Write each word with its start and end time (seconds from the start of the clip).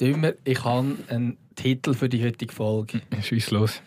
Dümmer, 0.00 0.34
ich 0.44 0.62
habe 0.64 0.96
einen 1.08 1.38
Titel 1.54 1.94
für 1.94 2.08
die 2.08 2.22
heutige 2.22 2.52
Folge. 2.52 3.00
Schieß 3.22 3.50
los. 3.50 3.80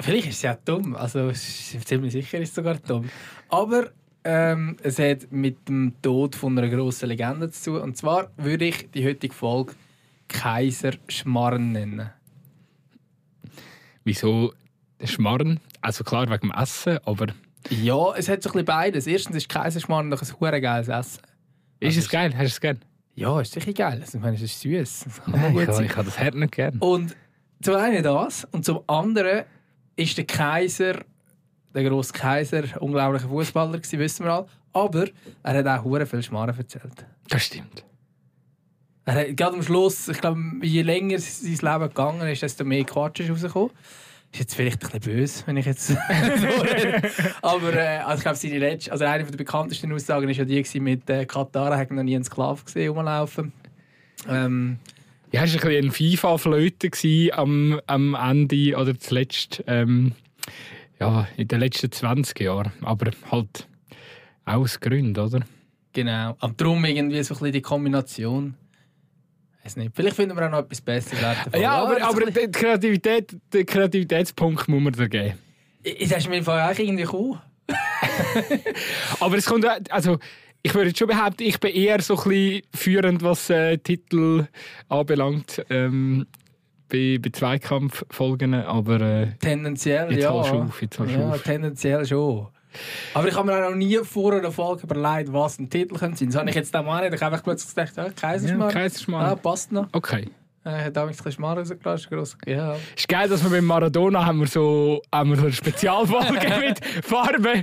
Vielleicht 0.00 0.28
ist 0.28 0.36
es 0.36 0.42
ja 0.42 0.56
dumm, 0.64 0.94
also 0.94 1.32
ziemlich 1.32 2.12
sicher 2.12 2.38
ist 2.38 2.50
es 2.50 2.54
sogar 2.54 2.76
dumm. 2.76 3.08
Aber 3.48 3.90
ähm, 4.24 4.76
es 4.82 4.98
hat 4.98 5.32
mit 5.32 5.68
dem 5.68 5.94
Tod 6.02 6.36
von 6.36 6.56
einer 6.58 6.68
grossen 6.68 7.08
Legende 7.08 7.50
zu 7.50 7.72
tun. 7.72 7.80
Und 7.80 7.96
zwar 7.96 8.30
würde 8.36 8.66
ich 8.66 8.90
die 8.90 9.04
heutige 9.04 9.34
Folge 9.34 9.74
Kaiser 10.28 10.92
Schmarren 11.08 11.72
nennen. 11.72 12.10
Wieso 14.04 14.52
Schmarren? 15.02 15.60
Also 15.80 16.04
klar 16.04 16.28
wegen 16.28 16.50
dem 16.50 16.52
Essen, 16.52 16.98
aber... 17.04 17.28
Ja, 17.70 18.14
es 18.14 18.28
hat 18.28 18.42
so 18.42 18.50
ein 18.50 18.52
bisschen 18.52 18.64
beides. 18.66 19.06
Erstens 19.06 19.36
ist 19.36 19.48
Kaiserschmarrn 19.48 20.10
doch 20.10 20.22
ein 20.22 20.40
hure 20.40 20.60
geiles 20.60 20.88
Essen. 20.88 21.22
Ist 21.80 21.96
also 21.96 22.00
es 22.00 22.08
geil? 22.08 22.32
Hast 22.34 22.40
du 22.40 22.46
es 22.46 22.60
gern? 22.60 22.78
Ja, 23.18 23.40
ist 23.40 23.52
sicher 23.52 23.72
geil. 23.72 23.98
Also, 24.00 24.16
ich 24.16 24.22
meine, 24.22 24.36
es 24.36 24.42
ist 24.42 24.60
süß. 24.60 25.06
Nein, 25.26 25.58
ich, 25.58 25.68
ich 25.68 25.96
habe 25.96 26.04
das 26.04 26.18
Herd 26.18 26.36
nicht 26.36 26.52
gern. 26.52 26.78
Und 26.78 27.16
zum 27.60 27.74
einen 27.74 28.00
das 28.04 28.46
und 28.52 28.64
zum 28.64 28.80
anderen 28.86 29.44
ist 29.96 30.16
der 30.16 30.24
Kaiser, 30.24 31.00
der 31.74 31.84
grosse 31.88 32.12
Kaiser, 32.12 32.62
unglaublicher 32.80 33.28
Fußballer 33.28 33.78
gewesen, 33.78 33.98
wissen 33.98 34.24
wir 34.24 34.32
alle. 34.32 34.46
Aber 34.72 35.06
er 35.42 35.58
hat 35.58 35.66
auch 35.66 35.84
hure 35.84 36.06
viel 36.06 36.22
Schmarrn 36.22 36.56
erzählt. 36.56 37.04
Das 37.28 37.42
stimmt. 37.42 37.84
Er 39.04 39.14
hat, 39.14 39.36
gerade 39.36 39.56
am 39.56 39.62
Schluss, 39.64 40.06
ich 40.06 40.20
glaube, 40.20 40.40
je 40.62 40.82
länger 40.82 41.18
sein 41.18 41.50
Leben 41.50 41.88
gegangen 41.88 42.28
ist, 42.28 42.42
desto 42.42 42.64
mehr 42.64 42.84
Quatsch 42.84 43.18
ist 43.18 43.30
rausgekommen. 43.30 43.70
Ist 44.32 44.40
jetzt 44.40 44.54
vielleicht 44.54 44.84
ein 44.84 45.00
bisschen 45.00 45.16
böse, 45.16 45.42
wenn 45.46 45.56
ich 45.56 45.66
jetzt 45.66 45.90
Aber 47.42 47.72
äh, 47.72 47.98
also 47.98 48.18
ich 48.18 48.22
glaube, 48.22 48.36
seine 48.36 48.58
letzte, 48.58 48.92
also 48.92 49.04
eine 49.04 49.24
der 49.24 49.36
bekanntesten 49.36 49.92
Aussagen 49.92 50.26
war 50.26 50.34
ja 50.34 50.44
die 50.44 50.80
mit 50.80 51.08
äh, 51.08 51.24
Katar, 51.24 51.76
hat 51.76 51.90
noch 51.90 52.02
nie 52.02 52.14
einen 52.14 52.24
Sklaven 52.24 52.64
gesehen 52.64 52.92
rumlaufen. 52.92 53.52
Ähm, 54.28 54.78
ja, 55.32 55.44
es 55.44 55.62
war 55.62 55.70
ein 55.70 55.90
FIFA-Flöte 55.90 56.90
am, 57.32 57.80
am 57.86 58.14
Ende 58.14 58.76
oder 58.76 58.98
zuletzt, 58.98 59.62
ähm, 59.66 60.12
ja, 61.00 61.26
in 61.36 61.48
den 61.48 61.60
letzten 61.60 61.90
20 61.90 62.40
Jahren. 62.40 62.72
Aber 62.82 63.10
halt 63.30 63.66
aus 64.44 64.80
Gründen, 64.80 65.18
oder? 65.18 65.40
Genau. 65.92 66.36
Aber 66.38 66.54
darum 66.56 66.84
irgendwie 66.84 67.22
so 67.22 67.34
ein 67.34 67.38
bisschen 67.38 67.52
die 67.52 67.62
Kombination 67.62 68.54
weiß 69.64 69.76
nicht. 69.76 69.92
Vielleicht 69.94 70.16
finden 70.16 70.36
wir 70.36 70.46
auch 70.46 70.50
noch 70.50 70.58
etwas 70.60 70.80
Besseres. 70.80 71.20
Ja, 71.58 71.72
aber, 71.72 72.02
aber 72.02 72.30
die 72.30 72.50
Kreativität, 72.50 73.36
den 73.52 73.66
Kreativitätspunkt 73.66 74.68
muss 74.68 74.82
man 74.82 74.92
da 74.92 75.06
geben. 75.06 75.34
Ist 75.82 76.14
hast 76.14 76.26
du 76.26 76.30
mir 76.30 76.42
vorher 76.42 76.66
eigentlich 76.66 76.88
irgendwie 76.88 77.08
cool. 77.12 77.40
aber 79.20 79.36
es 79.36 79.46
kommt, 79.46 79.66
also 79.92 80.18
ich 80.62 80.74
würde 80.74 80.92
schon 80.96 81.08
behaupten, 81.08 81.42
ich 81.42 81.60
bin 81.60 81.74
eher 81.74 82.00
so 82.00 82.16
ein 82.16 82.28
bisschen 82.28 82.62
führend, 82.74 83.22
was 83.22 83.50
äh, 83.50 83.78
Titel 83.78 84.46
anbelangt. 84.88 85.64
Ähm, 85.70 86.26
bei, 86.88 87.18
bei 87.20 87.30
Zweikampffolgen, 87.30 88.54
aber 88.54 89.00
äh, 89.00 89.26
tendenziell 89.40 90.10
jetzt 90.10 90.22
ja. 90.22 90.30
Auf, 90.30 90.80
jetzt 90.80 90.98
ja, 90.98 91.28
auf. 91.28 91.42
tendenziell 91.42 92.06
schon. 92.06 92.48
Aber 93.14 93.28
ich 93.28 93.34
habe 93.34 93.46
mir 93.46 93.64
auch 93.64 93.70
noch 93.70 93.76
nie 93.76 93.98
vor 93.98 94.34
einer 94.34 94.52
Folge 94.52 94.84
überlegt, 94.84 95.32
was 95.32 95.58
ein 95.58 95.70
Titel 95.70 95.96
könnte 95.96 96.18
sein. 96.18 96.28
Das 96.28 96.36
habe 96.36 96.50
ich 96.50 96.56
jetzt 96.56 96.74
auch 96.76 96.84
mal 96.84 97.02
nicht. 97.02 97.14
Ich 97.14 97.22
habe 97.22 97.38
plötzlich 97.42 97.74
gedacht, 97.74 97.96
ja, 97.96 98.10
Kaiserschmarrn. 98.10 98.70
Ja, 98.70 98.80
Kaiserschmarrn. 98.80 99.26
Ja, 99.26 99.36
passt 99.36 99.72
noch. 99.72 99.88
Okay. 99.92 100.30
Er 100.64 100.84
hat 100.84 100.96
damals 100.96 101.16
ein 101.16 101.24
bisschen 101.24 101.32
Schmarrn 101.32 101.58
rausgelassen. 101.58 102.38
Ja. 102.46 102.76
Ist 102.94 103.08
geil, 103.08 103.28
dass 103.28 103.42
wir 103.42 103.50
beim 103.50 103.64
Maradona 103.64 104.26
haben 104.26 104.40
wir 104.40 104.46
so, 104.46 105.00
haben 105.12 105.30
wir 105.30 105.36
so 105.36 105.44
eine 105.44 105.52
Spezialfolge 105.52 106.60
mit 106.60 106.84
Farbe, 107.04 107.62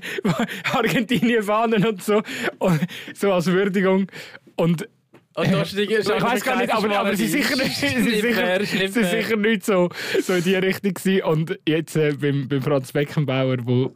Argentinien-Fahnen 0.74 1.86
und 1.86 2.02
so. 2.02 2.24
Und 2.58 2.80
so 3.14 3.32
als 3.32 3.46
Würdigung. 3.48 4.08
Und 4.56 4.88
und 5.36 5.52
da 5.52 5.66
steigt 5.66 5.92
ich 6.00 6.08
weiß 6.08 6.44
gar 6.46 6.58
nicht, 6.62 6.74
aber, 6.74 6.98
aber 6.98 7.16
sie 7.16 7.28
sicher 7.28 7.58
nicht, 7.58 7.76
sie 7.76 7.88
sicher, 7.90 8.66
sie 8.66 8.88
sicher 8.88 9.36
nicht 9.36 9.66
so, 9.66 9.90
so 10.22 10.34
in 10.34 10.44
die 10.44 10.56
Richtung 10.56 10.94
gewesen. 10.94 11.24
Und 11.24 11.60
jetzt 11.68 11.98
äh, 11.98 12.14
beim, 12.14 12.48
beim 12.48 12.62
Franz 12.62 12.94
Beckenbauer, 12.94 13.58
wo 13.66 13.94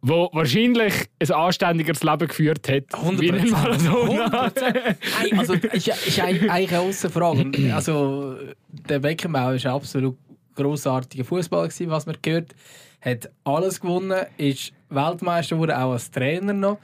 wo 0.00 0.30
wahrscheinlich 0.32 0.94
ein 1.20 1.30
anständigeres 1.32 2.02
Leben 2.02 2.28
geführt 2.28 2.68
hat 2.68 2.84
100%. 2.84 3.20
wie 3.20 3.32
ein 3.32 3.50
Maradona. 3.50 4.52
hey, 5.18 5.32
also 5.36 5.54
ist, 5.54 5.88
ist 5.88 6.20
eigentlich 6.20 6.50
eine 6.50 6.66
grosse 6.66 7.10
Frage. 7.10 7.74
Also 7.74 8.36
der 8.70 9.00
Beckenbauer 9.00 9.54
ist 9.54 9.66
ein 9.66 9.72
absolut 9.72 10.16
grossartiger 10.54 11.24
Fußballer 11.24 11.68
was 11.86 12.06
man 12.06 12.16
gehört, 12.20 12.54
hat 13.00 13.30
alles 13.44 13.80
gewonnen, 13.80 14.26
ist 14.36 14.72
Weltmeister 14.88 15.56
geworden, 15.56 15.72
auch 15.72 15.92
als 15.92 16.10
Trainer 16.10 16.52
noch. 16.52 16.78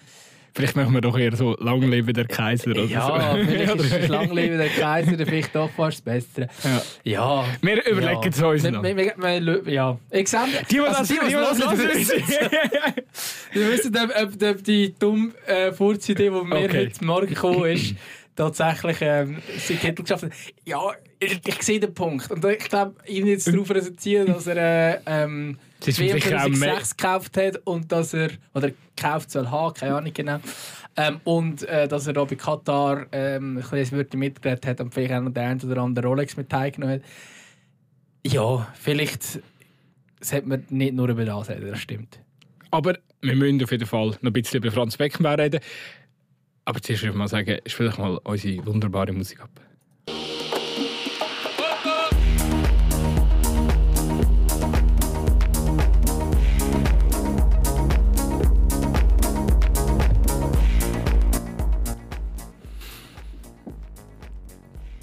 Vielleicht 0.56 0.76
machen 0.76 0.94
wir 0.94 1.00
doch 1.00 1.18
eher 1.18 1.34
so 1.34 1.56
Lang 1.58 1.82
lebe 1.82 2.12
der 2.12 2.26
Kaiser 2.26 2.70
oder 2.70 2.84
ja, 2.84 3.08
so. 3.08 3.14
vielleicht 3.44 3.74
ist 4.02 4.08
Lang 4.08 4.32
lebe 4.32 4.56
der 4.56 4.68
Kaiser 4.68 5.26
vielleicht 5.26 5.52
doch 5.52 5.68
fast 5.70 6.06
das 6.06 6.22
Bessere. 6.22 6.48
Ja. 6.62 6.80
ja. 7.02 7.44
Wir 7.60 7.84
überlegen 7.84 8.22
ja. 8.22 8.28
es 8.28 8.40
uns 8.40 8.62
noch. 8.62 8.84
Wir, 8.84 8.96
wir, 8.96 9.14
wir, 9.16 9.72
ja. 9.72 9.98
Exempel. 10.10 10.60
Die, 10.70 10.74
die 10.74 10.80
also, 10.80 11.12
die, 11.12 11.18
die, 11.26 11.34
Wir 13.52 13.72
wissen, 13.72 13.96
ob, 13.96 14.42
ob 14.42 14.64
die 14.64 14.94
dumme 14.96 15.32
äh, 15.46 15.72
Furzidee, 15.72 16.24
die 16.24 16.30
mir 16.30 16.40
okay. 16.40 16.86
heute 16.86 17.04
Morgen 17.04 17.26
gekommen 17.26 17.64
ist, 17.64 17.96
tatsächlich 18.36 18.98
ähm, 19.00 19.38
seinen 19.58 19.80
Titel 19.80 20.02
geschafft 20.02 20.22
hat. 20.22 20.30
Ja, 20.64 20.92
ich, 21.18 21.40
ich 21.44 21.62
sehe 21.62 21.80
den 21.80 21.94
Punkt. 21.94 22.30
Und 22.30 22.44
ich 22.44 22.68
glaube, 22.68 22.94
ihn 23.06 23.26
jetzt 23.26 23.48
darauf 23.48 23.70
reduzieren, 23.70 24.28
dass 24.28 24.46
er... 24.46 24.56
Äh, 24.56 25.00
ähm, 25.06 25.58
das 25.86 25.98
auch 25.98 26.48
mehr... 26.48 26.78
gekauft 26.78 27.36
hat 27.36 27.60
und 27.64 27.90
dass 27.90 28.14
er, 28.14 28.30
oder 28.54 28.70
gekauft 28.70 29.30
soll 29.30 29.48
haben, 29.50 29.74
keine 29.74 29.96
Ahnung 29.96 30.12
genau. 30.12 30.40
Ähm, 30.96 31.20
und 31.24 31.62
äh, 31.64 31.88
dass 31.88 32.06
er 32.06 32.12
da 32.12 32.24
bei 32.24 32.36
Katar 32.36 33.06
ähm, 33.12 33.58
ein 33.58 33.70
bisschen 33.70 33.98
Wörter 33.98 34.16
mitgeredet 34.16 34.66
hat 34.66 34.80
und 34.80 34.94
vielleicht 34.94 35.12
auch 35.12 35.20
noch 35.20 35.32
der 35.32 35.48
eine 35.48 35.62
oder 35.62 35.82
andere 35.82 36.06
Rolex 36.06 36.36
mit 36.36 36.48
teilgenommen 36.48 36.96
hat. 36.96 37.02
Ja, 38.26 38.68
vielleicht 38.74 39.40
sollte 40.20 40.48
man 40.48 40.64
nicht 40.70 40.94
nur 40.94 41.08
über 41.08 41.24
das 41.24 41.50
reden, 41.50 41.70
das 41.70 41.80
stimmt. 41.80 42.20
Aber 42.70 42.96
wir 43.20 43.36
müssen 43.36 43.62
auf 43.62 43.70
jeden 43.70 43.86
Fall 43.86 44.06
noch 44.06 44.22
ein 44.22 44.32
bisschen 44.32 44.58
über 44.62 44.70
Franz 44.72 44.96
Beckenbauer 44.96 45.38
reden. 45.38 45.60
Aber 46.64 46.80
zuerst 46.80 47.02
würde 47.02 47.12
ich 47.12 47.18
mal 47.18 47.28
sagen, 47.28 47.58
spiel 47.66 47.88
doch 47.88 47.98
mal 47.98 48.18
unsere 48.24 48.64
wunderbare 48.66 49.12
Musik 49.12 49.40
ab. 49.40 49.50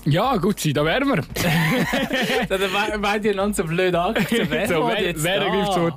Ja, 0.06 0.35
gut 0.38 0.59
sein, 0.59 0.73
da 0.73 0.84
wären 0.84 1.07
wir. 1.07 1.23
Dann 2.50 3.01
meint 3.01 3.25
ihr 3.25 3.35
noch 3.35 3.53
so 3.53 3.63
blöd. 3.63 3.94
Wer, 3.94 4.67
so, 4.67 4.88
wer, 4.88 5.13
wer 5.16 5.39
greift 5.39 5.73
so? 5.73 5.91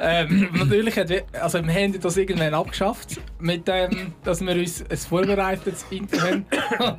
Ähm, 0.00 0.48
natürlich 0.52 0.96
hat 0.96 1.08
wir, 1.08 1.24
also 1.32 1.64
wir 1.64 1.74
haben 1.74 2.00
das 2.00 2.16
irgendwann 2.16 2.54
abgeschafft, 2.54 3.20
mit 3.40 3.66
dem, 3.66 4.12
dass 4.22 4.40
wir 4.40 4.54
uns 4.54 4.84
ein 4.88 4.96
vorbereitetes 4.96 5.86
Intro 5.90 6.20
haben. 6.20 6.46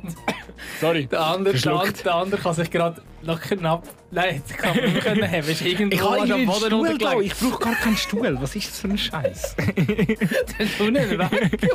Sorry. 0.80 1.06
Der 1.06 1.20
andere, 1.20 1.56
der, 1.56 1.72
andere, 1.72 1.92
der 1.92 2.14
andere 2.14 2.40
kann 2.42 2.54
sich 2.54 2.70
gerade 2.70 3.00
noch 3.22 3.40
knapp. 3.40 3.88
Nein, 4.10 4.42
das 4.46 4.56
kann 4.56 4.76
man 4.76 4.92
nicht 4.92 5.00
können 5.02 5.30
haben. 5.30 5.48
Ist 5.48 5.62
irgendwo 5.62 5.94
ich 5.94 6.02
habe 6.02 6.34
am 6.34 6.46
Boden 6.46 6.66
Stuhl 6.66 6.98
da. 6.98 7.20
Ich 7.20 7.34
brauche 7.34 7.58
gar 7.58 7.74
keinen 7.74 7.96
Stuhl. 7.96 8.36
Was 8.40 8.56
ist 8.56 8.68
das 8.68 8.80
für 8.80 8.88
ein 8.88 8.98
Scheiß? 8.98 9.56
das 9.56 10.66
ist 10.68 10.80
weg. 10.80 11.70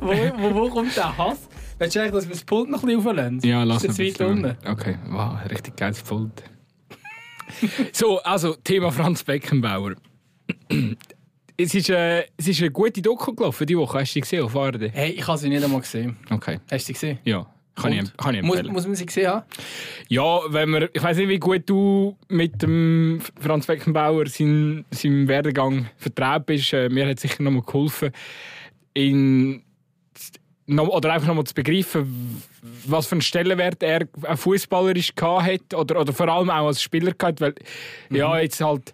wo, 0.00 0.14
wo, 0.38 0.54
wo 0.54 0.68
kommt 0.68 0.96
der 0.96 1.16
Hass? 1.16 1.48
Willst 1.78 1.94
du 1.94 2.00
eigentlich, 2.00 2.12
dass 2.12 2.24
wir 2.26 2.32
das 2.32 2.44
Pult 2.44 2.70
noch 2.70 2.82
ein 2.82 2.86
bisschen 2.86 3.06
auflassen? 3.06 3.40
Ja, 3.44 3.62
lass 3.62 3.84
uns. 3.84 3.98
Ist 3.98 4.18
weit 4.20 4.26
unten? 4.26 4.56
Okay, 4.66 4.96
wow, 5.10 5.38
richtig 5.50 5.76
geiles 5.76 6.02
Pult. 6.02 6.42
so, 7.92 8.18
also 8.22 8.54
Thema 8.64 8.90
Franz 8.90 9.22
Beckenbauer. 9.22 9.94
es, 11.58 11.74
ist, 11.74 11.90
äh, 11.90 12.24
es 12.38 12.48
ist 12.48 12.60
eine 12.60 12.70
gute 12.70 13.02
Doku 13.02 13.34
gelaufen 13.34 13.66
diese 13.66 13.78
Woche. 13.78 14.00
Hast 14.00 14.10
du 14.10 14.14
sie 14.14 14.20
gesehen 14.22 14.44
auf 14.44 14.56
ARD? 14.56 14.90
Hey, 14.90 15.10
ich 15.10 15.26
habe 15.26 15.36
sie 15.36 15.50
nicht 15.50 15.62
einmal 15.62 15.80
gesehen. 15.82 16.16
Okay. 16.30 16.60
Hast 16.70 16.84
du 16.84 16.86
sie 16.86 16.92
gesehen? 16.94 17.18
Ja. 17.24 17.46
Kann 17.74 17.92
ich, 17.92 18.16
kann 18.16 18.34
ich 18.34 18.42
muss, 18.42 18.62
muss 18.62 18.86
man 18.86 18.94
sie 18.94 19.04
gesehen 19.04 19.28
haben? 19.28 19.44
Ja, 20.08 20.40
wenn 20.48 20.70
man, 20.70 20.88
ich 20.90 21.02
weiß 21.02 21.18
nicht, 21.18 21.28
wie 21.28 21.38
gut 21.38 21.64
du 21.66 22.16
mit 22.28 22.62
dem 22.62 23.20
Franz 23.38 23.66
Beckenbauer 23.66 24.26
seinem, 24.28 24.86
seinem 24.90 25.28
Werdegang 25.28 25.90
vertraut 25.98 26.46
bist. 26.46 26.72
Äh, 26.72 26.88
mir 26.88 27.06
hat 27.06 27.20
sicher 27.20 27.42
noch 27.42 27.50
mal 27.50 27.60
geholfen, 27.60 28.12
in 28.94 29.62
oder 30.68 31.12
einfach 31.12 31.28
nochmal 31.28 31.44
zu 31.44 31.54
begreifen, 31.54 32.42
was 32.86 33.06
für 33.06 33.12
einen 33.12 33.22
Stellenwert 33.22 33.82
er 33.82 34.06
fußballerisch 34.36 35.12
hat 35.20 35.74
oder, 35.74 36.00
oder 36.00 36.12
vor 36.12 36.28
allem 36.28 36.50
auch 36.50 36.66
als 36.66 36.82
Spieler 36.82 37.12
hat, 37.22 37.40
weil 37.40 37.54
mhm. 38.10 38.16
ja 38.16 38.38
jetzt 38.38 38.60
halt 38.60 38.92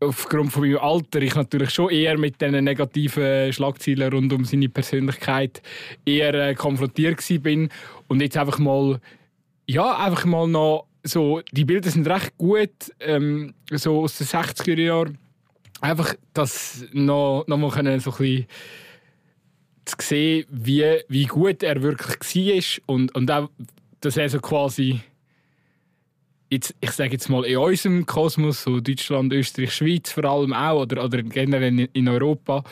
aufgrund 0.00 0.52
von 0.52 0.62
meinem 0.62 0.78
Alter 0.78 1.20
ich 1.22 1.34
natürlich 1.34 1.70
schon 1.70 1.90
eher 1.90 2.18
mit 2.18 2.40
diesen 2.40 2.62
negativen 2.62 3.52
Schlagzeilen 3.52 4.12
rund 4.12 4.32
um 4.32 4.44
seine 4.44 4.68
Persönlichkeit 4.68 5.62
eher 6.04 6.34
äh, 6.34 6.54
konfrontiert 6.54 7.20
bin 7.42 7.68
und 8.06 8.20
jetzt 8.20 8.36
einfach 8.36 8.58
mal 8.58 9.00
ja 9.66 9.96
einfach 9.96 10.24
mal 10.24 10.46
noch 10.46 10.86
so 11.02 11.40
die 11.52 11.64
Bilder 11.64 11.90
sind 11.90 12.06
recht 12.06 12.36
gut 12.38 12.92
ähm, 13.00 13.54
so 13.72 14.02
aus 14.02 14.18
den 14.18 14.26
60er 14.26 14.80
Jahren 14.80 15.18
einfach 15.80 16.14
das 16.34 16.84
noch, 16.92 17.44
noch 17.46 17.56
mal 17.56 17.70
können 17.70 17.98
so 18.00 18.10
ein 18.10 18.16
bisschen 18.16 18.46
zu 19.88 19.96
sehen, 20.00 20.46
wie, 20.50 20.84
wie 21.08 21.26
gut 21.26 21.62
er 21.62 21.82
wirklich 21.82 22.80
war 22.86 22.94
und, 22.94 23.14
und 23.14 23.30
auch 23.30 23.48
dass 24.00 24.16
er 24.16 24.28
so 24.28 24.40
quasi 24.40 25.00
jetzt, 26.50 26.74
ich 26.80 26.90
sage 26.92 27.12
jetzt 27.12 27.28
mal 27.28 27.44
in 27.44 27.58
unserem 27.58 28.06
Kosmos, 28.06 28.62
so 28.62 28.80
Deutschland, 28.80 29.32
Österreich, 29.32 29.74
Schweiz 29.74 30.12
vor 30.12 30.24
allem 30.24 30.52
auch 30.52 30.82
oder, 30.82 31.04
oder 31.04 31.22
generell 31.22 31.88
in, 31.92 32.08
Europa, 32.08 32.64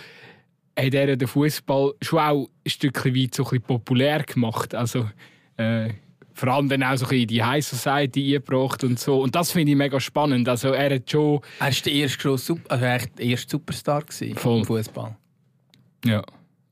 hat 0.79 0.95
er 0.95 1.17
den 1.17 1.29
Fußball 1.29 1.95
schon 2.01 2.19
auch 2.19 2.49
ein 2.65 2.71
Stückchen 2.71 3.15
weit 3.15 3.35
so 3.35 3.45
ein 3.45 3.51
bisschen 3.51 3.63
populär 3.63 4.23
gemacht. 4.23 4.75
Also 4.75 5.09
äh, 5.57 5.91
vor 6.35 6.49
allem 6.49 6.69
dann 6.69 6.83
auch 6.83 6.97
so 6.97 7.07
ein 7.07 7.09
bisschen 7.09 7.23
in 7.23 7.29
die 7.29 7.43
High 7.43 7.67
Society 7.67 8.37
eingebracht 8.37 8.85
und 8.85 8.99
so. 8.99 9.23
Und 9.23 9.35
das 9.35 9.53
finde 9.53 9.73
ich 9.73 9.79
mega 9.79 9.99
spannend. 10.01 10.49
Also 10.49 10.69
er 10.69 10.95
hat 10.95 11.11
schon... 11.11 11.41
Er 11.59 11.67
war 11.67 11.71
der 11.71 11.93
erste, 11.93 12.19
grosse, 12.19 12.57
also 12.69 12.85
der 12.85 13.01
erste 13.19 13.51
Superstar 13.51 14.05
im 14.21 14.37
Fußball. 14.37 15.17
Ja. 16.05 16.23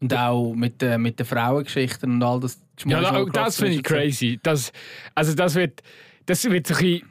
Und 0.05 0.15
auch 0.15 0.53
mit, 0.55 0.83
äh, 0.83 0.99
mit 0.99 1.19
den 1.19 1.25
Frauengeschichten 1.25 2.13
und 2.13 2.23
all 2.23 2.41
das. 2.41 2.61
Ja, 2.85 3.03
schon 3.03 3.33
das 3.33 3.57
finde 3.57 3.77
ich 3.77 3.83
crazy. 3.83 4.39
Das, 4.43 4.71
also 5.15 5.35
das 5.35 5.55
wird, 5.55 5.83
das 6.27 6.45
wird 6.45 6.67
so 6.67 6.75
ein 6.75 6.81
bisschen, 6.81 7.09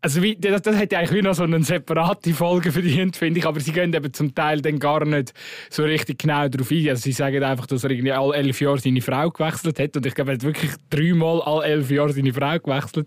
also 0.00 0.22
wie, 0.22 0.34
das, 0.34 0.60
das 0.62 0.76
hätte 0.76 0.98
eigentlich 0.98 1.12
wie 1.12 1.22
noch 1.22 1.34
so 1.34 1.44
eine 1.44 1.62
separate 1.62 2.34
Folge 2.34 2.72
verdient, 2.72 3.16
finde 3.16 3.38
ich. 3.38 3.46
Aber 3.46 3.60
sie 3.60 3.70
gehen 3.70 3.94
eben 3.94 4.12
zum 4.12 4.34
Teil 4.34 4.60
dann 4.60 4.80
gar 4.80 5.04
nicht 5.04 5.32
so 5.70 5.84
richtig 5.84 6.18
genau 6.18 6.48
darauf 6.48 6.68
ein. 6.72 6.88
Also 6.88 7.02
sie 7.02 7.12
sagen 7.12 7.44
einfach, 7.44 7.66
dass 7.66 7.84
er 7.84 7.90
irgendwie 7.90 8.10
alle 8.10 8.34
elf 8.34 8.60
Jahre 8.60 8.78
seine 8.78 9.00
Frau 9.00 9.30
gewechselt 9.30 9.78
hat. 9.78 9.96
Und 9.96 10.04
ich 10.04 10.14
glaube, 10.16 10.32
er 10.32 10.34
hat 10.34 10.42
wirklich 10.42 10.72
dreimal 10.90 11.42
alle 11.42 11.64
elf 11.66 11.92
Jahre 11.92 12.12
seine 12.12 12.32
Frau 12.32 12.58
gewechselt. 12.58 13.06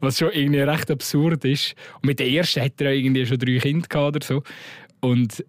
Was 0.00 0.18
schon 0.18 0.32
irgendwie 0.32 0.60
recht 0.60 0.90
absurd 0.90 1.44
ist. 1.44 1.74
Und 1.96 2.06
mit 2.06 2.18
der 2.18 2.28
ersten 2.30 2.62
hat 2.62 2.80
er 2.80 2.92
irgendwie 2.92 3.26
schon 3.26 3.38
drei 3.38 3.58
Kinder 3.58 3.86
gehabt 3.86 4.16
oder 4.16 4.24
so. 4.24 4.42
Und 5.00 5.44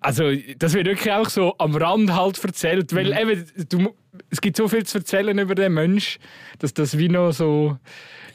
also, 0.00 0.30
das 0.58 0.74
wird 0.74 0.86
wirklich 0.86 1.12
auch 1.12 1.28
so 1.28 1.54
am 1.58 1.74
Rand 1.76 2.14
halt 2.14 2.42
erzählt, 2.42 2.94
weil 2.94 3.12
eben, 3.12 3.46
du, 3.68 3.94
es 4.30 4.40
gibt 4.40 4.56
so 4.56 4.68
viel 4.68 4.84
zu 4.84 4.98
erzählen 4.98 5.38
über 5.38 5.54
den 5.54 5.72
Mensch, 5.74 6.18
dass 6.58 6.74
das 6.74 6.98
wie 6.98 7.08
noch 7.08 7.32
so. 7.32 7.78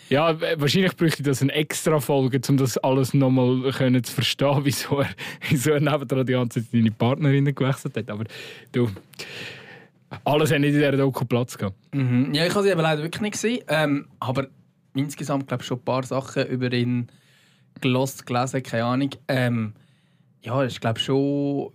Ja, 0.09 0.35
wahrscheinlich 0.59 0.95
bräuchte 0.97 1.21
das 1.21 1.43
eine 1.43 1.51
extra 1.53 1.99
Folge, 1.99 2.41
um 2.49 2.57
das 2.57 2.79
alles 2.79 3.13
nochmal 3.13 3.71
können 3.71 4.03
zu 4.03 4.11
verstehen, 4.11 4.59
wieso 4.63 5.01
er, 5.01 5.09
wieso 5.47 5.71
er 5.71 5.79
nebendran 5.79 6.25
die 6.25 6.33
ganze 6.33 6.61
Zeit 6.61 6.71
seine 6.71 6.89
Partnerin 6.89 7.45
gewechselt 7.53 7.95
hat. 7.95 8.09
Aber 8.09 8.23
du, 8.71 8.89
alles 10.23 10.51
hat 10.51 10.61
nicht 10.61 10.73
in 10.73 10.79
dieser 10.79 10.97
Doku 10.97 11.25
Platz 11.25 11.57
gehabt. 11.57 11.77
Mhm. 11.93 12.33
Ja, 12.33 12.45
ich 12.45 12.53
habe 12.55 12.63
sie 12.63 12.71
eben 12.71 12.81
leider 12.81 13.03
wirklich 13.03 13.21
nicht 13.21 13.33
gesehen. 13.33 13.63
Ähm, 13.67 14.07
aber 14.19 14.47
insgesamt 14.95 15.47
glaube 15.47 15.61
ich 15.61 15.67
schon 15.67 15.77
ein 15.77 15.85
paar 15.85 16.03
Sachen 16.03 16.47
über 16.47 16.71
ihn 16.73 17.07
gelost, 17.79 18.25
gelesen, 18.25 18.63
keine 18.63 18.85
Ahnung. 18.85 19.09
Ähm, 19.27 19.73
ja, 20.43 20.63
ich 20.63 20.79
glaube 20.79 20.99
schon 20.99 21.71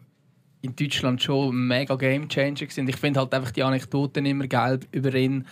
in 0.62 0.74
Deutschland 0.74 1.22
schon 1.22 1.66
mega 1.66 1.94
Game 1.96 2.28
Changer. 2.28 2.62
Ich 2.62 2.96
finde 2.96 3.20
halt 3.20 3.34
einfach 3.34 3.50
die 3.50 3.62
Anekdoten 3.62 4.24
immer 4.24 4.46
geil 4.46 4.80
über 4.92 5.14
ihn. 5.14 5.46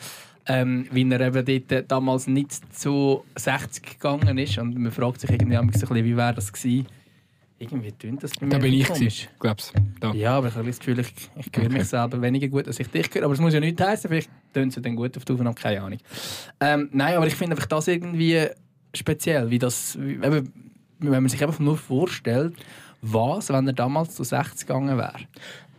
Ähm, 0.47 0.89
wie 0.91 1.09
er 1.09 1.21
eben 1.21 1.63
dort 1.69 1.93
damals 1.93 2.27
nicht 2.27 2.75
zu 2.75 3.25
60 3.37 3.85
gegangen 3.85 4.39
ist. 4.39 4.59
Und 4.59 4.77
man 4.77 4.91
fragt 4.91 5.21
sich 5.21 5.31
irgendwie 5.31 5.57
ein 5.57 5.69
bisschen, 5.69 5.95
wie 5.95 6.17
wäre 6.17 6.35
das 6.35 6.53
gewesen. 6.53 6.87
Irgendwie 7.61 7.93
tönt 7.93 8.25
das 8.25 8.33
bei 8.33 8.47
mir 8.47 8.51
Da 8.51 8.59
bin 8.59 8.73
ich, 8.73 8.89
komisch. 8.89 8.99
gewesen, 8.99 9.29
glaub's. 9.39 9.73
Da. 10.01 10.13
Ja, 10.15 10.39
aber 10.39 10.49
ich 10.49 10.55
habe 10.57 10.67
das 10.67 10.81
Gefühl, 10.81 10.99
ich, 10.99 11.13
ich 11.37 11.49
höre 11.55 11.69
mich 11.69 11.85
selber 11.85 12.21
weniger 12.21 12.49
gut, 12.49 12.67
als 12.67 12.81
ich 12.81 12.89
dich 12.89 13.09
höre. 13.15 13.23
Aber 13.23 13.35
es 13.35 13.41
muss 13.41 13.55
ja 13.55 13.61
nicht 13.61 13.81
heißen, 13.81 14.09
vielleicht 14.11 14.31
tönt 14.53 14.77
es 14.77 14.83
dann 14.83 14.97
gut 14.97 15.17
auf 15.17 15.25
die 15.25 15.33
Aufnahme, 15.33 15.55
keine 15.55 15.81
Ahnung. 15.81 15.99
Ähm, 16.59 16.89
nein, 16.91 17.15
aber 17.15 17.29
ich 17.29 17.37
finde 17.37 17.55
einfach 17.55 17.69
das 17.69 17.87
irgendwie 17.87 18.47
speziell, 18.95 19.49
wie 19.51 19.61
das, 19.61 19.97
wie, 20.01 20.15
eben, 20.15 20.53
wenn 20.99 21.23
man 21.23 21.29
sich 21.29 21.41
einfach 21.41 21.61
nur 21.61 21.77
vorstellt, 21.77 22.55
was, 23.03 23.49
wenn 23.51 23.67
er 23.67 23.73
damals 23.73 24.15
zu 24.15 24.25
60 24.25 24.67
gegangen 24.67 24.97
wäre. 24.97 25.15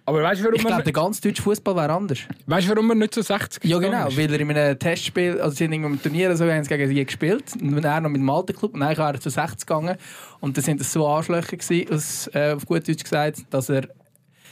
Aber 0.06 0.22
weißt 0.22 0.42
du, 0.42 0.46
warum, 0.46 0.56
Ich 0.58 0.62
glaube, 0.66 0.82
er- 0.82 0.84
der 0.84 0.92
ganze 0.94 1.22
deutsche 1.22 1.42
Fußball 1.42 1.76
wäre 1.78 1.94
anders. 1.94 2.20
weißt, 2.46 2.68
du, 2.68 2.72
warum 2.76 2.90
er 2.92 2.96
nicht 2.96 3.14
zu 3.14 3.22
60 3.22 3.64
Ja, 3.64 3.78
genau, 3.80 4.10
ist? 4.10 4.18
weil 4.18 4.34
er 4.34 4.40
in 4.42 4.52
einem 4.52 4.78
Testspiel, 4.78 5.40
also 5.40 5.52
sie 5.52 5.64
sind 5.64 5.72
irgendwo 5.72 5.92
im 5.94 6.02
Turnier 6.02 6.36
so, 6.36 6.46
haben 6.46 6.62
sie 6.62 6.70
gegen 6.70 6.90
sie 6.90 7.06
gespielt, 7.06 7.46
und 7.62 7.84
er 7.86 8.02
noch 8.02 8.10
mit 8.10 8.20
dem 8.20 8.30
alten 8.30 8.54
Club, 8.54 8.74
und 8.74 8.82
dann 8.82 8.90
wäre 8.90 9.14
er 9.14 9.20
zu 9.22 9.30
60 9.30 9.66
gegangen. 9.66 9.96
Und 10.42 10.58
dann 10.58 10.64
sind 10.64 10.82
das 10.82 10.92
so 10.92 11.08
Arschlöcher 11.08 11.56
gewesen, 11.56 12.30
äh, 12.34 12.52
auf 12.52 12.66
gut 12.66 12.86
Deutsch 12.86 13.04
gesagt, 13.04 13.44
dass 13.50 13.70
er, 13.70 13.86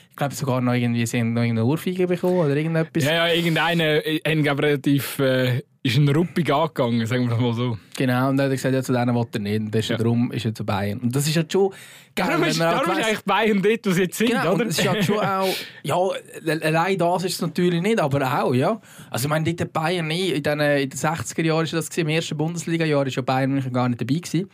ich 0.09 0.15
glaube 0.15 0.33
sogar 0.35 0.61
noch 0.61 0.71
irgendwie, 0.73 1.05
sie 1.05 1.19
haben 1.19 1.33
noch 1.33 1.41
irgendeine 1.41 1.67
Ohrfeige 1.67 2.07
bekommen 2.07 2.37
oder 2.39 2.55
irgendetwas. 2.55 3.03
Ja, 3.03 3.27
ja, 3.27 3.33
irgendeiner 3.33 4.05
äh, 4.05 4.41
glaub, 4.41 4.61
relativ, 4.61 5.19
äh, 5.19 5.63
ist 5.83 5.97
ein 5.97 6.07
ruppig 6.09 6.53
angegangen, 6.53 7.05
sagen 7.07 7.23
wir 7.23 7.31
das 7.31 7.39
mal 7.39 7.53
so. 7.53 7.77
Genau, 7.97 8.29
und 8.29 8.37
dann 8.37 8.45
hat 8.45 8.51
er 8.51 8.55
gesagt, 8.55 8.73
ja, 8.75 8.83
zu 8.83 8.93
denen 8.93 9.15
will 9.15 9.25
er 9.33 9.39
nicht. 9.39 9.73
Deswegen 9.73 9.91
Ja. 9.93 9.97
darum 9.97 10.31
ist 10.31 10.45
er 10.45 10.53
zu 10.53 10.63
Bayern. 10.63 10.99
Und 10.99 11.15
das 11.15 11.27
ist 11.27 11.35
halt 11.35 11.51
schon 11.51 11.71
geil, 12.15 12.27
Darum 12.27 12.43
ist, 12.43 12.59
halt 12.61 12.73
darum 12.81 12.91
ist 12.91 12.97
weiss- 12.99 13.05
eigentlich 13.07 13.21
Bayern 13.25 13.61
dort, 13.63 13.85
wo 13.87 13.91
sie 13.91 14.01
jetzt 14.03 14.17
sind, 14.17 14.29
Genau, 14.29 14.53
oder? 14.53 14.63
und 14.63 14.69
es 14.69 14.77
ist 14.79 14.87
halt 14.87 15.03
schon 15.05 15.19
auch, 15.19 15.55
ja, 15.81 15.95
allein 16.61 16.97
das 16.99 17.23
ist 17.23 17.33
es 17.33 17.41
natürlich 17.41 17.81
nicht, 17.81 17.99
aber 17.99 18.43
auch, 18.43 18.53
ja. 18.53 18.79
Also 19.09 19.25
ich 19.25 19.29
meine, 19.29 19.53
dort 19.55 19.73
Bayern 19.73 20.05
nie, 20.07 20.29
in 20.29 20.43
den, 20.43 20.59
in 20.59 20.89
den 20.89 20.99
60er 20.99 21.41
Jahren 21.43 21.63
ist 21.63 21.73
das 21.73 21.89
gewesen, 21.89 22.07
im 22.07 22.15
ersten 22.15 22.37
Bundesliga-Jahr 22.37 23.07
ist 23.07 23.15
ja 23.15 23.23
Bayern 23.23 23.51
München 23.51 23.73
gar 23.73 23.89
nicht 23.89 23.99
dabei 24.01 24.19
gewesen. 24.19 24.49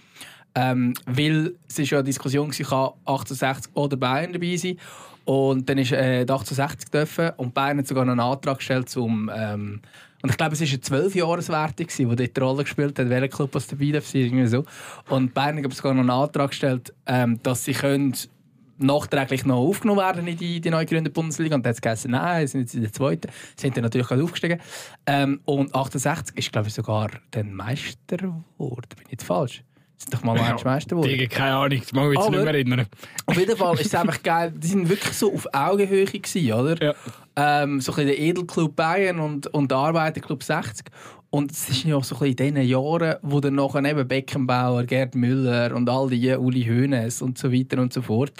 Ähm, 0.56 0.94
weil 1.06 1.56
es 1.68 1.78
ist 1.78 1.90
ja 1.92 1.98
eine 2.00 2.06
Diskussion 2.06 2.50
gewesen, 2.50 2.66
kann 2.70 2.92
1860 3.06 3.76
oder 3.76 3.98
Bayern 3.98 4.32
dabei 4.34 4.56
sein. 4.56 4.78
Und 5.26 5.68
dann 5.68 5.78
ist 5.78 5.92
äh, 5.92 6.24
die 6.26 6.32
1860 6.32 6.90
dürfen 6.90 7.32
und 7.36 7.54
Bayern 7.54 7.80
hat 7.80 7.88
sogar 7.88 8.06
noch 8.06 8.14
einen 8.14 8.22
Antrag 8.22 8.60
gestellt 8.60 8.88
zum 8.90 9.30
ähm, 9.36 9.82
und 10.28 10.32
ich 10.32 10.38
glaube, 10.38 10.56
es 10.56 10.60
war 10.60 10.68
eine 10.68 10.82
12 10.82 11.16
Jahreswertung, 11.16 11.88
die 11.88 12.04
dort 12.04 12.36
die 12.36 12.42
Rolle 12.42 12.64
gespielt 12.64 13.00
hat, 13.00 13.10
welcher 13.10 13.30
Club 13.30 13.50
was 13.54 13.66
dabei 13.66 13.92
darf 13.92 14.14
irgendwie 14.14 14.46
so. 14.46 14.66
Und 15.08 15.34
Bayern 15.34 15.64
hat 15.64 15.74
sogar 15.74 15.94
noch 15.94 16.02
einen 16.02 16.10
Antrag 16.10 16.50
gestellt, 16.50 16.94
ähm, 17.06 17.40
dass 17.44 17.64
sie 17.64 17.72
können 17.72 18.14
nachträglich 18.78 19.46
noch 19.46 19.56
aufgenommen 19.56 20.02
werden 20.02 20.28
in 20.28 20.36
die, 20.36 20.60
die 20.60 20.70
neu 20.70 20.82
gegründete 20.82 21.14
Bundesliga. 21.14 21.56
Und 21.56 21.66
dann 21.66 21.70
hat 21.70 21.76
es 21.78 21.82
geheißen, 21.82 22.12
nein, 22.12 22.46
sie 22.46 22.52
sind 22.52 22.62
jetzt 22.62 22.76
in 22.76 22.82
der 22.82 22.92
zweiten. 22.92 23.32
Sind 23.56 23.78
dann 23.78 23.86
natürlich 23.86 24.08
gerade 24.08 24.22
aufgestiegen. 24.22 24.60
Ähm, 25.06 25.40
und 25.46 25.74
68 25.74 26.38
ist, 26.38 26.52
glaube 26.52 26.68
ich, 26.68 26.74
sogar 26.74 27.10
dann 27.32 27.54
Meister 27.54 28.18
geworden. 28.18 28.90
Bin 28.98 29.06
ich 29.06 29.12
jetzt 29.14 29.24
falsch? 29.24 29.64
Sind 29.98 30.14
doch 30.14 30.24
mal 30.24 30.38
Ja, 30.38 30.56
Meister 30.64 30.90
geworden. 30.92 31.10
Digga, 31.10 31.26
keine 31.26 31.56
Ahnung, 31.56 31.80
das 31.80 31.92
mag 31.92 32.06
ich 32.12 32.14
jetzt 32.14 32.28
Aber- 32.28 32.30
nicht 32.36 32.46
mehr 32.46 32.54
erinnern. 32.54 32.86
Auf 33.26 33.38
jeden 33.38 33.58
Fall 33.58 33.74
ist 33.80 33.86
es 33.88 33.96
einfach 33.96 34.22
geil. 34.22 34.54
Die 34.56 34.68
sind 34.68 34.88
wirklich 34.90 35.14
so 35.14 35.34
auf 35.34 35.48
Augenhöhe 35.52 36.06
gewesen, 36.06 36.54
oder? 36.54 36.84
Ja. 36.84 36.94
Ähm, 37.36 37.82
so 37.82 37.92
ein 37.92 37.96
bisschen 37.96 38.08
der 38.08 38.20
Edelclub 38.20 38.76
Bayern 38.76 39.20
und, 39.20 39.48
und 39.48 39.72
der 39.72 39.78
Arbeiterclub 39.80 40.44
60. 40.44 40.86
Und 41.32 41.52
es 41.52 41.68
ist 41.70 41.84
ja 41.84 41.96
auch 41.96 42.04
so 42.04 42.16
ein 42.16 42.20
bisschen 42.36 42.48
in 42.50 42.56
diesen 42.56 42.70
Jahren, 42.70 43.16
wo 43.24 43.40
dann 43.40 43.56
nachher 43.56 43.84
eben 43.84 44.08
Beckenbauer, 44.08 44.84
Gerd 44.84 45.16
Müller 45.16 45.76
und 45.76 45.90
all 45.90 46.10
die 46.10 46.30
Uli 46.32 46.64
Hoeneß 46.64 47.22
und 47.24 47.38
so 47.38 47.52
weiter 47.52 47.82
und 47.82 47.92
so 47.92 48.02
fort 48.04 48.32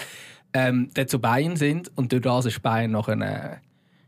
ähm, 0.54 0.88
dann 0.94 1.08
zu 1.08 1.18
Bayern 1.18 1.56
sind. 1.56 1.90
Und 1.96 2.12
durch 2.12 2.22
das 2.22 2.46
ist 2.46 2.62
Bayern 2.62 2.92
nachher 2.92 3.20
äh, 3.20 3.56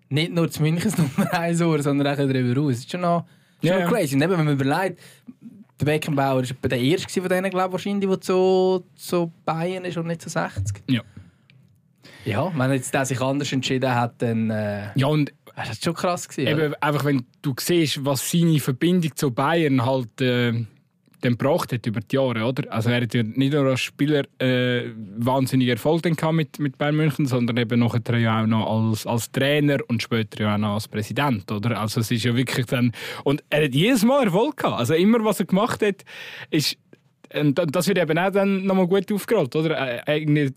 nicht 0.08 0.32
nur 0.32 0.50
zu 0.50 0.62
Münchens 0.62 0.96
Nummer 0.96 1.32
1 1.34 1.58
geworden, 1.58 1.82
sondern 1.82 2.06
auch 2.06 2.16
darüber 2.16 2.60
raus. 2.60 2.74
Das 2.74 2.78
ist 2.80 2.90
schon 2.92 3.00
noch, 3.02 3.26
schon 3.60 3.68
Ja, 3.70 3.80
noch 3.84 3.92
crazy. 3.92 4.14
Und 4.14 4.22
eben, 4.22 4.38
wenn 4.38 4.44
man 4.44 4.54
überlegt, 4.54 5.00
der 5.80 5.86
Beckenbauer 5.86 6.42
war 6.42 6.68
der 6.68 6.78
erste 6.80 7.20
von 7.20 7.28
denen, 7.28 7.50
glaube 7.50 7.66
ich, 7.68 7.72
wahrscheinlich, 7.72 8.08
der 8.08 8.20
zu, 8.20 8.84
zu 8.94 9.32
Bayern 9.44 9.84
ist 9.84 9.96
und 9.96 10.06
nicht 10.06 10.22
zu 10.22 10.28
60. 10.28 10.82
Ja. 10.88 11.02
Ja, 12.24 12.52
wenn 12.54 12.72
jetzt 12.72 12.92
der 12.92 13.06
sich 13.06 13.20
anders 13.20 13.50
entschieden 13.52 13.94
hat, 13.94 14.20
dann 14.20 14.50
äh, 14.50 14.88
Ja, 14.94 15.06
und 15.06 15.32
das 15.56 15.70
ist 15.70 15.84
schon 15.84 15.94
krass 15.94 16.28
gewesen. 16.28 16.48
eben, 16.48 16.74
einfach 16.80 17.04
wenn 17.04 17.24
du 17.42 17.54
siehst, 17.58 18.04
was 18.04 18.30
seine 18.30 18.60
Verbindung 18.60 19.14
zu 19.16 19.30
Bayern 19.30 19.84
halt 19.84 20.20
äh, 20.20 20.52
dann 21.20 21.38
gebracht 21.38 21.72
hat 21.72 21.86
über 21.86 22.00
die 22.00 22.16
Jahre, 22.16 22.44
oder? 22.44 22.72
Also 22.72 22.90
er 22.90 23.02
hat 23.02 23.14
ja 23.14 23.22
nicht 23.22 23.52
nur 23.52 23.66
als 23.66 23.80
Spieler 23.80 24.24
äh, 24.38 24.90
wahnsinnig 25.18 25.68
Erfolg 25.68 26.04
mit, 26.32 26.58
mit 26.58 26.78
Bayern 26.78 26.96
München, 26.96 27.26
sondern 27.26 27.56
eben 27.56 27.80
nachher 27.80 28.18
ja 28.18 28.42
auch 28.42 28.46
noch 28.46 28.66
als, 28.66 29.06
als 29.06 29.30
Trainer 29.30 29.78
und 29.88 30.02
später 30.02 30.42
ja 30.42 30.54
auch 30.54 30.58
noch 30.58 30.74
als 30.74 30.88
Präsident, 30.88 31.50
oder? 31.50 31.80
Also 31.80 32.00
es 32.00 32.10
ist 32.10 32.24
ja 32.24 32.34
wirklich 32.34 32.66
dann... 32.66 32.92
Und 33.24 33.42
er 33.50 33.64
hat 33.64 33.74
jedes 33.74 34.04
Mal 34.04 34.24
Erfolg 34.24 34.56
gehabt. 34.56 34.78
Also 34.78 34.94
immer, 34.94 35.24
was 35.24 35.40
er 35.40 35.46
gemacht 35.46 35.82
hat, 35.82 36.04
ist... 36.50 36.76
Und 37.32 37.60
das 37.74 37.86
wird 37.86 37.98
eben 37.98 38.18
auch 38.18 38.32
dann 38.32 38.64
nochmal 38.64 38.88
gut 38.88 39.12
aufgerollt, 39.12 39.54
oder? 39.54 40.08
Äh, 40.08 40.50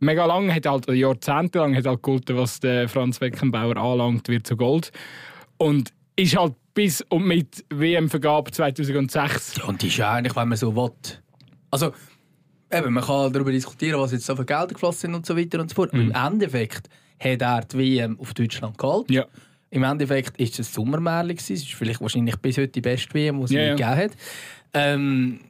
mega 0.00 0.26
lang, 0.26 0.54
hat 0.54 0.66
halt, 0.66 0.88
jahrzehntelang 0.88 1.74
hat 1.74 1.86
halt 1.86 2.02
gehalten, 2.02 2.36
was 2.36 2.60
der 2.60 2.88
Franz 2.88 3.18
Beckenbauer 3.18 3.76
anlangt, 3.76 4.28
wird 4.28 4.46
zu 4.46 4.56
Gold. 4.56 4.92
Und 5.56 5.92
ist 6.16 6.36
halt 6.36 6.54
bis 6.74 7.00
und 7.02 7.26
mit 7.26 7.64
WM-Vergabe 7.70 8.50
2006. 8.50 9.56
Ja, 9.56 9.64
und 9.64 9.80
die 9.80 9.86
ist 9.86 9.96
ja 9.96 10.12
eigentlich, 10.12 10.36
wenn 10.36 10.48
man 10.48 10.58
so 10.58 10.74
will. 10.74 10.90
Also, 11.70 11.92
eben, 12.70 12.92
man 12.92 13.04
kann 13.04 13.32
darüber 13.32 13.52
diskutieren, 13.52 14.00
was 14.00 14.12
jetzt 14.12 14.26
so 14.26 14.36
für 14.36 14.44
Gelder 14.44 14.68
geflossen 14.68 15.00
sind 15.00 15.14
und 15.14 15.26
so 15.26 15.36
weiter 15.36 15.60
und 15.60 15.70
so 15.70 15.74
fort. 15.76 15.92
Aber 15.92 16.02
im 16.02 16.12
Endeffekt 16.12 16.88
hat 17.18 17.40
er 17.40 17.60
die 17.62 17.78
WM 17.78 18.18
auf 18.20 18.34
Deutschland 18.34 18.76
geholt. 18.76 19.10
Ja. 19.10 19.24
Im 19.70 19.82
Endeffekt 19.82 20.36
ist 20.38 20.58
es 20.58 20.68
ein 20.68 20.72
Sommermärchen. 20.72 21.36
Es 21.36 21.50
ist 21.50 21.72
vielleicht 21.72 22.00
wahrscheinlich 22.00 22.36
bis 22.36 22.58
heute 22.58 22.68
die 22.68 22.80
beste 22.80 23.14
WM, 23.14 23.38
die 23.38 23.44
es 23.44 23.50
ja. 23.50 23.70
gegeben 23.70 23.96
hat. 23.96 24.10
Ähm, 24.72 25.40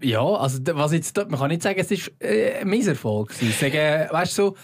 ja, 0.00 0.22
also 0.22 0.58
was 0.72 0.92
jetzt, 0.92 1.16
man 1.16 1.38
kann 1.38 1.48
nicht 1.48 1.62
sagen, 1.62 1.78
es 1.80 1.90
ist 1.90 2.12
äh, 2.20 2.60
ein 2.60 2.68
Misserfolg. 2.68 3.32
Sagen, 3.32 4.08
weißt 4.10 4.38
du, 4.38 4.42
so, 4.42 4.56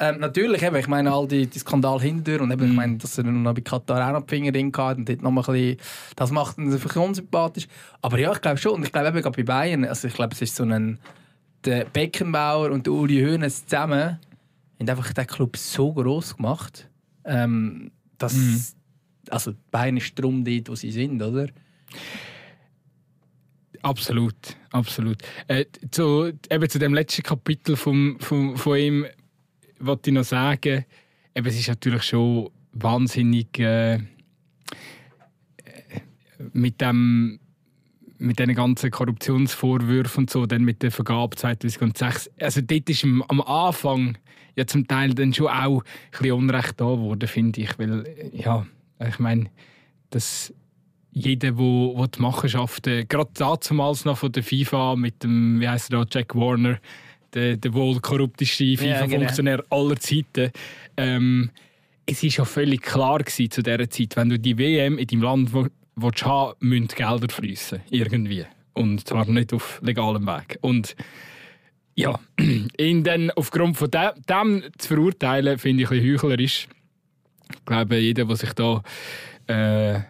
ähm, 0.00 0.20
natürlich, 0.20 0.62
eben, 0.62 0.76
ich 0.76 0.88
meine, 0.88 1.12
all 1.12 1.26
die, 1.26 1.46
die 1.46 1.58
Skandal 1.58 2.00
hinter 2.00 2.40
und 2.40 2.50
eben, 2.50 2.64
Mhm. 2.64 2.70
ich 2.70 2.76
meine, 2.76 2.96
dass 2.98 3.18
er 3.18 3.24
noch 3.24 3.54
bei 3.54 3.60
Katar 3.60 4.08
auch 4.08 4.12
noch 4.20 4.26
die 4.26 4.34
Finger 4.36 4.52
drin 4.52 4.72
hatte 4.76 4.98
und 5.00 5.08
dort 5.08 5.22
noch 5.22 5.30
mal 5.30 5.42
ein 5.48 5.52
bisschen, 5.52 5.76
das 6.16 6.30
macht 6.30 6.58
ihn 6.58 6.72
einfach 6.72 6.96
unsympathisch. 6.96 7.66
Aber 8.02 8.18
ja, 8.18 8.32
ich 8.32 8.40
glaube 8.40 8.58
schon, 8.58 8.72
und 8.74 8.84
ich 8.84 8.92
glaube 8.92 9.08
eben 9.08 9.20
gerade 9.22 9.36
bei 9.36 9.42
Bayern, 9.42 9.84
also 9.84 10.08
ich 10.08 10.14
glaube, 10.14 10.34
es 10.34 10.42
ist 10.42 10.56
so 10.56 10.64
ein, 10.64 10.98
der 11.64 11.84
Beckenbauer 11.86 12.70
und 12.70 12.86
der 12.86 12.92
Uli 12.92 13.20
Hoeneß 13.22 13.66
zusammen 13.66 14.18
haben 14.80 14.88
einfach 14.88 15.12
den 15.12 15.26
Club 15.26 15.56
so 15.56 15.92
groß 15.92 16.36
gemacht, 16.36 16.88
ähm, 17.24 17.90
dass, 18.18 18.34
Mhm. 18.34 18.62
also 19.30 19.52
Beine 19.70 19.98
ist 19.98 20.18
drum 20.18 20.44
dort, 20.44 20.68
wo 20.68 20.74
sie 20.76 20.92
sind, 20.92 21.20
oder? 21.22 21.48
Absolut, 23.82 24.34
absolut. 24.72 25.18
Äh, 25.46 25.64
zu, 25.90 26.32
eben 26.50 26.68
zu 26.68 26.78
dem 26.78 26.94
letzten 26.94 27.22
Kapitel 27.22 27.76
vom, 27.76 28.18
vom, 28.20 28.56
von 28.56 28.76
ihm 28.76 29.06
wollte 29.80 30.10
ich 30.10 30.14
noch 30.14 30.24
sagen, 30.24 30.84
eben, 31.34 31.46
es 31.46 31.58
ist 31.58 31.68
natürlich 31.68 32.02
schon 32.02 32.50
wahnsinnig 32.72 33.58
äh, 33.58 33.98
mit 36.52 36.80
dem 36.80 37.40
mit 38.18 38.38
diesen 38.38 38.54
ganzen 38.54 38.90
Korruptionsvorwürfen 38.90 40.24
und 40.24 40.30
so, 40.30 40.44
dann 40.44 40.64
mit 40.64 40.82
der 40.82 40.90
Vergabe 40.90 41.36
2006. 41.36 42.30
Also 42.40 42.60
dort 42.60 42.90
ist 42.90 43.04
am, 43.04 43.22
Anfang 43.42 44.18
ja 44.56 44.66
zum 44.66 44.88
Teil 44.88 45.14
dann 45.14 45.32
schon 45.32 45.46
auch 45.46 45.82
ein 45.82 45.84
bisschen 46.10 46.32
Unrecht 46.32 46.80
da 46.80 46.86
geworden, 46.86 47.28
finde 47.28 47.60
ich. 47.60 47.78
Weil, 47.78 48.30
ja, 48.32 48.66
ich 49.06 49.18
meine, 49.20 49.50
dass 50.10 50.52
jeder, 51.12 51.56
wo, 51.58 51.96
wo 51.96 52.06
die 52.06 52.20
Machenschaften, 52.20 53.06
gerade 53.08 53.30
damals 53.34 54.04
noch 54.04 54.18
von 54.18 54.32
der 54.32 54.42
FIFA 54.42 54.96
mit 54.96 55.22
dem, 55.22 55.60
wie 55.60 55.68
heißt 55.68 55.92
er 55.92 56.04
da, 56.04 56.06
Jack 56.10 56.34
Warner, 56.34 56.78
der, 57.34 57.56
der 57.56 57.74
wohl 57.74 58.00
korrupteste 58.00 58.76
FIFA-Funktionär 58.76 59.56
ja, 59.58 59.62
genau. 59.62 59.82
aller 59.82 59.96
Zeiten, 59.96 60.50
ähm, 60.96 61.50
es 62.06 62.22
war 62.22 62.30
schon 62.30 62.46
völlig 62.46 62.82
klar 62.82 63.18
gewesen 63.18 63.50
zu 63.50 63.62
dieser 63.62 63.90
Zeit, 63.90 64.16
wenn 64.16 64.30
du 64.30 64.38
die 64.38 64.56
WM 64.56 64.98
in 64.98 65.06
deinem 65.06 65.22
Land 65.22 65.52
willst 65.52 66.24
haben, 66.24 66.54
müssen 66.60 66.88
Gelder 66.88 67.28
fließen 67.28 67.80
irgendwie. 67.90 68.46
Und 68.72 69.06
zwar 69.06 69.26
nicht 69.26 69.52
auf 69.52 69.80
legalem 69.82 70.26
Weg. 70.26 70.58
Und 70.62 70.96
ja, 71.94 72.18
ihn 72.78 73.04
dann 73.04 73.30
aufgrund 73.32 73.76
von 73.76 73.90
dem, 73.90 74.10
dem 74.28 74.62
zu 74.78 74.88
verurteilen, 74.88 75.58
finde 75.58 75.82
ich 75.82 75.90
ein 75.90 75.98
bisschen 75.98 76.14
heuchlerisch. 76.14 76.68
Ich 77.52 77.64
glaube, 77.64 77.96
jeder, 77.98 78.24
der 78.24 78.36
sich 78.36 78.52
da 78.52 78.82
äh, 79.48 80.00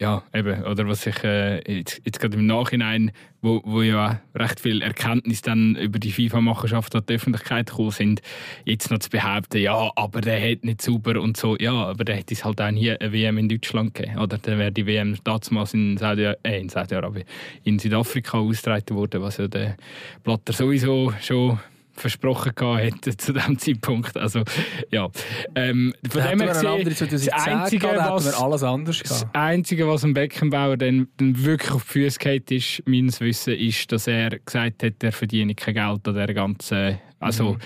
ja, 0.00 0.22
eben, 0.32 0.62
oder 0.62 0.86
was 0.86 1.06
ich 1.06 1.24
äh, 1.24 1.56
jetzt, 1.78 2.00
jetzt 2.04 2.20
gerade 2.20 2.36
im 2.36 2.46
Nachhinein, 2.46 3.10
wo, 3.42 3.60
wo 3.64 3.82
ja 3.82 4.20
recht 4.34 4.60
viel 4.60 4.80
Erkenntnis 4.80 5.42
dann 5.42 5.74
über 5.74 5.98
die 5.98 6.12
FIFA-Machenschaft 6.12 6.94
an 6.94 7.02
die 7.08 7.14
Öffentlichkeit 7.14 7.68
gekommen 7.68 7.90
sind, 7.90 8.22
jetzt 8.64 8.90
noch 8.92 9.00
zu 9.00 9.10
behaupten, 9.10 9.58
ja, 9.58 9.90
aber 9.96 10.20
der 10.20 10.40
hat 10.40 10.64
nicht 10.64 10.82
sauber 10.82 11.20
und 11.20 11.36
so, 11.36 11.56
ja, 11.56 11.72
aber 11.72 12.04
der 12.04 12.16
hätte 12.16 12.34
es 12.34 12.44
halt 12.44 12.60
auch 12.60 12.70
nie 12.70 12.90
eine 12.90 13.12
WM 13.12 13.38
in 13.38 13.48
Deutschland 13.48 13.94
gegeben, 13.94 14.18
oder 14.18 14.38
dann 14.38 14.58
wäre 14.58 14.70
die 14.70 14.86
WM 14.86 15.16
damals 15.24 15.74
in 15.74 15.96
Saudi-Arabien, 15.96 16.36
äh, 16.44 16.60
in, 16.60 16.68
Saudi 16.68 17.24
in 17.64 17.78
Südafrika 17.80 18.38
ausgetragen 18.38 18.96
worden, 18.96 19.20
was 19.20 19.38
ja 19.38 19.48
der 19.48 19.76
Blatter 20.22 20.52
sowieso 20.52 21.12
schon 21.20 21.58
versprochen 22.00 22.52
hätte 22.76 23.16
zu 23.16 23.32
diesem 23.32 23.58
Zeitpunkt. 23.58 24.16
Also, 24.16 24.42
ja. 24.90 25.08
Ähm, 25.54 25.94
von 26.08 26.22
dem 26.22 26.40
her 26.40 26.48
gesehen, 26.48 27.10
das 27.10 27.28
Einzige, 27.28 27.86
was, 27.88 28.34
alles 28.34 28.62
anders 28.62 29.00
das 29.02 29.26
Einzige, 29.32 29.88
was 29.88 30.04
ein 30.04 30.14
Beckenbauer 30.14 30.76
dann, 30.76 31.08
dann 31.16 31.44
wirklich 31.44 31.70
auf 31.70 31.84
die 31.84 32.04
Füße 32.04 32.18
geht, 32.18 32.50
ist, 32.50 32.82
meines 32.86 33.20
Wissens, 33.20 33.58
ist, 33.58 33.92
dass 33.92 34.06
er 34.06 34.38
gesagt 34.38 34.82
hat, 34.82 35.02
er 35.02 35.12
verdiene 35.12 35.54
kein 35.54 35.74
Geld 35.74 36.08
an 36.08 36.14
der 36.14 36.34
ganzen... 36.34 36.98
Also, 37.20 37.54
mhm. 37.54 37.58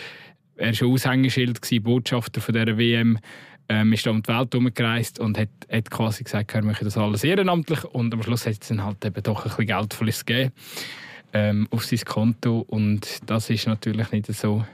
er 0.56 0.80
war 0.80 0.88
Aushängeschild, 0.88 1.60
gewesen, 1.60 1.82
Botschafter 1.82 2.40
von 2.40 2.54
dieser 2.54 2.78
WM 2.78 3.18
ähm, 3.68 3.92
ist 3.92 4.06
da 4.06 4.10
um 4.10 4.22
die 4.22 4.28
Welt 4.28 4.52
herumgereist 4.52 5.18
und 5.18 5.38
hat, 5.38 5.48
hat 5.70 5.90
quasi 5.90 6.24
gesagt, 6.24 6.52
wir 6.52 6.62
machen 6.62 6.84
das 6.84 6.98
alles 6.98 7.24
ehrenamtlich 7.24 7.84
und 7.84 8.12
am 8.12 8.22
Schluss 8.22 8.46
hat 8.46 8.58
es 8.60 8.68
dann 8.68 8.84
halt 8.84 9.04
eben 9.04 9.22
doch 9.22 9.44
ein 9.44 9.48
bisschen 9.48 9.66
Geld 9.66 9.94
für 9.94 10.04
uns 10.04 10.24
gegeben 10.24 10.52
ähm, 11.32 11.68
auf 11.70 11.84
sein 11.84 12.00
Konto. 12.04 12.60
Und 12.60 13.20
das 13.26 13.50
ist 13.50 13.66
natürlich 13.66 14.10
nicht 14.12 14.26
so, 14.26 14.64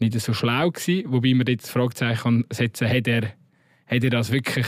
nicht 0.00 0.18
so 0.20 0.32
schlau 0.32 0.70
gewesen, 0.70 1.04
wobei 1.12 1.34
man 1.34 1.46
jetzt 1.46 1.64
das 1.64 1.70
Fragezeichen 1.72 2.44
setzen 2.50 2.88
kann, 2.88 2.96
hat 2.96 3.08
er, 3.08 3.22
hat 3.86 4.04
er 4.04 4.10
das 4.10 4.32
wirklich 4.32 4.66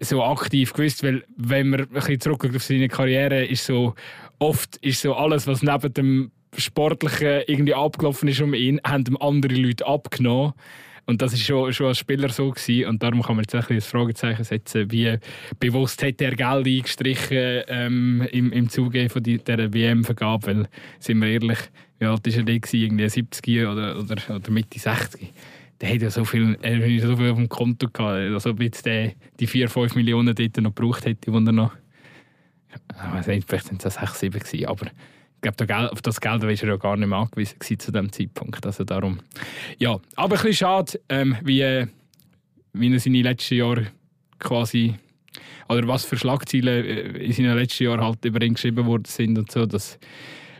so 0.00 0.22
aktiv 0.22 0.72
gewusst, 0.72 1.02
weil 1.02 1.24
wenn 1.36 1.70
man 1.70 1.80
ein 1.80 1.88
bisschen 1.88 2.20
zurückguckt 2.20 2.56
auf 2.56 2.62
seine 2.62 2.88
Karriere, 2.88 3.44
ist 3.44 3.64
so 3.64 3.94
oft 4.38 4.76
ist 4.76 5.00
so 5.00 5.14
alles, 5.14 5.46
was 5.46 5.62
neben 5.62 5.94
dem 5.94 6.30
Sportlichen 6.56 7.42
irgendwie 7.46 7.74
abgelaufen 7.74 8.28
ist 8.28 8.40
um 8.40 8.54
ihn, 8.54 8.80
haben 8.84 9.16
andere 9.20 9.54
Leute 9.54 9.86
abgenommen 9.86 10.52
und 11.06 11.22
das 11.22 11.32
ist 11.32 11.44
schon, 11.44 11.72
schon 11.72 11.86
als 11.86 11.98
Spieler 11.98 12.28
so 12.28 12.50
gewesen. 12.50 12.88
Und 12.88 13.02
darum 13.02 13.22
kann 13.22 13.36
man 13.36 13.44
jetzt 13.44 13.54
ein, 13.54 13.64
ein 13.68 13.80
Fragezeichen 13.80 14.42
setzen, 14.42 14.90
wie 14.90 15.16
bewusst 15.60 16.02
hat 16.02 16.20
er 16.20 16.34
Geld 16.34 16.66
eingestrichen 16.66 17.62
ähm, 17.68 18.26
im, 18.32 18.52
im 18.52 18.68
Zuge 18.68 19.08
von 19.08 19.22
die, 19.22 19.38
dieser 19.38 19.72
WM-Vergabe. 19.72 20.46
Weil, 20.46 20.68
sind 20.98 21.20
wir 21.20 21.28
ehrlich, 21.28 21.58
wie 22.00 22.06
alt 22.06 22.26
war 22.26 22.34
er 22.34 22.42
da? 22.42 22.52
Irgendwie 22.72 23.08
70 23.08 23.66
oder, 23.66 23.98
oder, 23.98 24.16
oder 24.34 24.50
Mitte 24.50 24.78
60 24.78 25.32
der 25.80 25.92
hat 25.92 26.00
ja 26.00 26.10
so 26.10 26.24
viel, 26.24 26.56
er 26.62 26.78
so 27.00 27.16
viel 27.16 27.30
auf 27.30 27.36
dem 27.36 27.48
Konto 27.48 27.88
gehabt, 27.92 28.32
also 28.32 28.50
ob 28.50 28.62
jetzt 28.62 28.86
der 28.86 29.12
die 29.38 29.46
4, 29.46 29.68
5 29.68 29.94
Millionen 29.94 30.34
dort 30.34 30.56
noch 30.56 30.74
gebraucht 30.74 31.04
hätte, 31.04 31.30
die 31.30 31.36
er 31.36 31.52
noch, 31.52 31.72
ich 32.72 33.12
weiß 33.12 33.26
nicht, 33.26 33.46
vielleicht 33.46 33.66
sind 33.66 33.84
es 33.84 33.94
6, 33.94 34.20
7 34.20 34.38
gewesen, 34.38 34.66
aber 34.66 34.86
ich 35.44 35.56
glaube, 35.56 35.92
auf 35.92 36.02
das 36.02 36.20
Geld 36.20 36.42
war 36.42 36.48
er 36.48 36.54
ja 36.56 36.76
gar 36.76 36.96
nicht 36.96 37.08
mehr 37.08 37.18
angewiesen 37.18 37.58
zu 37.78 37.92
dem 37.92 38.12
Zeitpunkt. 38.12 38.64
Also 38.66 38.84
darum. 38.84 39.20
Ja, 39.78 39.98
aber 40.16 40.36
ein 40.36 40.42
bisschen 40.42 40.54
schade, 40.54 41.00
ähm, 41.08 41.36
wie, 41.42 41.86
wie 42.72 42.92
er 42.92 43.00
seine 43.00 43.22
letzten 43.22 43.54
Jahre 43.56 43.86
quasi 44.38 44.94
oder 45.68 45.86
was 45.88 46.04
für 46.04 46.16
Schlagzeilen 46.16 46.84
äh, 46.84 47.00
in 47.18 47.32
seinen 47.32 47.56
letzten 47.56 47.84
Jahren 47.84 48.00
halt 48.00 48.24
über 48.24 48.42
ihn 48.42 48.54
geschrieben 48.54 48.86
worden 48.86 49.04
sind 49.06 49.38
und 49.38 49.50
so. 49.50 49.66
Das, 49.66 49.98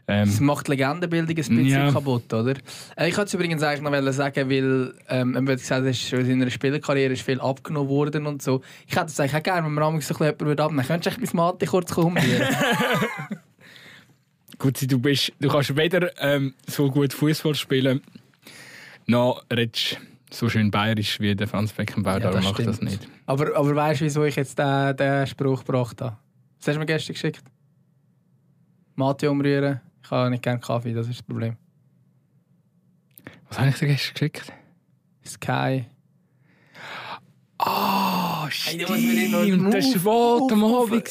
ähm, 0.09 0.27
das 0.27 0.41
macht 0.41 0.69
Legendenbildung 0.69 1.31
ein 1.31 1.35
bisschen 1.35 1.67
ja. 1.67 1.91
kaputt, 1.91 2.33
oder? 2.33 2.55
Äh, 2.97 3.09
ich 3.09 3.17
wollte 3.17 3.29
es 3.29 3.35
übrigens 3.35 3.63
eigentlich 3.63 3.83
noch 3.83 4.13
sagen, 4.13 4.51
weil 4.51 4.95
ähm, 5.09 5.35
er 5.35 5.57
gesagt 5.57 5.87
hat, 5.87 6.13
in 6.13 6.27
seiner 6.27 6.51
Spielerkarriere 6.51 7.13
ist 7.13 7.23
viel 7.23 7.41
abgenommen 7.41 7.89
worden 7.89 8.27
und 8.27 8.43
so. 8.43 8.63
Ich 8.87 8.97
hätte 8.97 9.07
es 9.07 9.21
eigentlich 9.21 9.37
auch 9.37 9.43
gerne, 9.43 9.67
wenn 9.67 9.75
man 9.75 10.01
so 10.01 10.15
ein 10.15 10.19
bisschen 10.19 10.39
jemanden 10.39 10.61
abnehmen 10.61 10.87
Könntest 10.87 11.17
du 11.17 11.21
mein 11.23 11.37
Mate 11.37 11.67
kurz 11.67 11.93
kommentieren? 11.93 12.47
Gut, 14.59 14.91
du, 14.91 14.99
bist, 14.99 15.33
du 15.41 15.49
kannst 15.49 15.77
weder 15.77 16.11
ähm, 16.23 16.55
so 16.67 16.91
gut 16.91 17.13
Fußball 17.13 17.55
spielen, 17.55 18.01
noch 19.07 19.45
redest 19.53 19.99
so 20.31 20.49
schön 20.49 20.71
bayerisch 20.71 21.21
wie 21.21 21.35
der 21.35 21.47
Franz 21.47 21.73
Beckenbauer, 21.73 22.15
ja, 22.15 22.31
darum 22.31 22.45
macht 22.45 22.67
das 22.67 22.81
nicht. 22.81 23.07
Aber, 23.27 23.57
aber 23.57 23.75
weißt 23.75 24.01
du, 24.01 24.05
wieso 24.05 24.25
ich 24.25 24.37
jetzt 24.37 24.59
den, 24.59 24.97
den 24.97 25.27
Spruch 25.27 25.65
gebracht 25.65 26.01
habe? 26.01 26.17
Was 26.59 26.69
hast 26.69 26.75
du 26.75 26.81
mir 26.81 26.87
gestern 26.87 27.15
geschickt? 27.15 27.45
Mate 28.95 29.31
umrühren, 29.31 29.81
ich 30.03 30.11
habe 30.11 30.31
nicht 30.31 30.43
gerne 30.43 30.61
Kaffee, 30.61 30.95
das 30.95 31.07
ist 31.09 31.21
das 31.21 31.23
Problem. 31.23 31.57
Was 33.49 33.59
habe 33.59 33.69
ich 33.71 33.77
dir 33.77 33.89
gestern 33.89 34.15
geschickt? 34.15 34.53
Sky. 35.25 35.87
Ah, 37.59 38.13
oh, 38.13 38.16
stimmt. 38.51 38.89
Hey, 38.89 39.59
das 39.71 40.05
war 40.05 40.51
am 40.51 40.65
Abend. 40.65 41.11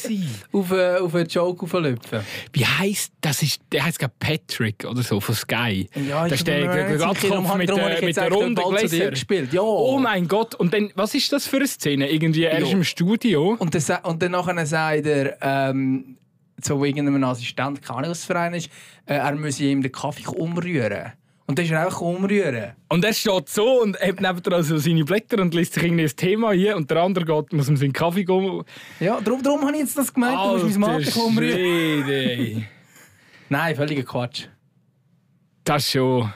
Auf, 0.52 0.70
äh, 0.70 0.96
auf 0.96 1.14
einen 1.14 1.28
Joke 1.28 1.64
auflöpfen. 1.64 2.20
Wie 2.52 2.66
heisst 2.66 3.12
das? 3.20 3.42
Ist, 3.42 3.60
der 3.72 3.84
heisst 3.84 4.04
Patrick 4.18 4.84
oder 4.84 5.02
so 5.02 5.20
von 5.20 5.34
Sky. 5.34 5.88
Ja, 6.08 6.28
das 6.28 6.40
ist 6.40 6.46
der 6.46 6.96
Gatkopf 6.98 7.56
mit, 7.56 7.68
der, 7.68 8.02
mit 8.02 8.16
der 8.16 8.32
runden 8.32 8.54
Gläser. 8.54 9.10
gespielt. 9.10 9.52
Ja. 9.52 9.62
Oh 9.62 9.98
mein 9.98 10.28
Gott. 10.28 10.54
Und 10.54 10.72
dann, 10.72 10.90
was 10.94 11.14
ist 11.14 11.32
das 11.32 11.46
für 11.46 11.56
eine 11.56 11.66
Szene? 11.66 12.10
Irgendwie, 12.10 12.44
er 12.44 12.58
ist 12.58 12.72
im 12.72 12.84
Studio. 12.84 13.56
Und, 13.58 13.74
das, 13.74 13.90
und 14.02 14.22
dann 14.22 14.32
nachher 14.32 14.66
sagt 14.66 15.06
er, 15.06 15.38
ähm, 15.40 16.16
so 16.62 16.84
irgendeinem 16.84 17.22
Assistent, 17.24 17.82
keine 17.82 17.98
Ahnung, 17.98 18.10
was 18.10 18.20
das 18.20 18.26
Verein 18.26 18.54
ist, 18.54 18.70
äh, 19.04 19.14
er 19.14 19.34
müsse 19.34 19.64
ihm 19.64 19.82
den 19.82 19.92
Kaffee 19.92 20.26
umrühren. 20.26 21.12
Und 21.48 21.58
dann 21.58 21.64
ist 21.64 21.70
er 21.70 21.84
einfach 21.84 22.00
umrühren. 22.00 22.72
Und 22.88 23.04
er 23.04 23.12
steht 23.12 23.48
so 23.48 23.82
und 23.82 23.96
hat 24.00 24.20
nebenan 24.20 24.52
also 24.52 24.78
seine 24.78 25.04
Blätter 25.04 25.40
und 25.40 25.54
liest 25.54 25.74
sich 25.74 25.84
ein 25.84 25.96
Thema 26.16 26.50
hier 26.52 26.76
und 26.76 26.90
der 26.90 27.02
andere 27.02 27.24
geht, 27.24 27.52
muss 27.52 27.68
ihm 27.68 27.76
seinen 27.76 27.92
Kaffee 27.92 28.24
gehen. 28.24 28.64
Ja, 28.98 29.20
darum, 29.20 29.42
darum 29.42 29.62
habe 29.62 29.72
ich 29.72 29.82
jetzt 29.82 29.96
das 29.96 30.12
gemeint, 30.12 30.36
du 30.36 30.64
musst 30.64 30.78
mein 30.78 31.00
Mate 31.00 31.20
umrühren. 31.20 32.66
Nein, 33.48 33.76
völliger 33.76 34.02
Quatsch. 34.02 34.46
Das 35.62 35.84
ist 35.84 35.92
schon... 35.92 36.32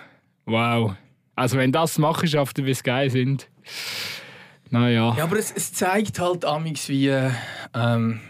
Wow. 0.47 0.95
Also 1.35 1.59
wenn 1.59 1.73
das 1.73 1.99
Machenschaften 1.99 2.65
wie 2.65 2.75
Sky 2.75 3.09
sind... 3.11 3.49
Naja. 4.73 5.15
Ja, 5.17 5.25
aber 5.25 5.39
es, 5.39 5.51
es 5.51 5.73
zeigt 5.73 6.21
halt 6.21 6.45
amigs 6.45 6.89
wie... 6.89 7.09
Ähm, 7.75 8.21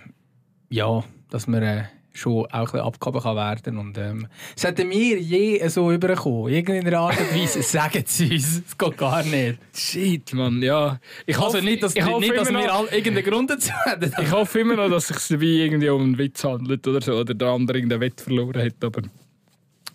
ja, 0.71 1.05
dass 1.29 1.47
man... 1.47 1.63
Äh, 1.63 1.85
schon 2.13 2.47
auch 2.47 2.53
ein 2.53 2.65
bisschen 2.65 2.81
abgehoben 2.81 3.21
kann 3.21 3.37
werden 3.37 3.79
und 3.79 3.99
ähm, 3.99 4.27
sollten 4.57 4.91
wir 4.91 5.19
je 5.19 5.67
so 5.69 5.93
überkommen, 5.93 6.53
irgendeiner 6.53 6.99
Art 6.99 7.21
und 7.21 7.35
Weise, 7.35 7.63
sagen 7.63 8.03
sie 8.07 8.33
uns, 8.33 8.63
es 8.67 8.79
geht 8.79 8.97
gar 8.97 9.23
nicht. 9.23 9.59
Shit, 9.75 10.33
Mann, 10.35 10.63
ja. 10.63 10.99
Ich 11.27 11.37
also 11.37 11.49
hoffe, 11.49 11.63
nicht, 11.63 11.83
dass, 11.83 11.95
ich 11.95 12.05
nicht, 12.05 12.37
dass 12.37 12.51
wir 12.51 12.73
alle 12.73 12.91
irgendeinen 12.91 13.25
Grund 13.25 13.51
dazu 13.51 13.73
haben. 13.73 14.13
Ich 14.21 14.31
hoffe 14.31 14.61
immer 14.61 14.77
noch, 14.77 14.91
dass 14.91 15.11
es 15.11 15.27
sich 15.27 15.39
dabei 15.39 15.47
irgendwie 15.47 15.89
um 15.89 16.03
einen 16.03 16.19
Witz 16.19 16.45
handelt 16.45 16.87
oder 16.87 17.01
so, 17.01 17.15
oder 17.15 17.35
der 17.35 17.49
andere 17.49 17.79
irgendeinen 17.79 18.01
Wett 18.01 18.21
verloren 18.21 18.63
hat, 18.63 18.85
aber 18.85 19.03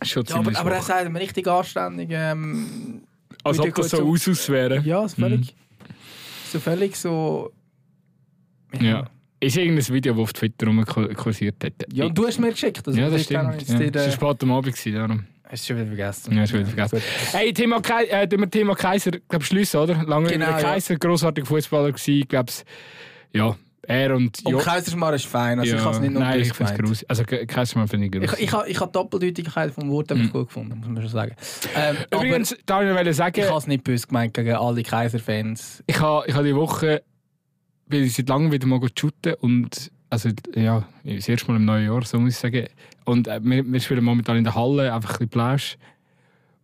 schon 0.03 0.23
ja, 0.25 0.35
aber, 0.35 0.57
aber 0.57 0.71
er 0.71 0.81
sagt 0.81 1.11
mir 1.11 1.19
richtig 1.19 1.47
anständig. 1.47 2.09
Ähm, 2.11 3.01
Als 3.43 3.59
ob 3.59 3.73
das 3.75 3.89
so 3.89 4.07
aus 4.07 4.49
wäre. 4.49 4.79
Ja, 4.81 5.07
so 5.07 5.15
völlig, 5.15 5.39
mhm. 5.39 5.93
so 6.51 6.59
völlig 6.59 6.95
so... 6.95 7.51
ja. 8.79 8.83
ja. 8.83 9.14
Ist 9.39 9.57
irgendein 9.57 9.87
Video, 9.93 10.13
das 10.13 10.21
auf 10.21 10.33
Twitter 10.33 10.67
rumkursiert 10.67 11.63
hat. 11.63 11.73
Ja, 11.93 12.09
du 12.09 12.25
hast 12.25 12.39
mir 12.39 12.51
geschickt. 12.51 12.87
Also 12.87 12.99
ja, 12.99 13.09
das 13.09 13.23
stimmt. 13.23 13.67
Ja. 13.67 14.01
Es 14.01 14.21
war 14.21 14.31
spät 14.33 14.43
am 14.43 14.51
Abend, 14.51 14.85
darum. 14.95 15.25
Hast 15.47 15.63
du 15.63 15.67
schon 15.67 15.75
wieder 15.77 15.87
vergessen? 15.87 16.35
Ja, 16.35 16.47
schon 16.47 16.59
wieder 16.59 16.69
vergessen. 16.69 17.01
hey, 17.33 17.53
Thema, 17.53 17.79
Ke 17.81 18.09
äh, 18.09 18.27
Thema 18.27 18.73
Kaiser, 18.75 19.11
glaube 19.29 19.45
schließen, 19.45 19.79
oder? 19.79 20.03
Lange 20.03 20.29
genau, 20.29 20.47
Kaiser, 20.47 20.93
ja. 20.93 20.97
grossartiger 20.97 21.45
Fußballer 21.45 21.91
gewesen, 21.91 22.27
glaube 22.27 22.51
ja, 23.33 23.55
er 23.83 24.15
und... 24.15 24.39
Und 24.43 24.51
Jo- 24.51 24.57
Kaiserschmarrn 24.57 25.13
ist 25.13 25.27
fein, 25.27 25.59
also 25.59 25.75
ich 25.75 25.81
habe 25.83 25.93
es 25.95 26.01
nicht 26.01 26.13
nur 26.13 26.23
Nein, 26.23 26.39
ich 26.41 26.51
finde 26.51 26.71
es 26.73 26.79
gruselig. 26.79 27.09
Also 27.09 27.23
Kaiserschmarrn 27.25 27.87
finde 27.87 28.07
ich 28.07 28.13
Ich, 28.15 28.19
gruselig. 28.21 28.43
ich, 28.47 28.53
habe- 28.53 28.69
ich 28.69 28.79
habe 28.79 28.91
Doppeldeutigkeit 28.91 29.71
vom 29.71 29.91
Wort 29.91 30.11
einfach 30.11 30.31
gut 30.33 30.47
gefunden, 30.47 30.79
muss 30.79 30.87
man 30.87 31.01
schon 31.03 31.11
sagen. 31.11 31.35
Ähm, 31.75 31.97
Übrigens, 32.11 32.55
da 32.65 32.79
wollte 32.79 33.09
ich 33.11 33.15
sagen, 33.15 33.39
ich 33.39 33.47
habe 33.47 33.57
es 33.59 33.67
nicht 33.67 33.83
böse 33.83 34.07
gemeint 34.07 34.33
gegen 34.33 34.55
alle 34.55 34.81
Kaiser-Fans. 34.81 35.83
ich 35.85 35.99
habe, 35.99 36.25
ich 36.27 36.33
habe 36.33 36.47
die 36.47 36.55
Woche 36.55 37.03
bin 37.87 38.03
ich 38.03 38.13
seit 38.13 38.29
langem 38.29 38.51
wieder 38.51 38.67
mal 38.67 38.81
shooten 38.97 39.35
und 39.35 39.91
also 40.09 40.29
ja, 40.55 40.87
das 41.03 41.27
erste 41.27 41.47
Mal 41.51 41.57
im 41.57 41.65
neuen 41.65 41.85
Jahr, 41.85 42.03
so 42.03 42.19
muss 42.19 42.33
ich 42.33 42.39
sagen. 42.39 42.67
Und 43.05 43.27
äh, 43.27 43.39
wir, 43.43 43.65
wir 43.65 43.79
spielen 43.79 44.03
momentan 44.03 44.37
in 44.37 44.43
der 44.43 44.55
Halle, 44.55 44.93
einfach 44.93 45.11
ein 45.11 45.13
bisschen 45.13 45.29
Plausch. 45.29 45.77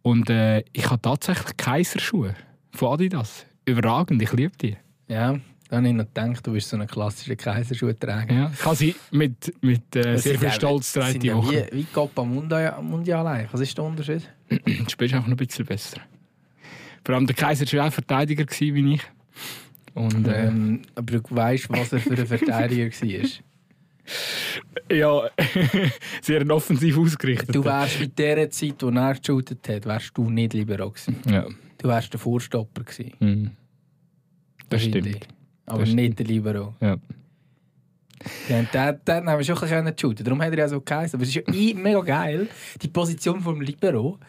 Und 0.04 0.30
äh, 0.30 0.64
ich 0.74 0.90
habe 0.90 1.02
tatsächlich 1.02 1.58
Kaiserschuhe 1.58 2.36
von 2.72 2.94
Adidas. 2.94 3.46
Überragend, 3.66 4.22
ich 4.22 4.32
liebe 4.34 4.56
die. 4.58 4.78
Ja, 5.08 5.38
da 5.70 5.78
habe 5.78 5.88
ich 5.88 5.94
noch 5.94 6.06
gedacht, 6.06 6.46
du 6.46 6.54
bist 6.54 6.70
so 6.70 6.78
ein 6.78 6.88
klassischer 6.88 7.36
Kaiserschuhträger. 7.36 8.34
Ja. 8.34 8.52
Ich 8.52 8.78
sie 8.78 8.96
mit, 9.12 9.54
mit 9.62 9.96
äh, 9.96 10.18
sehr 10.18 10.40
viel 10.40 10.52
Stolz 10.52 10.94
tragen 10.94 11.12
sind 11.14 11.24
die 11.24 11.34
Woche. 11.34 11.68
Wie, 11.72 11.78
wie 11.78 11.84
Coppa 11.86 12.24
Mundial, 12.24 12.82
Mundial 12.82 13.26
eigentlich. 13.28 13.54
Was 13.54 13.62
ist 13.62 13.78
der 13.78 13.86
Unterschied? 13.86 14.28
Du 14.50 14.90
spielst 14.90 15.14
einfach 15.14 15.28
noch 15.28 15.36
ein 15.36 15.38
bisschen 15.38 15.66
besser. 15.66 16.02
Vor 17.04 17.16
allem 17.16 17.26
der 17.26 17.36
Kaiser 17.36 17.66
war 17.78 17.88
auch 17.88 17.94
Verteidiger 17.94 18.46
wie 18.60 18.96
ich. 18.96 19.02
Und 19.94 20.28
äh, 20.28 20.48
Ähm, 20.48 20.82
aber 20.96 21.20
du 21.20 21.22
weißt, 21.30 21.70
was 21.70 21.94
er 21.94 22.00
für 22.00 22.18
ein 22.18 22.26
Verteidiger 22.28 22.90
war. 22.90 24.96
ja, 24.96 25.30
sehr 26.22 26.50
offensiv 26.50 26.98
ausgerichtet. 26.98 27.56
Du 27.56 27.64
wärst 27.64 28.02
in 28.02 28.14
der 28.16 28.50
Zeit, 28.50 28.76
wo 28.82 28.90
er 28.90 29.14
geshootet 29.16 29.68
hat, 29.70 29.86
wärst 29.86 30.12
du 30.18 30.30
nicht 30.30 30.54
Libero 30.54 30.90
gewesen. 30.90 31.16
ja. 31.28 31.46
Du 31.78 31.88
wärst 31.88 32.14
der 32.14 32.20
Vorstopper 32.20 32.84
gewesen. 32.84 33.12
Mhm. 33.20 33.52
Das 34.70 34.84
stimmt. 34.84 35.28
Aber 35.66 35.80
Das 35.80 35.94
nicht 35.94 36.20
der 36.20 36.28
Libero. 36.28 36.76
Ja. 36.80 36.96
Ja, 38.48 38.62
der, 38.62 38.94
der 38.94 39.16
haben 39.16 39.26
wir 39.26 39.44
schon 39.44 39.56
ein 39.58 39.62
bisschen 39.84 39.98
shooten. 40.00 40.24
Darum 40.24 40.40
hat 40.44 40.52
er 40.52 40.60
ja 40.60 40.68
so 40.68 40.80
geheißen. 40.80 41.18
Aber 41.18 41.24
es 41.24 41.36
ist 41.36 41.44
ja 41.48 41.74
mega 41.74 42.02
geil, 42.02 42.48
die 42.80 42.88
Position 42.88 43.42
vom 43.42 43.62
Libero. 43.62 44.20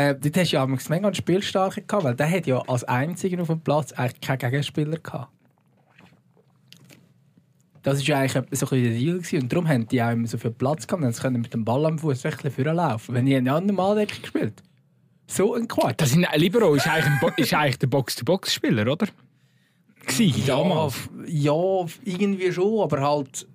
Äh, 0.00 0.18
dort 0.18 0.36
hast 0.36 0.52
du 0.52 0.56
ja 0.56 0.66
mega 0.66 1.06
einen 1.06 1.14
Spielstarken 1.14 1.86
gehabt, 1.86 2.04
weil 2.04 2.14
der 2.14 2.30
hat 2.30 2.46
ja 2.46 2.58
als 2.60 2.84
einziger 2.84 3.42
auf 3.42 3.48
dem 3.48 3.60
Platz 3.60 3.92
eigentlich 3.92 4.20
keinen 4.20 4.38
Gegenspieler 4.38 4.98
gehabt. 4.98 5.30
Das 7.82 7.98
war 7.98 8.04
ja 8.04 8.18
eigentlich 8.18 8.58
so 8.58 8.66
ein 8.66 8.82
der 8.82 8.92
Deal. 8.92 9.18
Gewesen. 9.18 9.42
Und 9.42 9.52
darum 9.52 9.68
haben 9.68 9.88
die 9.88 10.02
auch 10.02 10.10
immer 10.10 10.26
so 10.26 10.38
viel 10.38 10.50
Platz 10.50 10.86
gehabt. 10.86 11.02
Dann 11.02 11.12
können 11.12 11.40
mit 11.40 11.52
dem 11.52 11.64
Ball 11.64 11.86
am 11.86 11.98
Fuß 11.98 12.22
bisschen 12.22 12.50
vorlaufen. 12.50 13.14
Wenn 13.14 13.26
die 13.26 13.36
haben 13.36 13.46
ja 13.46 13.56
an 13.56 13.66
Normaldeckung 13.66 14.22
gespielt. 14.22 14.62
So 15.26 15.54
ein 15.54 15.68
Quatsch. 15.68 15.94
Das 15.98 16.10
sind, 16.10 16.26
Libero 16.34 16.74
ist 16.74 16.88
eigentlich, 16.88 17.38
ist 17.38 17.54
eigentlich 17.54 17.78
der 17.78 17.86
Box-to-Box-Spieler, 17.86 18.90
oder? 18.90 19.06
Gsi, 20.06 20.34
damals. 20.46 21.08
Ja, 21.26 21.52
ja, 21.52 21.86
irgendwie 22.04 22.52
schon, 22.52 22.80
aber 22.80 23.00
halt. 23.00 23.46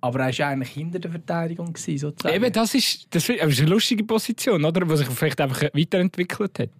Aber 0.00 0.20
er 0.20 0.38
war 0.38 0.46
eigentlich 0.46 0.70
hinter 0.70 0.98
der 0.98 1.10
Verteidigung, 1.10 1.72
gewesen, 1.72 1.98
sozusagen. 1.98 2.34
Eben, 2.34 2.52
das 2.52 2.74
ist, 2.74 3.06
das 3.10 3.28
ist 3.28 3.40
eine 3.40 3.70
lustige 3.70 4.04
Position, 4.04 4.64
oder? 4.64 4.84
Die 4.84 4.96
sich 4.96 5.08
vielleicht 5.08 5.40
einfach 5.40 5.62
weiterentwickelt 5.74 6.58
hat. 6.58 6.70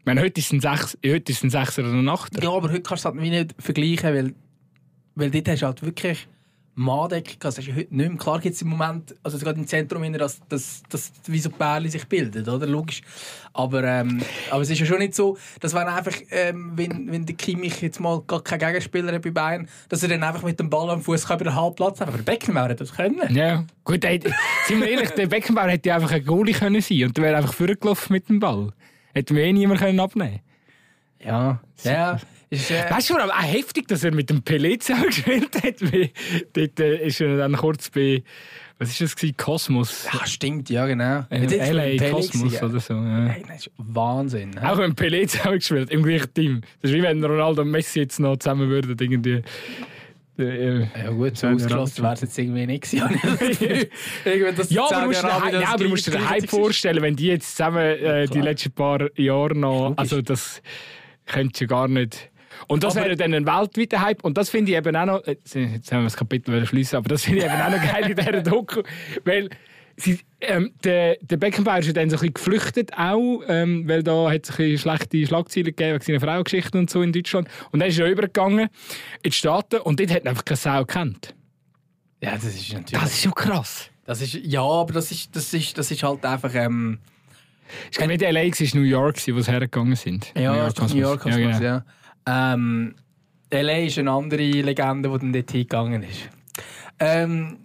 Ich 0.00 0.06
meine, 0.06 0.20
heute 0.20 0.40
ist 0.40 0.46
es 0.46 0.52
ein, 0.52 0.60
Sechs, 0.60 0.98
heute 1.06 1.32
ist 1.32 1.44
ein 1.44 1.50
Sechser 1.50 1.82
oder 1.82 1.92
ein 1.92 2.08
Achter. 2.08 2.42
Ja, 2.42 2.50
aber 2.50 2.70
heute 2.70 2.82
kannst 2.82 3.04
du 3.04 3.08
es 3.08 3.14
halt 3.14 3.24
nicht 3.24 3.54
vergleichen, 3.58 4.14
weil, 4.14 4.34
weil 5.14 5.30
dort 5.30 5.48
hast 5.48 5.62
du 5.62 5.66
halt 5.66 5.82
wirklich 5.82 6.26
Manndeckung 6.74 7.38
gehabt. 7.38 7.44
Das 7.44 7.58
ist 7.58 7.68
heute 7.68 7.94
nicht 7.94 8.08
mehr. 8.08 8.18
Klar 8.18 8.40
gibt 8.40 8.54
es 8.54 8.62
im 8.62 8.68
Moment, 8.68 9.14
also 9.22 9.38
gerade 9.38 9.58
im 9.58 9.66
Zentrum, 9.66 10.10
dass, 10.14 10.40
dass, 10.48 10.82
dass 10.88 11.12
wie 11.26 11.38
so 11.38 11.50
Pärchen 11.50 11.90
sich 11.90 12.06
bilden, 12.06 12.48
oder? 12.48 12.66
Logisch. 12.66 13.02
Aber, 13.52 13.84
ähm, 13.84 14.22
aber 14.50 14.62
es 14.62 14.70
ist 14.70 14.78
ja 14.78 14.86
schon 14.86 14.98
nicht 14.98 15.14
so, 15.14 15.36
dass 15.60 15.74
wenn 15.74 15.82
einfach, 15.82 16.14
ähm, 16.30 16.72
wenn, 16.74 17.10
wenn 17.12 17.26
der 17.26 17.36
Kimmich 17.36 17.82
jetzt 17.82 18.00
mal 18.00 18.22
gar 18.26 18.42
keinen 18.42 18.60
Gegenspieler 18.60 19.12
hat 19.12 19.22
bei 19.22 19.30
Bayern, 19.30 19.68
dass 19.88 20.02
er 20.02 20.08
dann 20.08 20.22
einfach 20.22 20.42
mit 20.42 20.58
dem 20.58 20.70
Ball 20.70 20.88
am 20.90 21.02
Fuß 21.02 21.24
über 21.26 21.36
den 21.38 21.54
Halbplatz 21.54 22.00
hat. 22.00 22.08
Aber 22.08 22.16
der 22.16 22.24
Beckenbauer 22.24 22.70
hat 22.70 22.80
das 22.80 22.94
können. 22.94 23.34
Ja, 23.34 23.64
gut, 23.84 24.04
ey, 24.04 24.20
sind 24.66 24.80
wir 24.80 24.88
ehrlich, 24.88 25.10
der 25.10 25.26
Beckenbauer 25.26 25.68
hätte 25.68 25.90
ja 25.90 25.96
einfach 25.96 26.12
ein 26.12 26.24
Goalie 26.24 26.54
können 26.54 26.80
sein 26.80 27.04
und 27.04 27.16
der 27.16 27.24
wäre 27.24 27.36
einfach 27.36 27.52
vorgelaufen 27.52 28.12
mit 28.14 28.28
dem 28.28 28.40
Ball. 28.40 28.72
Hätte 29.12 29.34
mir 29.34 29.44
eh 29.44 29.52
niemand 29.52 29.80
können 29.80 30.00
abnehmen 30.00 30.40
Ja, 31.20 31.60
ja. 31.84 32.18
Ist, 32.52 32.70
äh, 32.70 32.84
Weißt 32.90 33.08
du, 33.08 33.16
aber 33.16 33.32
auch 33.32 33.42
heftig, 33.42 33.88
dass 33.88 34.04
er 34.04 34.12
mit 34.12 34.28
dem 34.28 34.40
Pelé 34.40 34.78
zusammen 34.78 35.06
gespielt 35.06 35.54
hat. 35.62 35.76
Dort 36.52 36.80
äh, 36.80 37.06
ist 37.06 37.18
er 37.22 37.38
dann 37.38 37.56
kurz 37.56 37.88
bei, 37.88 38.22
was 38.78 38.90
ist 38.90 39.00
das, 39.00 39.16
gewesen? 39.16 39.38
Kosmos. 39.38 40.06
ja, 40.12 40.26
stimmt, 40.26 40.68
ja, 40.68 40.86
genau. 40.86 41.24
Äh, 41.30 41.96
LA 41.96 42.10
Kosmos 42.10 42.52
gewesen, 42.52 42.64
oder 42.64 42.80
so. 42.80 42.92
Ja. 42.92 43.26
Hey, 43.28 43.42
das 43.48 43.56
ist 43.68 43.70
Wahnsinn. 43.78 44.50
ne? 44.50 44.70
Auch 44.70 44.76
wenn 44.76 44.92
Pelé 44.92 45.26
zusammen 45.26 45.60
gespielt 45.60 45.90
im 45.90 46.02
gleichen 46.02 46.34
Team. 46.34 46.60
Das 46.82 46.90
ist 46.90 46.96
wie 46.98 47.02
wenn 47.02 47.24
Ronaldo 47.24 47.62
und 47.62 47.70
Messi 47.70 48.00
jetzt 48.00 48.20
noch 48.20 48.36
zusammen 48.36 48.68
würden. 48.68 48.98
Irgendwie. 49.00 49.42
Äh, 50.38 50.80
Ja 50.80 51.10
gut, 51.10 51.38
so 51.38 51.46
Ja, 51.46 51.54
ausgeschlossen 51.54 52.02
wäre 52.02 52.14
es 52.14 52.20
jetzt 52.20 52.38
irgendwie 52.38 52.66
nicht 52.66 52.84
dass 54.56 54.70
Ja, 54.70 54.88
aber 54.90 55.06
musst 55.06 55.24
das 55.24 55.52
ja, 55.52 55.68
aber 55.68 55.84
du 55.84 55.88
musst 55.88 56.06
dir 56.06 56.10
den 56.10 56.28
Hype 56.28 56.50
vorstellen, 56.50 57.02
wenn 57.02 57.16
die 57.16 57.28
jetzt 57.28 57.56
zusammen 57.56 57.78
äh, 57.78 58.26
die 58.26 58.40
letzten 58.40 58.72
paar 58.72 59.08
Jahre 59.18 59.56
noch. 59.56 59.94
Also, 59.96 60.20
das 60.20 60.60
könntest 61.24 61.62
du 61.62 61.66
gar 61.66 61.88
nicht. 61.88 62.30
Und 62.68 62.84
das 62.84 62.96
Aber- 62.96 63.06
wäre 63.06 63.16
dann 63.16 63.34
ein 63.34 63.46
weltweiter 63.46 64.00
Hype. 64.00 64.24
Und 64.24 64.36
das 64.38 64.50
finde 64.50 64.72
ich 64.72 64.78
eben 64.78 64.94
auch 64.96 65.06
noch. 65.06 65.26
Jetzt 65.26 65.54
jetzt 65.54 65.90
haben 65.92 66.00
wir 66.00 66.04
das 66.04 66.16
Kapitel 66.16 66.64
schließen, 66.66 66.96
aber 66.96 67.08
das 67.08 67.24
finde 67.24 67.40
ich 67.40 67.44
eben 67.44 67.54
auch 67.54 67.70
noch 67.70 67.82
geil 67.82 68.10
in 68.10 68.16
dieser 68.16 68.42
Doku. 68.42 68.82
Weil 69.24 69.48
sie, 69.96 70.20
ähm, 70.40 70.72
der, 70.84 71.16
der 71.20 71.36
Beckenbauer 71.36 71.78
ist 71.78 71.86
ja 71.86 71.92
dann 71.92 72.08
so 72.10 72.16
ein 72.16 72.20
bisschen 72.20 72.34
geflüchtet, 72.34 72.92
auch, 72.96 73.42
ähm, 73.48 73.86
weil 73.86 74.02
da 74.02 74.30
hat 74.30 74.44
es 74.44 74.50
ein 74.50 74.56
bisschen 74.56 74.78
schlechte 74.78 75.26
Schlagzeilen 75.26 75.66
gegeben 75.66 75.94
wegen 75.94 76.04
seiner 76.04 76.20
Frauengeschichte 76.20 76.78
und 76.78 76.90
so 76.90 77.02
in 77.02 77.12
Deutschland. 77.12 77.48
Und 77.70 77.80
dann 77.80 77.88
ist 77.88 77.98
er 77.98 78.08
übergegangen 78.08 78.68
in 79.22 79.30
die 79.30 79.32
Staaten 79.32 79.80
und 79.80 80.00
dort 80.00 80.10
hat 80.10 80.22
ihn 80.22 80.28
einfach 80.28 80.44
keine 80.44 80.56
Sau 80.56 80.80
gekannt. 80.80 81.34
Ja, 82.20 82.32
das 82.32 82.44
ist 82.44 82.72
natürlich... 82.72 82.90
Das 83.02 83.12
ist 83.12 83.22
schon 83.22 83.34
krass. 83.34 83.90
Das 84.04 84.20
ist, 84.22 84.34
ja, 84.34 84.62
aber 84.62 84.92
das 84.94 85.10
ist, 85.12 85.34
das 85.36 85.52
ist, 85.54 85.76
das 85.76 85.90
ist 85.90 86.02
halt 86.02 86.24
einfach... 86.24 86.54
Ähm, 86.54 86.98
Ich 87.90 87.98
glaube 87.98 88.12
nicht 88.16 88.22
LA, 88.22 88.40
es 88.44 88.60
war 88.60 88.80
New 88.80 88.86
York, 88.86 89.16
wo 89.28 89.40
sie 89.40 89.50
hergegangen 89.50 89.94
sind. 89.96 90.32
ja, 90.36 90.66
ist 90.66 90.78
doch 90.78 90.88
New 90.88 91.00
York 91.00 91.24
ja, 91.26 91.32
Cosmos, 91.32 91.58
genau. 91.58 91.62
ja. 91.62 91.84
Ähm, 92.26 92.94
L.A. 93.50 93.78
ist 93.78 93.98
eine 93.98 94.10
andere 94.10 94.42
Legende, 94.42 95.10
die 95.10 95.18
dann 95.18 95.32
dort 95.32 95.50
hingegangen 95.50 96.02
ist. 96.02 96.28
Ähm, 96.98 97.58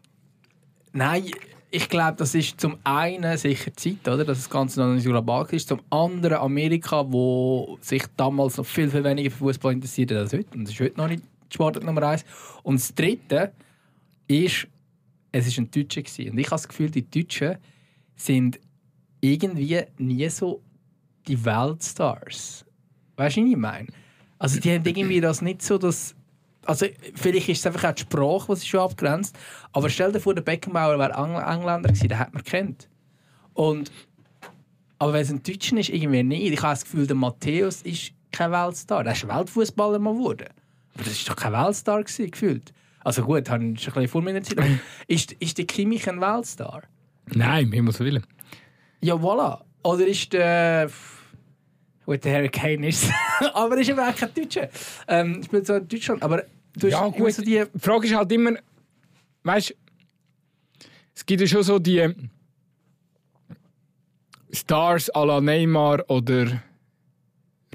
nein, 0.93 1.23
ich 1.69 1.89
glaube, 1.89 2.17
das 2.17 2.33
ist 2.33 2.59
zum 2.59 2.77
einen 2.83 3.37
sicher 3.37 3.73
Zeit, 3.75 4.07
oder? 4.07 4.25
dass 4.25 4.39
das 4.39 4.49
Ganze 4.49 4.79
noch 4.79 4.93
nicht 4.93 5.03
so 5.03 5.09
global 5.09 5.45
ist. 5.51 5.67
Zum 5.67 5.81
anderen 5.89 6.37
Amerika, 6.37 7.05
wo 7.11 7.77
sich 7.81 8.03
damals 8.15 8.57
noch 8.57 8.65
viel, 8.65 8.89
viel 8.89 9.03
weniger 9.03 9.31
für 9.31 9.37
Fußball 9.37 9.73
interessiert 9.73 10.11
als 10.13 10.33
heute. 10.33 10.57
Und 10.57 10.63
das 10.63 10.73
ist 10.73 10.79
heute 10.79 10.97
noch 10.97 11.07
nicht 11.07 11.23
die 11.23 11.53
Sportart 11.53 11.83
Nummer 11.83 12.03
eins. 12.03 12.25
Und 12.63 12.79
das 12.79 12.95
Dritte 12.95 13.51
ist, 14.27 14.67
es 15.31 15.57
war 15.57 15.63
ein 15.63 15.71
Deutscher. 15.71 16.01
Gewesen. 16.01 16.31
Und 16.31 16.37
ich 16.37 16.47
habe 16.47 16.55
das 16.55 16.67
Gefühl, 16.67 16.89
die 16.89 17.09
Deutschen 17.09 17.57
sind 18.15 18.59
irgendwie 19.21 19.83
nie 19.97 20.29
so 20.29 20.61
die 21.27 21.43
Weltstars. 21.43 22.65
Weißt 23.17 23.37
du, 23.37 23.41
was 23.41 23.49
ich 23.49 23.57
meine? 23.57 23.87
Also, 24.39 24.59
die 24.59 24.71
haben 24.73 24.85
irgendwie 24.85 25.21
das 25.21 25.41
nicht 25.41 25.61
so, 25.61 25.77
dass. 25.77 26.15
Also, 26.65 26.85
vielleicht 27.15 27.49
ist 27.49 27.59
es 27.59 27.65
einfach 27.65 27.89
auch 27.89 27.95
die 27.95 28.01
Sprache, 28.01 28.53
die 28.53 28.59
sie 28.59 28.67
schon 28.67 28.81
abgrenzt. 28.81 29.37
Aber 29.71 29.89
stell 29.89 30.11
dir 30.11 30.19
vor, 30.19 30.35
der 30.35 30.41
Beckenbauer 30.41 30.99
wäre 30.99 31.15
Ang 31.15 31.35
Engländer 31.35 31.89
gewesen, 31.89 32.09
den 32.09 32.19
hat 32.19 32.33
man 32.33 32.43
kennt. 32.43 32.89
Und. 33.53 33.91
Aber 34.99 35.13
wenn 35.13 35.21
es 35.21 35.29
ein 35.29 35.43
Deutscher 35.43 35.77
ist, 35.77 35.89
irgendwie 35.89 36.23
nicht. 36.23 36.53
Ich 36.53 36.61
habe 36.61 36.73
das 36.73 36.83
Gefühl, 36.83 37.05
der 37.05 37.15
Matthäus 37.15 37.83
ist 37.83 38.13
kein 38.31 38.51
Weltstar. 38.51 39.03
Der 39.03 39.13
ist 39.13 39.27
Weltfußballer 39.27 39.99
mal 39.99 40.13
geworden. 40.13 40.47
Aber 40.95 41.03
das 41.03 41.13
ist 41.13 41.29
doch 41.29 41.35
kein 41.35 41.53
Weltstar 41.53 42.03
gewesen, 42.03 42.31
gefühlt. 42.31 42.73
Also 43.03 43.23
gut, 43.23 43.49
habe 43.49 43.63
ich 43.63 43.81
schon 43.81 43.93
ein 43.93 44.01
bisschen 44.01 44.07
vor 44.07 44.21
meiner 44.21 44.41
Zeit. 44.41 44.57
ist, 45.07 45.31
ist 45.33 45.57
der 45.57 45.65
Kimmich 45.65 46.09
ein 46.09 46.19
Weltstar? 46.19 46.83
Nein, 47.27 47.67
um 47.67 47.71
Himmels 47.71 47.99
Willen. 47.99 48.25
Ja, 49.01 49.13
voilà. 49.13 49.61
Oder 49.83 50.07
ist 50.07 50.33
der. 50.33 50.89
Gut, 52.07 52.23
der 52.23 52.35
Harry 52.35 52.47
Kane 52.49 52.87
ist 52.87 53.11
Aber 53.53 53.75
er 53.75 53.81
ist 53.81 53.89
eben 53.89 53.99
auch 53.99 54.15
kein 54.15 54.33
Deutscher. 54.33 54.69
Ähm, 55.09 55.43
spielt 55.43 55.67
so 55.67 55.73
in 55.75 55.87
Deutschland. 55.89 56.23
Aber 56.23 56.43
du 56.77 56.87
Ja, 56.87 57.01
hast 57.01 57.17
gut. 57.17 57.33
so 57.33 57.41
die. 57.41 57.63
Die 57.73 57.79
Frage 57.79 58.07
ist 58.07 58.15
halt 58.15 58.31
immer, 58.31 58.51
weißt 59.43 59.75
es 61.13 61.25
gibt 61.25 61.41
ja 61.41 61.47
schon 61.47 61.63
so 61.63 61.79
die 61.79 62.07
Stars 64.53 65.09
à 65.13 65.25
la 65.25 65.41
Neymar 65.41 66.03
oder 66.09 66.63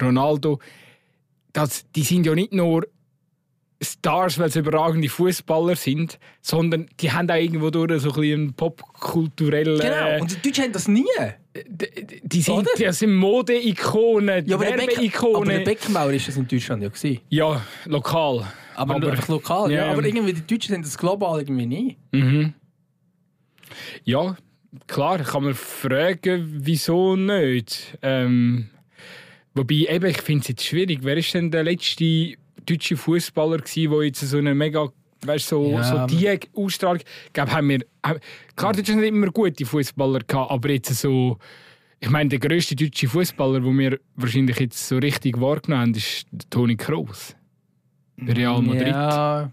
Ronaldo. 0.01 0.61
Das, 1.53 1.85
die 1.95 2.03
sind 2.03 2.25
ja 2.25 2.35
nicht 2.35 2.55
nur 2.55 2.87
Stars, 3.83 4.39
weil 4.39 4.51
sie 4.51 4.61
überragende 4.61 5.11
Fußballer 5.11 5.77
sind, 5.77 6.19
sondern 6.41 6.87
die 7.01 7.13
haben 7.13 7.29
auch 7.31 7.35
irgendwo 7.35 7.69
durch 7.69 8.01
so 8.01 8.11
ein 8.11 8.15
bisschen 8.15 8.41
einen 8.41 8.55
popkulturellen. 8.55 9.79
Genau. 9.79 10.21
Und 10.23 10.31
die 10.31 10.49
Deutschen 10.49 10.65
haben 10.65 10.73
das 10.73 10.89
nie. 10.89 11.05
Die, 12.23 12.41
sind, 12.41 12.55
Oder? 12.55 12.71
die 12.79 12.93
sind 12.93 13.15
Mode-Ikonen, 13.15 14.47
Ja, 14.47 14.57
aber 14.57 14.65
der, 14.65 14.73
Beck 14.73 14.83
aber 14.83 14.89
der 14.89 15.13
Werbe-Ikonen. 15.13 15.65
Beckenbauer 15.65 16.13
ist 16.13 16.29
das 16.29 16.37
in 16.37 16.49
Deutschland 16.49 16.83
ja 16.83 16.89
gewesen. 16.89 17.21
Ja, 17.29 17.61
lokal. 17.85 18.47
Aber, 18.75 18.95
Aber- 18.97 19.11
einfach 19.11 19.29
lokal. 19.29 19.71
Ja, 19.71 19.87
Ja. 19.87 19.93
aber 19.93 20.05
irgendwie 20.05 20.33
die 20.33 20.47
Deutschen 20.47 20.73
sind 20.75 20.87
das 20.87 20.97
global 20.97 21.41
irgendwie 21.41 21.67
nie. 21.67 21.97
Mhm. 22.13 22.55
Ja, 24.05 24.37
klar, 24.87 25.19
kann 25.19 25.45
man 25.45 25.55
fragen, 25.55 26.49
wieso 26.65 27.17
nicht. 27.17 27.99
Ähm, 28.03 28.69
wobei, 29.55 29.87
eben, 29.91 30.07
ich 30.07 30.21
finde 30.23 30.43
es 30.43 30.49
jetzt 30.49 30.65
schwierig. 30.65 31.01
Wer 31.03 31.17
ist 31.19 31.35
denn 31.35 31.51
der 31.51 31.65
letzte 31.65 32.35
deutsche 32.65 32.97
Fußballer 32.97 33.59
die 33.59 33.85
jetzt 33.85 34.21
so 34.21 34.39
eine 34.39 34.55
mega 34.55 34.89
weißt, 35.25 35.49
so, 35.49 35.71
Ja. 35.71 35.83
so 35.85 36.07
die 36.07 36.39
Ausstrahlung. 36.55 37.03
Ich 37.27 37.33
glaube, 37.33 37.53
haben 37.53 37.69
wir. 37.69 37.81
Klar, 38.57 38.73
Deutschland 38.73 39.01
hat 39.01 39.07
immer 39.09 39.29
gute 39.29 39.65
Fußballer 39.65 40.21
gehabt, 40.27 40.51
aber 40.51 40.71
jetzt 40.71 40.95
so. 40.95 41.39
Ich 42.01 42.11
meine, 42.11 42.29
der 42.31 42.41
grösste 42.41 42.75
deutsche 42.75 43.07
Fußballer, 43.09 43.61
den 43.61 43.79
wir 43.79 43.99
wahrscheinlich 44.17 44.59
jetzt 44.59 44.89
so 44.89 44.99
richtig 44.99 45.41
wahrgenommen 45.41 45.83
haben, 45.83 45.95
ist 45.95 46.27
der 46.33 46.51
Toni 46.51 46.77
Kroos. 46.77 47.37
Bei 48.17 48.33
Real 48.33 48.61
Madrid. 48.61 48.89
Ja. 48.89 49.51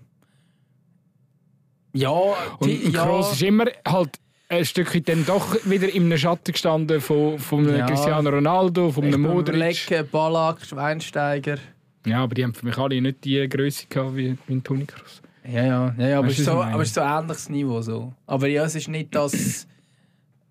Ja, 1.94 2.20
die, 2.64 2.78
und 2.86 2.94
ja. 2.94 3.04
Kroos 3.06 3.32
ist 3.34 3.42
immer 3.42 3.66
halt 3.88 4.10
ein 4.48 4.66
Stückchen 4.66 5.04
dann 5.06 5.26
doch 5.26 5.56
wieder 5.66 5.94
im 5.94 6.16
Schatten 6.18 6.52
gestanden 6.54 7.02
von, 7.02 7.38
von 7.40 7.68
Ja. 7.76 7.86
Cristiano 7.86 8.30
Ronaldo, 8.30 8.92
von 8.92 9.04
einem 9.06 9.22
Modric. 9.22 9.56
überlegen, 9.56 10.08
Ballack, 10.12 10.66
Schweinsteiger. 10.66 11.58
Ja, 12.06 12.24
aber 12.24 12.34
die 12.34 12.44
haben 12.44 12.54
für 12.54 12.66
mich 12.66 12.78
alle 12.78 13.00
nicht 13.02 13.24
die 13.26 13.48
Größe 13.48 13.86
gehabt 13.90 14.16
wie, 14.16 14.38
wie 14.48 14.60
Toni 14.62 14.86
Kroos. 14.86 15.22
Ja, 15.52 15.64
ja, 15.66 15.96
ja, 15.98 16.08
ja 16.08 16.18
aber, 16.20 16.28
Weißt 16.28 16.40
es 16.40 16.46
so, 16.46 16.62
aber 16.62 16.82
es 16.82 16.90
ist 16.90 16.96
so 16.96 17.02
ein 17.02 17.22
ähnliches 17.24 17.50
Niveau. 17.50 17.82
So. 17.82 18.14
Aber 18.28 18.48
ja, 18.48 18.64
es 18.66 18.76
ist 18.76 18.88
nicht 18.88 19.14
das. 19.16 19.68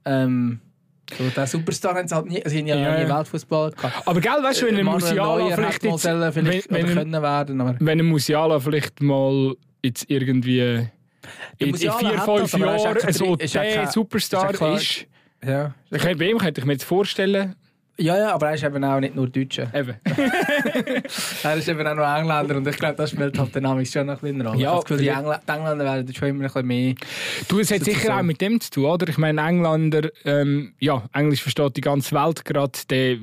ähm, 0.04 0.60
so, 1.16 1.24
der 1.34 1.46
Superstar 1.46 1.94
haben 1.94 2.06
sie 2.06 2.14
halt 2.14 2.26
nie, 2.26 2.42
sie 2.44 2.58
haben 2.58 2.66
ja, 2.66 2.76
Ja, 2.76 3.04
nie. 3.04 3.08
Weltfußball 3.10 3.70
gehabt. 3.72 4.06
Aber 4.06 4.20
gell, 4.20 4.42
weißt 4.42 4.62
du, 4.62 4.66
wenn 4.66 4.76
ein 4.76 4.84
Musiala 4.84 5.38
Neuer 5.38 5.54
vielleicht 5.56 5.84
jetzt, 5.84 6.02
sollen, 6.02 6.32
vielleicht 6.32 6.70
wenn- 6.70 6.86
wenn 6.86 6.94
können 6.94 7.22
werden, 7.22 7.60
aber 7.60 7.76
wenn 7.78 8.00
ein 8.00 8.06
Musiala 8.06 8.60
vielleicht 8.60 9.00
mal 9.00 9.54
jetzt 9.82 10.10
irgendwie 10.10 10.88
in, 11.58 11.68
in 11.68 11.76
vier, 11.76 11.92
fünf 11.92 12.52
Jahren 12.58 12.96
so 13.12 13.48
der 13.54 13.86
Superstar 13.88 14.74
ist 14.74 15.06
ja. 15.44 15.72
bei 15.90 16.30
ihm 16.30 16.38
könnte 16.38 16.60
ich 16.60 16.66
mir 16.66 16.72
jetzt 16.72 16.84
vorstellen, 16.84 17.54
ja, 17.98 18.16
ja, 18.16 18.34
aber 18.34 18.48
er 18.48 18.54
ist 18.54 18.64
eben 18.64 18.82
auch 18.84 19.00
nicht 19.00 19.14
nur 19.14 19.28
Deutscher. 19.28 19.72
eben. 19.74 19.94
Er 21.42 21.56
ist 21.56 21.68
eben 21.68 21.86
auch 21.86 21.94
noch 21.94 22.16
Engländer 22.18 22.56
und 22.56 22.66
ich 22.68 22.76
glaube, 22.76 22.94
das 22.96 23.10
spielt 23.10 23.38
halt 23.38 23.54
dynamisch 23.54 23.90
schon 23.90 24.06
noch 24.06 24.14
ein 24.14 24.20
bisschen 24.20 24.46
Rolle. 24.46 24.60
Ja, 24.60 24.76
ich 24.78 24.84
Gefühl, 24.84 24.98
die, 24.98 25.08
Engl 25.08 25.38
die 25.46 25.52
Engländer 25.52 25.84
werden 25.84 26.14
schon 26.14 26.28
immer 26.28 26.40
ein 26.40 26.46
bisschen 26.46 26.66
mehr. 26.66 26.94
Du, 27.48 27.58
es 27.60 27.70
hat 27.70 27.84
sicher 27.84 28.16
auch 28.18 28.22
mit 28.22 28.40
dem 28.40 28.60
zu 28.60 28.70
tun, 28.70 28.84
oder? 28.86 29.08
Ich 29.08 29.18
meine, 29.18 29.40
Engländer, 29.40 30.08
ähm, 30.24 30.74
ja, 30.80 31.04
Englisch 31.12 31.42
versteht 31.42 31.76
die 31.76 31.80
ganze 31.80 32.14
Welt 32.14 32.44
gerade, 32.44 32.72
der, 32.90 33.16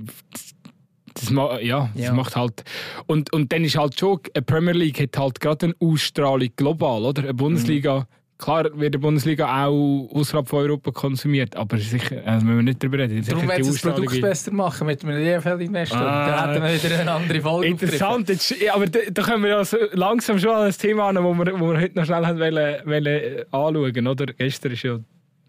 das, 1.13 1.29
ma- 1.29 1.59
ja, 1.59 1.89
das 1.93 2.05
Ja. 2.05 2.13
macht 2.13 2.35
halt. 2.35 2.63
Und, 3.05 3.31
und 3.33 3.51
dann 3.51 3.63
ist 3.63 3.77
halt 3.77 3.99
schon, 3.99 4.19
eine 4.33 4.41
Premier 4.43 4.73
League 4.73 4.99
hat 5.01 5.17
halt 5.17 5.39
gerade 5.39 5.67
eine 5.67 5.75
Ausstrahlung 5.79 6.49
global, 6.55 7.03
oder? 7.03 7.23
Eine 7.23 7.33
Bundesliga, 7.33 8.07
klar 8.37 8.65
wird 8.73 8.93
die 8.93 8.97
Bundesliga 8.97 9.65
auch 9.65 10.09
außerhalb 10.13 10.47
von 10.47 10.59
Europa 10.59 10.91
konsumiert, 10.91 11.55
aber 11.55 11.77
sicher, 11.77 12.21
also 12.25 12.45
müssen 12.45 12.57
wir 12.57 12.63
nicht 12.63 12.83
darüber 12.83 12.99
reden. 12.99 13.23
Darum 13.25 13.49
sie 13.49 13.71
das 13.71 13.81
Produkt 13.81 14.21
besser 14.21 14.51
machen 14.53 14.87
mit 14.87 15.03
einem 15.03 15.17
EFL-Investor. 15.17 15.99
Ah. 15.99 16.47
Dann 16.47 16.63
hätten 16.63 16.83
wir 16.83 16.83
wieder 16.83 16.99
eine 17.01 17.11
andere 17.11 17.41
Folge 17.41 17.67
Interessant, 17.67 18.29
jetzt, 18.29 18.55
aber 18.73 18.87
da, 18.87 18.99
da 19.11 19.21
können 19.21 19.43
wir 19.43 19.49
ja 19.49 19.65
so 19.65 19.77
langsam 19.93 20.39
schon 20.39 20.51
an 20.51 20.67
ein 20.67 20.71
Thema 20.71 21.09
an, 21.09 21.23
wo 21.23 21.33
wir, 21.33 21.59
wo 21.59 21.71
wir 21.71 21.79
heute 21.79 21.97
noch 21.97 22.05
schnell 22.05 22.25
haben 22.25 22.39
wollen, 22.39 22.81
wollen, 22.85 23.05
äh, 23.05 23.45
anschauen 23.51 24.07
oder? 24.07 24.25
Gestern 24.33 24.71
war 24.71 24.77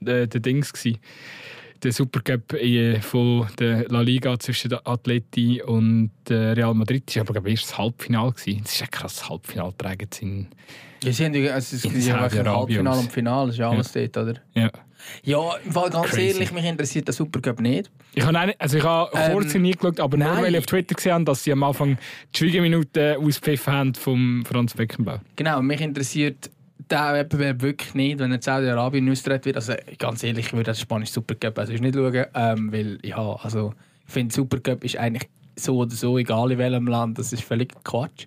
ja 0.05 0.13
äh, 0.13 0.27
der 0.29 0.41
Dings, 0.41 0.73
gewesen, 0.73 0.99
der 1.83 1.93
Supercup 1.93 2.53
äh, 2.55 3.01
von 3.01 3.47
der 3.59 3.85
La 3.89 4.01
Liga 4.01 4.39
zwischen 4.39 4.69
der 4.71 4.87
Atleti 4.87 5.63
und 5.63 6.11
äh, 6.29 6.35
Real 6.35 6.75
Madrid. 6.75 7.05
Das 7.07 7.17
war 7.17 7.23
aber 7.23 7.33
glaub 7.35 7.47
ich, 7.47 7.53
erst 7.53 7.65
das 7.71 7.79
Halbfinale. 7.79 8.33
Das 8.33 8.47
ist 8.47 8.83
ein 8.83 8.91
krasses 8.91 9.29
Halbfinale. 9.29 9.75
Ja, 11.05 11.13
sie 11.13 11.25
haben 11.25 11.35
ja, 11.35 11.53
also 11.53 11.77
es 11.77 11.83
gibt 11.83 11.97
ja 11.97 12.19
Halbfinale 12.21 12.99
und 12.99 13.13
Finale, 13.13 13.51
ist 13.51 13.59
ja 13.59 13.71
alles 13.71 13.93
dort, 13.93 14.17
oder? 14.17 14.35
Ja. 14.55 14.71
Ja, 15.23 15.55
im 15.65 15.71
Fall 15.71 15.91
ganz 15.91 16.09
Crazy. 16.09 16.29
ehrlich, 16.29 16.53
mich 16.53 16.65
interessiert 16.65 17.07
der 17.07 17.15
Supercup 17.15 17.61
nicht. 17.61 17.91
Ich 18.15 18.25
habe 18.25 18.37
eine- 18.37 18.59
also 18.59 18.79
ich 18.79 18.83
habe 18.83 19.11
Ähm, 19.17 19.33
kurz 19.35 19.55
nie 19.55 19.71
geschaut, 19.73 20.01
aber 20.01 20.17
nur 20.17 20.27
nein. 20.27 20.43
weil 20.43 20.53
ich 20.55 20.59
auf 20.59 20.67
Twitter 20.67 20.95
gesehen 20.97 21.13
habe, 21.13 21.25
dass 21.25 21.45
sie 21.45 21.53
am 21.53 21.63
Anfang 21.63 21.97
die 22.35 22.39
Schwiegerminuten 22.39 23.17
auspfiffen 23.25 23.73
haben 23.73 23.95
vom 23.95 24.45
Franz 24.45 24.75
Beckenbauer. 24.75 25.21
Genau, 25.37 25.63
mich 25.63 25.81
interessiert 25.81 26.51
der 26.79 27.15
Wettbewerb 27.15 27.63
wirklich 27.63 27.95
nicht, 27.95 28.19
wenn 28.19 28.33
er 28.33 28.41
Saudi-Arabien 28.41 29.11
ausgetragen 29.11 29.45
wird. 29.45 29.57
Also 29.57 29.75
ganz 29.99 30.23
ehrlich, 30.23 30.47
ich 30.47 30.53
würde 30.53 30.65
das 30.65 30.81
spanische 30.81 31.13
Supercup 31.13 31.59
also 31.59 31.73
nicht 31.73 31.95
schauen, 31.95 32.27
ähm, 32.35 32.73
weil 32.73 32.99
ja, 33.03 33.37
also 33.37 33.75
ich 34.07 34.13
finde 34.13 34.35
Supercup 34.35 34.85
ist 34.85 34.97
eigentlich 34.97 35.29
so 35.57 35.79
oder 35.79 35.95
so, 35.95 36.19
egal 36.19 36.53
in 36.53 36.59
welchem 36.59 36.87
Land, 36.87 37.19
das 37.19 37.33
ist 37.33 37.43
völlig 37.43 37.73
Quatsch. 37.83 38.27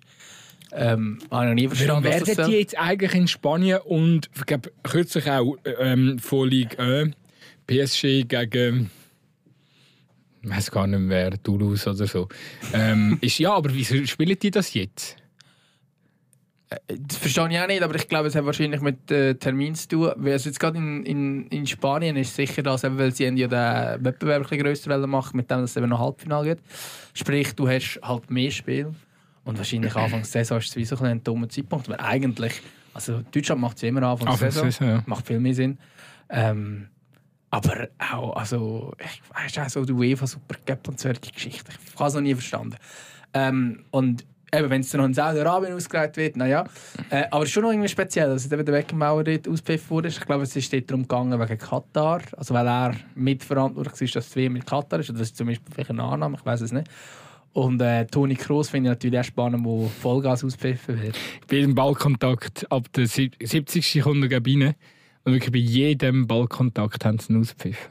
Ähm, 0.72 1.18
habe 1.30 1.44
ich 1.44 1.48
noch 1.48 1.54
nie 1.54 1.68
verstanden, 1.68 2.08
was 2.08 2.26
werden 2.26 2.50
die 2.50 2.58
jetzt 2.58 2.78
eigentlich 2.78 3.14
in 3.14 3.28
Spanien 3.28 3.80
und 3.84 4.30
ich 4.36 4.46
glaube, 4.46 4.70
kürzlich 4.82 5.28
auch 5.28 5.56
ähm, 5.64 6.18
von 6.18 6.48
Ligue 6.48 6.78
1 6.78 7.16
PSG 7.66 8.28
gegen 8.28 8.90
ich 10.42 10.48
weiß 10.48 10.70
gar 10.70 10.86
nicht 10.86 11.00
mehr, 11.00 11.30
Toulouse 11.42 11.86
oder 11.86 12.06
so. 12.06 12.28
Ähm, 12.72 13.18
ist, 13.20 13.38
ja, 13.38 13.52
aber 13.52 13.74
wieso 13.74 14.04
spielen 14.06 14.38
die 14.38 14.50
das 14.50 14.72
jetzt? 14.72 15.16
Das 16.86 17.16
verstehe 17.16 17.48
ich 17.50 17.58
auch 17.58 17.66
nicht, 17.66 17.82
aber 17.82 17.96
ich 17.96 18.06
glaube, 18.06 18.28
es 18.28 18.36
hat 18.36 18.46
wahrscheinlich 18.46 18.80
mit 18.80 19.10
äh, 19.10 19.34
Termin 19.34 19.74
zu 19.74 19.88
tun. 19.88 20.12
Weil 20.16 20.34
es 20.34 20.44
jetzt 20.44 20.60
gerade 20.60 20.78
in, 20.78 21.04
in, 21.04 21.46
in 21.48 21.66
Spanien 21.66 22.14
ist 22.16 22.36
sicher 22.36 22.62
das, 22.62 22.84
eben, 22.84 22.96
weil 22.96 23.12
sie 23.12 23.24
ja 23.24 23.30
den 23.48 24.04
Wettbewerb 24.04 24.42
ein 24.42 24.42
bisschen 24.42 24.62
grösser 24.62 25.06
machen, 25.08 25.36
mit 25.36 25.50
dem 25.50 25.62
dass 25.62 25.70
es 25.70 25.76
eben 25.76 25.88
noch 25.88 25.98
Halbfinale 25.98 26.50
gibt. 26.50 26.64
Sprich, 27.12 27.54
du 27.56 27.68
hast 27.68 27.98
halt 28.02 28.30
mehr 28.30 28.52
Spiel 28.52 28.94
und 29.44 29.58
wahrscheinlich 29.58 29.94
Anfang 29.96 30.20
der 30.20 30.26
Saison 30.26 30.58
ist 30.58 30.68
es 30.68 30.76
wie 30.76 30.84
so 30.84 30.96
ein, 30.98 31.24
dummer 31.24 31.48
Zeitpunkt, 31.48 31.88
weil 31.88 31.98
eigentlich, 31.98 32.62
also 32.94 33.20
Deutschland 33.32 33.60
macht 33.60 33.76
es 33.76 33.82
immer 33.82 34.04
Anfang 34.04 34.28
der 34.28 34.36
Saison, 34.36 34.70
Saison, 34.70 34.88
ja. 34.88 35.02
macht 35.06 35.26
viel 35.26 35.40
mehr 35.40 35.54
Sinn. 35.54 35.76
Ähm, 36.28 36.86
aber 37.50 37.88
auch, 38.12 38.36
also, 38.36 38.92
ich 39.00 39.22
weiß 39.34 39.58
auch 39.58 39.68
so, 39.68 39.84
die 39.84 39.92
UEFA 39.92 40.28
Supercup 40.28 40.86
und 40.86 41.00
solche 41.00 41.32
Geschichten. 41.32 41.72
Ich 41.84 41.98
habe 41.98 42.08
es 42.08 42.14
noch 42.14 42.20
nie 42.20 42.34
verstanden. 42.34 42.76
Ähm, 43.34 43.84
und 43.90 44.24
eben, 44.54 44.70
wenn 44.70 44.80
es 44.80 44.90
dann 44.90 45.00
noch 45.00 45.06
in 45.08 45.14
Saudi-Arabien 45.14 45.74
ausgelegt 45.74 46.16
wird, 46.16 46.36
naja. 46.36 46.64
Äh, 47.10 47.24
aber 47.30 47.46
schon 47.46 47.62
noch 47.62 47.70
irgendwie 47.70 47.88
speziell, 47.88 48.28
dass 48.28 48.50
eben 48.50 48.64
der 48.64 48.72
Beckenbauer 48.72 49.24
dort 49.24 49.48
auspfiffen 49.48 49.90
wurde. 49.90 50.08
Ich 50.08 50.20
glaube, 50.20 50.42
es 50.44 50.54
ist 50.56 50.72
dort 50.72 50.90
darum 50.90 51.02
gegangen 51.02 51.38
wegen 51.40 51.58
Katar. 51.58 52.20
Also, 52.36 52.54
weil 52.54 52.66
er 52.66 52.94
mitverantwortlich 53.14 54.00
ist, 54.02 54.16
dass 54.16 54.28
es 54.28 54.36
WM 54.36 54.52
mit 54.54 54.66
Katar 54.66 55.00
ist. 55.00 55.10
Oder 55.10 55.18
das 55.20 55.28
ist 55.28 55.36
zum 55.36 55.46
Beispiel 55.46 55.72
vielleicht 55.72 55.90
eine 55.90 56.02
Annahme, 56.02 56.36
ich 56.38 56.44
weiß 56.46 56.60
es 56.62 56.72
nicht. 56.72 56.88
Und 57.52 57.80
äh, 57.82 58.06
Toni 58.06 58.36
Kroos 58.36 58.70
finde 58.70 58.90
ich 58.90 58.94
natürlich 58.96 59.18
auch 59.18 59.24
spannend, 59.24 59.64
wo 59.64 59.88
Vollgas 59.88 60.44
auspfiffen 60.44 61.02
wird. 61.02 61.16
Bei 61.48 61.56
jedem 61.56 61.74
Ballkontakt 61.74 62.70
ab 62.70 62.86
der 62.92 63.06
sieb- 63.08 63.36
70. 63.42 63.84
Sekunde 63.84 64.30
rein. 64.30 64.74
Und 65.24 65.32
wirklich 65.32 65.52
bei 65.52 65.58
jedem 65.58 66.26
Ballkontakt 66.26 67.04
haben 67.04 67.18
sie 67.18 67.32
ihn 67.32 67.40
ausgepfiffen. 67.40 67.90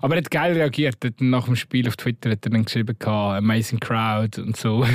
Aber 0.00 0.14
er 0.14 0.18
hat 0.18 0.30
geil 0.30 0.52
reagiert. 0.52 0.96
Er 1.02 1.08
hat 1.08 1.20
nach 1.20 1.46
dem 1.46 1.56
Spiel 1.56 1.88
auf 1.88 1.96
Twitter 1.96 2.30
hat 2.30 2.44
er 2.44 2.50
dann 2.50 2.64
geschrieben, 2.64 2.96
Amazing 3.04 3.80
Crowd 3.80 4.40
und 4.40 4.56
so. 4.56 4.86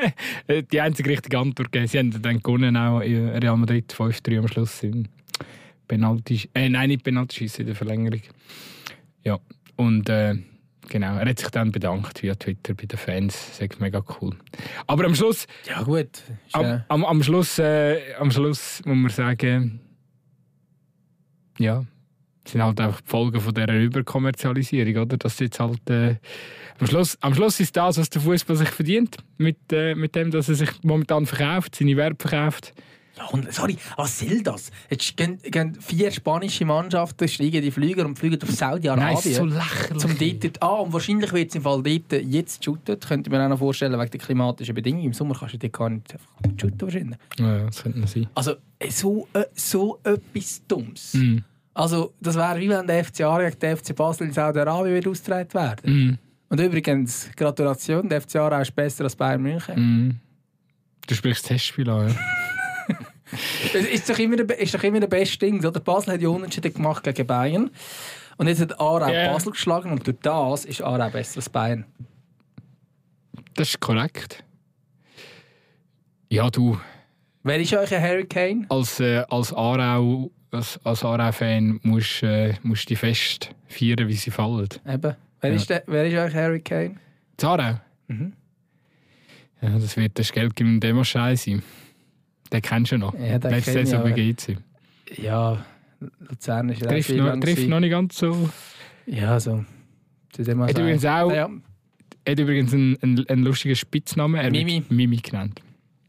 Die 0.72 0.80
einzige 0.80 1.10
richtige 1.10 1.38
Antwort 1.38 1.72
gegeben. 1.72 1.86
Sie 1.86 1.98
haben 1.98 2.22
dann 2.22 2.42
gewonnen, 2.42 2.76
auch 2.76 3.00
in 3.00 3.28
Real 3.28 3.56
Madrid 3.56 3.92
5-3 3.92 4.38
am 4.38 4.48
Schluss. 4.48 4.82
Im 4.82 5.06
Penalty, 5.90 6.48
äh, 6.54 6.68
nein, 6.68 6.88
nicht 6.88 7.02
Penalty 7.02 7.50
in 7.58 7.66
der 7.66 7.74
Verlängerung. 7.74 8.22
Ja, 9.24 9.38
und 9.76 10.08
äh, 10.08 10.36
genau, 10.88 11.16
er 11.16 11.28
hat 11.28 11.38
sich 11.38 11.48
dann 11.48 11.72
bedankt 11.72 12.22
via 12.22 12.34
Twitter 12.36 12.74
bei 12.74 12.86
den 12.86 12.98
Fans. 12.98 13.58
Das 13.58 13.60
ist 13.60 13.80
mega 13.80 14.02
cool. 14.20 14.36
Aber 14.86 15.04
am 15.04 15.14
Schluss 15.16 15.46
Ja, 15.66 15.82
gut. 15.82 16.22
Am, 16.52 16.82
am, 16.88 17.04
am, 17.04 17.22
Schluss, 17.22 17.58
äh, 17.58 18.14
am 18.18 18.30
Schluss 18.30 18.82
muss 18.84 18.96
man 18.96 19.10
sagen, 19.10 19.80
ja, 21.58 21.84
es 22.44 22.52
sind 22.52 22.62
halt 22.62 22.80
einfach 22.80 23.00
die 23.00 23.08
Folgen 23.08 23.40
von 23.40 23.54
dieser 23.54 23.74
Überkommerzialisierung, 23.74 24.96
oder? 25.02 25.16
Dass 25.16 25.38
jetzt 25.38 25.60
halt, 25.60 25.88
äh, 25.90 26.16
am, 26.78 26.86
Schluss, 26.86 27.18
am 27.20 27.34
Schluss 27.34 27.60
ist 27.60 27.76
das, 27.76 27.98
was 27.98 28.10
der 28.10 28.22
Fußball 28.22 28.56
sich 28.56 28.68
verdient, 28.70 29.18
mit, 29.38 29.58
äh, 29.72 29.94
mit 29.94 30.14
dem, 30.14 30.30
dass 30.30 30.48
er 30.48 30.54
sich 30.54 30.70
momentan 30.82 31.26
verkauft, 31.26 31.76
seine 31.76 31.96
Werbe 31.96 32.16
verkauft. 32.18 32.72
Ja, 33.20 33.26
und, 33.26 33.52
sorry, 33.52 33.76
was 33.96 34.18
soll 34.18 34.42
das? 34.42 34.70
Jetzt 34.88 35.16
gehen, 35.16 35.38
gehen 35.42 35.74
vier 35.78 36.10
spanische 36.10 36.64
Mannschaften, 36.64 37.28
steigen 37.28 37.60
die 37.60 37.70
Flüger 37.70 38.06
und 38.06 38.18
fliegen 38.18 38.40
auf 38.42 38.50
Saudi-Arabien. 38.50 39.34
so 39.34 39.44
lächerlich. 39.44 39.98
zum 39.98 40.16
dort, 40.18 40.62
ah, 40.62 40.80
und 40.80 40.92
wahrscheinlich 40.92 41.32
wird 41.32 41.50
es 41.50 41.56
im 41.56 41.62
Fall 41.62 41.82
dort 41.82 42.22
jetzt 42.22 42.64
shootet. 42.64 43.06
Könnte 43.06 43.28
ich 43.28 43.36
mir 43.36 43.44
auch 43.44 43.48
noch 43.50 43.58
vorstellen, 43.58 43.98
wegen 43.98 44.10
der 44.10 44.20
klimatischen 44.20 44.74
Bedingungen. 44.74 45.04
Im 45.04 45.12
Sommer 45.12 45.34
kannst 45.38 45.54
du 45.54 45.58
dort 45.58 45.72
gar 45.72 45.90
nicht 45.90 46.16
shooten 46.56 46.80
wahrscheinlich. 46.80 47.18
Ja, 47.38 47.58
ja, 47.58 47.66
das 47.66 47.82
könnte 47.82 47.98
man 47.98 48.08
sein. 48.08 48.28
Also, 48.34 48.52
äh, 48.78 48.90
so, 48.90 49.28
äh, 49.34 49.44
so 49.54 50.00
etwas 50.02 50.62
Dummes. 50.66 51.14
Mhm. 51.14 51.44
Also, 51.74 52.14
das 52.20 52.36
wäre 52.36 52.58
wie 52.58 52.68
wenn 52.68 52.86
der 52.86 53.04
FC 53.04 53.20
Aarau 53.22 53.44
gegen 53.44 53.58
den 53.58 53.76
FC 53.76 53.94
Basel 53.94 54.26
in 54.26 54.32
Saudi-Arabien 54.32 55.06
ausgetragen 55.06 55.54
werden. 55.54 55.92
Mhm. 56.06 56.18
Und 56.48 56.60
übrigens, 56.60 57.30
Gratulation, 57.36 58.08
der 58.08 58.20
FC 58.20 58.36
Aarau 58.36 58.60
ist 58.60 58.74
besser 58.74 59.04
als 59.04 59.14
Bayern 59.14 59.40
München. 59.42 59.74
Mhm. 59.76 60.20
Du 61.06 61.14
sprichst 61.14 61.44
das 61.44 61.48
Testspiel 61.48 61.88
an, 61.88 62.08
ja? 62.08 62.14
Es 63.72 63.74
ist 63.86 64.10
doch 64.10 64.18
immer 64.18 64.34
der, 64.34 64.58
ist 64.58 64.74
doch 64.74 64.82
immer 64.82 64.98
der 64.98 65.06
beste 65.06 65.38
Ding. 65.38 65.64
Oder? 65.64 65.78
Basel 65.78 66.14
hat 66.14 66.20
ja 66.20 66.28
Unentschieden 66.28 66.74
gemacht 66.74 67.04
gegen 67.04 67.24
Bayern. 67.28 67.70
Und 68.36 68.48
jetzt 68.48 68.60
hat 68.60 68.80
Aarau 68.80 69.08
Ja. 69.08 69.32
Basel 69.32 69.52
geschlagen 69.52 69.92
und 69.92 70.04
durch 70.04 70.16
das 70.20 70.64
ist 70.64 70.82
Aarau 70.82 71.08
besser 71.10 71.36
als 71.36 71.48
Bayern. 71.48 71.84
Das 73.54 73.68
ist 73.68 73.78
korrekt. 73.80 74.42
Ja, 76.28 76.50
du, 76.50 76.78
Wer 77.44 77.60
ist 77.60 77.72
euch 77.72 77.94
ein 77.94 78.02
Harry 78.02 78.26
Kane? 78.26 78.66
als, 78.68 78.98
äh, 78.98 79.22
als 79.30 79.52
Aarau, 79.52 80.30
als, 80.52 80.78
als 80.84 81.04
Aarau-Fan 81.04 81.80
musst 81.82 82.22
du 82.22 82.26
äh, 82.26 82.54
musst 82.62 82.88
die 82.88 82.96
fest 82.96 83.54
feiern, 83.68 84.08
wie 84.08 84.14
sie 84.14 84.30
fallen. 84.30 84.68
Eben. 84.88 85.14
Wer, 85.40 85.50
Ja. 85.50 85.56
ist, 85.56 85.70
der, 85.70 85.82
wer 85.86 86.06
ist 86.06 86.14
euch 86.14 86.34
Harry 86.34 86.60
Kane? 86.60 86.96
Aarau? 87.42 87.80
Mhm. 88.08 88.32
Ja, 89.62 89.70
das 89.78 89.96
wird 89.96 90.18
das 90.18 90.32
Geld 90.32 90.58
im 90.60 90.80
Demoschein 90.80 91.36
sein. 91.36 91.62
Den 92.52 92.62
kennst 92.62 92.92
du 92.92 92.98
noch. 92.98 93.14
Ja, 93.14 93.38
den 93.38 93.50
Letzte 93.50 93.72
Saison 93.72 94.02
bei 94.02 94.12
GC. 94.12 94.56
Ja, 95.16 95.64
Luzern 96.20 96.68
ist 96.70 96.82
Trifft 96.82 97.10
noch, 97.10 97.38
trifft 97.40 97.68
noch 97.68 97.80
nicht 97.80 97.90
ganz 97.90 98.16
so. 98.16 98.48
Ja, 99.06 99.38
so. 99.38 99.64
Zu 100.32 100.42
dem 100.44 100.62
Hat 100.62 100.78
übrigens 100.78 101.04
auch 101.04 101.32
Ja, 101.32 101.48
hat 102.28 102.38
übrigens 102.38 102.72
einen, 102.72 102.96
einen, 103.02 103.28
einen 103.28 103.42
lustigen 103.44 103.76
Spitznamen. 103.76 104.40
Er 104.40 104.50
Mimi. 104.50 104.82
Mimi 104.88 105.16
genannt. 105.16 105.60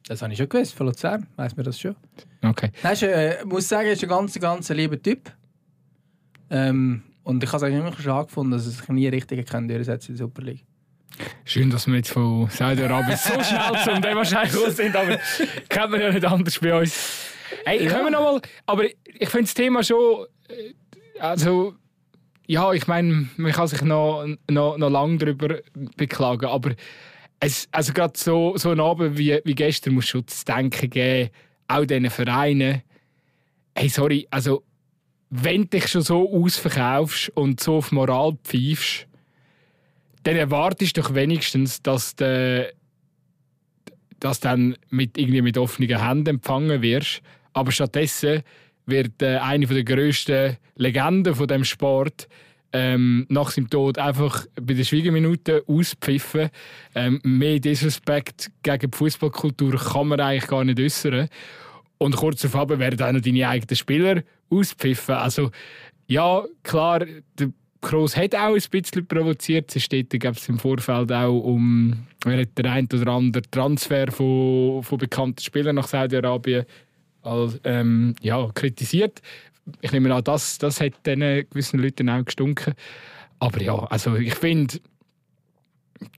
Das 0.07 0.21
habe 0.21 0.33
ich 0.33 0.37
schon 0.39 0.49
gewusst, 0.49 0.73
von 0.73 0.87
Luzern. 0.87 1.27
Weiss 1.35 1.55
man 1.55 1.65
das 1.65 1.79
schon. 1.79 1.95
Okay. 2.43 2.71
Nein, 2.83 2.93
ist, 2.93 3.03
äh, 3.03 3.37
muss 3.45 3.67
sagen, 3.69 3.87
er 3.87 3.93
ist 3.93 4.03
ein 4.03 4.09
ganz, 4.09 4.39
ganz 4.39 4.69
lieber 4.69 5.01
Typ. 5.01 5.31
Ähm, 6.49 7.03
und 7.23 7.43
ich 7.43 7.49
habe 7.51 7.57
es 7.57 7.63
eigentlich 7.63 7.79
immer 7.79 7.93
schon 8.01 8.11
angefunden, 8.11 8.51
dass 8.51 8.65
er 8.65 8.71
sich 8.71 8.87
nie 8.89 9.07
richtig 9.07 9.45
durchsetzen 9.47 10.11
in 10.11 10.17
der 10.17 10.25
Super 10.27 10.41
League. 10.41 10.65
Schön, 11.45 11.69
dass 11.69 11.87
wir 11.87 11.95
jetzt 11.95 12.09
von 12.11 12.49
Saudi-Arabien 12.49 13.17
so 13.17 13.33
schnell 13.43 13.83
zum 13.83 14.01
Demoschein 14.01 14.49
gekommen 14.49 14.71
sind, 14.71 14.95
aber 14.95 15.17
kennt 15.69 15.91
man 15.91 16.01
ja 16.01 16.11
nicht 16.11 16.25
anders 16.25 16.57
bei 16.59 16.77
uns. 16.79 17.27
Hey, 17.65 17.83
Ja. 17.83 17.91
können 17.91 18.05
wir 18.05 18.11
noch 18.11 18.21
mal, 18.21 18.41
aber 18.65 18.85
ich 18.85 19.29
finde 19.29 19.43
das 19.43 19.53
Thema 19.53 19.83
schon, 19.83 20.25
äh, 20.47 21.19
also, 21.19 21.75
ja, 22.47 22.71
ich 22.73 22.87
meine, 22.87 23.27
man 23.37 23.51
kann 23.51 23.67
sich 23.67 23.81
noch, 23.81 24.25
noch, 24.49 24.77
noch 24.77 24.89
lange 24.89 25.17
darüber 25.17 25.59
beklagen, 25.97 26.45
aber 26.47 26.71
es, 27.41 27.67
also 27.71 27.91
gerade 27.91 28.13
so, 28.15 28.55
so 28.55 28.69
ein 28.69 28.79
Abend 28.79 29.17
wie, 29.17 29.39
wie 29.43 29.55
gestern 29.55 29.95
muss 29.95 30.07
schon 30.07 30.27
zu 30.27 30.45
denken 30.45 30.89
geben, 30.89 31.31
auch 31.67 31.85
diesen 31.85 32.09
Vereinen, 32.09 32.83
hey, 33.75 33.89
sorry, 33.89 34.27
also, 34.29 34.63
wenn 35.29 35.63
du 35.63 35.69
dich 35.69 35.87
schon 35.87 36.01
so 36.01 36.29
ausverkaufst 36.31 37.29
und 37.29 37.59
so 37.59 37.77
auf 37.77 37.91
Moral 37.91 38.37
pfeifst, 38.43 39.07
dann 40.23 40.35
erwartest 40.35 40.95
du 40.95 41.01
doch 41.01 41.15
wenigstens, 41.15 41.81
dass 41.81 42.15
du 42.15 42.71
dass 44.19 44.39
dann 44.39 44.77
mit, 44.91 45.17
irgendwie 45.17 45.41
mit 45.41 45.57
offenen 45.57 45.99
Händen 45.99 46.35
empfangen 46.35 46.83
wirst. 46.83 47.23
Aber 47.53 47.71
stattdessen 47.71 48.43
wird 48.85 49.19
äh, 49.23 49.37
eine 49.37 49.65
der 49.65 49.83
grössten 49.83 50.57
Legenden 50.75 51.33
von 51.33 51.47
dem 51.47 51.65
Sport 51.65 52.27
ähm, 52.73 53.25
nach 53.29 53.51
seinem 53.51 53.69
Tod 53.69 53.97
einfach 53.97 54.45
bei 54.55 54.73
den 54.73 54.85
Schwiegerminuten 54.85 55.61
auspfiffen. 55.67 56.49
Ähm, 56.95 57.19
mehr 57.23 57.59
Disrespekt 57.59 58.51
gegen 58.63 58.91
die 58.91 58.97
Fußballkultur 58.97 59.77
kann 59.77 60.07
man 60.07 60.19
eigentlich 60.19 60.47
gar 60.47 60.63
nicht 60.63 60.79
äußern. 60.79 61.27
Und 61.97 62.15
kurz 62.15 62.41
darauf 62.41 62.69
werden 62.69 63.01
auch 63.01 63.11
noch 63.11 63.21
deine 63.21 63.47
eigenen 63.47 63.75
Spieler 63.75 64.23
auspfiffen. 64.49 65.15
Also, 65.15 65.51
ja, 66.07 66.43
klar, 66.63 67.05
der 67.37 67.51
Kroos 67.81 68.15
hat 68.15 68.35
auch 68.35 68.55
ein 68.55 68.63
bisschen 68.69 69.07
provoziert. 69.07 69.75
Es 69.75 69.83
steht 69.83 70.17
gab 70.19 70.35
es 70.35 70.47
im 70.49 70.59
Vorfeld 70.59 71.11
auch 71.11 71.39
um 71.39 72.07
wer 72.25 72.41
hat 72.41 72.57
der 72.57 72.71
ein 72.71 72.87
oder 72.93 73.11
andere 73.11 73.43
Transfer 73.49 74.11
von, 74.11 74.83
von 74.83 74.97
bekannten 74.97 75.41
Spielern 75.41 75.75
nach 75.75 75.87
Saudi-Arabien 75.87 76.65
als, 77.23 77.59
ähm, 77.63 78.15
ja, 78.21 78.49
kritisiert. 78.53 79.21
Ich 79.81 79.91
nehme 79.91 80.13
an, 80.13 80.23
das, 80.23 80.57
das 80.57 80.81
hat 80.81 81.05
diesen 81.05 81.49
gewissen 81.49 81.79
Leuten 81.79 82.09
auch 82.09 82.25
gestunken. 82.25 82.73
Aber 83.39 83.61
ja, 83.61 83.75
also 83.75 84.15
ich 84.15 84.35
finde, 84.35 84.79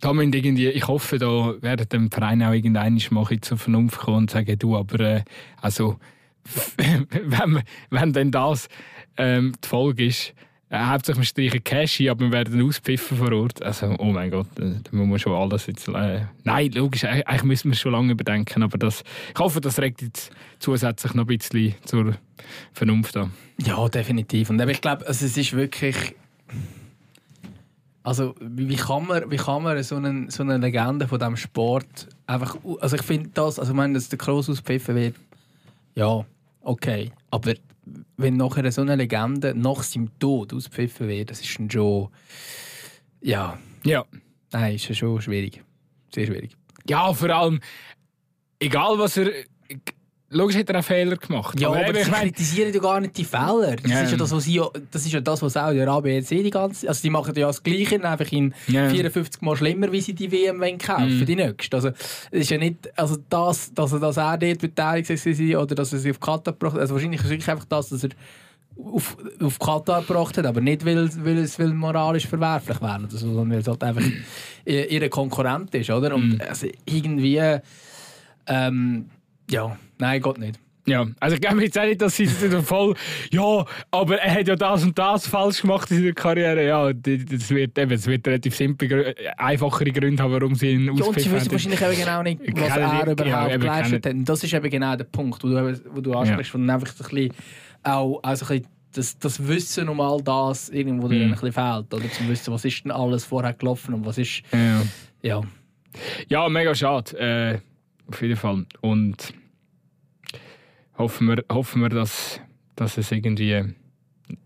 da 0.01 0.13
irgendwie, 0.35 0.69
ich 0.69 0.87
hoffe, 0.87 1.17
da 1.17 1.61
werden 1.61 1.87
dem 1.89 2.11
Verein 2.11 2.43
auch 2.43 2.53
irgendwann 2.53 2.99
mal 3.11 3.41
zur 3.41 3.57
Vernunft 3.57 3.99
kommen 3.99 4.17
und 4.17 4.31
sagen, 4.31 4.57
du, 4.57 4.77
aber 4.77 4.99
äh, 4.99 5.23
also, 5.61 5.97
wenn, 6.77 7.63
wenn 7.89 8.13
denn 8.13 8.31
das 8.31 8.67
ähm, 9.17 9.53
die 9.63 9.67
Folge 9.67 10.05
ist, 10.05 10.33
äh, 10.73 10.85
hauptsächlich 10.85 11.21
wir 11.21 11.49
streichen 11.49 11.63
Cash 11.63 11.99
ein, 12.01 12.09
aber 12.09 12.21
wir 12.25 12.31
werden 12.31 12.61
auspfiffen 12.63 13.17
vor 13.17 13.31
Ort. 13.31 13.61
Also, 13.61 13.95
oh 13.99 14.05
mein 14.05 14.31
Gott, 14.31 14.47
äh, 14.57 14.73
da 14.83 14.89
muss 14.91 15.07
man 15.07 15.19
schon 15.19 15.33
alles 15.33 15.67
jetzt... 15.67 15.87
Äh, 15.87 16.25
nein, 16.43 16.71
logisch, 16.71 17.05
eigentlich 17.05 17.43
müssen 17.43 17.69
wir 17.69 17.73
es 17.73 17.79
schon 17.79 17.91
lange 17.91 18.11
überdenken, 18.11 18.63
aber 18.63 18.79
das, 18.79 19.03
ich 19.33 19.39
hoffe, 19.39 19.61
das 19.61 19.77
regt 19.79 20.01
jetzt 20.01 20.31
zusätzlich 20.57 21.13
noch 21.13 21.25
ein 21.25 21.37
bisschen 21.37 21.75
zur 21.85 22.15
Vernunft 22.73 23.15
an. 23.17 23.31
Ja, 23.63 23.87
definitiv. 23.87 24.49
Und 24.49 24.59
ich 24.67 24.81
glaube, 24.81 25.05
also 25.05 25.25
es 25.25 25.37
ist 25.37 25.53
wirklich. 25.53 26.15
Also, 28.01 28.33
wie, 28.41 28.67
wie, 28.67 28.75
kann 28.75 29.05
man, 29.05 29.29
wie 29.29 29.37
kann 29.37 29.63
man 29.63 29.81
so, 29.83 29.95
einen, 29.95 30.29
so 30.29 30.43
eine 30.43 30.57
Legende 30.57 31.07
von 31.07 31.19
diesem 31.19 31.37
Sport 31.37 32.09
einfach. 32.25 32.57
Also, 32.81 32.95
ich 32.95 33.03
finde 33.03 33.29
das, 33.33 33.59
also, 33.59 33.71
ich 33.71 33.77
meine, 33.77 33.93
dass 33.93 34.09
der 34.09 34.17
Kroos 34.17 34.49
auspfiffen 34.49 34.95
wird, 34.95 35.15
ja, 35.95 36.25
okay. 36.61 37.11
Aber 37.29 37.53
wenn 38.17 38.37
nachher 38.37 38.71
so 38.71 38.81
eine 38.81 38.95
Legende 38.95 39.53
nach 39.55 39.83
seinem 39.83 40.17
Tod 40.19 40.53
auspfiffen 40.53 41.07
wird, 41.07 41.31
das 41.31 41.41
ist 41.41 41.57
dann 41.59 41.69
schon. 41.69 42.09
Ja, 43.21 43.57
Ja. 43.83 44.05
nein, 44.51 44.75
ist 44.75 44.87
ja 44.89 44.95
schon 44.95 45.21
schwierig. 45.21 45.61
Sehr 46.13 46.27
schwierig. 46.27 46.55
Ja, 46.87 47.13
vor 47.13 47.29
allem, 47.29 47.59
egal 48.59 48.97
was 48.99 49.17
er. 49.17 49.31
Logisch 50.33 50.57
hat 50.57 50.69
er 50.69 50.79
auch 50.79 50.83
Fehler 50.83 51.15
gemacht. 51.15 51.59
Ja, 51.59 51.69
aber, 51.69 51.87
eben, 51.89 52.03
sie 52.03 52.11
kritisieren 52.11 52.73
ja 52.73 52.79
gar 52.79 52.99
nicht 52.99 53.15
die 53.17 53.23
Fehler. 53.23 53.75
Das, 53.81 53.91
Ja. 53.91 54.01
ist 54.01 54.11
ja 54.11 54.17
das, 54.17 54.31
was 54.31 54.43
sie, 54.43 54.61
das 54.91 55.05
ist 55.05 55.11
ja 55.13 55.21
das, 55.21 55.41
was 55.41 55.53
Saudi-Arabien 55.53 56.15
jetzt 56.15 56.31
eh 56.31 56.41
die 56.43 56.49
ganze 56.49 56.87
Also 56.87 57.01
die 57.01 57.09
machen 57.09 57.33
ja 57.35 57.47
das 57.47 57.61
Gleiche, 57.63 58.03
einfach 58.03 58.31
in 58.31 58.53
Ja. 58.67 58.89
54 58.89 59.41
Mal 59.41 59.55
schlimmer, 59.55 59.91
wie 59.91 60.01
sie 60.01 60.13
die 60.13 60.31
WM 60.31 60.59
wollen 60.59 60.77
kaufen 60.77 61.19
Mhm. 61.19 61.25
die 61.25 61.35
nächste. 61.35 61.77
Also 61.77 61.89
es 62.31 62.41
ist 62.41 62.49
ja 62.49 62.57
nicht, 62.57 62.89
also 62.99 63.17
das, 63.29 63.73
dass 63.73 63.93
er, 63.93 63.99
dass 63.99 64.17
er 64.17 64.37
dort 64.37 64.59
beteiligt 64.59 65.09
war 65.09 65.61
oder 65.61 65.75
dass 65.75 65.93
er 65.93 65.99
sie 65.99 66.11
auf 66.11 66.19
Katar 66.19 66.53
gebracht 66.53 66.73
hat, 66.73 66.81
also 66.81 66.95
wahrscheinlich 66.95 67.19
ist 67.19 67.25
es 67.25 67.31
wirklich 67.31 67.49
einfach 67.49 67.65
das, 67.65 67.89
dass 67.89 68.03
er 68.03 68.09
auf, 68.75 69.15
auf 69.39 69.59
Katar 69.59 70.01
gebracht 70.01 70.35
hat, 70.37 70.47
aber 70.47 70.59
nicht, 70.59 70.83
weil, 70.83 71.07
weil 71.23 71.37
es 71.37 71.59
weil 71.59 71.67
moralisch 71.73 72.25
verwerflich 72.27 72.81
wäre, 72.81 73.01
oder 73.03 73.09
so, 73.11 73.17
sondern 73.17 73.51
weil 73.51 73.59
es 73.59 73.67
halt 73.67 73.83
einfach 73.83 74.01
ihr 74.65 74.89
ihre 74.89 75.09
Konkurrent 75.09 75.75
ist, 75.75 75.91
oder? 75.91 76.15
Und 76.15 76.29
Mhm. 76.29 76.41
also 76.49 76.65
irgendwie, 76.85 77.39
ähm, 78.47 79.09
ja, 79.49 79.77
nein, 80.03 80.21
Gott 80.21 80.37
nicht. 80.37 80.59
Ja, 80.85 81.07
also 81.21 81.35
ich 81.35 81.41
glaube 81.41 81.63
jetzt 81.63 81.79
auch 81.79 81.85
nicht, 81.85 82.01
dass 82.01 82.13
sie 82.17 82.27
voll, 82.27 82.93
ja, 83.31 83.65
aber 83.89 84.17
er 84.17 84.33
hat 84.35 84.47
ja 84.49 84.55
das 84.57 84.83
und 84.83 84.99
das 84.99 85.25
falsch 85.27 85.61
gemacht 85.61 85.89
in 85.91 85.97
seiner 85.99 86.11
Karriere. 86.11 86.67
Ja, 86.67 86.91
das 86.91 87.49
wird, 87.51 87.77
eben, 87.79 87.91
es 87.93 88.05
wird 88.05 88.27
relativ 88.27 88.53
simple, 88.53 89.15
einfachere 89.37 89.91
Gründe 89.93 90.21
haben, 90.21 90.33
warum 90.33 90.55
sie 90.55 90.71
ihn 90.71 90.85
Ja, 90.87 90.91
und 90.91 90.97
sie 91.17 91.31
wissen 91.31 91.39
haben. 91.39 91.51
wahrscheinlich 91.53 91.81
eben 91.81 91.95
genau 91.95 92.21
nicht, 92.23 92.41
was 92.41 92.73
Kennen 92.73 92.91
er 92.99 93.11
überhaupt 93.13 93.51
ja, 93.51 93.57
geleistet 93.57 94.05
hat. 94.05 94.13
Und 94.13 94.25
das 94.27 94.43
ist 94.43 94.53
eben 94.53 94.69
genau 94.69 94.95
der 94.97 95.05
Punkt, 95.05 95.41
wo 95.41 95.47
du, 95.47 95.81
wo 95.95 96.01
du 96.01 96.11
ansprichst, 96.15 96.53
wo 96.53 96.57
dann 96.57 96.69
einfach 96.69 96.89
ein 96.89 96.97
bisschen, 96.97 97.31
auch, 97.83 98.19
auch 98.21 98.35
so 98.35 98.45
ein 98.47 98.49
bisschen 98.49 98.67
das, 98.93 99.17
das 99.19 99.47
Wissen 99.47 99.87
um 99.87 100.01
all 100.01 100.21
das 100.21 100.67
irgendwo 100.67 101.07
dir 101.07 101.15
Mhm. 101.15 101.23
ein 101.23 101.31
bisschen 101.31 101.53
fehlt. 101.53 101.93
Oder 101.93 102.11
zum 102.11 102.27
Wissen, 102.27 102.53
was 102.53 102.65
ist 102.65 102.83
denn 102.83 102.91
alles 102.91 103.23
vorher 103.23 103.53
gelaufen 103.53 103.93
und 103.93 104.05
was 104.05 104.17
ist, 104.17 104.41
Ja. 104.51 104.81
ja. 105.21 105.41
Ja, 106.27 106.49
mega 106.49 106.75
schade. 106.75 107.17
Äh, 107.17 107.59
auf 108.11 108.21
jeden 108.21 108.35
Fall. 108.35 108.65
Und 108.81 109.33
hoffen 110.97 111.27
wir, 111.27 111.43
hoffen 111.51 111.81
wir 111.81 111.89
dass, 111.89 112.39
dass 112.75 112.97
es 112.97 113.11
irgendwie. 113.11 113.63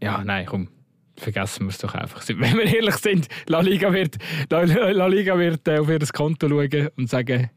Ja, 0.02 0.24
nein, 0.24 0.46
komm. 0.46 0.70
Vergessen 1.16 1.66
wir 1.66 1.70
es 1.70 1.80
doch 1.80 1.96
einfach. 1.96 2.24
Wenn 2.28 2.58
wir 2.58 2.76
ehrlich 2.76 2.96
sind, 2.98 3.28
La 3.48 3.62
Liga 3.62 3.92
wird, 3.92 4.18
La, 4.50 4.62
La 4.64 5.08
Liga 5.08 5.38
wird 5.38 5.68
äh, 5.68 5.80
auf 5.80 5.90
ihr 5.90 6.00
Konto 6.00 6.48
schauen 6.48 6.90
und 6.96 7.10
sagen: 7.10 7.50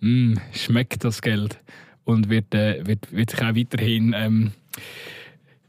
«Mm, 0.00 0.34
schmeckt 0.54 1.04
das 1.04 1.20
Geld. 1.20 1.58
Und 2.04 2.28
wird, 2.28 2.52
äh, 2.54 2.84
wird, 2.84 3.12
wird 3.12 3.30
sich 3.30 3.40
auch 3.40 3.54
weiterhin, 3.54 4.12
ähm, 4.16 4.52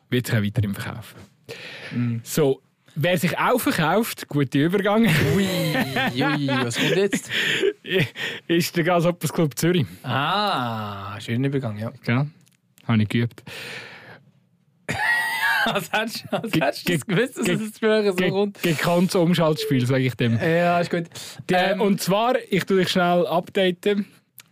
wird 0.09 0.27
sich 0.27 0.35
auch 0.35 0.41
weiterhin 0.41 0.73
verkaufen. 0.73 1.19
So, 2.23 2.61
wer 2.95 3.17
sich 3.17 3.37
auch 3.37 3.59
verkauft, 3.59 4.27
guter 4.27 4.59
Übergang, 4.59 5.05
Ui, 5.35 5.47
ui, 6.15 6.47
was 6.47 6.77
kommt 6.77 6.95
jetzt? 6.95 7.29
ist 8.47 8.75
der 8.75 8.83
Gasoppers 8.83 9.31
Club 9.31 9.57
Zürich. 9.57 9.85
Ah, 10.03 11.19
schöner 11.19 11.47
Übergang, 11.47 11.77
ja. 11.77 11.91
Ja, 12.07 12.25
habe 12.87 13.01
ich 13.03 13.09
geübt. 13.09 13.43
Als 15.65 15.89
hättest 15.93 16.25
als 16.31 16.53
hättest 16.53 16.89
du 16.89 16.93
das 16.93 17.05
ge- 17.05 17.15
gewusst, 17.15 17.37
dass 17.37 17.61
es 17.61 17.77
früher 17.79 18.03
so 18.11 18.29
kommt? 18.29 18.61
gekanntes 18.61 19.15
Umschaltspiel, 19.15 19.85
sage 19.85 20.03
ich 20.03 20.15
dem. 20.15 20.37
Ja, 20.37 20.79
ist 20.81 20.91
gut. 20.91 21.05
Äh, 21.49 21.71
Ähm, 21.71 21.81
und 21.81 22.01
zwar, 22.01 22.35
ich 22.49 22.65
tue 22.65 22.79
dich 22.79 22.89
schnell 22.89 23.25
updaten. 23.25 24.05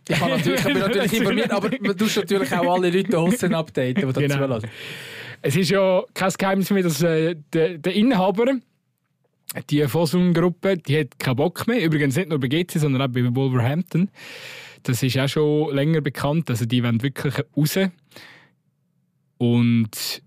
ich, 0.08 0.18
kann 0.18 0.30
natürlich, 0.30 0.60
ich 0.60 0.64
bin 0.66 0.78
natürlich 0.78 1.12
informiert, 1.12 1.50
aber 1.50 1.68
du 1.68 1.92
tust 1.94 2.16
natürlich 2.16 2.52
auch 2.54 2.74
alle 2.74 2.88
Leute 2.90 3.10
draussen 3.10 3.54
updaten, 3.54 3.94
die 3.94 4.00
dazu 4.00 4.20
Genau. 4.20 4.58
Es 5.42 5.54
ist 5.56 5.70
ja 5.70 6.02
kein 6.14 6.32
Geheimnis 6.38 6.70
mehr, 6.70 6.82
dass 6.84 7.02
äh, 7.02 7.36
der, 7.52 7.76
der 7.76 7.92
Inhaber, 7.94 8.46
die 9.68 9.86
Fosun-Gruppe, 9.86 10.78
die 10.78 11.00
hat 11.00 11.18
keinen 11.18 11.36
Bock 11.36 11.66
mehr. 11.66 11.82
Übrigens 11.82 12.16
nicht 12.16 12.30
nur 12.30 12.40
bei 12.40 12.48
GC, 12.48 12.78
sondern 12.78 13.02
auch 13.02 13.08
bei 13.12 13.22
Wolverhampton. 13.34 14.08
Das 14.84 15.02
ist 15.02 15.18
auch 15.18 15.28
schon 15.28 15.74
länger 15.74 16.00
bekannt. 16.00 16.48
Also 16.48 16.64
die 16.64 16.82
wollen 16.82 17.02
wirklich 17.02 17.34
raus. 17.56 17.78
Und 19.42 20.22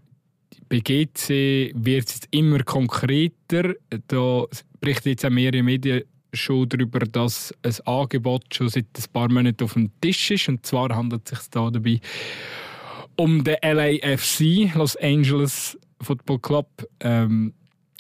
bei 0.67 0.82
GC 0.82 1.71
wird 1.73 2.06
es 2.06 2.15
jetzt 2.15 2.28
immer 2.32 2.62
konkreter. 2.63 3.75
Da 4.10 4.43
berichten 4.82 5.08
jetzt 5.08 5.25
auch 5.25 5.30
mehrere 5.30 5.63
Medien 5.63 6.04
schon 6.34 6.67
darüber, 6.67 6.99
dass 6.99 7.54
ein 7.63 7.73
Angebot 7.86 8.54
schon 8.54 8.67
seit 8.67 8.88
ein 8.93 9.13
paar 9.13 9.32
Monaten 9.32 9.63
auf 9.63 9.75
dem 9.75 9.89
Tisch 10.01 10.32
ist. 10.32 10.49
Und 10.49 10.65
zwar 10.65 10.93
handelt 10.93 11.32
es 11.32 11.39
sich 11.39 11.49
da 11.49 11.69
dabei 11.69 12.01
um 13.15 13.41
den 13.41 13.56
LAFC, 13.63 14.75
Los 14.75 14.97
Angeles 14.97 15.80
Football 16.01 16.39
Club. 16.39 16.67
Ähm, 16.99 17.54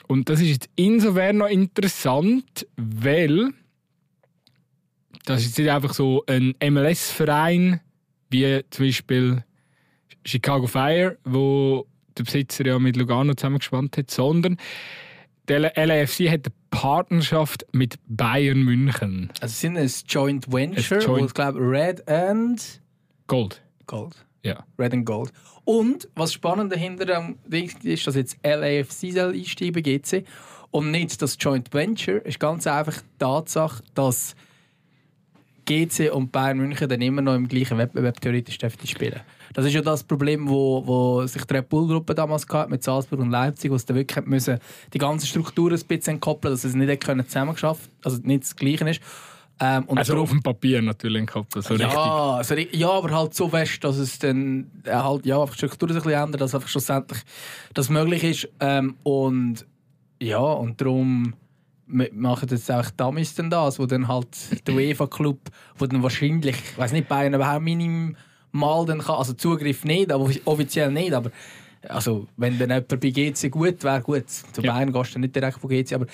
und 0.07 0.27
das 0.27 0.41
ist 0.41 0.49
jetzt 0.49 0.69
insofern 0.75 1.37
noch 1.37 1.47
interessant, 1.47 2.67
weil 2.75 3.53
das 5.23 5.45
ist 5.45 5.57
nicht 5.57 5.69
einfach 5.69 5.93
so 5.93 6.25
ein 6.27 6.55
MLS-Verein, 6.61 7.79
wie 8.31 8.65
zum 8.69 8.85
Beispiel 8.85 9.45
Chicago 10.25 10.67
Fire, 10.67 11.17
wo 11.23 11.85
der 12.17 12.23
Besitzer 12.23 12.65
ja 12.65 12.79
mit 12.79 12.95
Lugano 12.97 13.33
zusammengespannt 13.33 13.97
hat, 13.97 14.09
sondern 14.11 14.57
der 15.47 15.59
LAFC 15.75 16.29
hat 16.29 16.45
eine 16.45 16.53
Partnerschaft 16.71 17.65
mit 17.71 17.95
Bayern 18.07 18.63
München. 18.63 19.29
Also 19.41 19.53
sind 19.53 19.77
ein 19.77 19.91
Joint 20.07 20.51
Venture, 20.51 20.97
Ein 20.97 21.03
Joint- 21.05 21.21
wo 21.21 21.25
ich 21.25 21.33
glaube 21.33 21.59
Red 21.59 22.07
and 22.09 22.81
Gold. 23.27 23.61
Gold. 23.85 24.15
Ja. 24.43 24.63
Red 24.79 24.93
and 24.93 25.05
Gold. 25.05 25.31
Und 25.65 26.07
was 26.15 26.33
spannend 26.33 26.71
dahinter 26.71 27.07
ähm, 27.17 27.37
ist, 27.83 28.07
dass 28.07 28.15
jetzt 28.15 28.37
LAFC 28.43 29.11
soll 29.11 29.33
einsteigen 29.33 29.81
GC 29.83 30.25
und 30.71 30.91
nicht 30.91 31.21
das 31.21 31.37
Joint 31.39 31.73
Venture, 31.73 32.17
ist 32.25 32.39
ganz 32.39 32.65
einfach 32.67 32.97
die 33.01 33.17
Tatsache, 33.19 33.83
dass 33.93 34.35
GC 35.65 36.11
und 36.11 36.31
Bayern 36.31 36.57
München 36.57 36.87
dann 36.87 37.01
immer 37.01 37.21
noch 37.21 37.33
im 37.35 37.47
gleichen 37.47 37.77
Wettbewerb 37.77 38.21
theoretisch 38.21 38.57
dürften 38.57 38.85
spielen. 38.87 39.21
Das 39.55 39.65
ist 39.65 39.73
ja 39.73 39.81
das 39.81 40.03
Problem, 40.03 40.49
wo, 40.49 40.85
wo 40.85 41.25
sich 41.25 41.43
die 41.45 41.53
Red 41.53 41.69
Bull 41.69 41.87
Gruppe 41.87 42.13
damals 42.13 42.45
gehabt 42.45 42.63
hat 42.63 42.69
mit 42.69 42.83
Salzburg 42.83 43.21
und 43.21 43.31
Leipzig, 43.31 43.71
wo 43.71 43.77
sie 43.77 43.85
dann 43.85 43.95
wirklich 43.95 44.25
müssen 44.25 44.59
die 44.93 44.97
ganze 44.97 45.25
Struktur 45.25 45.71
ein 45.71 45.79
bisschen 45.79 46.15
entkoppeln, 46.15 46.53
dass 46.53 46.63
sie 46.63 46.67
es 46.67 46.75
nicht 46.75 46.89
hätten 46.89 47.05
können 47.05 47.25
zusammengeschafft, 47.25 47.89
also 48.03 48.19
nicht 48.21 48.43
das 48.43 48.55
Gleiche 48.55 48.89
ist. 48.89 49.01
Ähm, 49.57 49.85
und 49.85 49.97
Also 49.97 50.17
auf 50.17 50.29
dem 50.29 50.43
Papier 50.43 50.81
natürlich 50.81 51.25
Kopf, 51.27 51.47
so 51.55 51.75
ja, 51.75 52.35
also, 52.35 52.55
ja, 52.55 52.89
aber 52.89 53.11
halt 53.11 53.33
so 53.33 53.47
fest, 53.47 53.81
dass 53.85 53.97
es 53.97 54.19
dann 54.19 54.69
äh, 54.83 54.91
halt, 54.91 55.25
ja, 55.25 55.41
einfach 55.41 55.55
die 55.55 55.59
Struktur 55.59 55.87
sich 55.87 55.97
ein 55.99 56.03
bisschen 56.03 56.23
ändert, 56.23 56.41
dass 56.41 56.53
einfach 56.53 56.67
schlussendlich 56.67 57.21
das 57.73 57.89
möglich 57.89 58.23
ist. 58.25 58.49
Ähm, 58.59 58.97
und 59.03 59.65
ja, 60.21 60.39
und 60.39 60.81
darum 60.81 61.33
machen 61.87 62.49
jetzt 62.49 62.69
einfach 62.69 62.91
Dummies 62.91 63.35
dann 63.35 63.49
das, 63.49 63.79
wo 63.79 63.85
dann 63.85 64.09
halt 64.09 64.67
der 64.67 64.75
UEFA-Club, 64.75 65.39
wo 65.77 65.85
dann 65.85 66.03
wahrscheinlich, 66.03 66.57
ich 66.57 66.77
weiß 66.77 66.91
nicht, 66.91 67.07
Bayern 67.07 67.33
überhaupt 67.33 67.61
minimal 68.55 68.85
dann 68.85 68.99
kann, 68.99 69.15
also 69.15 69.33
Zugriff 69.33 69.83
nicht, 69.83 70.11
aber 70.11 70.29
offiziell 70.45 70.91
nicht, 70.91 71.13
aber 71.13 71.31
also 71.87 72.27
wenn 72.37 72.57
dann 72.57 72.69
jemand 72.69 72.87
bei 72.87 73.09
GC 73.09 73.51
gut 73.51 73.83
wäre, 73.83 74.01
gut, 74.01 74.29
zu 74.29 74.61
Ja. 74.61 74.73
Bayern 74.73 74.91
gehst 74.91 75.15
du 75.15 75.19
nicht 75.19 75.35
direkt 75.35 75.59
von 75.59 75.69
GC, 75.69 75.93
aber 75.93 76.07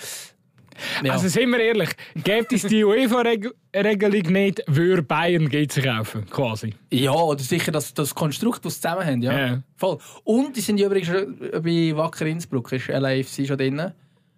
ja. 1.03 1.13
Also 1.13 1.27
sind 1.27 1.49
wir 1.51 1.59
ehrlich, 1.59 1.89
gibt 2.15 2.53
es 2.53 2.63
die 2.63 2.83
UEFA-Regelung 2.83 4.33
nicht, 4.33 4.63
würde 4.67 5.03
Bayern 5.03 5.47
GC 5.47 5.83
kaufen, 5.83 6.25
quasi. 6.29 6.73
Ja, 6.91 7.13
oder 7.13 7.39
sicher 7.43 7.71
das, 7.71 7.93
das 7.93 8.15
Konstrukt, 8.15 8.65
das 8.65 8.75
sie 8.75 8.81
zusammen 8.81 9.05
haben, 9.05 9.21
ja. 9.21 9.37
Ja. 9.37 9.63
Voll. 9.75 9.99
Und 10.23 10.55
die 10.55 10.61
sind 10.61 10.79
übrigens 10.79 11.07
schon 11.07 11.37
bei 11.61 11.95
Wacker 11.95 12.25
Innsbruck, 12.25 12.71
ist 12.71 12.87
LAFC 12.87 13.45
schon 13.45 13.57
drin. 13.57 13.91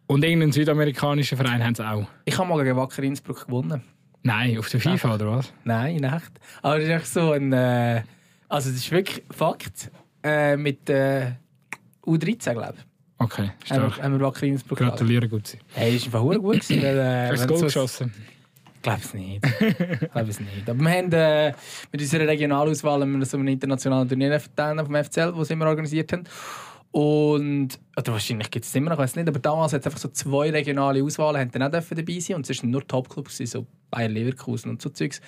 Und 0.07 0.23
irgendeinen 0.23 0.51
südamerikanischen 0.51 1.37
Verein 1.37 1.63
haben 1.63 1.75
sie 1.75 1.87
auch. 1.87 2.05
Ich 2.25 2.37
habe 2.37 2.49
mal 2.49 2.61
gegen 2.61 2.75
Wacker 2.75 3.03
Innsbruck 3.03 3.45
gewonnen. 3.45 3.81
Nein, 4.23 4.57
auf 4.57 4.69
der 4.69 4.79
FIFA 4.79 5.15
oder 5.15 5.31
was? 5.31 5.53
Nein, 5.65 5.97
in 5.97 6.03
echt. 6.05 6.31
Aber 6.61 6.75
das 6.79 6.85
ist 6.85 6.89
echt 6.93 7.07
so 7.07 7.31
ein... 7.31 7.51
Äh, 7.53 8.03
also 8.49 8.69
das 8.69 8.77
ist 8.79 8.91
wirklich 8.91 9.23
Fakt. 9.31 9.91
Äh, 10.23 10.55
mit 10.55 10.89
äh, 10.89 11.31
U13, 12.05 12.53
glaube 12.53 12.75
ich. 12.77 12.83
Okay, 13.17 13.41
Haben 13.47 13.51
stark. 13.65 13.97
wir, 13.97 14.03
haben 14.03 14.19
wir 14.19 14.25
Wacker 14.25 14.45
Innsbruck 14.45 14.77
geschlagen. 14.79 14.97
Gratuliere, 14.97 15.27
gut 15.29 15.47
sein. 15.47 15.59
Hey, 15.73 15.95
ist 15.95 16.05
einfach 16.05 16.21
gut 16.21 16.41
gewesen. 16.41 16.81
Weil, 16.81 16.97
äh, 16.97 17.29
Hast 17.31 17.43
du 17.43 17.47
Goal 17.47 17.59
so- 17.59 17.65
geschossen? 17.65 18.13
Ich 18.75 18.81
glaube 18.81 18.99
es 19.01 19.13
nicht. 19.13 19.45
Ich 19.61 20.11
glaube 20.11 20.29
es 20.29 20.39
nicht. 20.41 20.69
Aber 20.69 20.79
wir 20.79 20.89
haben 20.91 21.11
äh, 21.13 21.53
mit 21.91 22.01
unserer 22.01 22.27
Regionalauswahl 22.27 23.01
haben 23.01 23.17
wir 23.17 23.25
so 23.25 23.37
einen 23.37 23.47
internationalen 23.47 24.09
Turnier 24.09 24.37
verteilt 24.39 24.79
vom 24.85 24.95
FCL, 24.95 25.33
das 25.37 25.49
wir 25.49 25.65
organisiert 25.65 26.11
haben. 26.11 26.23
Und, 26.91 27.79
oder 27.97 28.11
wahrscheinlich 28.11 28.51
gibt 28.51 28.65
es 28.65 28.75
immer 28.75 28.89
noch, 28.91 28.97
ich 28.97 29.03
weiß 29.03 29.15
nicht, 29.15 29.27
aber 29.27 29.39
damals 29.39 29.73
hat 29.73 29.79
es 29.81 29.87
einfach 29.87 29.99
so 29.99 30.09
zwei 30.09 30.51
regionale 30.51 31.01
Auswahlen, 31.03 31.39
haben 31.41 31.51
dann 31.51 31.63
auch 31.63 31.71
dabei 31.71 32.19
sein 32.19 32.35
und 32.35 32.47
es 32.49 32.61
waren 32.61 32.69
nur 32.71 32.85
Topclubs, 32.85 33.37
so 33.37 33.65
Bayer 33.93 34.09
Leverkusen 34.09 34.69
und 34.69 34.81
so 34.81 34.89
Zeugs. 34.89 35.21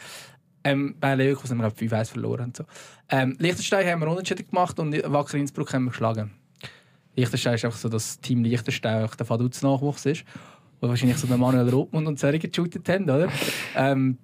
Ähm, 0.64 0.96
Bayer 1.00 1.18
Leverkusen 1.18 1.52
haben 1.52 1.66
wir 1.66 1.72
glaube 1.72 1.96
5-1 1.96 2.12
verloren 2.12 2.46
und 2.46 2.58
so. 2.58 2.64
Ähm, 3.10 3.36
Liechtenstein 3.38 3.88
haben 3.88 4.02
wir 4.02 4.08
unentschieden 4.08 4.48
gemacht 4.48 4.80
und 4.80 4.92
Wacker 5.12 5.38
Innsbruck 5.38 5.74
haben 5.74 5.86
wir 5.86 5.92
geschlagen. 5.92 6.32
Liechtenstein 7.16 7.54
ist 7.54 7.66
einfach 7.66 7.78
so 7.78 7.88
das 7.88 8.20
Team 8.20 8.44
Liechtenstein, 8.44 9.06
auch 9.06 9.16
der 9.16 9.30
Vaduz-Nachwuchs 9.30 10.06
ist, 10.08 10.26
wo 10.82 10.90
wahrscheinlich 10.90 11.18
so 11.18 11.28
der 11.28 11.38
Manuel 11.38 11.70
Rothmund 11.70 12.08
und 12.08 12.20
solche 12.20 12.40
geshootet 12.40 12.90
haben, 12.90 13.04
oder? 13.04 13.30
Ähm, 13.76 14.18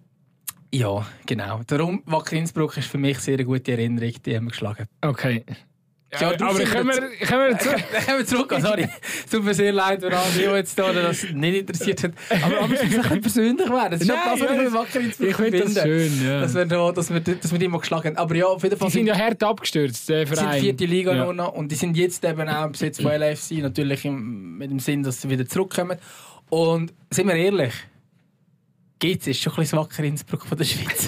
ja, 0.74 1.06
genau. 1.26 1.62
Darum, 1.68 2.02
Wacker 2.06 2.36
Innsbruck 2.36 2.76
ist 2.78 2.88
für 2.88 2.98
mich 2.98 3.20
sehr 3.20 3.36
eine 3.36 3.46
gute 3.46 3.72
Erinnerung, 3.74 4.14
die 4.26 4.36
haben 4.36 4.46
wir 4.46 4.52
geschlagen. 4.52 4.88
Okay. 5.02 5.46
Ja, 6.14 6.32
Ja, 6.34 6.46
aber 6.46 6.56
sind 6.56 6.70
können 6.70 6.88
wir, 6.90 7.02
können 7.28 7.50
wir 7.52 7.60
zu... 7.60 7.70
Kommen 8.06 8.18
wir 8.18 8.26
zurück. 8.26 8.54
Oh, 8.56 8.60
sorry. 8.60 8.88
Es 9.02 9.26
tut 9.32 9.44
mir 9.46 9.54
sehr 9.54 9.72
leid, 9.72 10.02
wenn 10.02 10.14
alle, 10.14 10.32
die 10.34 10.42
jetzt 10.42 10.78
da 10.78 10.92
das 10.92 11.24
nicht 11.32 11.56
interessiert 11.60 12.04
haben. 12.04 12.14
Aber, 12.44 12.74
es 12.74 12.82
ein 12.82 12.90
bisschen 12.90 13.22
persönlich 13.22 13.70
werden. 13.70 13.92
Das 13.92 14.02
ist 14.02 14.08
Nein, 14.08 14.18
das, 14.26 14.42
was 14.42 14.48
das- 14.58 14.74
Wacker 14.74 15.00
Innsbruck 15.00 15.30
Ich 15.30 15.36
finde 15.38 15.60
das 15.62 15.84
schön, 15.84 16.26
ja. 16.26 16.42
Dass 16.42 16.54
wir, 16.54 16.66
da, 16.66 16.92
dass, 16.92 17.14
wir, 17.14 17.20
dass 17.22 17.52
wir 17.52 17.60
die 17.60 17.68
mal 17.70 17.78
geschlagen 17.80 18.10
haben. 18.10 18.18
Aber 18.18 18.36
ja, 18.36 18.46
auf 18.46 18.62
jeden 18.64 18.78
Fall 18.78 18.88
Die 18.90 18.94
sind 18.94 19.08
ja 19.08 19.18
hart 19.18 19.42
abgestürzt, 19.42 20.10
der 20.10 20.26
Die 20.26 20.28
sind 20.28 20.38
Verein. 20.38 20.60
vierte 20.62 20.86
Liga 20.86 21.14
ja. 21.16 21.24
nur 21.24 21.34
noch 21.34 21.54
und 21.54 21.72
die 21.72 21.76
sind 21.76 21.96
jetzt 21.96 22.26
eben 22.26 22.50
auch 22.50 22.66
im 22.66 22.72
Besitz 22.74 23.02
von 23.02 23.12
LFC, 23.12 23.52
natürlich 23.62 24.04
im, 24.06 24.58
mit 24.58 24.70
dem 24.70 24.80
Sinn, 24.80 25.04
dass 25.04 25.22
sie 25.22 25.30
wieder 25.30 25.46
zurückkommen. 25.48 25.98
Und 26.50 26.92
sind 27.10 27.28
wir 27.28 27.36
ehrlich, 27.36 27.74
GC 29.00 29.28
ist 29.28 29.42
schon 29.42 29.54
ein 29.54 29.62
bisschen 29.62 29.80
Wacker 29.80 30.04
Innsbruck 30.04 30.46
von 30.46 30.58
der 30.58 30.66
Schweiz. 30.66 31.08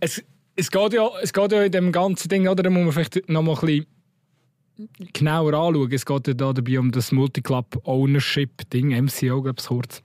Es, 0.00 0.22
es, 0.56 0.70
geht 0.70 0.92
ja, 0.92 1.08
es 1.22 1.32
geht 1.32 1.52
ja 1.52 1.62
in 1.62 1.72
dem 1.72 1.92
ganzen 1.92 2.28
Ding, 2.28 2.48
oder? 2.48 2.62
Da 2.62 2.70
muss 2.70 2.84
man 2.84 2.92
vielleicht 2.92 3.28
noch 3.28 3.42
mal 3.42 3.54
ein 3.54 3.60
bisschen 3.60 3.86
genauer 5.12 5.54
anschauen. 5.54 5.92
Es 5.92 6.04
geht 6.04 6.28
ja 6.28 6.34
da 6.34 6.52
dabei 6.52 6.78
um 6.78 6.90
das 6.90 7.12
Multiclub-Ownership-Ding, 7.12 8.88
MCO, 9.04 9.42
glaube 9.42 9.56
ich, 9.58 9.66
kurz. 9.66 10.02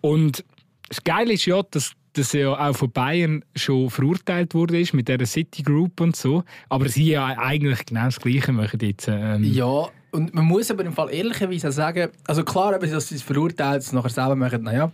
Und 0.00 0.44
das 0.88 1.02
Geile 1.04 1.34
ist 1.34 1.46
ja, 1.46 1.62
dass 1.62 1.92
das 2.14 2.32
ja 2.32 2.52
auch 2.52 2.76
von 2.76 2.90
Bayern 2.90 3.44
schon 3.54 3.90
verurteilt 3.90 4.54
wurde 4.54 4.80
ist 4.80 4.94
mit 4.94 5.08
der 5.08 5.24
City 5.26 5.62
Group 5.62 6.00
und 6.00 6.16
so. 6.16 6.42
Aber 6.68 6.88
sie 6.88 7.10
ja 7.10 7.26
eigentlich 7.26 7.86
genau 7.86 8.06
das 8.06 8.18
Gleiche 8.18 8.52
machen 8.52 8.80
jetzt. 8.80 9.08
Ähm, 9.08 9.44
ja, 9.44 9.88
und 10.10 10.34
man 10.34 10.44
muss 10.44 10.70
aber 10.70 10.84
im 10.84 10.92
Fall 10.92 11.12
ehrlicherweise 11.12 11.68
auch 11.68 11.72
sagen, 11.72 12.10
also 12.26 12.44
klar, 12.44 12.74
eben, 12.74 12.90
dass 12.90 13.08
sie 13.08 13.16
es 13.16 13.22
verurteilt, 13.22 13.82
es 13.82 13.92
nachher 13.92 14.08
selber 14.08 14.36
machen, 14.36 14.62
naja. 14.62 14.90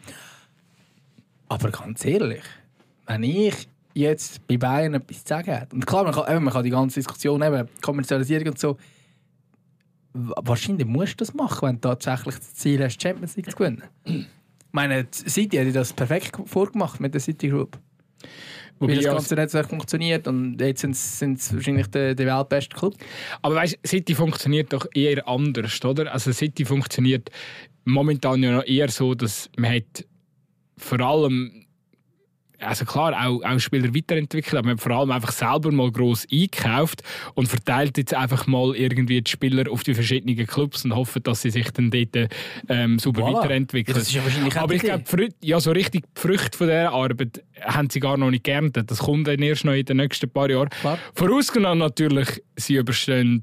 Aber 1.48 1.70
ganz 1.70 2.04
ehrlich, 2.04 2.42
wenn 3.06 3.22
ich 3.22 3.68
jetzt 3.94 4.46
bei 4.46 4.56
Bayern 4.56 4.94
etwas 4.94 5.24
zu 5.24 5.28
sagen 5.28 5.52
hätte, 5.52 5.74
und 5.74 5.86
klar, 5.86 6.04
man 6.04 6.12
kann, 6.12 6.34
eben, 6.34 6.44
man 6.44 6.52
kann 6.52 6.64
die 6.64 6.70
ganze 6.70 7.00
Diskussion 7.00 7.42
eben, 7.42 7.68
Kommerzialisierung 7.80 8.48
und 8.48 8.58
so, 8.58 8.76
wa- 10.12 10.34
wahrscheinlich 10.42 10.86
musst 10.86 11.12
du 11.12 11.16
das 11.24 11.32
machen, 11.34 11.68
wenn 11.68 11.74
du 11.76 11.80
tatsächlich 11.80 12.34
das 12.36 12.54
Ziel 12.54 12.82
hast, 12.82 12.98
die 12.98 13.02
Champions 13.08 13.36
League 13.36 13.50
zu 13.50 13.56
gewinnen. 13.56 13.82
Ich 14.04 14.26
meine, 14.72 15.06
City 15.12 15.56
hat 15.56 15.74
das 15.74 15.92
perfekt 15.92 16.36
vorgemacht 16.46 17.00
mit 17.00 17.14
der 17.14 17.20
City 17.20 17.48
Group. 17.48 17.78
Wobei 18.80 18.96
das 18.96 19.04
ganze 19.04 19.36
Netzwerk 19.36 19.68
funktioniert 19.70 20.26
und 20.26 20.60
jetzt 20.60 20.80
sind 20.80 20.96
sie- 21.40 21.54
wahrscheinlich 21.54 21.86
der, 21.86 22.16
der 22.16 22.26
weltbeste 22.26 22.74
Club. 22.76 22.96
Aber 23.40 23.54
weißt, 23.54 23.78
City 23.86 24.16
funktioniert 24.16 24.72
doch 24.72 24.86
eher 24.92 25.26
anders, 25.28 25.84
oder? 25.84 26.12
Also 26.12 26.32
City 26.32 26.64
funktioniert 26.64 27.30
momentan 27.84 28.42
ja 28.42 28.50
noch 28.56 28.66
eher 28.66 28.88
so, 28.88 29.14
dass 29.14 29.48
man 29.56 29.74
hat 29.76 30.04
vor 30.76 30.98
allem 31.00 31.63
also 32.64 32.84
klar, 32.84 33.12
auch, 33.26 33.42
auch 33.42 33.58
Spieler 33.58 33.94
weiterentwickelt, 33.94 34.54
aber 34.54 34.66
man 34.66 34.76
hat 34.76 34.82
vor 34.82 34.92
allem 34.92 35.10
einfach 35.10 35.32
selber 35.32 35.70
mal 35.70 35.90
gross 35.90 36.26
eingekauft 36.30 37.02
und 37.34 37.48
verteilt 37.48 37.96
jetzt 37.98 38.14
einfach 38.14 38.46
mal 38.46 38.74
irgendwie 38.74 39.20
die 39.20 39.30
Spieler 39.30 39.70
auf 39.70 39.82
die 39.82 39.94
verschiedenen 39.94 40.46
Clubs 40.46 40.84
und 40.84 40.94
hofft, 40.94 41.26
dass 41.26 41.42
sie 41.42 41.50
sich 41.50 41.70
dann 41.70 41.90
dort 41.90 42.30
ähm, 42.68 42.98
super 42.98 43.22
Voilà. 43.22 43.34
weiterentwickeln. 43.34 43.94
Ja, 43.94 44.00
das 44.00 44.08
ist 44.08 44.14
ja 44.14 44.24
wahrscheinlich 44.24 44.56
aber 44.56 44.74
ich 44.74 44.82
glaube, 44.82 45.28
ja, 45.42 45.60
so 45.60 45.70
richtig 45.70 45.94
die 45.94 46.20
Früchte 46.20 46.56
von 46.56 46.66
dieser 46.66 46.92
Arbeit 46.92 47.42
haben 47.60 47.88
sie 47.90 48.00
gar 48.00 48.16
noch 48.16 48.30
nicht 48.30 48.44
geerntet. 48.44 48.90
Das 48.90 48.98
kommt 48.98 49.28
dann 49.28 49.40
erst 49.40 49.64
noch 49.64 49.72
in 49.72 49.84
den 49.84 49.96
nächsten 49.96 50.28
paar 50.28 50.50
Jahren. 50.50 50.68
Klar. 50.68 50.98
Vorausgenommen 51.14 51.78
natürlich, 51.78 52.42
sie 52.56 52.76
überstehen, 52.76 53.42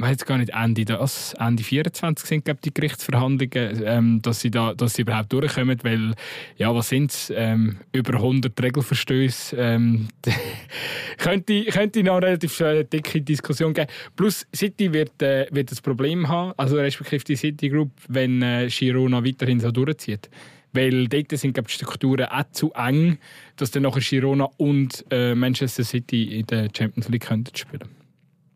weiß 0.00 0.24
gar 0.24 0.38
nicht, 0.38 0.50
Ende, 0.50 0.84
das, 0.84 1.34
Ende 1.34 1.62
24 1.62 2.28
sind 2.28 2.44
glaube 2.44 2.58
ich, 2.58 2.70
die 2.70 2.74
Gerichtsverhandlungen, 2.74 3.82
ähm, 3.84 4.22
dass, 4.22 4.40
sie 4.40 4.50
da, 4.50 4.72
dass 4.72 4.94
sie 4.94 5.02
überhaupt 5.02 5.32
durchkommen, 5.32 5.78
weil, 5.82 6.14
ja, 6.56 6.72
was 6.72 6.90
sind 6.90 7.10
es, 7.10 7.32
ähm, 7.34 7.78
über 7.92 8.14
100 8.14 8.60
Regelverstöße, 8.62 9.56
ähm, 9.56 10.08
könnte, 11.18 11.64
könnte 11.64 12.04
noch 12.04 12.16
eine 12.16 12.26
relativ 12.26 12.62
dicke 12.92 13.20
Diskussion 13.22 13.74
geben. 13.74 13.90
Plus, 14.14 14.46
City 14.54 14.92
wird, 14.92 15.20
äh, 15.20 15.46
wird 15.50 15.72
das 15.72 15.80
Problem 15.80 16.28
haben, 16.28 16.52
also 16.56 16.76
respektive 16.76 17.24
die 17.24 17.36
City 17.36 17.68
Group, 17.68 17.90
wenn 18.08 18.40
äh, 18.40 18.68
Girona 18.68 19.24
weiterhin 19.24 19.58
so 19.58 19.72
durchzieht. 19.72 20.30
Weil 20.74 21.08
dort 21.08 21.30
sind 21.32 21.54
glaub, 21.54 21.66
ich, 21.68 21.78
die 21.78 21.84
Strukturen 21.84 22.26
auch 22.26 22.44
zu 22.52 22.72
eng, 22.74 23.18
dass 23.56 23.72
dann 23.72 23.82
nachher 23.82 24.00
Girona 24.00 24.48
und 24.58 25.04
äh, 25.10 25.34
Manchester 25.34 25.82
City 25.82 26.38
in 26.38 26.46
der 26.46 26.68
Champions 26.76 27.08
League 27.08 27.26
könnten 27.26 27.56
spielen 27.56 27.98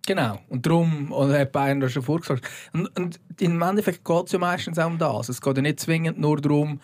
Genau. 0.07 0.41
Und 0.49 0.67
darum 0.67 1.13
und 1.13 1.33
hat 1.33 1.53
Bayern 1.53 1.81
da 1.81 1.89
schon 1.89 2.03
vorgesorgt. 2.03 2.49
Und, 2.73 2.89
und 2.99 3.21
im 3.39 3.63
Endeffekt 3.63 4.05
geht 4.05 4.27
es 4.27 4.33
ja 4.33 4.39
meistens 4.39 4.79
auch 4.79 4.87
um 4.87 4.99
das. 4.99 5.29
Es 5.29 5.41
geht 5.41 5.57
ja 5.57 5.63
nicht 5.63 5.81
zwingend 5.81 6.19
nur 6.19 6.41
darum, 6.41 6.81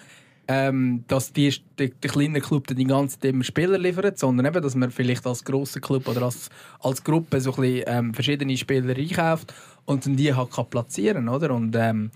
ähm, 0.46 1.04
dass 1.08 1.32
die, 1.32 1.54
die, 1.78 1.90
die 1.90 2.08
kleine 2.08 2.40
Club 2.40 2.66
dann 2.68 2.78
die 2.78 2.84
ganze 2.84 3.18
Zeit 3.18 3.32
immer 3.32 3.44
Spieler 3.44 3.76
liefert, 3.76 4.18
sondern 4.18 4.46
eben, 4.46 4.62
dass 4.62 4.74
man 4.74 4.90
vielleicht 4.90 5.26
als 5.26 5.44
grosser 5.44 5.80
Club 5.80 6.08
oder 6.08 6.22
als, 6.22 6.48
als 6.80 7.04
Gruppe 7.04 7.40
so 7.40 7.52
ein 7.54 7.60
bisschen, 7.60 7.84
ähm, 7.86 8.14
verschiedene 8.14 8.56
Spieler 8.56 8.96
einkauft 8.96 9.52
und 9.89 10.05
dann 10.05 10.16
die 10.16 10.34
halt 10.34 10.51
kann 10.51 10.68
platzieren 10.68 11.28
oder? 11.28 11.55
Und, 11.55 11.74
ähm, 11.74 12.11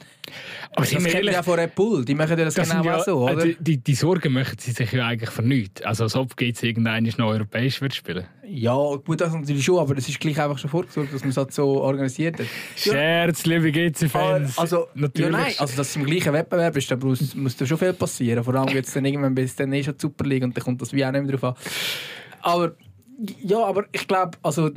Aber 0.77 0.85
das 0.85 0.93
ehrlich, 0.93 1.33
ja 1.33 1.43
von 1.43 1.59
Red 1.59 1.75
Bull, 1.75 2.05
die 2.05 2.15
machen 2.15 2.39
ja 2.39 2.45
das, 2.45 2.55
das 2.55 2.69
genau 2.69 2.85
ja, 2.85 3.03
so, 3.03 3.29
oder? 3.29 3.47
äh, 3.47 3.57
die, 3.59 3.79
die 3.79 3.95
Sorgen 3.95 4.35
machen 4.35 4.57
sie 4.59 4.73
sich 4.73 4.93
ja 4.93 5.07
eigentlich 5.07 5.31
für 5.31 5.43
nichts. 5.43 5.81
Also 5.83 6.05
als 6.05 6.15
ob 6.15 6.37
GC 6.37 6.63
irgendeiner 6.65 7.11
noch 7.17 7.29
europäisch 7.29 7.81
wird 7.81 7.95
spielen. 7.95 8.27
Ja, 8.47 8.75
gut, 8.75 9.23
das 9.23 9.33
natürlich 9.33 9.65
schon, 9.65 9.79
aber 9.79 9.95
das 9.95 10.07
ist 10.07 10.21
gleich 10.21 10.39
einfach 10.39 10.59
schon 10.59 10.69
vorgesorgt, 10.69 11.15
dass 11.15 11.23
man 11.23 11.31
es 11.31 11.37
halt 11.39 11.55
so 11.55 11.81
organisiert 11.81 12.41
hat. 12.41 12.47
Ja, 12.85 12.93
Scherz, 12.93 13.47
liebe 13.47 13.73
GC-Fans. 13.73 14.59
also, 14.59 14.89
Natürlich. 14.95 15.33
Ja, 15.33 15.39
nein, 15.39 15.55
also 15.57 15.75
dass 15.75 15.89
es 15.89 15.97
im 15.97 16.05
gleichen 16.05 16.33
Wettbewerb 16.35 16.77
ist, 16.77 16.91
da 16.91 16.97
muss, 16.97 17.35
muss 17.35 17.57
da 17.57 17.65
schon 17.65 17.79
viel 17.79 17.95
passieren. 17.95 18.45
Vor 18.45 18.55
allem 18.55 18.69
jetzt 18.75 18.95
dann 18.95 19.07
irgendwann 19.07 19.35
bis 19.35 19.57
dann 19.57 19.73
eh 19.73 19.83
schon 19.83 19.95
die 19.95 20.03
Super 20.03 20.27
League 20.27 20.45
und 20.45 20.55
dann 20.55 20.63
kommt 20.63 20.83
das 20.83 20.93
wie 20.93 21.05
auch 21.07 21.11
nicht 21.11 21.25
mehr 21.25 21.37
drauf 21.37 21.45
an. 21.45 21.55
Aber, 22.43 22.73
ja, 23.43 23.65
aber 23.65 23.87
ich 23.93 24.07
glaube, 24.07 24.37
also, 24.43 24.71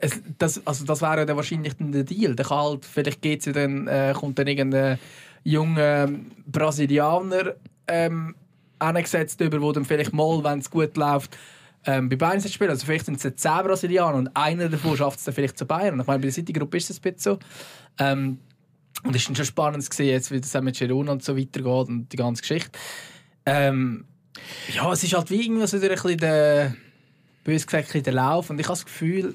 es, 0.00 0.20
das, 0.38 0.66
also 0.66 0.84
das 0.84 1.02
wäre 1.02 1.26
dann 1.26 1.36
wahrscheinlich 1.36 1.74
dann 1.76 1.92
der 1.92 2.04
Deal. 2.04 2.34
Der 2.34 2.48
halt, 2.48 2.84
vielleicht 2.84 3.22
geht's 3.22 3.46
ja 3.46 3.52
dann, 3.52 3.86
äh, 3.86 4.14
kommt 4.16 4.38
dann 4.38 4.46
irgendein 4.46 4.98
junger 5.44 6.04
ähm, 6.04 6.30
Brasilianer 6.46 7.54
ähm, 7.86 8.34
angesetzt 8.78 9.40
über, 9.40 9.60
wo 9.60 9.72
dann 9.72 9.84
vielleicht 9.84 10.12
mal, 10.12 10.42
wenn 10.44 10.60
es 10.60 10.70
gut 10.70 10.96
läuft, 10.96 11.36
ähm, 11.84 12.08
bei 12.08 12.16
Bayern 12.16 12.40
spielen. 12.40 12.70
Also 12.70 12.86
vielleicht 12.86 13.06
sind 13.06 13.16
es 13.16 13.22
jetzt 13.22 13.40
10 13.40 13.62
Brasilianer 13.64 14.18
und 14.18 14.36
einer 14.36 14.68
davon 14.68 14.96
schafft 14.96 15.18
es 15.18 15.24
dann 15.24 15.34
vielleicht 15.34 15.58
zu 15.58 15.66
Bayern. 15.66 15.98
Ich 16.00 16.06
meine, 16.06 16.18
bei 16.18 16.22
der 16.22 16.32
City-Gruppe 16.32 16.76
ist 16.76 16.90
es 16.90 16.98
ein 16.98 17.02
bisschen 17.02 17.18
so. 17.18 17.38
Ähm, 17.98 18.38
und 19.04 19.14
es 19.14 19.26
dann 19.26 19.36
schon 19.36 19.44
spannend 19.44 19.92
sehen, 19.92 20.08
jetzt, 20.08 20.30
wie 20.30 20.40
das 20.40 20.60
mit 20.60 20.76
Girona 20.76 21.12
und 21.12 21.22
so 21.22 21.36
weitergeht 21.36 21.88
und 21.88 22.08
die 22.12 22.16
ganze 22.16 22.42
Geschichte. 22.42 22.78
Ähm, 23.46 24.04
ja, 24.74 24.92
es 24.92 25.04
ist 25.04 25.14
halt 25.14 25.30
wie 25.30 25.44
irgendwie 25.44 25.66
so 25.66 25.76
ein 25.76 25.88
bisschen 25.88 26.18
der, 26.18 26.74
bös 27.44 27.66
gesagt, 27.66 27.94
der 27.94 28.12
Lauf. 28.12 28.50
Und 28.50 28.60
ich 28.60 28.66
habe 28.66 28.74
das 28.74 28.84
Gefühl, 28.84 29.34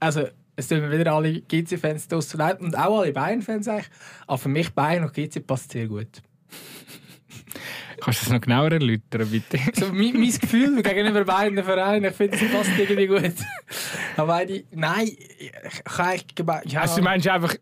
also 0.00 0.28
es 0.56 0.68
tun 0.68 0.90
wieder 0.90 1.12
alle 1.12 1.40
GC-Fans 1.42 2.08
draussen 2.08 2.38
leid 2.38 2.60
und 2.60 2.76
auch 2.76 3.00
alle 3.00 3.12
Bayern-Fans 3.12 3.68
eigentlich. 3.68 3.88
Aber 4.26 4.38
für 4.38 4.48
mich 4.48 4.70
Bayern 4.70 5.04
und 5.04 5.12
GC 5.12 5.46
passt 5.46 5.72
sehr 5.72 5.86
gut. 5.86 6.08
Kannst 8.00 8.22
du 8.22 8.24
das 8.26 8.32
noch 8.32 8.40
genauer 8.40 8.72
erläutern, 8.72 9.28
bitte? 9.30 9.58
So, 9.74 9.86
mein, 9.92 10.12
mein 10.14 10.30
Gefühl 10.30 10.82
gegenüber 10.82 11.24
beiden 11.24 11.62
Vereinen, 11.62 12.04
ich 12.04 12.16
finde, 12.16 12.36
es 12.36 12.52
passt 12.52 12.70
irgendwie 12.78 13.06
gut. 13.06 13.34
Aber 14.16 14.26
beide, 14.28 14.64
nein, 14.70 15.08
ich 15.38 15.52
kann 15.84 16.06
eigentlich, 16.06 16.72
ja, 16.72 16.80
Also 16.82 16.96
du 16.96 17.02
meinst 17.02 17.28
einfach 17.28 17.54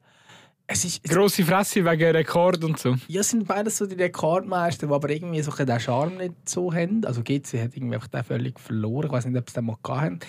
es 0.66 0.84
ist, 0.84 1.00
es, 1.04 1.10
grosse 1.10 1.44
Fresse 1.44 1.84
wegen 1.84 2.16
Rekord 2.16 2.64
und 2.64 2.78
so? 2.78 2.96
ja, 3.08 3.20
es 3.20 3.30
sind 3.30 3.46
beides 3.46 3.76
so 3.76 3.86
die 3.86 3.96
Rekordmeister, 3.96 4.86
die 4.86 4.92
aber 4.92 5.10
irgendwie 5.10 5.42
so 5.42 5.52
den 5.52 5.80
Charme 5.80 6.16
nicht 6.16 6.48
so 6.48 6.72
haben. 6.72 7.04
Also 7.04 7.22
GC 7.22 7.60
hat 7.62 7.76
irgendwie 7.76 7.96
einfach 7.96 8.08
den 8.08 8.24
völlig 8.24 8.58
verloren. 8.58 9.06
Ich 9.06 9.12
weiß 9.12 9.26
nicht, 9.26 9.38
ob 9.38 9.48
sie 9.48 9.54
den 9.54 9.66
mal 9.66 9.76
haben. 9.86 10.20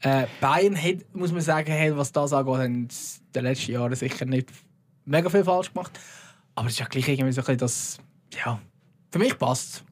Äh, 0.00 0.26
Bayern 0.40 0.76
hat, 0.76 1.14
muss 1.14 1.32
man 1.32 1.42
sagen, 1.42 1.72
hat, 1.72 1.96
was 1.96 2.10
das 2.10 2.32
angeht, 2.32 2.66
in 2.66 2.88
den 3.34 3.44
letzten 3.44 3.72
Jahren 3.72 3.94
sicher 3.94 4.24
nicht 4.24 4.48
mega 5.04 5.30
viel 5.30 5.44
falsch 5.44 5.72
gemacht. 5.72 5.98
Aber 6.56 6.66
es 6.66 6.74
ist 6.74 6.80
ja 6.80 6.86
gleich 6.86 7.08
irgendwie 7.08 7.32
so 7.32 7.40
ein 7.40 7.44
bisschen 7.44 7.58
das, 7.58 7.98
ja, 8.44 8.60
für 9.10 9.18
mich 9.18 9.38
passt 9.38 9.84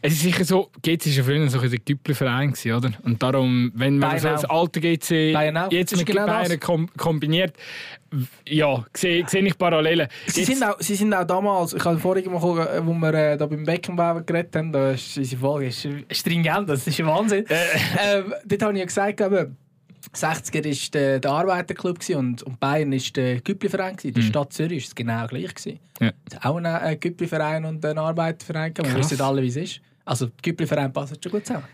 Es 0.00 0.14
ist 0.14 0.22
sicher 0.22 0.44
so, 0.44 0.70
GC 0.82 1.06
war 1.06 1.12
ja 1.12 1.22
früher 1.22 1.48
so 1.48 1.60
ein 1.60 1.70
der 1.70 1.78
Güppler-Verein, 1.78 2.54
oder? 2.76 2.90
Und 3.04 3.22
darum, 3.22 3.70
wenn 3.74 3.98
man 3.98 4.18
so 4.18 4.28
das 4.28 4.44
alte 4.44 4.80
GC 4.80 5.34
jetzt 5.70 5.96
mit 5.96 6.06
genau 6.06 6.26
Bayern 6.26 6.58
kom 6.60 6.88
kombiniert, 6.96 7.54
ja, 8.46 8.84
sehe 8.94 9.24
seh 9.26 9.38
ich 9.40 9.56
Parallelen. 9.56 10.08
Sie 10.26 10.40
Jetzt- 10.40 10.58
sind, 10.58 10.62
auch, 10.68 10.76
sie 10.80 10.94
sind 10.94 11.14
auch 11.14 11.24
damals, 11.24 11.72
ich 11.72 11.84
habe 11.84 11.98
vorhin 11.98 12.30
mal 12.30 12.40
gucken, 12.40 12.66
äh, 12.66 12.84
wo 12.86 12.92
wir 12.92 13.14
äh, 13.14 13.36
da 13.36 13.46
beim 13.46 13.64
Beckenbauer 13.64 14.22
geredet 14.22 14.54
haben, 14.56 14.72
da 14.72 14.90
ist 14.90 15.16
unsere 15.16 15.40
Folge 15.40 15.66
ist 15.68 15.88
stringent, 16.10 16.68
das 16.68 16.86
ist 16.86 17.04
Wahnsinn. 17.04 17.46
ähm, 17.48 18.34
dort 18.44 18.62
habe 18.62 18.72
ich 18.74 18.78
ja 18.80 18.84
gesagt, 18.84 19.20
eben, 19.20 19.56
60er 20.14 20.64
war 20.64 20.90
der, 20.92 21.20
der 21.20 21.30
Arbeiterclub 21.30 21.98
und, 22.10 22.42
und 22.42 22.60
Bayern 22.60 22.92
war 22.92 22.98
der 23.14 23.40
Güppli-Verein. 23.40 23.96
In 24.02 24.14
der 24.14 24.22
Stadt 24.22 24.52
Zürich 24.52 24.82
war 24.84 24.88
es 24.88 24.94
genau 24.94 25.26
gleich. 25.26 25.54
Gewesen. 25.54 25.78
Ja. 26.00 26.10
Auch 26.42 26.56
einen 26.56 26.74
äh, 26.92 26.96
Güppli-Verein 26.96 27.64
und 27.64 27.84
einen 27.84 27.98
Arbeiterverein. 27.98 28.74
Wir 28.76 28.94
wissen 28.96 29.20
alle, 29.20 29.42
wie 29.42 29.48
es 29.48 29.56
ist. 29.56 29.80
Also, 30.04 30.26
der 30.26 30.34
Güppli-Verein 30.42 30.92
passt 30.92 31.22
schon 31.22 31.32
gut 31.32 31.46
zusammen. 31.46 31.66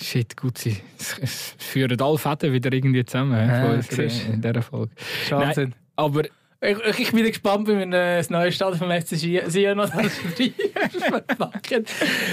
Shit, 0.00 0.36
gut, 0.36 0.58
sie 0.58 0.76
es- 0.98 1.54
führen 1.58 2.00
alle 2.00 2.18
Fäden 2.18 2.52
wieder 2.52 2.72
irgendwie 2.72 3.04
zusammen 3.04 3.32
Ja, 3.48 3.70
unserer, 3.70 4.02
in 4.32 4.40
dieser 4.42 4.62
Folge. 4.62 4.90
Nein, 5.30 5.74
aber 5.96 6.22
Ich, 6.60 6.98
ich, 6.98 7.12
bin 7.12 7.24
gespannt, 7.24 7.68
wie 7.68 7.76
wir 7.76 7.86
äh, 7.86 8.16
das 8.18 8.30
neue 8.30 8.50
Stadion 8.50 8.78
vom 8.78 8.90
FC 8.90 9.16
Sion 9.50 9.76
noch 9.76 9.92
verpacken. 10.98 11.84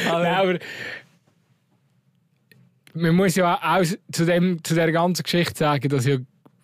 Aber, 0.09 0.23
Nein, 0.23 0.35
aber 0.35 0.59
man 2.93 3.15
muss 3.15 3.35
ja 3.35 3.59
auch 3.61 3.83
zu, 4.11 4.25
dem, 4.25 4.63
zu 4.63 4.73
dieser 4.73 4.91
ganzen 4.91 5.23
Geschichte 5.23 5.57
sagen, 5.57 5.87
dass 5.89 6.05
ja 6.05 6.17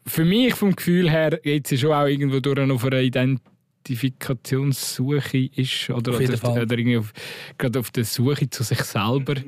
für 0.05 0.26
mich 0.26 0.53
vom 0.53 0.76
Gefühl 0.76 1.09
her 1.09 1.39
jetzt 1.43 1.76
schon 1.78 1.93
auch 1.93 2.05
irgendwo 2.05 2.39
durch 2.39 2.71
auf 2.71 2.86
einer 2.86 3.01
Identifikationssuche 3.01 5.49
ist 5.55 5.89
oder, 5.89 6.13
Auf 6.13 6.21
jeden 6.21 6.36
oder, 6.36 6.61
oder 6.61 6.78
irgendwie 6.78 6.97
auf, 6.97 7.11
gerade 7.57 7.80
auf 7.80 7.89
der 7.91 8.05
Suche 8.05 8.49
zu 8.49 8.63
sich 8.63 8.82
selber. 8.82 9.36
Ich 9.38 9.43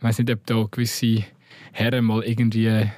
weiß 0.00 0.18
nicht, 0.18 0.30
ob 0.30 0.44
da 0.46 0.66
gewisse 0.70 1.24
Herren 1.72 2.04
mal 2.04 2.22
irgendwie, 2.24 2.90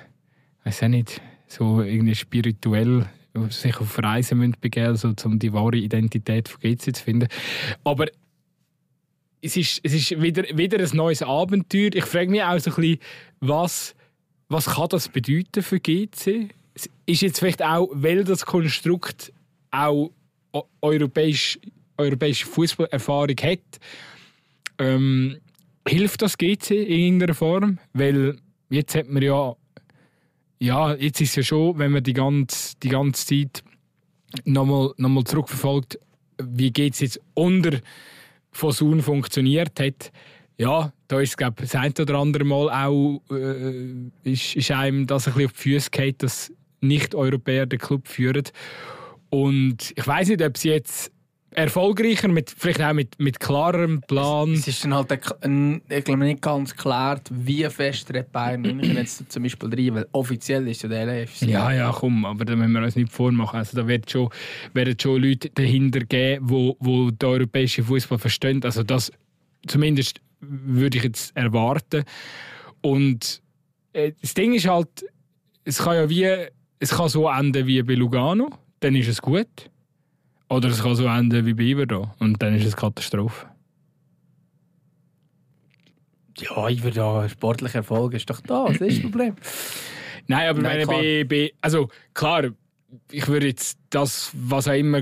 weiß 0.64 0.82
auch 0.84 0.88
nicht, 0.88 1.20
so 1.47 1.82
irgendwie 1.82 2.14
spirituell 2.14 3.07
sich 3.49 3.76
auf 3.78 3.99
Reisen 4.03 4.38
müssen 4.38 4.57
begeben, 4.61 4.97
so, 4.97 5.14
um 5.24 5.38
die 5.38 5.53
wahre 5.53 5.76
Identität 5.76 6.49
von 6.49 6.61
GC 6.61 6.95
zu 6.95 7.03
finden. 7.03 7.28
Aber 7.84 8.07
es 9.43 9.57
ist, 9.57 9.80
es 9.82 9.93
ist 9.93 10.22
wieder, 10.22 10.45
wieder 10.57 10.78
ein 10.78 10.97
neues 10.97 11.20
Abenteuer. 11.22 11.90
Ich 11.93 12.05
frage 12.05 12.30
mich 12.30 12.43
auch 12.43 12.59
so 12.61 12.70
ein 12.70 12.76
bisschen, 12.76 12.99
was, 13.40 13.95
was 14.49 14.66
kann 14.66 14.88
das 14.88 15.09
bedeuten 15.09 15.62
für 15.62 15.80
GC? 15.80 16.49
Es 16.74 16.88
Ist 17.07 17.22
jetzt 17.22 17.40
vielleicht 17.40 17.62
auch, 17.62 17.88
weil 17.93 18.24
das 18.24 18.47
Konstrukt 18.47 19.32
auch 19.72 20.12
europäisch, 20.80 21.59
europäische 21.99 22.47
Fußballerfahrung 22.47 23.36
hat, 23.43 23.59
ähm, 24.78 25.38
hilft 25.86 26.22
das 26.22 26.38
GC 26.38 26.70
in 26.70 26.86
irgendeiner 26.86 27.34
Form? 27.34 27.78
Weil 27.93 28.36
jetzt 28.70 28.95
hat 28.95 29.09
man 29.09 29.22
ja, 29.22 29.57
ja, 30.61 30.95
jetzt 30.95 31.20
ist 31.20 31.30
es 31.30 31.36
ja 31.36 31.43
schon, 31.43 31.78
wenn 31.78 31.90
man 31.90 32.05
die 32.05 32.12
ganze, 32.12 32.76
die 32.80 32.90
ganze 32.90 33.26
Zeit 33.26 33.64
nochmal 34.45 34.93
noch 34.97 35.09
mal 35.09 35.24
zurückverfolgt, 35.24 35.99
wie 36.40 36.70
geht 36.70 36.95
es 36.95 37.01
jetzt 37.01 37.20
unter 37.34 37.80
von 38.53 38.72
Sun 38.72 39.03
funktioniert 39.03 39.80
hat, 39.80 40.12
ja, 40.59 40.92
da 41.09 41.20
ist 41.20 41.36
glaube 41.36 41.57
das 41.61 41.74
ein 41.74 41.92
oder 41.98 42.18
andere 42.18 42.44
Mal 42.44 42.70
auch 42.70 43.20
äh, 43.30 44.11
ist, 44.22 44.55
ist 44.55 44.70
einem 44.70 45.07
das 45.07 45.26
ein 45.26 45.34
bisschen 45.34 45.46
auf 45.46 45.53
die 45.53 45.59
Füße 45.59 45.90
gefallen, 45.90 46.14
dass 46.18 46.53
Nicht-Europäer 46.80 47.66
den 47.66 47.78
Club 47.78 48.07
führen. 48.07 48.44
Und 49.30 49.92
ich 49.96 50.07
weiß 50.07 50.28
nicht, 50.28 50.42
ob 50.42 50.59
sie 50.59 50.70
jetzt 50.70 51.11
erfolgreicher, 51.55 52.28
mit, 52.28 52.55
vielleicht 52.57 52.80
auch 52.82 52.92
mit, 52.92 53.18
mit 53.18 53.40
klarerem 53.40 54.00
Plan. 54.03 54.53
Es 54.53 54.68
ist 54.68 54.84
dann 54.84 54.94
halt 54.94 55.12
ein, 55.42 55.82
ich 55.88 56.05
glaube 56.05 56.24
nicht 56.24 56.42
ganz 56.42 56.74
klar, 56.76 57.20
wie 57.30 57.64
fest 57.64 58.09
der 58.09 58.22
Bayern 58.22 58.62
München 58.62 58.96
jetzt 58.96 59.30
zum 59.30 59.42
Beispiel 59.42 59.68
rein, 59.68 59.94
weil 59.94 60.07
offiziell 60.12 60.66
ist 60.68 60.82
ja 60.82 60.88
der 60.88 61.07
LFC. 61.07 61.42
Ja, 61.42 61.72
ja, 61.72 61.92
komm, 61.92 62.24
aber 62.24 62.44
da 62.44 62.57
müssen 62.57 62.72
wir 62.72 62.82
uns 62.82 62.96
nicht 62.96 63.12
vormachen. 63.12 63.59
Also, 63.59 63.76
da 63.76 63.86
wird 63.86 64.11
schon, 64.11 64.28
werden 64.74 64.96
schon 65.00 65.22
Leute 65.22 65.50
dahinter 65.50 66.00
geben, 66.00 66.48
wo, 66.48 66.76
wo 66.80 67.11
den 67.11 67.28
europäischen 67.28 67.84
Fußball 67.84 68.18
verstehen. 68.18 68.62
Also 68.64 68.82
das 68.82 69.12
zumindest 69.66 70.20
würde 70.40 70.98
ich 70.98 71.05
jetzt 71.05 71.36
erwarten. 71.36 72.05
Und 72.80 73.42
äh, 73.92 74.12
das 74.20 74.34
Ding 74.34 74.55
ist 74.55 74.66
halt, 74.66 75.05
es 75.64 75.78
kann 75.78 75.94
ja 75.94 76.11
wie, 76.11 76.48
es 76.78 76.90
kann 76.90 77.09
so 77.09 77.28
enden 77.28 77.66
wie 77.66 77.82
bei 77.82 77.94
Lugano, 77.94 78.50
dann 78.80 78.96
ist 78.96 79.09
es 79.09 79.22
gut. 79.22 79.70
Oder 80.53 80.68
es 80.68 80.82
kann 80.82 80.94
so 80.94 81.07
enden 81.07 81.46
wie 81.46 81.55
bei 81.55 81.62
Iverdon 81.62 82.11
und 82.18 82.42
dann 82.42 82.55
ist 82.55 82.66
es 82.66 82.76
Katastrophe. 82.76 83.46
Ja, 86.36 86.68
ja 86.68 87.28
sportlicher 87.30 87.76
Erfolg 87.76 88.12
ist 88.12 88.28
doch 88.28 88.40
da, 88.42 88.66
das 88.66 88.76
ist 88.76 88.98
das 88.98 89.03
Problem. 89.11 89.34
Nein, 90.26 90.48
aber 90.50 90.61
Nein, 90.61 90.86
meine, 90.86 90.86
bei, 90.86 91.24
bei, 91.24 91.53
also 91.62 91.88
klar, 92.12 92.50
ich 93.11 93.26
würde 93.28 93.46
jetzt 93.46 93.78
das, 93.88 94.30
was 94.34 94.68
auch 94.68 94.74
immer 94.74 95.00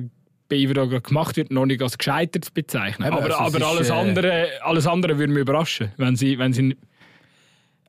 bei 0.48 0.62
gerade 0.64 1.01
gemacht 1.01 1.36
wird, 1.36 1.51
noch 1.51 1.66
nicht 1.66 1.82
als 1.82 1.98
gescheitert 1.98 2.55
bezeichnen. 2.55 3.09
Eben, 3.09 3.16
aber 3.16 3.40
also 3.40 3.59
aber 3.59 3.59
ist, 3.59 3.64
alles, 3.64 3.90
äh, 3.90 3.92
andere, 3.92 4.48
alles 4.62 4.86
andere 4.86 5.18
würde 5.18 5.32
mich 5.32 5.42
überraschen, 5.42 5.90
wenn 5.96 6.14
sie, 6.14 6.38
wenn 6.38 6.53
sie 6.53 6.76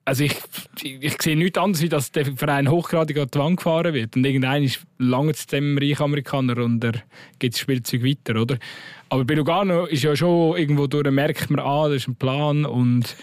also 0.05 0.23
ich, 0.23 0.35
ich, 0.81 1.03
ich 1.03 1.21
sehe 1.21 1.35
nichts 1.37 1.57
anderes, 1.57 1.81
wie 1.81 1.89
dass 1.89 2.11
der 2.11 2.25
Verein 2.25 2.69
hochgradig 2.69 3.17
an 3.17 3.27
die 3.33 3.39
Wand 3.39 3.57
gefahren 3.57 3.93
wird. 3.93 4.15
Und 4.15 4.25
irgendein 4.25 4.63
ist 4.63 4.81
lange 4.97 5.33
zu 5.33 5.47
dem 5.47 5.77
reichen 5.77 6.03
Amerikaner 6.03 6.57
und 6.57 6.83
er 6.83 6.93
gibt 7.39 7.53
das 7.53 7.61
Spielzeug 7.61 8.03
weiter, 8.03 8.41
oder? 8.41 8.57
Aber 9.09 9.25
bei 9.25 9.35
Lugano 9.35 9.85
ist 9.85 10.03
ja 10.03 10.15
schon 10.15 10.57
irgendwo 10.57 10.87
durch, 10.87 11.09
merkt 11.11 11.49
man, 11.49 11.63
ah, 11.65 11.87
das 11.87 11.97
ist 11.97 12.07
ein 12.07 12.15
Plan 12.15 12.65
und 12.65 13.15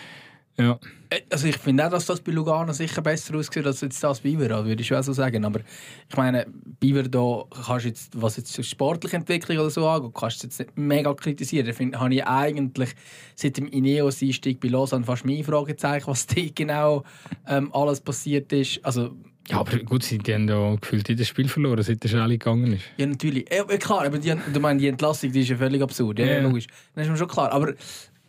ja. 0.58 0.78
Äh, 1.10 1.20
Also 1.32 1.46
ich 1.48 1.56
finde 1.56 1.86
auch, 1.86 1.90
dass 1.90 2.06
das 2.06 2.20
bei 2.20 2.32
Lugano 2.32 2.72
sicher 2.72 3.00
besser 3.00 3.34
aussieht 3.36 3.64
als 3.66 3.80
jetzt 3.80 4.02
das 4.02 4.20
bei 4.20 4.30
Biber, 4.30 4.64
würde 4.66 4.80
ich 4.82 4.86
schon 4.88 5.02
so 5.02 5.12
sagen. 5.12 5.44
Aber 5.44 5.60
ich 6.08 6.16
meine, 6.16 6.46
Biber 6.80 7.02
da 7.04 7.44
kannst 7.66 7.86
jetzt, 7.86 8.20
was 8.20 8.36
jetzt 8.36 8.62
sportliche 8.66 9.16
Entwicklung 9.16 9.58
oder 9.58 9.70
so 9.70 9.88
angeht, 9.88 10.12
kannst 10.14 10.42
du 10.42 10.46
jetzt 10.48 10.58
nicht 10.58 10.76
mega 10.76 11.14
kritisieren. 11.14 11.66
Da 11.66 11.72
finde 11.72 11.98
habe 12.00 12.12
ich 12.14 12.24
eigentlich 12.26 12.90
seit 13.34 13.56
dem 13.56 13.68
Ineos-Einstieg 13.68 14.60
bei 14.60 14.68
Lausanne 14.68 15.04
fast 15.04 15.24
mein 15.24 15.42
Fragezeichen, 15.44 16.06
was 16.08 16.26
da 16.28 16.42
genau 16.54 17.04
ähm, 17.46 17.72
alles 17.72 18.00
passiert 18.00 18.52
ist. 18.52 18.84
Also 18.84 19.16
Ja, 19.48 19.60
aber 19.60 19.78
gut, 19.78 20.02
sie 20.02 20.18
die 20.18 20.34
haben 20.34 20.46
ja 20.48 20.74
gefühlt 20.76 21.08
jedes 21.08 21.28
Spiel 21.28 21.48
verloren, 21.48 21.82
seit 21.82 22.02
der 22.02 22.08
Schelle 22.10 22.36
gegangen 22.36 22.74
ist. 22.74 22.84
Ja, 22.98 23.06
natürlich. 23.06 23.46
Ja, 23.50 23.64
klar, 23.64 24.04
aber 24.04 24.18
die, 24.18 24.34
du 24.52 24.60
meinst, 24.60 24.82
die 24.82 24.88
Entlassung 24.88 25.32
die 25.32 25.40
ist 25.40 25.48
ja 25.48 25.56
völlig 25.56 25.80
absurd. 25.80 26.18
Ja, 26.18 26.26
Ja. 26.26 26.40
logisch. 26.42 26.66
Das 26.94 27.04
ist 27.06 27.10
mir 27.10 27.16
schon 27.16 27.28
klar. 27.28 27.50
Aber 27.52 27.72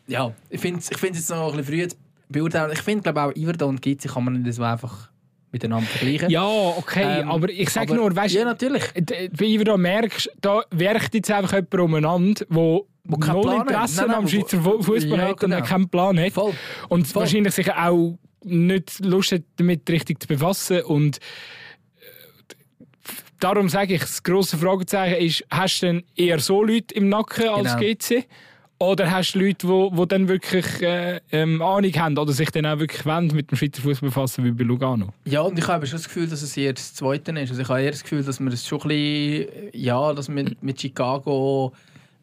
ja, 0.08 0.34
ich 0.50 0.60
finde 0.62 0.80
es 0.80 0.90
ich 0.90 0.98
find's 0.98 1.20
jetzt 1.20 1.30
noch 1.30 1.52
ein 1.54 1.58
bisschen 1.58 1.66
früh 1.92 1.96
beurteilen. 2.30 2.72
Ich 2.74 2.82
finde, 2.82 3.04
glaube 3.04 3.22
auch 3.24 3.36
Iverda 3.36 3.66
und 3.66 3.82
Gizzi 3.82 4.08
kann 4.08 4.24
man 4.24 4.42
nicht 4.42 4.54
so 4.56 4.64
einfach 4.64 5.10
miteinander 5.52 5.88
vergleichen. 5.88 6.30
Ja, 6.30 6.46
okay, 6.48 7.22
Ähm, 7.22 7.30
aber 7.32 7.50
ich 7.50 7.70
sage 7.72 7.96
nur, 7.96 8.16
weißt 8.16 8.36
Ja, 8.36 8.46
natürlich. 8.46 8.84
d- 8.96 9.30
wie 9.34 9.58
du 9.58 9.64
da 9.64 9.78
merkst, 9.78 10.30
werkt 10.72 11.14
jetzt 11.16 11.32
einfach 11.32 11.54
jemand 11.54 11.74
umeinander, 11.74 12.46
wo, 12.50 12.88
keinen 13.20 13.34
null 13.34 13.42
Plan 13.42 13.60
hat. 13.62 13.68
Interesse 13.70 13.98
Nein, 13.98 14.08
nein, 14.08 14.16
am 14.18 14.24
wo- 14.26 14.28
Schweizer 14.28 14.62
Fu- 14.62 14.82
Fußball 14.84 15.18
Ja, 15.20 15.26
hat 15.26 15.44
und 15.44 15.50
genau. 15.52 15.62
keinen 15.66 15.90
Plan 15.90 16.20
hat. 16.20 16.32
Voll. 16.34 16.54
Und 16.90 17.08
Voll. 17.08 17.22
wahrscheinlich 17.24 17.54
sich 17.56 17.74
auch 17.74 18.18
nicht 18.44 19.04
Lust 19.04 19.32
hat, 19.32 19.42
damit 19.58 19.90
richtig 19.90 20.22
zu 20.22 20.28
befassen. 20.28 20.82
Und 20.84 21.18
darum 23.40 23.70
sage 23.70 23.96
ich, 23.96 24.02
das 24.02 24.22
grosse 24.24 24.58
Fragezeichen 24.58 25.26
ist, 25.26 25.44
hast 25.50 25.82
du 25.82 25.86
denn 25.88 26.04
eher 26.16 26.40
so 26.40 26.64
Leute 26.64 26.94
im 26.94 27.10
Nacken 27.10 27.48
als 27.50 27.76
Genau. 27.76 27.80
GC? 27.80 28.26
Oder 28.82 29.12
hast 29.12 29.34
du 29.36 29.40
Leute, 29.40 29.56
die 29.56 29.68
wo, 29.68 29.92
wo 29.94 30.06
dann 30.06 30.30
wirklich 30.30 30.82
äh, 30.82 31.20
ähm, 31.34 31.62
Ahnung 31.62 31.92
haben 31.96 32.18
oder 32.18 32.32
sich 32.32 32.50
dann 32.50 32.66
auch 32.66 32.80
wirklich 32.80 33.06
wollen 33.06 33.28
mit 33.28 33.52
dem 33.52 33.58
Schweizer 33.58 33.82
Fußball 33.82 34.08
befassen, 34.08 34.46
wie 34.46 34.52
bei 34.52 34.64
Lugano? 34.64 35.10
Ja, 35.26 35.42
und 35.42 35.60
ich 35.60 35.68
habe 35.68 35.86
schon 35.86 35.98
das 35.98 36.08
Gefühl, 36.08 36.28
dass 36.28 36.42
es 36.42 36.56
eher 36.56 36.72
das 36.72 36.94
Zweite 36.94 37.32
ist. 37.32 37.50
Also 37.50 37.62
ich 37.62 37.68
habe 37.68 37.82
eher 37.82 37.92
das 37.92 38.04
Gefühl, 38.04 38.24
dass 38.24 38.40
wir 38.40 38.54
es 38.54 38.66
schon 38.66 38.82
ein 38.84 38.88
bisschen, 38.88 39.48
ja, 39.74 40.14
dass 40.14 40.30
wir 40.34 40.46
mit 40.62 40.80
Chicago, 40.80 41.74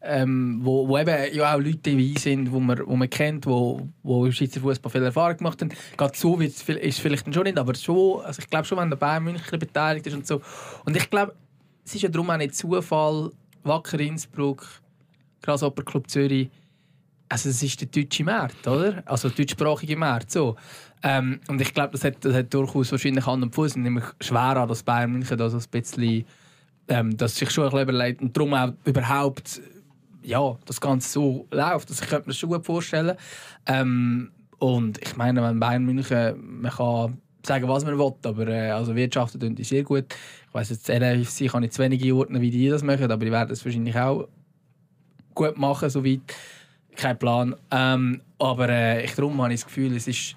ähm, 0.01 0.59
wo, 0.63 0.87
wo 0.87 0.97
eben 0.97 1.15
ja 1.31 1.53
auch 1.53 1.59
Leute 1.59 1.77
dabei 1.91 2.13
sind, 2.17 2.51
wo 2.51 2.59
man, 2.59 2.81
wo 2.87 2.95
man 2.95 3.07
kennt, 3.07 3.45
wo, 3.45 3.87
wo 4.01 4.25
im 4.25 4.31
Schweizer 4.31 4.59
Fußball 4.59 4.91
viel 4.91 5.03
Erfahrung 5.03 5.37
gemacht 5.37 5.61
haben. 5.61 5.71
Gerade 5.95 6.17
so 6.17 6.39
ist 6.39 6.67
es 6.67 6.97
vielleicht 6.97 7.31
schon 7.31 7.43
nicht, 7.43 7.59
aber 7.59 7.75
schon, 7.75 8.21
also 8.25 8.39
ich 8.41 8.49
glaube 8.49 8.65
schon, 8.65 8.79
wenn 8.79 8.89
der 8.89 8.97
Bayern 8.97 9.25
München 9.25 9.59
beteiligt 9.59 10.07
ist 10.07 10.15
und 10.15 10.25
so. 10.25 10.41
Und 10.85 10.97
ich 10.97 11.07
glaube, 11.07 11.35
es 11.85 11.93
ist 11.93 12.01
ja 12.01 12.09
darum 12.09 12.31
auch 12.31 12.37
nicht 12.37 12.55
Zufall, 12.55 13.31
Wacker 13.63 13.99
Innsbruck, 13.99 14.65
Grasshopper 15.41 15.83
Club 15.83 16.09
Zürich, 16.09 16.49
also 17.29 17.49
es 17.49 17.61
ist 17.61 17.81
der 17.81 17.87
deutsche 17.87 18.23
Markt, 18.23 18.67
oder? 18.67 19.03
Also 19.05 19.29
der 19.29 19.37
deutschsprachige 19.37 19.97
Markt, 19.97 20.31
so. 20.31 20.55
Ähm, 21.03 21.39
und 21.47 21.61
ich 21.61 21.73
glaube, 21.73 21.91
das 21.91 22.03
hat, 22.03 22.23
das 22.23 22.33
hat 22.33 22.53
durchaus 22.53 22.91
wahrscheinlich 22.91 23.25
Hand 23.25 23.43
und 23.43 23.53
Fuß. 23.53 23.75
Und 23.75 23.83
nämlich 23.83 24.05
schwer 24.21 24.57
an, 24.57 24.69
dass 24.69 24.83
Bayern 24.83 25.11
München 25.11 25.37
da 25.37 25.49
so 25.49 25.57
ein 25.57 25.63
bisschen, 25.69 26.25
ähm, 26.87 27.17
dass 27.17 27.35
sich 27.35 27.51
schon 27.51 27.65
ein 27.65 27.69
bisschen 27.69 27.89
überlegt 27.89 28.21
und 28.21 28.35
darum 28.35 28.53
auch 28.53 28.73
überhaupt, 28.85 29.61
ja, 30.23 30.57
das 30.65 30.81
Ganze 30.81 31.09
so 31.09 31.47
läuft. 31.51 31.89
Also 31.89 32.03
ich 32.03 32.09
könnte 32.09 32.27
mir 32.27 32.33
das 32.33 32.37
schon 32.37 32.49
gut 32.49 32.65
vorstellen. 32.65 33.15
Ähm, 33.65 34.31
und 34.59 34.97
ich 35.05 35.15
meine, 35.15 35.43
wenn 35.43 35.59
Bayern 35.59 35.85
München, 35.85 36.61
man 36.61 36.71
kann 36.71 37.17
sagen, 37.45 37.67
was 37.67 37.85
man 37.85 37.97
will, 37.97 38.13
aber 38.23 38.47
äh, 38.47 38.71
also 38.71 38.95
wirtschaften 38.95 39.39
tun 39.39 39.55
die 39.55 39.63
sehr 39.63 39.83
gut. 39.83 40.05
Ich 40.47 40.53
weiss 40.53 40.69
jetzt, 40.69 40.89
LFC 40.89 41.51
kann 41.51 41.63
ich 41.63 41.71
zu 41.71 41.83
wenig 41.83 42.03
einordnen, 42.03 42.41
wie 42.41 42.49
die 42.49 42.69
das 42.69 42.83
machen, 42.83 43.11
aber 43.11 43.23
die 43.23 43.31
werden 43.31 43.51
es 43.51 43.63
wahrscheinlich 43.63 43.95
auch 43.97 44.27
gut 45.37 45.57
machen, 45.57 45.89
soweit. 45.89 46.21
Kein 46.95 47.19
Plan. 47.19 47.55
Ähm, 47.69 48.21
aber 48.39 48.69
äh, 48.69 49.05
ich, 49.05 49.13
darum 49.13 49.39
habe 49.41 49.53
ich 49.53 49.59
das 49.59 49.67
Gefühl, 49.67 49.95
es 49.95 50.07
ist 50.07 50.35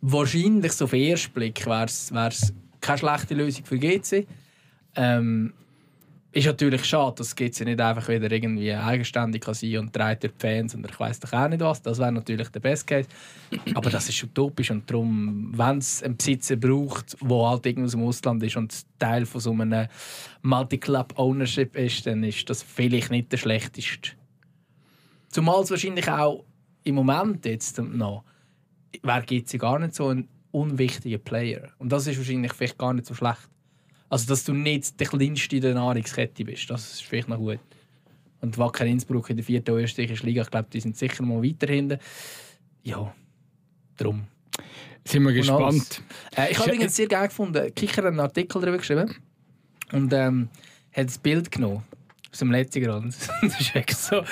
wahrscheinlich 0.00 0.72
so 0.72 0.84
auf 0.84 0.90
den 0.90 1.02
ersten 1.02 1.32
Blick 1.32 1.64
wäre 1.66 1.84
es 1.84 2.52
keine 2.80 2.98
schlechte 2.98 3.34
Lösung 3.34 3.64
für 3.64 3.78
GC. 3.78 4.26
Ähm, 4.96 5.52
ist 6.34 6.46
natürlich 6.46 6.84
schade, 6.84 7.14
dass 7.18 7.36
GC 7.36 7.60
nicht 7.60 7.80
einfach 7.80 8.08
wieder 8.08 8.30
irgendwie 8.30 8.72
eigenständig 8.74 9.42
kann 9.42 9.54
sein 9.54 9.78
und 9.78 9.94
durch 9.94 10.18
die 10.18 10.30
Fans 10.36 10.74
und 10.74 10.84
ich 10.84 10.98
weiß 10.98 11.20
doch 11.20 11.32
auch 11.32 11.48
nicht 11.48 11.60
was. 11.60 11.80
Das 11.80 11.98
wäre 11.98 12.10
natürlich 12.10 12.48
der 12.48 12.58
Best 12.58 12.88
Case. 12.88 13.08
Aber 13.74 13.88
das 13.88 14.08
ist 14.08 14.22
utopisch 14.22 14.72
und 14.72 14.90
darum, 14.90 15.52
wenn 15.56 15.78
es 15.78 16.02
einen 16.02 16.16
Besitzer 16.16 16.56
braucht, 16.56 17.16
der 17.22 17.48
halt 17.48 17.66
irgendwo 17.66 17.84
aus 17.84 17.92
dem 17.92 18.02
Ausland 18.02 18.42
ist 18.42 18.56
und 18.56 18.74
Teil 18.98 19.26
von 19.26 19.40
so 19.40 19.52
einem 19.52 19.86
Multi-Club-Ownership 20.42 21.76
ist, 21.76 22.06
dann 22.06 22.24
ist 22.24 22.50
das 22.50 22.64
vielleicht 22.64 23.12
nicht 23.12 23.30
der 23.30 23.36
schlechteste. 23.36 24.10
Zumal 25.34 25.64
es 25.64 25.70
wahrscheinlich 25.72 26.08
auch 26.08 26.44
im 26.84 26.94
Moment 26.94 27.44
jetzt 27.44 27.76
noch 27.78 28.22
wäre 29.02 29.24
GC 29.24 29.58
gar 29.58 29.80
nicht 29.80 29.96
so 29.96 30.06
ein 30.06 30.28
unwichtiger 30.52 31.18
Player. 31.18 31.72
Und 31.78 31.90
das 31.90 32.06
ist 32.06 32.18
wahrscheinlich 32.18 32.52
vielleicht 32.52 32.78
gar 32.78 32.94
nicht 32.94 33.06
so 33.06 33.14
schlecht. 33.14 33.48
Also, 34.08 34.28
dass 34.28 34.44
du 34.44 34.52
nicht 34.52 35.00
der 35.00 35.08
Kleinste 35.08 35.56
in 35.56 35.62
der 35.62 35.74
Nahrungskette 35.74 36.44
bist, 36.44 36.70
das 36.70 36.92
ist 36.92 37.02
vielleicht 37.02 37.26
noch 37.26 37.38
gut. 37.38 37.58
Und 38.42 38.58
Wacker 38.58 38.86
Innsbruck 38.86 39.28
in 39.28 39.38
der 39.38 39.44
vierten 39.44 39.74
österreichischen 39.74 40.24
Liga, 40.24 40.42
ich 40.42 40.50
glaube, 40.52 40.68
die 40.72 40.78
sind 40.78 40.96
sicher 40.96 41.24
mal 41.24 41.42
weiter 41.42 41.66
hinten. 41.66 41.98
Ja, 42.84 43.12
drum. 43.96 44.28
Sind 45.04 45.24
wir 45.24 45.32
gespannt. 45.32 46.00
Äh, 46.36 46.52
ich 46.52 46.60
habe 46.60 46.70
übrigens 46.70 46.94
sehr 46.94 47.08
geil 47.08 47.26
gefunden. 47.26 47.74
Kicker 47.74 48.02
hat 48.02 48.06
einen 48.06 48.20
Artikel 48.20 48.60
darüber 48.60 48.78
geschrieben 48.78 49.12
und 49.90 50.12
ähm, 50.12 50.48
hat 50.92 51.06
das 51.08 51.18
Bild 51.18 51.50
genommen 51.50 51.82
aus 52.34 52.40
dem 52.40 52.50
letzten 52.50 52.82
Grund. 52.82 53.14
das 53.42 53.60
ist 53.60 53.76
echt 53.76 53.96
so 53.96 54.22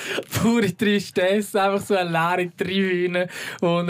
pure 0.43 0.77
Tristesse, 0.77 1.63
einfach 1.63 1.87
so 1.87 1.95
eine 1.95 2.11
leere 2.11 2.51
Tribüne, 2.57 3.29
wo 3.61 3.77
ein 3.77 3.87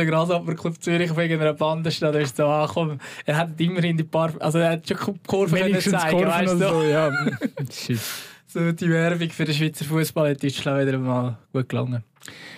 Club 0.55 0.75
Zürich 0.83 1.11
auf 1.11 1.17
irgendeiner 1.17 1.55
Bande 1.55 1.91
steht. 1.91 2.15
Da 2.15 2.19
ist 2.19 2.37
so 2.37 2.47
angekommen. 2.47 3.01
Er 3.25 3.39
hat 3.39 3.59
immerhin 3.59 3.97
die 3.97 4.05
paar, 4.05 4.33
also 4.39 4.59
er 4.59 4.73
hat 4.73 4.87
schon 4.87 4.99
die 5.15 5.27
Kurve 5.27 5.57
können 5.59 5.81
zeigen, 5.81 6.11
Kurven 6.19 6.29
weißt 6.29 6.53
du? 6.53 6.59
so, 6.59 6.83
ja. 6.83 7.11
So 8.47 8.71
die 8.71 8.91
Werbung 8.91 9.31
für 9.31 9.47
den 9.47 9.55
Schweizer 9.55 9.87
Fußball 9.87 10.33
hat 10.33 10.43
Deutschland 10.43 10.87
wieder 10.87 10.99
mal 10.99 11.39
gut 11.55 11.71
gelungen. 11.71 12.05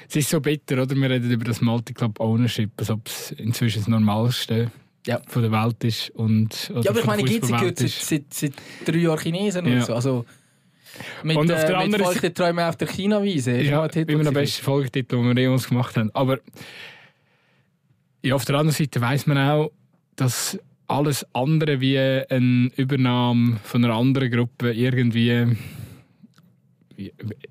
Es 0.09 0.17
ist 0.17 0.29
so 0.29 0.41
bitter, 0.41 0.83
oder? 0.83 0.97
Wir 0.97 1.09
reden 1.09 1.31
über 1.31 1.45
das 1.45 1.61
Multiclub 1.61 2.19
Ownership, 2.19 2.73
als 2.79 2.91
ob 2.91 3.07
es 3.07 3.31
inzwischen 3.31 3.79
das 3.79 3.87
Normalste 3.87 4.73
Ja. 5.07 5.21
von 5.29 5.43
der 5.43 5.53
Welt 5.53 5.85
ist. 5.85 6.11
Und, 6.11 6.73
oder 6.73 6.81
Ja, 6.83 6.91
aber 6.91 6.99
ich 6.99 7.07
meine, 7.07 7.23
Fußballwelt 7.25 7.61
gehört 7.61 7.79
seit, 7.79 7.91
seit, 7.93 8.35
seit 8.35 8.53
drei 8.85 8.97
Jahren 8.99 9.21
Chinesen 9.21 9.67
Ja. 9.67 9.75
und 9.77 9.87
so. 9.87 9.95
Also, 9.95 10.25
mit, 11.23 11.37
Und 11.37 11.51
auf 11.53 11.61
der 11.65 11.69
äh, 11.71 11.73
mit 11.73 11.83
anderen 11.83 12.05
Folgte 12.05 12.33
Träume 12.33 12.69
auf 12.69 12.77
der 12.77 12.89
China-Wiese. 12.89 13.61
Ja, 13.63 13.87
immer 13.87 14.25
der 14.25 14.31
beste 14.33 14.63
Folgetitel, 14.63 15.17
den 15.17 15.37
wir 15.37 15.43
jemals 15.43 15.69
gemacht 15.69 15.97
haben. 15.97 16.11
Aber 16.15 16.39
ja, 18.23 18.35
auf 18.35 18.45
der 18.45 18.57
anderen 18.57 18.77
Seite 18.77 19.01
weiß 19.01 19.27
man 19.27 19.39
auch, 19.39 19.71
dass 20.17 20.59
alles 20.87 21.27
andere 21.35 21.81
wie 21.81 21.99
eine 21.99 22.71
Übernahme 22.77 23.59
von 23.63 23.85
einer 23.85 23.95
anderen 23.95 24.31
Gruppe 24.31 24.73
irgendwie 24.73 25.57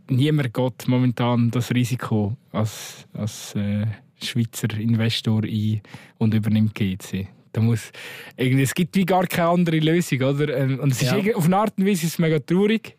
niemand 0.09 0.53
geht 0.53 0.87
momentan 0.87 1.51
das 1.51 1.71
Risiko 1.71 2.35
als, 2.51 3.05
als 3.13 3.55
äh, 3.55 3.85
Schweizer 4.21 4.73
Investor 4.79 5.43
ein 5.43 5.81
und 6.17 6.33
übernimmt 6.33 6.73
GC. 6.75 7.27
Da 7.51 7.61
muss, 7.61 7.91
irgendwie, 8.35 8.63
es 8.63 8.73
gibt 8.73 8.95
wie 8.95 9.05
gar 9.05 9.27
keine 9.27 9.49
andere 9.49 9.79
Lösung, 9.79 10.21
oder? 10.21 10.57
Ähm, 10.57 10.79
Und 10.79 10.91
es 10.91 11.01
ist 11.01 11.11
Ja. 11.11 11.35
auf 11.35 11.45
eine 11.45 11.57
Art 11.57 11.73
und 11.77 11.85
Weise 11.85 12.05
ist 12.05 12.13
es 12.13 12.19
mega 12.19 12.39
traurig. 12.39 12.95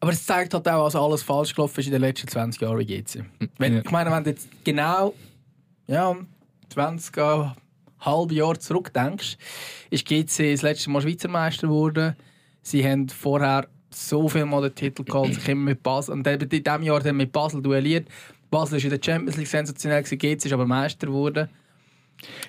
Aber 0.00 0.12
es 0.12 0.24
zeigt 0.24 0.52
halt 0.52 0.68
auch, 0.68 0.84
dass 0.84 0.96
alles 0.96 1.22
falsch 1.22 1.54
gelaufen 1.54 1.80
ist 1.80 1.86
in 1.86 1.92
den 1.92 2.02
letzten 2.02 2.28
20 2.28 2.60
Jahren 2.60 2.78
wie 2.78 2.86
GC. 2.86 3.24
Wenn, 3.58 3.74
Ja. 3.74 3.80
Ich 3.80 3.90
meine, 3.90 4.10
wenn 4.10 4.24
du 4.24 4.30
jetzt 4.30 4.48
genau 4.62 5.14
ja, 5.86 6.16
20 6.68 7.16
äh, 7.16 7.44
halbe 8.00 8.34
Jahre 8.34 8.58
zurückdenkst, 8.58 9.36
ist 9.90 10.06
GC 10.06 10.52
das 10.52 10.62
letzte 10.62 10.90
Mal 10.90 11.02
Schweizer 11.02 11.28
Meister 11.28 11.66
geworden. 11.66 12.14
Sie 12.62 12.86
haben 12.86 13.08
vorher 13.08 13.66
so 13.90 14.28
viel 14.28 14.46
Mal 14.46 14.62
den 14.62 14.74
Titel 14.74 15.02
geholt, 15.04 15.34
sich 15.34 15.48
immer 15.48 15.70
mit 15.70 15.82
Basel. 15.82 16.12
Und 16.12 16.26
in 16.26 16.48
diesem 16.48 16.82
Jahr 16.82 17.00
dann 17.00 17.16
mit 17.16 17.32
Basel 17.32 17.60
duelliert. 17.60 18.08
Basel 18.50 18.78
ist 18.78 18.84
in 18.84 18.90
der 18.90 19.00
Champions 19.02 19.36
League 19.36 19.48
sensationell, 19.48 20.02
GC 20.02 20.44
ist 20.44 20.52
aber 20.52 20.66
Meister 20.66 21.06
geworden. 21.06 21.48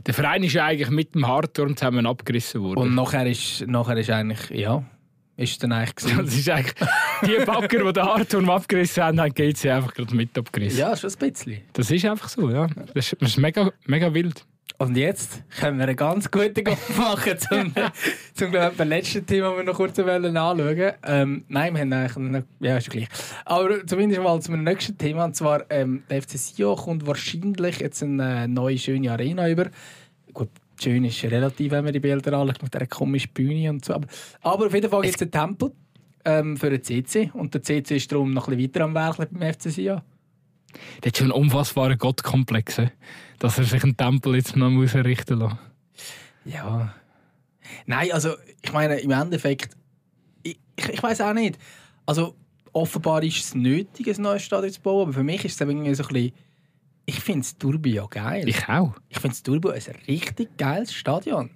Der 0.06 0.14
Verein 0.14 0.44
ist 0.44 0.58
eigentlich 0.58 0.90
mit 0.90 1.16
dem 1.16 1.28
Hardturm 1.28 1.78
zusammen 1.78 2.06
abgerissen 2.06 2.62
worden. 2.62 2.80
Und 2.80 2.96
nachher 2.96 3.26
ist, 3.26 3.66
nachher 3.68 3.98
ist 3.98 4.10
eigentlich, 4.10 4.50
ja, 4.50 4.84
ist 5.38 5.52
es 5.52 5.58
dann 5.60 5.72
eigentlich 5.72 5.96
gewesen. 5.96 6.26
Das 6.26 6.36
ist 6.36 6.50
eigentlich 6.50 6.76
die 7.24 7.46
Backer, 7.46 7.84
die 7.84 7.94
den 7.94 8.04
Hardturm 8.04 8.50
abgerissen 8.50 9.04
haben, 9.04 9.20
haben 9.20 9.34
GC 9.34 9.66
einfach 9.66 9.94
gerade 9.94 10.16
mit 10.16 10.38
abgerissen. 10.38 10.80
Ja, 10.80 10.96
schon 10.96 11.12
ein 11.12 11.32
bisschen. 11.32 11.62
Das 11.74 11.90
ist 11.90 12.06
einfach 12.06 12.30
so, 12.30 12.50
ja. 12.50 12.68
Das 12.94 13.12
ist, 13.12 13.22
das 13.22 13.30
ist 13.30 13.38
mega, 13.38 13.72
mega 13.86 14.14
wild. 14.14 14.46
Und 14.82 14.98
jetzt 14.98 15.44
können 15.60 15.78
wir 15.78 15.86
einen 15.86 15.96
ganz 15.96 16.32
guten 16.32 16.64
Kopf 16.64 16.98
machen 16.98 17.38
zum, 17.38 17.72
zum 18.34 18.50
glaub, 18.50 18.80
ich, 18.80 18.86
letzten 18.86 19.24
Thema, 19.28 19.50
das 19.50 19.58
wir 19.58 19.64
noch 19.64 19.76
kurz 19.76 19.98
wollen 20.00 20.36
anschauen 20.36 20.94
ähm, 21.06 21.46
Nein, 21.50 21.76
wir 21.76 21.82
haben 21.82 21.94
eigentlich 21.94 22.18
noch, 22.18 22.42
ja, 22.60 22.78
ist 22.78 22.90
gleich. 22.90 23.08
Aber 23.46 23.86
zumindest 23.86 24.24
mal 24.24 24.42
zum 24.42 24.64
nächsten 24.64 24.98
Thema. 24.98 25.26
Und 25.26 25.36
zwar, 25.36 25.66
ähm, 25.70 26.02
der 26.10 26.24
FC 26.24 26.32
Sion 26.32 26.76
kommt 26.76 27.06
wahrscheinlich 27.06 27.80
jetzt 27.80 28.02
eine 28.02 28.48
neue, 28.48 28.80
schöne 28.80 29.12
Arena 29.12 29.48
über. 29.48 29.68
Schön 30.82 31.04
ist 31.04 31.24
relativ, 31.24 31.72
wenn 31.72 31.84
man 31.84 31.94
die 31.94 32.00
Bilder 32.00 32.34
anschaut, 32.34 32.64
mit 32.64 32.74
dieser 32.74 32.88
komischen 32.88 33.32
Bühne 33.34 33.70
und 33.70 33.86
so. 33.86 33.94
Aber, 33.94 34.08
aber 34.42 34.66
auf 34.66 34.74
jeden 34.74 34.90
Fall 34.90 35.02
gibt 35.02 35.16
es 35.16 35.22
einen 35.22 35.32
Tempel 35.32 35.72
ähm, 36.26 36.58
für 36.58 36.70
den 36.70 36.84
CC. 36.84 37.32
Und 37.34 37.54
der 37.54 37.62
CC 37.62 37.98
ist 37.98 38.12
darum 38.12 38.34
noch 38.34 38.48
ein 38.48 38.58
bisschen 38.58 38.74
weiter 38.74 38.86
am 38.86 38.96
Werk 38.96 39.18
beim 39.18 39.54
FC 39.54 39.70
Sion. 39.70 40.02
Der 41.04 41.12
hat 41.12 41.18
schon 41.18 41.32
einen 41.32 41.44
unfassbaren 41.44 41.98
Gottkomplex, 41.98 42.82
dass 43.40 43.58
er 43.58 43.64
sich 43.66 43.84
einen 43.84 43.98
Tempel 43.98 44.36
jetzt 44.36 44.56
noch 44.56 44.70
muss 44.70 44.96
errichten 44.96 45.40
muss. 45.40 45.54
Ja. 46.46 46.96
Nein, 47.86 48.12
also 48.12 48.36
ich 48.62 48.74
meine, 48.74 49.00
im 49.00 49.12
Endeffekt, 49.12 49.76
ich, 50.44 50.58
ich, 50.76 50.90
ich 50.90 51.04
weiß 51.04 51.22
auch 51.22 51.34
nicht. 51.34 51.60
Also 52.06 52.36
offenbar 52.74 53.22
ist 53.24 53.38
es 53.38 53.56
nötig, 53.56 54.08
ein 54.08 54.22
neues 54.22 54.44
Stadion 54.44 54.72
zu 54.72 54.82
bauen, 54.82 55.04
aber 55.04 55.14
für 55.14 55.24
mich 55.24 55.46
ist 55.46 55.60
es 55.60 55.68
irgendwie 55.68 55.94
so 55.94 56.04
ein 56.04 56.10
bisschen, 56.10 56.32
ich 57.12 57.20
finde 57.20 57.42
das 57.42 57.58
Turbo 57.58 57.90
ja 57.90 58.06
geil. 58.10 58.48
Ich 58.48 58.70
auch. 58.70 58.94
Ich 59.10 59.20
finde 59.20 59.36
das 59.36 59.44
Turbo 59.44 59.70
ein 59.70 59.82
richtig 60.08 60.58
geiles 60.58 60.94
Stadion. 60.94 61.50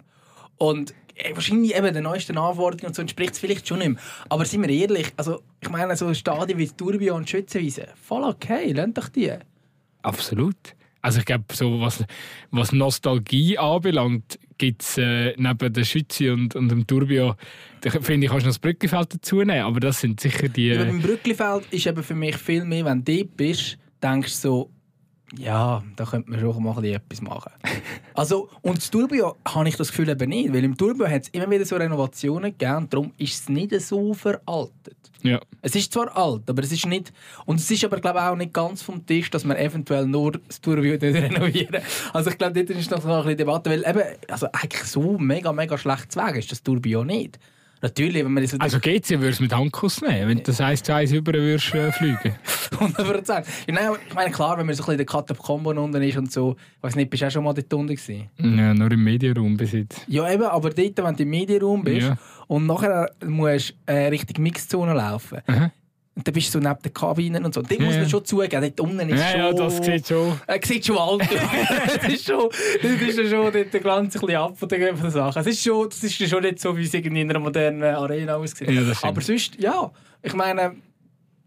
Und 0.58 0.93
äh, 1.16 1.34
wahrscheinlich 1.34 1.76
eben 1.76 1.93
den 1.93 2.03
neuesten 2.03 2.38
Anforderungen 2.38 2.88
und 2.88 2.95
so 2.95 3.01
entspricht 3.01 3.34
es 3.34 3.39
vielleicht 3.39 3.66
schon 3.66 3.80
nicht 3.80 3.89
mehr. 3.89 4.01
Aber 4.28 4.43
sind 4.43 4.62
wir 4.64 4.70
ehrlich, 4.70 5.14
also 5.16 5.41
ich 5.62 5.70
meine, 5.70 5.95
so 5.95 6.14
Stadien 6.14 6.60
wie 6.60 6.68
Turbio 6.68 7.16
und 7.16 7.30
Schützenwiese, 7.30 7.88
voll 8.01 8.24
okay, 8.24 8.74
lernt 8.74 8.97
doch 8.97 9.08
die. 9.08 9.32
Absolut. 10.01 10.58
Also 11.01 11.20
ich 11.20 11.26
glaube, 11.26 11.45
so 11.53 11.80
was, 11.80 12.03
was 12.51 12.74
Nostalgie 12.74 13.58
anbelangt, 13.58 14.38
gibt 14.58 14.82
es 14.82 14.97
äh, 14.97 15.36
neben 15.38 15.72
der 15.72 15.84
Schütze 15.84 16.34
und, 16.34 16.56
und 16.56 16.70
dem 16.70 16.86
Turbio, 16.86 17.36
da 17.82 17.91
finde 17.91 18.26
ich, 18.26 18.32
kannst 18.32 18.45
du 18.45 18.47
noch 18.47 18.56
das 18.56 18.60
Brückenfeld 18.60 19.14
dazu 19.14 19.38
nehmen, 19.38 19.62
aber 19.62 19.80
das 19.80 20.01
sind 20.01 20.20
sicher 20.20 20.49
die... 20.49 20.68
Ja, 20.68 20.84
beim 20.84 21.01
Brücklifeld 21.01 21.72
ist 21.72 21.88
eben 21.88 22.03
für 22.03 22.16
mich 22.16 22.36
viel 22.36 22.66
mehr, 22.66 22.86
wenn 22.86 23.06
du 23.06 23.18
dort 23.18 23.38
bist, 23.38 23.78
denkst 24.01 24.34
du 24.34 24.38
so, 24.39 24.70
ja, 25.38 25.84
da 25.95 26.05
könnte 26.05 26.30
man 26.30 26.39
schon 26.39 26.63
mal 26.63 26.86
etwas 26.86 27.21
machen. 27.21 27.51
also, 28.13 28.49
und 28.61 28.78
das 28.78 28.91
Turbio 28.91 29.36
habe 29.47 29.67
ich 29.67 29.76
das 29.76 29.89
Gefühl 29.89 30.09
eben 30.09 30.30
nicht, 30.30 30.53
weil 30.53 30.63
im 30.63 30.78
Turbio 30.78 31.07
hat 31.07 31.23
es 31.23 31.30
immer 31.30 31.49
wieder 31.49 31.65
so 31.65 31.76
Renovationen 31.76 32.51
gegeben 32.51 32.78
und 32.78 32.93
darum 32.93 33.13
ist 33.17 33.34
es 33.34 33.49
nicht 33.49 33.80
so 33.82 34.13
veraltet. 34.13 34.97
ja. 35.23 35.39
Es 35.61 35.76
ist 35.76 35.91
zwar 35.91 36.15
alt, 36.15 36.47
aber 36.49 36.61
es 36.61 36.71
ist 36.71 36.86
nicht. 36.86 37.11
Und 37.45 37.59
es 37.59 37.69
ist 37.69 37.84
aber, 37.84 37.99
glaube 37.99 38.19
ich, 38.19 38.26
auch 38.26 38.36
nicht 38.36 38.53
ganz 38.53 38.84
vom 38.84 39.03
Tisch, 39.05 39.32
dass 39.32 39.43
man 39.43 39.57
eventuell 39.57 40.05
nur 40.05 40.34
das 40.34 40.61
Turbio 40.61 40.95
renovieren 41.01 41.82
Also, 42.13 42.30
ich 42.30 42.38
glaube, 42.38 42.53
dort 42.53 42.78
ist 42.78 42.91
noch 42.91 43.01
so 43.01 43.09
ein 43.11 43.23
bisschen 43.23 43.38
Debatte, 43.38 43.71
weil 43.71 43.84
eben, 43.86 44.03
also 44.30 44.47
eigentlich 44.53 44.84
so 44.84 45.17
mega, 45.17 45.51
mega 45.51 45.78
schlecht 45.78 46.11
zu 46.11 46.19
Wegen 46.19 46.38
ist 46.38 46.51
das 46.51 46.61
Turbio 46.61 47.03
nicht. 47.03 47.39
Natürlich, 47.82 48.23
wenn 48.23 48.32
man 48.32 48.45
so 48.47 48.57
Also 48.59 48.80
GC 48.80 49.11
würde 49.19 49.30
es 49.30 49.39
mit 49.39 49.53
Handkuss 49.55 50.01
nehmen, 50.01 50.30
wenn 50.30 50.38
du 50.38 50.43
das 50.43 50.61
eins 50.61 50.82
zu 50.82 50.93
eins 50.93 51.11
über 51.11 51.34
würdest, 51.34 51.73
äh, 51.76 51.91
fliegen 51.91 52.36
100%. 52.71 53.30
Ja, 53.67 53.73
nein, 53.73 53.91
ich 54.07 54.13
meine, 54.13 54.32
klar, 54.32 54.57
wenn 54.57 54.65
man 54.65 54.73
so 54.76 54.82
ein 54.84 54.86
bisschen 54.86 54.91
in 54.93 54.97
der 54.97 55.05
Katakombo 55.05 55.69
unten 55.71 56.01
ist 56.01 56.17
und 56.17 56.32
so, 56.32 56.55
ich 56.78 56.84
weiß 56.84 56.95
nicht, 56.95 57.09
bist 57.09 57.21
du 57.23 57.28
auch 57.28 57.32
schon 57.32 57.43
mal 57.43 57.53
dort 57.53 57.73
unten 57.73 57.95
gewesen? 57.95 58.30
Ja, 58.38 58.73
nur 58.73 58.91
im 58.91 59.03
Medienraum 59.03 59.55
bis 59.57 59.73
jetzt. 59.73 60.01
Ja, 60.07 60.30
eben, 60.32 60.43
aber 60.43 60.69
dort, 60.71 60.97
wenn 60.97 61.15
du 61.15 61.23
im 61.23 61.30
Medienraum 61.30 61.84
bist 61.84 62.07
Ja. 62.07 62.17
und 62.47 62.65
nachher 62.65 63.11
musst 63.26 63.76
du 63.86 63.93
äh, 63.93 64.07
Richtung 64.07 64.41
Mixzone 64.43 64.93
laufen, 64.93 65.39
Aha. 65.47 65.71
Und 66.16 66.26
dann 66.26 66.34
bist 66.34 66.47
du 66.47 66.51
so 66.53 66.59
neben 66.59 66.82
den 66.82 66.93
Kabinen 66.93 67.43
und 67.43 67.53
so. 67.53 67.59
Und 67.59 67.70
dort 67.70 67.80
Ja, 67.80 67.86
muss 67.86 67.95
man 67.97 68.09
schon 68.09 68.24
zugeben, 68.24 68.61
dort 68.61 68.80
unten 68.80 69.09
ist 69.09 69.20
Ja, 69.20 69.32
schon... 69.32 69.39
ja, 69.39 69.53
das 69.53 69.78
sieht 69.86 70.07
schon. 70.07 70.39
Er 70.47 70.59
sieht 70.63 70.86
schon 70.86 70.97
alt 70.97 71.22
aus. 71.22 71.28
das 72.01 72.07
ist 72.13 72.26
schon, 72.26 72.49
das 72.82 72.91
ist 72.91 73.30
schon 73.30 73.51
dort 73.51 73.74
der 73.74 73.80
Glanz 73.82 74.16
ein 74.16 74.22
bisschen 74.22 74.36
ab 74.38 74.57
von 74.57 74.70
der, 74.70 74.93
von 74.93 75.01
der 75.01 75.11
Sache. 75.11 75.39
Es 75.41 75.47
ist 75.47 75.63
schon, 75.63 75.89
das 75.89 76.01
ist 76.03 76.30
schon 76.30 76.41
nicht 76.41 76.59
so, 76.59 76.78
wie 76.78 76.84
es 76.84 76.93
in 76.93 77.18
einer 77.18 77.39
modernen 77.39 77.84
Arena 77.84 78.36
aussieht. 78.38 78.70
Ja. 78.70 78.82
Aber 79.01 79.20
sonst, 79.22 79.59
ja, 79.59 79.91
ich 80.22 80.34
meine, 80.34 80.76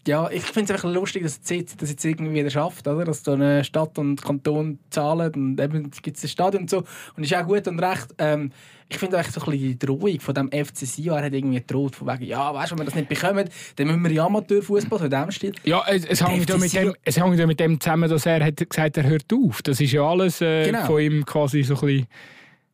ja, 0.07 0.31
ich 0.31 0.43
finde 0.43 0.65
es 0.65 0.71
einfach 0.71 0.93
lustig, 0.93 1.23
dass 1.23 1.41
es 1.43 1.51
jetzt, 1.51 1.83
das 1.83 1.91
jetzt 1.91 2.05
irgendwie 2.05 2.33
wieder 2.35 2.51
schafft, 2.51 2.87
oder? 2.87 3.05
dass 3.05 3.23
da 3.23 3.35
eine 3.35 3.65
Stadt 3.65 3.99
und 3.99 4.23
Kanton 4.23 4.79
zahlen 4.91 5.33
und 5.35 5.61
eben 5.61 5.91
gibt 6.03 6.17
es 6.17 6.25
ein 6.25 6.29
Stadion 6.29 6.63
und 6.63 6.71
so. 6.71 6.85
Und 7.17 7.25
ist 7.25 7.35
auch 7.35 7.47
gut 7.47 7.67
und 7.69 7.79
recht. 7.81 8.15
Ähm, 8.19 8.51
ich 8.89 8.97
finde 8.97 9.19
eigentlich 9.19 9.35
so 9.35 9.41
ein 9.43 9.51
bisschen 9.51 9.69
die 9.69 9.79
Drohung 9.79 10.21
von 10.21 10.35
dem 10.35 10.51
FC 10.51 10.87
Sion, 10.87 11.19
er 11.19 11.25
hat 11.25 11.33
irgendwie 11.35 11.59
gedroht, 11.59 11.95
von 11.95 12.09
wegen, 12.09 12.25
ja, 12.25 12.55
weißt 12.55 12.71
du, 12.71 12.77
wenn 12.77 12.81
wir 12.81 12.85
das 12.87 12.95
nicht 12.95 13.09
bekommen, 13.09 13.49
dann 13.77 13.87
müssen 13.87 14.03
wir 14.03 14.11
in 14.11 14.21
Amateurfußball, 14.21 14.99
so 14.99 15.05
in 15.05 15.11
dem 15.11 15.31
Stil. 15.31 15.53
Ja, 15.65 15.85
es, 15.87 16.07
es, 16.07 16.27
hängt 16.27 16.49
ja 16.49 16.57
mit 16.57 16.73
dem, 16.73 16.95
es 17.05 17.17
hängt 17.19 17.39
ja 17.39 17.47
mit 17.47 17.61
dem 17.61 17.79
zusammen, 17.79 18.09
dass 18.09 18.25
er 18.25 18.43
hat 18.43 18.57
gesagt 18.57 18.97
er 18.97 19.05
hört 19.05 19.27
auf. 19.33 19.61
Das 19.63 19.81
ist 19.81 19.93
ja 19.93 20.03
alles 20.03 20.41
äh, 20.41 20.67
Genau. 20.67 20.87
von 20.87 21.01
ihm 21.01 21.25
quasi 21.27 21.63
so 21.63 21.75
ein 21.75 21.81
bisschen 21.81 22.07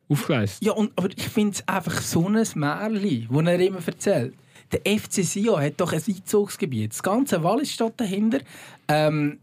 aufgeleistet. 0.07 0.65
Ja, 0.65 0.73
und, 0.73 0.91
aber 0.95 1.09
ich 1.13 1.27
finde 1.27 1.51
es 1.51 1.67
einfach 1.67 1.99
so 1.99 2.27
ein 2.27 2.33
Märchen, 2.33 3.27
das 3.29 3.47
er 3.47 3.59
immer 3.59 3.79
erzählt. 3.85 4.33
Der 4.71 4.99
FC 4.99 5.23
Sion 5.23 5.61
hat 5.61 5.73
doch 5.77 5.93
ein 5.93 6.01
Einzugsgebiet. 6.07 6.91
Das 6.91 7.03
ganze 7.03 7.43
Wallis 7.43 7.71
steht 7.71 7.93
dahinter. 7.97 8.39
Ähm, 8.87 9.39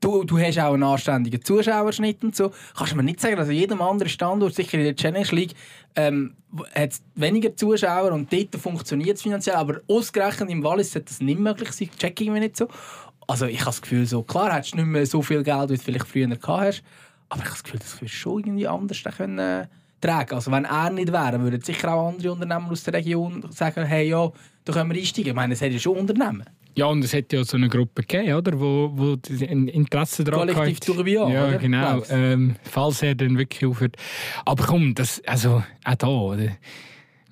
du, 0.00 0.24
du 0.24 0.38
hast 0.38 0.58
auch 0.58 0.74
einen 0.74 0.82
anständigen 0.82 1.42
Zuschauerschnitt 1.42 2.24
und 2.24 2.34
so. 2.34 2.52
Kannst 2.76 2.92
du 2.92 2.96
mir 2.96 3.02
nicht 3.02 3.20
sagen, 3.20 3.36
dass 3.36 3.48
an 3.48 3.54
jedem 3.54 3.80
anderen 3.80 4.08
Standort, 4.08 4.54
sicher 4.54 4.78
in 4.78 4.84
der 4.84 4.96
Challenge 4.96 5.28
League, 5.30 5.54
ähm, 5.94 6.34
hat 6.74 6.94
weniger 7.14 7.54
Zuschauer 7.56 8.12
und 8.12 8.32
dort 8.32 8.54
funktioniert 8.56 9.16
es 9.16 9.22
finanziell. 9.22 9.56
Aber 9.56 9.80
ausgerechnet 9.88 10.50
im 10.50 10.62
Wallis 10.64 10.92
sollte 10.92 11.08
das 11.08 11.20
nicht 11.20 11.38
möglich 11.38 11.72
sein. 11.72 11.90
Check 11.98 12.20
ich 12.20 12.30
mir 12.30 12.40
nicht 12.40 12.56
so. 12.56 12.68
Also 13.26 13.46
ich 13.46 13.60
habe 13.60 13.66
das 13.66 13.82
Gefühl, 13.82 14.06
so, 14.06 14.22
klar 14.22 14.52
hättest 14.52 14.74
du 14.74 14.78
nicht 14.78 14.86
mehr 14.86 15.06
so 15.06 15.22
viel 15.22 15.42
Geld, 15.42 15.70
wie 15.70 15.76
du 15.76 15.82
vielleicht 15.82 16.08
früher 16.08 16.26
gehabt 16.26 16.46
hast. 16.46 16.82
Aber 17.28 17.40
ich 17.40 17.46
habe 17.46 17.54
das 17.54 17.62
Gefühl, 17.62 17.80
das 17.80 17.94
würdest 17.94 18.14
du 18.14 18.18
schon 18.18 18.38
irgendwie 18.40 18.68
anders 18.68 19.02
können, 19.16 19.38
äh, 19.38 19.66
tragen. 20.02 20.34
Also 20.34 20.50
wenn 20.50 20.66
er 20.66 20.90
nicht 20.90 21.10
wäre, 21.12 21.40
würden 21.40 21.62
sicher 21.62 21.94
auch 21.94 22.08
andere 22.10 22.32
Unternehmen 22.32 22.66
aus 22.66 22.82
der 22.84 22.94
Region 22.94 23.44
sagen, 23.50 23.86
hey, 23.86 24.08
ja, 24.08 24.30
da 24.64 24.72
können 24.72 24.90
wir 24.90 24.98
einsteigen. 24.98 25.30
Ich 25.30 25.34
meine, 25.34 25.54
es 25.54 25.62
hat 25.62 25.72
ja 25.72 25.78
schon 25.78 25.96
Unternehmen. 25.96 26.44
Ja, 26.74 26.86
und 26.86 27.04
es 27.04 27.12
hat 27.12 27.32
ja 27.32 27.44
so 27.44 27.56
eine 27.56 27.68
Gruppe 27.68 28.02
gegeben, 28.02 28.34
oder? 28.34 28.58
Wo, 28.58 28.90
wo 28.94 29.16
die 29.16 29.46
ein 29.46 29.68
Interesse 29.68 30.24
daran 30.24 30.48
Kollektiv. 30.48 30.80
Tourbillon, 30.80 31.30
Ja, 31.30 31.48
oder? 31.48 31.58
genau. 31.58 32.02
Ähm, 32.08 32.56
falls 32.62 33.02
er 33.02 33.14
dann 33.14 33.36
wirklich 33.36 33.66
aufhört. 33.66 33.96
Aber 34.44 34.64
komm, 34.64 34.94
das, 34.94 35.22
also, 35.26 35.62
auch 35.84 35.94
da, 35.94 36.06
oder? 36.06 36.38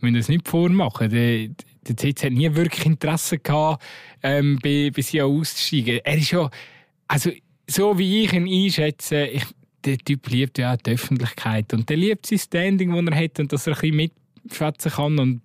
wir 0.01 0.11
müssen 0.11 0.16
das 0.16 0.29
nicht 0.29 0.49
vormachen. 0.49 1.11
Der, 1.11 1.49
der 1.89 1.97
CC 1.97 2.27
hat 2.27 2.33
nie 2.33 2.55
wirklich 2.55 2.85
Interesse 2.87 3.39
gehabt, 3.39 3.83
ähm, 4.23 4.59
bei, 4.62 4.91
bei 4.95 5.03
sie 5.03 5.23
auszusteigen. 5.23 6.01
Er 6.05 6.16
ist 6.18 6.31
ja, 6.31 6.51
also, 7.09 7.31
so 7.66 7.99
wie 7.99 8.25
ich 8.25 8.33
ihn 8.33 8.47
einschätze, 8.47 9.25
ich, 9.27 9.45
der 9.85 9.99
Typ 9.99 10.28
liebt 10.28 10.59
ja 10.59 10.74
auch 10.74 10.76
die 10.76 10.93
Öffentlichkeit. 10.93 11.72
Und 11.72 11.89
der 11.89 11.97
liebt 11.97 12.26
sein 12.26 12.39
Standing, 12.39 12.91
das 12.93 13.14
er 13.14 13.24
hat 13.24 13.41
und 13.41 13.53
dass 13.53 13.66
er 13.66 13.74
ein 13.74 13.81
bisschen 13.81 14.11
mitschwätzen 14.45 14.93
kann 14.93 15.18
und 15.18 15.41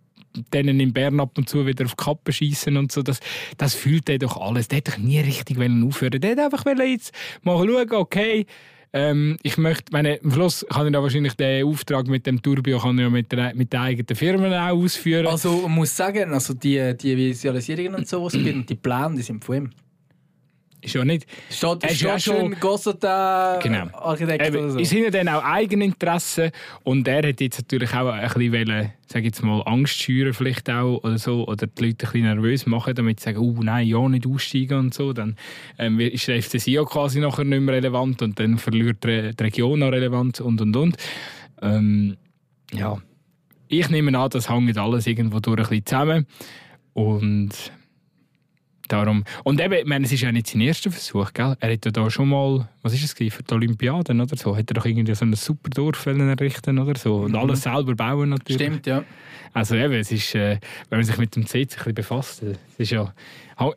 denen 0.54 0.80
in 0.80 0.94
Bern 0.94 1.20
ab 1.20 1.38
und 1.38 1.50
zu 1.50 1.66
wieder 1.66 1.86
auf 1.86 1.96
die 1.96 2.04
Kappe 2.04 2.34
schießen 2.34 2.76
und 2.78 2.92
so. 2.92 3.02
Das, 3.02 3.20
das 3.58 3.74
fühlt 3.74 4.10
er 4.10 4.20
doch 4.20 4.38
alles. 4.38 4.68
Der 4.68 4.78
hat 4.78 4.90
doch 4.90 4.98
nie 4.98 5.20
richtig 5.20 5.58
aufhören. 5.58 6.20
Der 6.20 6.32
hat 6.32 6.40
einfach 6.40 6.66
jetzt 6.78 7.14
mal 7.44 7.58
schauen, 7.58 7.92
okay, 7.92 8.46
ähm, 8.94 9.38
ich 9.44 9.58
möchte, 9.58 9.92
meine, 9.92 10.20
am 10.24 10.32
Schluss 10.32 10.66
kann 10.70 10.88
ich 10.88 10.94
da 10.94 11.04
wahrscheinlich 11.04 11.34
den 11.34 11.66
Auftrag 11.66 12.08
mit 12.08 12.26
dem 12.26 12.42
Turbio 12.42 12.80
kann 12.80 12.98
ich 12.98 13.10
mit, 13.10 13.30
der, 13.32 13.54
mit 13.54 13.74
den 13.74 13.80
eigenen 13.82 14.16
Firmen 14.16 14.54
auch 14.54 14.70
ausführen. 14.70 15.28
Also 15.28 15.64
man 15.64 15.72
muss 15.72 15.96
sagen, 15.96 16.32
also 16.32 16.54
die, 16.54 16.96
die 16.96 17.18
Visualisierungen 17.18 17.96
und 17.96 18.08
so, 18.08 18.24
was 18.24 18.34
gibt, 18.34 18.70
die 18.70 18.76
Pläne, 18.76 19.16
die 19.18 19.22
sind 19.22 19.44
von 19.44 19.56
ihm. 19.56 19.70
Ist 20.82 20.94
ja 20.94 21.04
nicht. 21.04 21.26
Er 21.62 21.90
ist 21.90 22.02
ja 22.02 22.20
schon 22.20 22.56
Gosseta 22.60 23.60
Genau. 23.62 23.88
Architekt 23.94 24.48
oder 24.48 24.60
Eben, 24.60 24.72
so. 24.72 24.80
Es 24.80 24.90
sind 24.90 25.04
ja 25.04 25.10
dann 25.10 25.28
auch 25.30 25.44
Eigeninteressen 25.44 26.52
und 26.84 27.08
er 27.08 27.28
hat 27.28 27.42
jetzt 27.42 27.60
natürlich 27.60 27.94
auch 27.94 28.12
ein 28.12 28.22
bisschen 28.28 28.54
wollen, 28.54 28.94
sag 29.08 29.24
jetzt 29.24 29.44
mal, 29.44 29.62
Angst 29.66 29.96
schüren 30.02 30.34
vielleicht 30.34 30.70
auch 30.70 31.04
oder 31.04 31.18
so 31.18 31.48
oder 31.48 31.68
die 31.68 31.86
Leute 31.86 32.06
ein 32.06 32.12
bisschen 32.12 32.22
nervös 32.22 32.66
machen, 32.66 32.94
damit 32.96 33.20
sie 33.20 33.26
sagen, 33.26 33.40
oh 33.40 33.62
nein, 33.62 33.88
ja 33.88 34.08
nicht 34.08 34.28
aussteigen 34.28 34.78
und 34.80 34.94
so, 34.94 35.14
dann 35.14 35.36
ähm, 35.80 36.00
ist 36.00 36.28
der 36.28 36.42
FC 36.42 36.60
Sion 36.60 36.86
quasi 36.86 37.20
nachher 37.20 37.46
nicht 37.46 37.62
mehr 37.62 37.76
relevant 37.76 38.22
und 38.22 38.40
dann 38.40 38.58
verliert 38.58 39.04
die 39.04 39.32
Region 39.42 39.82
auch 39.84 39.92
Relevanz 39.92 40.40
und 40.40 40.62
und 40.62 40.76
und. 40.76 40.98
Ähm, 41.62 42.18
ja, 42.74 42.98
ich 43.68 43.90
nehme 43.90 44.18
an, 44.18 44.30
das 44.30 44.50
hängt 44.50 44.78
alles 44.78 45.08
irgendwo 45.08 45.40
durch 45.40 45.58
ein 45.58 45.64
bisschen 45.70 45.86
zusammen 45.86 46.28
und 46.94 47.72
Darum. 48.88 49.24
Und 49.44 49.60
eben, 49.62 49.74
ich 49.74 49.86
meine, 49.86 50.06
es 50.06 50.12
ist 50.12 50.22
ja 50.22 50.32
nicht 50.32 50.48
sein 50.48 50.62
erster 50.62 50.92
Versuch, 50.92 51.34
gell? 51.34 51.56
Er 51.60 51.74
hat 51.74 51.86
ja 51.86 51.92
da 51.92 52.10
schon 52.10 52.30
mal, 52.30 52.68
was 52.84 52.94
ist 52.94 53.04
es 53.04 53.16
gewesen, 53.16 53.34
für 53.36 53.44
die 53.44 53.54
Olympiaden 53.54 54.22
oder 54.22 54.36
so, 54.38 54.56
hat 54.56 54.70
er 54.70 54.74
doch 54.76 54.86
irgendwie 54.86 55.16
so 55.16 55.26
ein 55.26 55.34
super 55.34 55.70
Dorf 55.70 56.06
errichten 56.06 56.78
oder 56.80 56.98
so 56.98 57.18
und 57.22 57.36
alles 57.36 57.64
selber 57.64 57.96
bauen 57.96 58.30
natürlich. 58.30 58.62
Stimmt, 58.62 58.86
ja. 58.88 59.04
Also 59.54 59.76
eben, 59.76 59.94
es 59.94 60.12
ist, 60.12 60.36
äh, 60.36 60.60
wenn 60.90 61.00
man 61.00 61.06
sich 61.06 61.18
mit 61.18 61.36
dem 61.36 61.46
CC 61.46 61.60
ein 61.62 61.68
bisschen 61.68 61.94
befasst, 61.96 62.44
äh, 62.44 62.52
es 62.74 62.80
ist 62.80 62.92
ja, 62.92 63.14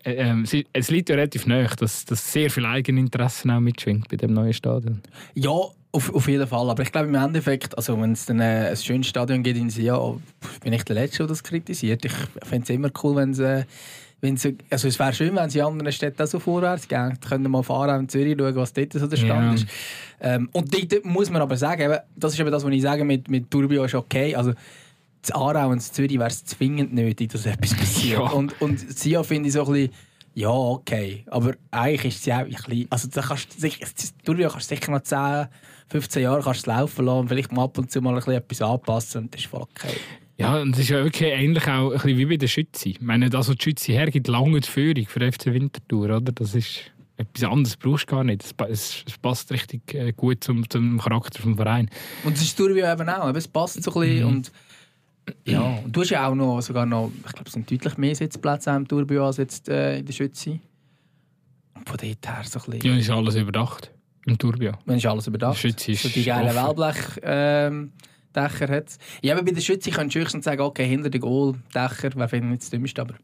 äh, 0.05 0.13
ähm, 0.13 0.43
es, 0.43 0.53
ist- 0.53 0.67
es 0.73 0.91
liegt 0.91 1.09
ja 1.09 1.15
relativ 1.15 1.47
nahe, 1.47 1.69
dass, 1.79 2.05
dass 2.05 2.33
sehr 2.33 2.51
viel 2.51 2.67
Eigeninteressen 2.67 3.51
auch 3.51 3.61
mitschwingt 3.61 4.09
bei 4.09 4.17
dem 4.17 4.33
neuen 4.35 4.53
Stadion. 4.53 5.01
Ja, 5.35 5.53
auf, 5.93 6.13
auf 6.15 6.29
jeden 6.29 6.47
Fall. 6.47 6.69
Aber 6.69 6.83
ich 6.83 6.91
glaube 6.93 7.09
im 7.09 7.15
Endeffekt, 7.15 7.77
also 7.77 7.99
wenn 8.01 8.13
es 8.13 8.27
dann 8.27 8.41
äh, 8.41 8.69
ein 8.71 8.77
schönes 8.77 9.07
Stadion 9.07 9.43
gibt 9.43 9.57
in 9.59 9.71
Sion, 9.71 10.23
bin 10.63 10.73
ich 10.73 10.83
der 10.85 10.97
Letzte, 10.97 11.19
der 11.19 11.29
das 11.29 11.43
kritisiert. 11.43 12.05
Ich 12.05 12.13
fände 12.43 12.65
es 12.65 12.71
immer 12.71 12.91
cool, 13.03 13.17
wenn 13.17 13.31
es... 13.31 13.41
Wenn 14.21 14.37
sie, 14.37 14.57
also 14.69 14.89
es 14.89 14.99
wäre 14.99 15.13
schön, 15.13 15.37
wenn 15.37 15.49
sie 15.49 15.61
in 15.61 15.65
anderen 15.67 15.93
Städten 15.93 16.21
auch 16.21 16.27
so 16.27 16.41
vorwärts 16.41 16.89
gehen. 16.89 17.19
Können 17.21 17.45
wir 17.45 17.49
mal 17.51 17.63
fahren, 17.63 18.01
in 18.01 18.09
Zürich 18.09 18.37
schauen, 18.37 18.57
was 18.57 18.73
dort 18.73 18.93
so 18.93 19.07
der 19.07 19.17
Stand 19.17 19.31
Ja. 19.31 19.55
ist. 19.55 19.67
Ähm, 20.21 20.49
und 20.53 20.75
dort 20.75 21.05
muss 21.05 21.31
man 21.31 21.41
aber 21.41 21.57
sagen, 21.57 21.83
eben, 21.83 21.99
das 22.17 22.33
ist 22.35 22.41
eben 22.41 22.51
das, 22.51 22.65
was 22.65 22.73
ich 22.73 22.83
sage, 22.83 23.05
mit, 23.05 23.29
mit 23.31 23.49
Turbio 23.51 23.85
ist 23.85 23.95
okay. 23.95 24.35
Also, 24.35 24.53
zu 25.23 25.35
Aarau 25.35 25.67
und 25.69 25.75
in 25.75 25.81
Zürich 25.81 26.19
wäre 26.19 26.29
es 26.29 26.45
zwingend 26.45 26.93
nötig, 26.93 27.31
dass 27.31 27.47
etwas 27.47 27.75
passiert. 27.75 28.19
Ja. 28.19 28.31
Und, 28.31 28.61
und 28.61 28.79
Sion 28.99 29.23
finde 29.23 29.49
ich 29.49 29.53
so 29.55 29.65
ein 29.67 29.73
bisschen, 29.73 29.93
ja, 30.35 30.51
okay. 30.51 31.25
Aber 31.29 31.53
eigentlich 31.71 32.15
ist 32.17 32.25
sie 32.25 32.33
auch 32.33 32.39
ein 32.39 32.49
bisschen, 32.51 32.87
also 32.91 33.09
da 33.09 33.23
kannst 33.23 33.55
du 33.55 33.61
sicher, 33.61 33.87
Turbio 34.25 34.49
kannst 34.49 34.71
du 34.71 34.75
sicher 34.75 34.91
noch 34.91 35.03
10, 35.03 35.47
15 35.91 36.23
Jahre 36.23 36.43
kannst 36.43 36.67
laufen 36.67 37.05
lassen 37.05 37.19
und 37.21 37.29
vielleicht 37.29 37.53
mal 37.53 37.65
ab 37.65 37.79
und 37.79 37.91
zu 37.91 38.01
mal 38.01 38.11
ein 38.11 38.17
bisschen 38.17 38.35
etwas 38.35 38.63
anpassen 38.63 39.23
und 39.23 39.35
das 39.35 39.41
ist 39.43 39.49
voll 39.49 39.63
okay. 39.63 39.97
Ja, 40.39 40.61
und 40.61 40.75
es 40.75 40.81
ist 40.83 40.91
ja 40.91 41.03
wirklich 41.03 41.31
ähnlich 41.33 41.67
auch 41.67 41.91
ein 41.91 41.93
bisschen 41.95 42.17
wie 42.19 42.27
bei 42.27 42.37
der 42.37 42.47
Schütze. 42.47 42.91
Ich 42.91 43.01
meine, 43.01 43.29
das, 43.29 43.49
was 43.49 43.57
die 43.57 43.63
Schütze 43.65 43.93
hergibt, 43.93 44.29
lange 44.29 44.61
die 44.61 44.69
Führung 44.69 45.05
für 45.07 45.33
FC 45.33 45.47
Winterthur, 45.47 46.05
oder? 46.17 46.21
Das 46.33 46.55
ist 46.55 46.93
etwas 47.17 47.51
anderes 47.51 47.77
brauchst 47.77 48.09
du 48.09 48.15
gar 48.15 48.23
nicht. 48.23 48.45
Es, 48.45 48.55
pa- 48.55 48.67
es, 48.69 49.03
es 49.07 49.19
passt 49.19 49.51
richtig 49.51 49.93
äh, 49.95 50.13
gut 50.13 50.45
zum, 50.45 50.69
zum 50.71 50.99
Charakter 51.01 51.43
des 51.43 51.57
Vereins. 51.57 51.91
Und 52.23 52.37
das 52.37 52.43
ist 52.43 52.57
Turbio 52.57 52.91
eben 52.91 53.09
auch, 53.09 53.35
es 53.35 53.49
passt 53.49 53.83
so 53.83 53.93
ein 53.95 54.01
bisschen 54.01 54.21
Mhm. 54.29 54.29
und 54.37 54.53
ja, 55.45 55.61
und 55.85 55.95
du 55.95 56.01
hast 56.01 56.11
ja 56.11 56.27
auch 56.29 56.35
noch, 56.35 56.61
sogar 56.63 56.87
noch, 56.87 57.11
ich 57.27 57.33
glaube, 57.33 57.49
es 57.49 57.53
sind 57.53 57.71
deutlich 57.71 57.99
mehr 57.99 58.15
Sitzplätze 58.15 58.71
im 58.71 58.87
Turbio 58.89 59.27
als 59.27 59.37
jetzt 59.39 59.69
äh, 59.69 59.99
in 59.99 60.07
der 60.07 60.13
Schütze. 60.15 60.59
Und 61.75 61.87
von 61.89 61.99
dort 62.01 62.27
her 62.27 62.43
so 62.49 62.61
ein 62.61 62.71
bisschen, 62.71 62.93
Ja, 62.93 62.97
ist 62.99 63.11
alles 63.11 63.35
überdacht 63.35 63.91
im 64.25 64.39
Turbio. 64.39 64.73
man 64.87 64.97
ist 64.97 65.05
alles 65.07 65.27
überdacht. 65.27 65.57
Die 65.57 65.61
Schütze 65.61 65.93
ist 65.93 66.03
so 66.05 66.09
die 66.09 66.25
geilen. 66.25 66.55
Wellblech 66.55 66.97
ähm, 67.23 67.93
Dächer 68.35 68.69
hat 68.69 68.97
Ja, 69.23 69.35
aber 69.35 69.45
bei 69.45 69.53
der 69.53 69.61
Schütze 69.61 69.91
könntest 69.91 70.17
du 70.17 70.21
höchstens 70.21 70.45
sagen, 70.45 70.61
okay, 70.61 70.87
hinter 70.87 71.11
dem 71.11 71.21
Goal, 71.21 71.55
Dächer, 71.75 72.11
wer 72.15 72.29
findet 72.29 72.51
nicht 72.51 72.63
das 72.63 72.71
Dümmste, 72.71 73.03
aber... 73.03 73.15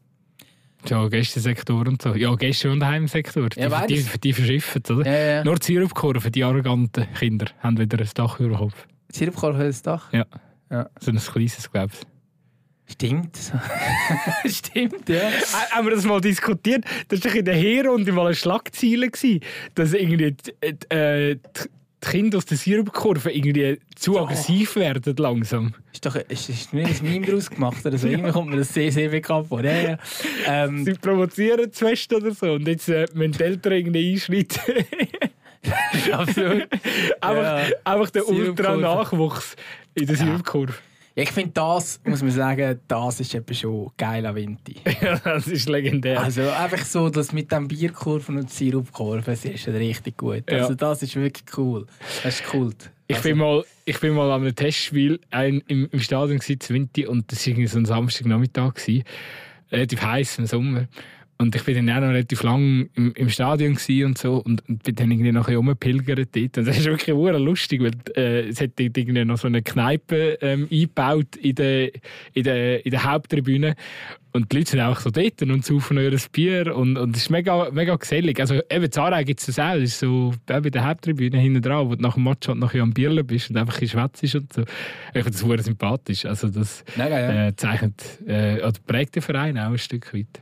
Ja, 0.87 1.07
Gästesektor 1.07 1.87
und 1.87 2.01
so. 2.01 2.13
Ja, 2.13 2.35
Gäste- 2.35 2.71
und 2.71 2.85
Heimsektor. 2.85 3.49
Die, 3.49 3.59
Ja, 3.59 3.87
die, 3.87 4.03
die, 4.03 4.19
die 4.19 4.33
verschiffen 4.33 4.83
oder? 4.89 5.05
Ja, 5.05 5.35
ja. 5.37 5.43
Nur 5.43 5.55
die 5.55 5.65
Sirupkurve, 5.65 6.29
die 6.29 6.43
arroganten 6.43 7.07
Kinder, 7.17 7.47
haben 7.59 7.79
wieder 7.79 7.99
ein 7.99 8.09
Dach 8.13 8.39
über 8.39 8.49
dem 8.49 8.57
Kopf. 8.57 8.85
Sirupkorb 9.11 9.55
hat 9.55 9.67
das 9.67 9.81
Dach? 9.81 10.13
Ja. 10.13 10.25
Ja. 10.69 10.89
So 10.99 11.11
ein 11.11 11.17
kleines, 11.17 11.71
glaube 11.71 11.91
ich. 11.93 12.93
Stimmt. 12.93 13.35
Stimmt, 14.45 15.09
ja. 15.09 15.29
Äh, 15.29 15.31
Haben 15.71 15.87
wir 15.87 15.95
das 15.95 16.05
mal 16.05 16.21
diskutiert? 16.21 16.85
Das 17.07 17.23
war 17.25 17.33
in 17.33 17.45
der 17.45 17.55
Herrunde 17.55 18.11
mal 18.11 18.27
eine 18.27 18.35
Schlagzeile, 18.35 19.09
gewesen, 19.09 19.39
dass 19.73 19.93
irgendwie 19.93 20.33
die, 20.33 20.67
äh, 20.93 21.35
die 21.35 21.69
die 22.05 22.11
Kinder 22.11 22.37
aus 22.37 22.45
der 22.45 22.57
Sirupkurve 22.57 23.31
irgendwie 23.31 23.79
zu 23.95 24.19
aggressiv 24.19 24.75
werden 24.75 25.15
langsam. 25.17 25.73
Ist 25.93 26.05
doch 26.05 26.15
ist, 26.15 26.49
ist 26.49 26.73
nicht 26.73 27.01
ein 27.01 27.11
Meme 27.11 27.25
daraus 27.25 27.49
gemacht 27.49 27.85
oder 27.85 27.97
so. 27.97 28.07
Irgendwie 28.07 28.31
kommt 28.31 28.49
mir 28.51 28.57
das 28.57 28.73
sehr, 28.73 28.91
sehr 28.91 29.09
bekannt 29.09 29.47
vor. 29.47 29.63
Ja, 29.63 29.73
ja. 29.75 29.97
Ähm, 30.47 30.85
Sie 30.85 30.93
provozieren 30.93 31.71
zu 31.71 31.85
fest 31.87 32.13
oder 32.13 32.31
so 32.31 32.53
und 32.53 32.67
jetzt 32.67 32.89
äh, 32.89 33.05
müssen 33.13 33.33
die 33.33 33.43
Eltern 33.43 33.73
irgendwie 33.73 34.13
einschreiten. 34.13 34.85
absolut. 36.11 36.67
einfach, 37.21 37.43
Ja. 37.43 37.61
einfach 37.83 38.09
der. 38.11 38.27
Ultra-Nachwuchs 38.27 39.55
in 39.95 40.05
der. 40.05 40.15
Sirupkurve. 40.15 40.73
Ja, 41.15 41.23
ich 41.23 41.31
finde 41.31 41.51
das, 41.51 42.01
muss 42.03 42.21
man 42.21 42.31
sagen, 42.31 42.77
das 42.89 43.19
ist 43.21 43.33
eben 43.33 43.55
schon 43.55 43.89
geil 43.97 44.25
an 44.25 44.35
Vinti. 44.35 44.75
Ja, 45.01 45.17
das 45.17 45.47
ist 45.47 45.69
legendär. 45.69 46.21
Also 46.21 46.41
einfach 46.49 46.83
so, 46.83 47.09
dass 47.09 47.31
mit 47.31 47.51
dem 47.53 47.69
Bierkurven 47.69 48.37
und 48.37 48.49
Sirupkurven, 48.49 49.23
das 49.25 49.45
ist 49.45 49.61
schon 49.61 49.75
richtig 49.75 50.17
gut. 50.17 50.43
Ja. 50.49 50.63
Also 50.63 50.75
das 50.75 51.03
ist 51.03 51.15
wirklich 51.15 51.45
cool. 51.57 51.85
Das 52.21 52.41
ist 52.41 52.53
cool. 52.53 52.73
Ich 53.07 53.15
also, 53.15 53.29
bin 53.29 53.37
mal, 53.37 53.63
ich 53.85 53.99
bin 54.01 54.13
mal 54.13 54.29
an 54.29 54.41
einem 54.41 54.55
Testspiel 54.55 55.21
ein, 55.31 55.63
im, 55.67 55.87
im 55.89 55.99
Stadion 56.01 56.41
zu 56.41 56.73
Winti 56.73 57.05
und 57.05 57.31
das 57.31 57.45
war 57.45 57.51
irgendwie 57.51 57.67
so 57.67 57.77
ein 57.77 57.85
Samstagnachmittag 57.85 58.73
gsi, 58.73 59.03
relativ 59.71 60.01
heiß 60.01 60.39
im 60.39 60.47
Sommer. 60.47 60.87
Und 61.37 61.53
ich 61.53 61.63
bin 61.63 61.75
dann 61.75 61.97
auch 61.97 62.01
noch 62.01 62.13
relativ 62.13 62.43
lang 62.43 62.89
im, 62.95 63.13
im 63.13 63.29
Stadion 63.29 63.77
und 64.05 64.17
so 64.17 64.37
und, 64.37 64.67
und 64.69 64.83
bin 64.83 64.95
dann 64.95 65.11
irgendwie 65.11 65.33
nachher 65.33 65.57
rumgepilgert 65.57 66.33
dort. 66.33 66.57
Und 66.57 66.65
das 66.67 66.77
ist 66.77 66.85
wirklich 66.85 67.13
hure 67.13 67.37
lustig, 67.37 67.81
weil 67.81 67.91
äh, 68.15 68.47
es 68.47 68.61
hat 68.61 68.79
irgendwie 68.79 69.25
noch 69.25 69.37
so 69.37 69.47
eine 69.47 69.61
Kneipe 69.61 70.37
ähm, 70.41 70.67
eingebaut 70.71 71.35
in 71.35 71.55
der, 71.55 71.91
in, 72.33 72.43
der, 72.43 72.85
in 72.85 72.91
der 72.91 73.03
Haupttribüne. 73.03 73.75
Und 74.31 74.51
die 74.51 74.57
Leute 74.57 74.71
sind 74.71 74.81
auch 74.81 74.99
so 74.99 75.11
dort 75.11 75.41
und 75.41 75.65
saufen 75.65 75.97
ihr 75.97 76.17
Bier 76.31 76.75
und, 76.75 76.97
und 76.97 77.15
es 77.15 77.23
ist 77.23 77.29
mega, 77.29 77.69
mega 77.71 77.95
gesellig. 77.95 78.39
Also 78.39 78.61
eben 78.69 78.91
Zara 78.91 79.23
gibt 79.23 79.39
es 79.39 79.45
das 79.45 79.59
auch, 79.59 79.75
das 79.75 79.83
ist 79.83 79.99
so 79.99 80.33
bei 80.45 80.59
der 80.59 80.85
Haupttribüne 80.85 81.37
hinten 81.37 81.61
dran, 81.61 81.89
wo 81.89 81.95
du 81.95 82.01
nach 82.01 82.15
dem 82.15 82.23
Match 82.23 82.47
halt 82.47 82.59
nachher 82.59 82.81
am 82.81 82.93
Bierle 82.93 83.23
bist 83.23 83.49
und 83.49 83.57
einfach 83.57 83.81
ein 83.81 83.87
schwätzt 83.87 84.35
und 84.35 84.51
so. 84.51 84.61
Ich 84.61 85.23
finde 85.23 85.31
das 85.31 85.43
hure 85.43 85.63
sympathisch. 85.63 86.25
Also 86.25 86.49
das 86.49 86.83
äh, 86.97 87.53
zeichnet 87.55 88.03
äh, 88.27 88.57
oder 88.57 88.73
prägt 88.85 89.15
den 89.15 89.21
Verein 89.21 89.57
auch 89.57 89.71
ein 89.71 89.77
Stück 89.77 90.13
weit. 90.13 90.41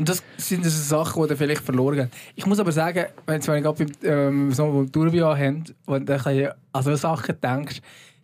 Und 0.00 0.08
das 0.08 0.22
sind 0.38 0.64
so 0.64 0.70
Sachen, 0.70 1.22
die 1.22 1.28
dann 1.28 1.36
vielleicht 1.36 1.60
verloren 1.62 1.96
gehen. 1.96 2.10
Ich 2.34 2.46
muss 2.46 2.58
aber 2.58 2.72
sagen, 2.72 3.04
wenn 3.26 3.38
du 3.40 3.46
gerade 3.46 3.84
beim 3.84 3.92
ähm, 4.02 4.50
so 4.52 4.64
beim 4.72 4.90
Tourbillon 4.90 5.36
haben, 5.38 5.64
und 5.84 6.06
bisschen 6.06 6.48
an 6.72 6.82
so 6.82 6.96
Sachen 6.96 7.36
denkst, 7.38 7.80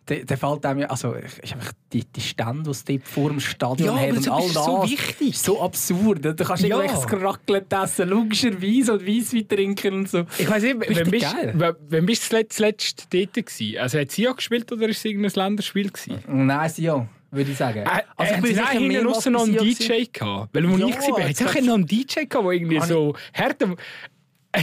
dann 0.07 0.25
dann 0.25 0.39
fällt 0.39 0.65
einem 0.65 0.81
ja, 0.81 0.87
also 0.87 1.13
ist 1.13 1.53
einfach 1.53 1.73
die, 1.93 2.05
die 2.05 2.21
Stände, 2.23 2.71
die 2.71 2.97
dort 2.97 3.09
vor 3.09 3.29
dem 3.29 3.41
Stadion 3.41 3.89
Ja, 3.89 3.95
hat 4.01 4.09
aber 4.09 4.17
und 4.17 4.27
das 4.27 4.33
all 4.33 4.47
ist 4.47 4.57
das. 4.57 4.65
so 4.65 4.83
wichtig. 4.85 5.29
ist 5.31 5.45
so 5.45 5.61
absurd. 5.63 6.25
Du 6.25 6.35
kannst 6.35 6.63
Ja. 6.63 6.81
irgendwelches 6.81 7.13
Raclette 7.23 7.77
essen, 7.77 8.09
logischerweise, 8.09 8.93
und 8.95 9.07
Weisswein 9.07 9.47
trinken 9.49 9.95
und 9.95 10.09
so. 10.09 10.25
Ich 10.39 10.49
weiß 10.49 10.63
nicht, 10.63 10.81
Richtig 10.81 10.97
wenn 10.97 11.11
bist, 11.11 11.37
wenn, 11.53 11.75
wenn 11.89 12.07
bist 12.07 12.23
du 12.23 12.27
zuletzt, 12.29 12.53
zuletzt 12.57 13.09
dort 13.13 13.33
gewesen? 13.35 13.79
Also 13.79 13.99
hat 13.99 14.11
sie 14.13 14.23
ja 14.23 14.33
gespielt 14.33 14.73
oder 14.73 14.89
ist 14.89 14.99
es 14.99 15.05
irgendein 15.05 15.33
Länderspiel 15.35 15.91
gewesen? 15.91 16.23
Nein, 16.29 16.71
sie 16.71 16.85
ja, 16.85 17.07
würde 17.31 17.51
ich 17.51 17.57
sagen. 17.57 17.81
Äh, 17.81 18.03
also 18.17 18.35
ich 18.35 18.41
bin 18.41 18.55
sicher 18.55 19.31
noch 19.31 19.45
einen 19.45 19.57
DJ 19.57 20.05
gehabt. 20.13 20.55
Weil 20.55 20.71
wo 20.71 20.77
Ja, 20.77 20.89
ich 20.89 20.97
war, 20.97 21.21
hat 21.21 21.31
das 21.31 21.41
es 21.41 21.47
auch 21.47 21.53
glaub 21.53 21.65
noch 21.65 21.75
einen 21.75 21.87
DJ 21.87 22.25
gehabt, 22.25 22.35
der 22.35 22.53
irgendwie 22.53 22.81
so 22.81 23.15
härter... 23.33 23.77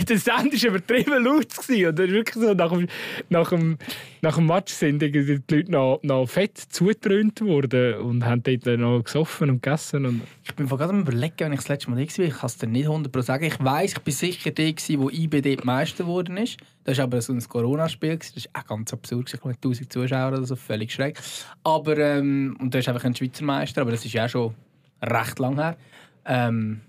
Der 0.08 0.18
Sound 0.18 0.52
war 0.54 0.70
übertrieben 0.70 1.24
laut. 1.24 1.50
Gewesen. 1.50 1.98
Wirklich 1.98 2.36
so 2.36 2.54
nach 2.54 2.72
dem, 2.72 2.88
nach 3.30 3.50
dem, 3.50 3.78
nach 4.22 4.36
dem 4.36 4.48
Match 4.48 4.74
sind 4.74 5.02
die 5.02 5.08
Leute 5.10 5.72
noch, 5.72 6.00
noch 6.02 6.26
fett 6.28 6.58
zugetrönt 6.58 7.42
worden 7.42 7.96
und 8.00 8.26
haben 8.26 8.42
dort 8.42 8.66
noch 8.80 9.04
gesoffen 9.04 9.50
und 9.50 9.62
gegessen. 9.62 10.06
Und 10.06 10.22
Ich 10.44 10.56
bin 10.56 10.68
gerade 10.68 10.90
am 10.90 11.02
überlegen, 11.02 11.36
wenn 11.40 11.54
ich 11.54 11.60
das 11.60 11.70
letzte 11.70 11.92
Mal 11.92 12.04
da 12.04 12.18
war. 12.18 12.26
Ich 12.26 12.34
kann 12.34 12.48
es 12.48 12.58
dir 12.58 12.68
nicht 12.68 12.88
100% 12.88 13.22
sagen. 13.22 13.44
Ich 13.46 13.64
weiss, 13.64 13.94
ich 13.94 14.00
bin 14.00 14.14
sicher 14.14 14.52
der, 14.52 14.74
gewesen, 14.74 15.00
wo 15.00 15.10
IB 15.10 15.42
dort 15.42 15.66
Meister 15.66 16.04
geworden 16.06 16.38
ist. 16.38 16.58
Das 16.86 16.98
war 16.98 17.06
aber 17.06 17.22
so 17.22 17.34
ein 17.34 17.40
Corona-Spiel. 17.40 18.18
Das 18.18 18.36
war 18.36 18.62
auch 18.64 18.68
ganz 18.68 18.94
absurd. 18.94 19.34
Ich 19.34 19.44
mit 19.44 19.58
1000 19.58 19.94
Zuschauern 19.94 20.34
oder 20.34 20.46
so. 20.46 20.56
Völlig 20.56 20.92
schräg. 20.92 21.20
Aber, 21.64 21.98
ähm, 21.98 22.58
und 22.60 22.74
da 22.74 22.80
ist 22.80 22.90
einfach 22.90 23.04
ein 23.04 23.16
Schweizer 23.16 23.44
Meister. 23.44 23.82
Aber 23.82 23.92
das 23.92 24.04
ist 24.04 24.14
ja 24.14 24.28
schon 24.28 24.54
recht 25.02 25.40
lang 25.40 25.56
her. 25.56 25.78
Ähm, 26.26 26.82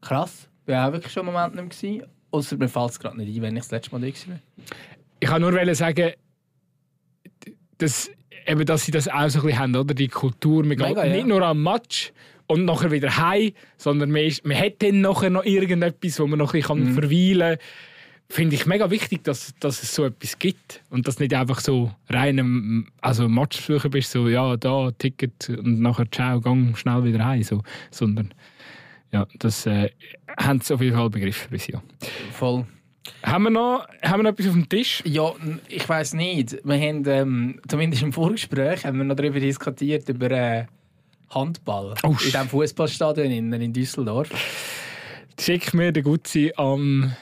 krass. 0.00 0.48
Ich 0.66 0.72
war 0.72 0.88
auch 0.88 0.92
wirklich 0.92 1.12
schon 1.12 1.26
einen 1.26 1.34
Moment 1.34 1.72
nicht 1.72 1.82
mehr. 1.82 2.08
Außer 2.30 2.56
mir 2.56 2.68
fällt 2.68 2.90
es 2.90 3.00
gerade 3.00 3.16
nicht 3.16 3.34
ein, 3.36 3.42
wenn 3.42 3.56
ich 3.56 3.62
das 3.62 3.70
letzte 3.70 3.92
Mal 3.92 4.00
da 4.00 4.06
war. 4.06 4.40
ich 5.20 5.28
kann 5.28 5.40
nur 5.40 5.74
sagen, 5.74 6.12
dass, 7.78 8.10
eben, 8.46 8.66
dass 8.66 8.84
sie 8.84 8.92
das 8.92 9.08
auch 9.08 9.28
so 9.28 9.38
ein 9.40 9.44
bisschen 9.46 9.58
haben, 9.58 9.76
oder? 9.76 9.94
Die 9.94 10.08
Kultur. 10.08 10.64
Man 10.64 10.76
geht 10.76 10.88
Mega, 10.88 11.04
ja. 11.06 11.12
nicht 11.14 11.26
nur 11.26 11.42
am 11.42 11.62
Match 11.62 12.12
und 12.46 12.64
nachher 12.64 12.90
wieder 12.90 13.16
heim, 13.16 13.52
sondern 13.76 14.10
man, 14.10 14.22
ist, 14.22 14.44
man 14.44 14.58
hat 14.58 14.82
dann 14.82 15.00
nachher 15.00 15.30
noch 15.30 15.44
irgendetwas, 15.44 16.18
wo 16.18 16.26
man 16.26 16.38
noch 16.38 16.54
ein 16.54 16.60
bisschen 16.60 16.90
Mhm. 16.90 16.94
verweilen 16.94 17.58
kann. 17.58 17.66
Finde 18.30 18.56
ich 18.56 18.66
mega 18.66 18.90
wichtig, 18.90 19.24
dass, 19.24 19.54
dass 19.58 19.82
es 19.82 19.94
so 19.94 20.04
etwas 20.04 20.38
gibt. 20.38 20.82
Und 20.90 21.08
dass 21.08 21.18
nicht 21.18 21.32
einfach 21.32 21.60
so 21.60 21.90
rein 22.10 22.86
also 23.00 23.26
Matchbesucher 23.26 23.88
bist, 23.88 24.10
so 24.10 24.28
ja, 24.28 24.54
da, 24.58 24.90
Ticket 24.98 25.48
und 25.48 25.80
nachher 25.80 26.10
ciao, 26.10 26.38
gang 26.38 26.76
schnell 26.76 27.04
wieder 27.04 27.24
heim. 27.24 27.42
So. 27.42 27.62
Sondern 27.90 28.34
ja, 29.12 29.26
das 29.38 29.66
äh, 29.66 29.90
haben 30.38 30.60
sie 30.60 30.74
auf 30.74 30.80
jeden 30.80 30.96
Fall 30.96 31.10
begriffen 31.10 31.50
bis 31.50 31.66
ja. 31.66 31.82
Voll. 32.32 32.66
Haben 33.22 33.44
wir 33.44 33.50
noch, 33.50 33.86
haben 34.02 34.20
wir 34.20 34.24
noch 34.24 34.30
etwas 34.30 34.48
auf 34.48 34.52
dem 34.52 34.68
Tisch? 34.68 35.02
Ja, 35.06 35.32
ich 35.68 35.88
weiß 35.88 36.14
nicht. 36.14 36.58
Wir 36.62 36.76
haben, 36.76 37.04
ähm, 37.06 37.60
zumindest 37.66 38.02
im 38.02 38.12
Vorgespräch, 38.12 38.84
haben 38.84 38.98
wir 38.98 39.04
noch 39.04 39.16
darüber 39.16 39.40
diskutiert, 39.40 40.08
über 40.08 40.30
äh, 40.30 40.66
Handball. 41.30 41.94
Oh, 42.02 42.10
in 42.10 42.16
diesem 42.18 42.48
Fußballstadion 42.48 43.30
in, 43.30 43.52
in 43.52 43.72
Düsseldorf. 43.72 44.28
schickt 45.40 45.74
mir 45.74 45.92
der 45.92 46.02
Gutzi 46.02 46.52
am 46.56 47.12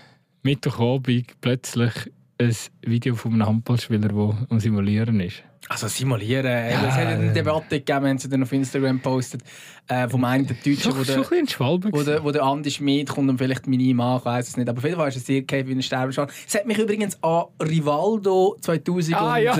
Mittwochabend 0.43 1.41
plötzlich 1.41 1.93
ein 2.39 2.57
Video 2.83 3.15
von 3.15 3.33
einem 3.35 3.47
Handballspieler, 3.47 4.09
der 4.09 4.47
am 4.49 4.61
Simulieren 4.61 5.21
ist. 5.21 5.43
Also 5.69 5.89
simulieren. 5.89 6.47
Ja. 6.47 6.87
Es 6.89 6.95
hat 6.95 7.07
eine 7.07 7.33
Debatte 7.33 7.81
gegeben, 7.81 8.07
haben 8.07 8.19
sie 8.19 8.29
dann 8.29 8.43
auf 8.45 8.53
Instagram 8.53 8.97
gepostet, 8.99 9.43
äh, 9.89 10.09
vom 10.09 10.25
einen 10.25 10.47
der 10.47 10.57
Deutschen, 10.65 10.93
wo 10.97 11.01
ein 11.01 11.07
der, 11.07 11.17
ein 11.17 11.93
wo 11.93 12.03
der, 12.03 12.25
wo 12.25 12.31
der 12.31 12.43
Andi 12.45 12.71
Schmid 12.71 13.09
kommt 13.09 13.29
und 13.31 13.39
vielleicht 13.39 13.67
meine 13.67 13.93
Mann, 13.95 14.19
ich 14.19 14.25
weiß 14.25 14.49
es 14.49 14.57
nicht. 14.57 14.69
Aber 14.69 14.79
auf 14.79 14.85
jeden 14.85 14.97
Fall 14.97 15.09
ist 15.09 15.17
es 15.17 15.27
sehr 15.27 15.43
geil 15.43 15.67
wie 15.67 15.73
ein 15.73 15.83
Sterbenschal. 15.83 16.29
Es 16.47 16.55
hat 16.55 16.67
mich 16.67 16.79
übrigens 16.79 17.21
an 17.23 17.45
Rivaldo 17.61 18.57
2002 18.61 19.17
Ah, 19.17 19.39
ja. 19.39 19.55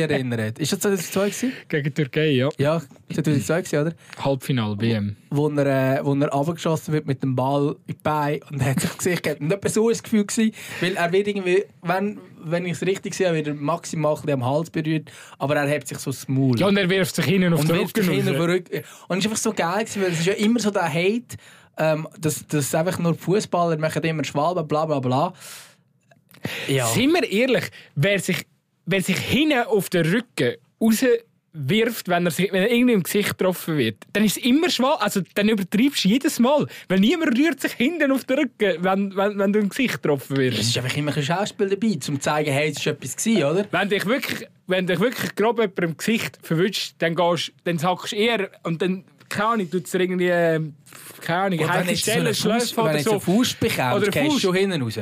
erinnert. 0.00 0.58
Ist 0.58 0.72
das 0.72 0.80
2002 0.80 1.20
gewesen? 1.28 1.52
Gegen 1.68 1.94
Türkei, 1.94 2.30
ja. 2.32 2.48
Ja, 2.58 2.82
2002 3.12 3.62
gewesen, 3.62 3.78
oder? 3.80 3.92
Halbfinal 4.22 4.78
WM. 4.80 5.16
wo 5.30 5.48
er, 5.48 5.98
äh, 6.00 6.04
wo 6.04 6.14
er 6.14 6.30
wird 6.92 7.06
mit 7.06 7.22
dem 7.22 7.34
Ball 7.34 7.76
in 7.86 7.94
die 7.94 8.00
Beine 8.02 8.40
und 8.50 8.64
hat 8.64 8.80
sich 9.00 9.22
gehabt. 9.22 9.40
Und 9.40 9.52
etwa 9.52 9.68
so 9.68 9.88
das 9.88 10.02
Gefühl, 10.02 10.24
gewesen, 10.26 10.52
weil 10.80 10.96
er 10.96 11.12
wird 11.12 11.28
irgendwie, 11.28 11.64
wenn, 11.82 12.18
wenn 12.44 12.66
ich 12.66 12.72
es 12.72 12.82
richtig 12.82 13.14
sehe, 13.14 13.32
wird 13.34 13.48
er 13.48 13.54
maximal 13.54 14.16
am 14.30 14.44
Hals 14.44 14.70
berührt, 14.70 15.10
aber 15.38 15.56
er 15.56 15.68
hebt 15.68 15.88
sich 15.88 15.98
so 15.98 16.10
das 16.10 16.28
Maul. 16.28 16.58
Ja, 16.58 16.66
und 16.66 16.76
er 16.76 16.88
wirft 16.88 17.14
sich 17.14 17.24
hinten 17.24 17.52
auf 17.52 17.60
und 17.60 17.68
den 17.68 17.76
Rücken 17.76 18.02
sich 18.02 18.08
hinten 18.08 18.28
auf 18.28 18.34
raus. 18.34 18.46
den 18.46 18.50
Rücken. 18.50 18.84
Und 19.08 19.18
es 19.18 19.24
ist 19.24 19.30
einfach 19.30 19.42
so 19.42 19.52
geil, 19.52 19.86
weil 19.96 20.12
es 20.12 20.20
ist 20.20 20.26
ja 20.26 20.34
immer 20.34 20.60
so 20.60 20.70
der 20.70 20.92
Hate, 20.92 21.36
ähm, 21.78 22.08
dass, 22.18 22.46
dass 22.46 22.74
einfach 22.74 22.98
nur 22.98 23.14
Fußballer 23.14 23.78
machen 23.78 24.02
immer 24.02 24.24
Schwalben, 24.24 24.66
bla 24.66 24.86
bla 24.86 25.00
bla. 25.00 25.32
Ja. 26.68 26.86
Sind 26.86 27.12
wir 27.12 27.30
ehrlich, 27.30 27.70
wer 27.94 28.18
sich, 28.18 28.46
wer 28.86 29.02
sich 29.02 29.18
hinten 29.18 29.62
auf 29.66 29.90
den 29.90 30.06
Rücken 30.06 30.56
rauswirft, 31.54 32.08
wenn 32.08 32.26
er, 32.26 32.30
sich, 32.30 32.52
wenn 32.52 32.62
er 32.62 32.70
irgendwie 32.70 32.94
im 32.94 33.02
Gesicht 33.02 33.38
getroffen 33.38 33.76
wird, 33.76 33.96
dann 34.12 34.24
ist 34.24 34.38
es 34.38 34.44
immer 34.44 34.70
schwach. 34.70 35.00
Also 35.00 35.20
dann 35.34 35.48
übertreibst 35.48 36.04
du 36.04 36.08
jedes 36.08 36.38
Mal. 36.38 36.66
Weil 36.88 37.00
niemand 37.00 37.36
rührt 37.38 37.60
sich 37.60 37.72
hinten 37.72 38.10
auf 38.12 38.24
den 38.24 38.38
Rücken, 38.38 38.82
wenn, 38.82 39.16
wenn, 39.16 39.38
wenn 39.38 39.52
du 39.52 39.58
im 39.58 39.68
Gesicht 39.68 40.02
getroffen 40.02 40.36
Es 40.36 40.38
wirst. 40.38 40.60
ist 40.60 40.78
einfach 40.78 40.96
immer 40.96 41.16
ein 41.16 41.22
Schauspiel 41.22 41.68
dabei, 41.68 41.88
um 41.88 42.00
zu 42.00 42.18
zeigen, 42.18 42.52
hey, 42.52 42.70
es 42.70 42.84
war 42.84 42.92
etwas, 42.92 43.16
gewesen, 43.16 43.44
oder? 43.44 43.66
Wenn 43.70 43.88
dich 43.88 44.06
wirklich, 44.06 44.48
wenn 44.66 44.86
dich 44.86 45.00
wirklich 45.00 45.34
grob 45.34 45.58
jemand 45.58 45.78
im 45.78 45.96
Gesicht 45.96 46.38
verwünscht, 46.42 46.94
dann, 46.98 47.14
gehst, 47.14 47.52
dann 47.64 47.78
sagst 47.78 48.12
du 48.12 48.16
eher 48.16 48.50
und 48.62 48.80
dann, 48.82 49.04
keine 49.28 49.48
Ahnung, 49.48 49.70
tut 49.70 49.86
es 49.86 49.94
irgendwie, 49.94 50.28
äh, 50.28 50.60
keine 51.20 51.40
Ahnung, 51.40 51.58
Und 51.60 51.68
wenn 51.68 51.74
heikle 51.74 51.90
jetzt 51.92 52.04
so 52.04 52.10
Stellen, 52.10 52.76
wenn 52.76 52.84
oder 52.84 52.94
jetzt 52.94 53.04
so 53.04 53.20
Fuß 53.20 53.56
Oder 53.60 54.00
bekommst, 54.00 54.12
gehst 54.12 54.36
du 54.36 54.38
schon 54.40 54.54
hinten 54.54 54.82
raus. 54.82 54.98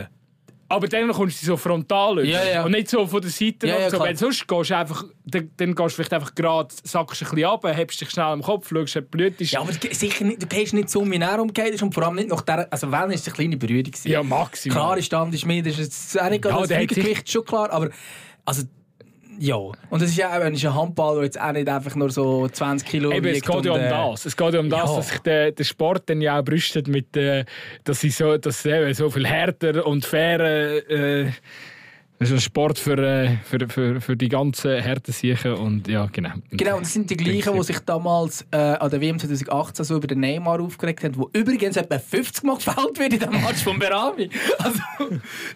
Aber 0.71 0.87
dann 0.87 1.11
kommst 1.13 1.43
du 1.43 1.47
so 1.47 1.57
frontal 1.57 2.19
raus. 2.19 2.27
Ja, 2.27 2.45
ja. 2.45 2.65
Und 2.65 2.73
nicht 2.73 2.89
so 2.89 3.07
von 3.07 3.23
der 3.23 3.31
Seite. 3.31 3.67
Ja, 3.67 3.79
ja, 3.81 3.91
so. 3.91 4.01
Wenn 4.01 4.17
sonst 4.17 4.47
gehst 4.47 4.71
du 4.71 4.77
einfach, 4.77 5.05
dann, 5.25 5.51
dann 5.57 5.75
gehst 5.75 5.89
du 5.91 5.95
vielleicht 5.95 6.13
einfach 6.13 6.35
gerade, 6.35 6.75
sackst 6.85 7.23
ein 7.23 7.31
bisschen 7.31 7.45
ab, 7.47 7.65
hebst 7.65 8.01
dich 8.01 8.11
schnell 8.11 8.27
am 8.27 8.43
Kopf, 8.43 8.69
schaust, 8.69 8.97
ob 8.99 9.11
Blut 9.11 9.41
ist. 9.41 9.53
Ja, 9.53 9.61
aber 9.61 9.73
sicher 9.73 10.25
nicht, 10.25 10.43
du 10.43 10.47
gehst 10.47 10.75
nicht 10.75 10.91
so 10.91 11.01
um 11.01 11.13
herum 11.13 11.49
umgekehrt 11.49 11.83
und 11.83 11.95
vor 11.95 12.05
allem 12.05 12.17
nicht 12.17 12.29
nach 12.29 12.43
der... 12.43 12.71
Also 12.71 12.93
wenn, 12.93 13.11
ist 13.11 13.27
eine 13.27 13.35
kleine 13.35 13.57
Berührung. 13.57 13.85
gewesen. 13.85 14.11
Ja, 14.11 14.23
maximal. 14.23 14.77
Klar 14.77 14.99
ist 14.99 15.07
Stand 15.07 15.35
ist 15.35 15.47
mir, 15.47 15.63
das 15.63 15.73
ist 15.73 15.79
jetzt 15.79 16.21
auch 16.21 16.29
nicht 16.29 16.45
Ja, 16.45 16.67
das 16.67 16.69
Gewicht, 16.69 17.31
schon 17.31 17.45
klar, 17.45 17.71
aber... 17.71 17.89
Also, 18.45 18.63
Ja, 19.39 19.57
und 19.57 20.03
es 20.03 20.11
ist 20.11 20.17
ja 20.17 20.31
auch 20.31 20.41
ein 20.41 20.57
Handball, 20.57 21.15
der 21.17 21.25
jetzt 21.25 21.41
auch 21.41 21.53
nicht 21.53 21.69
einfach 21.69 21.95
nur 21.95 22.11
so 22.11 22.49
20 22.49 22.89
Kilo 22.89 23.13
Eben, 23.13 23.27
es 23.27 23.43
geht 23.43 23.65
ja 23.65 23.73
um 23.73 23.81
äh, 23.81 23.89
das. 23.89 24.27
Es 24.27 24.37
geht 24.37 24.55
ja 24.55 24.61
um 24.61 24.69
das, 24.69 24.91
ja. 24.91 24.97
dass 24.97 25.09
sich 25.09 25.19
der, 25.21 25.53
der 25.53 25.65
Sport 25.65 26.11
dann 26.11 26.21
ja 26.21 26.39
auch 26.39 26.45
brüstet 26.45 26.89
mit, 26.89 27.17
äh, 27.17 27.45
dass 27.85 28.01
sie 28.01 28.11
so, 28.11 28.37
dass 28.37 28.67
eben 28.67 28.93
so 28.95 29.11
viel 29.11 29.27
härter 29.27 29.87
und 29.87 30.05
fairer 30.05 30.91
äh, 30.91 31.31
das 32.19 32.31
ist 32.31 32.35
ein 32.35 32.41
Sport 32.41 32.79
für, 32.81 32.99
äh, 32.99 33.37
für, 33.45 33.69
für, 33.69 34.01
für 34.01 34.17
die 34.17 34.29
ganzen 34.29 34.83
harten 34.83 35.13
Siechen 35.13 35.53
und 35.53 35.87
ja, 35.87 36.07
genau. 36.07 36.31
Genau, 36.51 36.77
und 36.77 36.83
das 36.83 36.93
sind 36.93 37.09
die 37.11 37.17
gleichen, 37.17 37.55
die 37.55 37.63
sich 37.63 37.79
damals 37.81 38.45
äh, 38.51 38.57
an 38.57 38.91
der 38.91 39.01
WM 39.01 39.21
2018 39.21 39.85
so 39.85 39.97
über 39.97 40.09
den 40.09 40.21
Neymar 40.21 40.61
aufgeregt 40.61 41.05
haben, 41.05 41.17
wo 41.17 41.31
übrigens 41.33 41.77
etwa 41.77 41.99
50 41.99 42.43
Mal 42.43 42.57
gefällt 42.57 42.99
wird 42.99 43.13
in 43.13 43.21
dem 43.21 43.41
Match 43.43 43.63
von 43.63 43.79
Berami. 43.79 44.31
Also, 44.59 44.81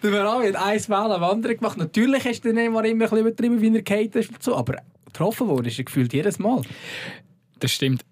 der 0.01 0.09
Berami 0.09 0.47
hat 0.47 0.55
ein 0.55 0.79
Foul 0.79 1.11
am 1.11 1.23
anderen 1.23 1.57
gemacht. 1.57 1.77
Natürlich 1.77 2.23
hast 2.25 2.41
der 2.45 2.53
Neymar 2.53 2.85
immer 2.85 3.05
ein 3.05 3.09
bisschen 3.09 3.17
übertrieben, 3.17 3.61
wie 3.61 3.75
er 3.75 3.81
gehalten 3.81 4.19
ist 4.19 4.29
und 4.29 4.41
so, 4.41 4.55
aber 4.55 4.77
getroffen 5.05 5.47
wurde 5.47 5.69
ist 5.69 5.77
er 5.77 5.83
gefühlt 5.83 6.13
jedes 6.13 6.39
Mal. 6.39 6.61
Das 7.59 7.73
stimmt. 7.73 8.05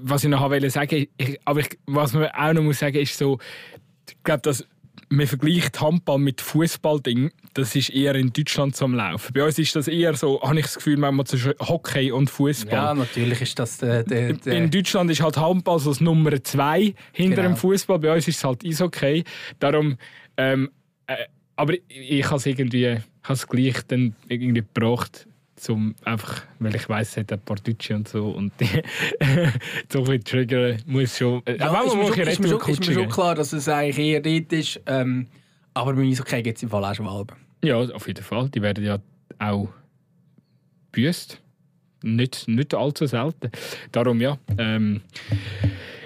Was 0.00 0.24
ich 0.24 0.30
noch 0.30 0.48
wollte 0.48 0.70
sagen, 0.70 1.06
ich, 1.18 1.40
aber 1.44 1.60
ich, 1.60 1.78
was 1.86 2.14
man 2.14 2.28
auch 2.28 2.52
noch 2.54 2.62
muss 2.62 2.78
sagen, 2.78 2.96
ist 2.96 3.18
so, 3.18 3.38
ich 4.08 4.16
glaube, 4.24 4.40
dass 4.40 4.66
man 5.10 5.26
vergleicht 5.26 5.80
Handball 5.80 6.18
mit 6.18 6.40
Fußballding, 6.40 7.30
das 7.54 7.76
ist 7.76 7.90
eher 7.90 8.14
in 8.14 8.32
Deutschland 8.32 8.74
so 8.76 8.84
am 8.86 8.94
Laufen. 8.94 9.32
Bei 9.32 9.44
uns 9.44 9.58
ist 9.58 9.74
das 9.76 9.88
eher 9.88 10.14
so, 10.14 10.40
habe 10.42 10.58
ich 10.58 10.64
das 10.66 10.76
Gefühl, 10.76 10.96
manchmal 10.96 11.26
zwischen 11.26 11.52
Hockey 11.60 12.10
und 12.12 12.30
Fußball. 12.30 12.72
Ja, 12.72 12.94
natürlich 12.94 13.40
ist 13.42 13.58
das 13.58 13.78
der... 13.78 14.02
der, 14.04 14.32
der 14.34 14.52
In 14.54 14.70
Deutschland 14.70 15.10
ist 15.10 15.22
halt 15.22 15.36
Handball 15.36 15.78
so 15.78 15.90
das 15.90 16.00
Nummer 16.00 16.42
zwei 16.42 16.94
hinter 17.12 17.36
Genau. 17.42 17.48
dem 17.54 17.56
Fußball. 17.56 17.98
Bei 17.98 18.14
uns 18.14 18.26
ist 18.28 18.36
es 18.38 18.44
halt 18.44 18.64
Eishockey. 18.64 19.24
Darum, 19.58 19.96
ähm, 20.36 20.70
äh, 21.06 21.16
aber 21.56 21.74
ich, 21.74 21.82
ich 21.88 22.24
habe 22.26 22.36
es 22.36 22.46
irgendwie, 22.46 22.98
es 23.28 23.46
gleich 23.46 23.82
dann 23.88 24.14
irgendwie 24.28 24.62
gebracht, 24.62 25.26
zum 25.56 25.94
einfach, 26.04 26.42
weil 26.58 26.74
ich 26.74 26.88
weiß, 26.88 27.10
es 27.10 27.16
hat 27.18 27.32
ein 27.32 27.38
paar 27.40 27.56
Deutsche 27.56 27.94
und 27.94 28.08
so 28.08 28.30
und 28.30 28.52
die, 28.58 28.66
so 29.92 29.98
ein 30.00 30.04
bisschen 30.04 30.24
triggern 30.24 30.82
muss 30.86 31.16
schon. 31.18 31.42
Äh, 31.46 31.56
Ja, 31.58 31.82
ist, 31.82 31.94
mir 31.94 32.02
muss 32.02 32.14
schon, 32.16 32.26
ist, 32.26 32.40
mir 32.40 32.48
schon, 32.48 32.60
ist 32.68 32.88
mir 32.88 32.94
schon 32.94 33.08
klar, 33.08 33.34
dass 33.36 33.52
es 33.52 33.68
eigentlich 33.68 33.98
eher 33.98 34.20
dort 34.20 34.52
ist. 34.52 34.80
Ähm, 34.86 35.26
aber 35.74 35.94
beim 35.94 36.08
Eishockey 36.10 36.42
gibt 36.42 36.58
es 36.58 36.62
im 36.62 36.68
Fall 36.70 36.84
auch 36.84 36.94
schon 36.94 37.06
Alben. 37.08 37.36
Ja, 37.64 37.76
auf 37.78 38.06
jeden 38.06 38.24
Fall. 38.24 38.48
Die 38.50 38.62
werden 38.62 38.84
ja 38.84 38.98
auch 39.38 39.68
büßt. 40.92 41.40
Nicht, 42.04 42.48
nicht 42.48 42.74
allzu 42.74 43.06
selten. 43.06 43.50
Darum 43.92 44.20
ja. 44.20 44.36
Ähm, 44.58 45.02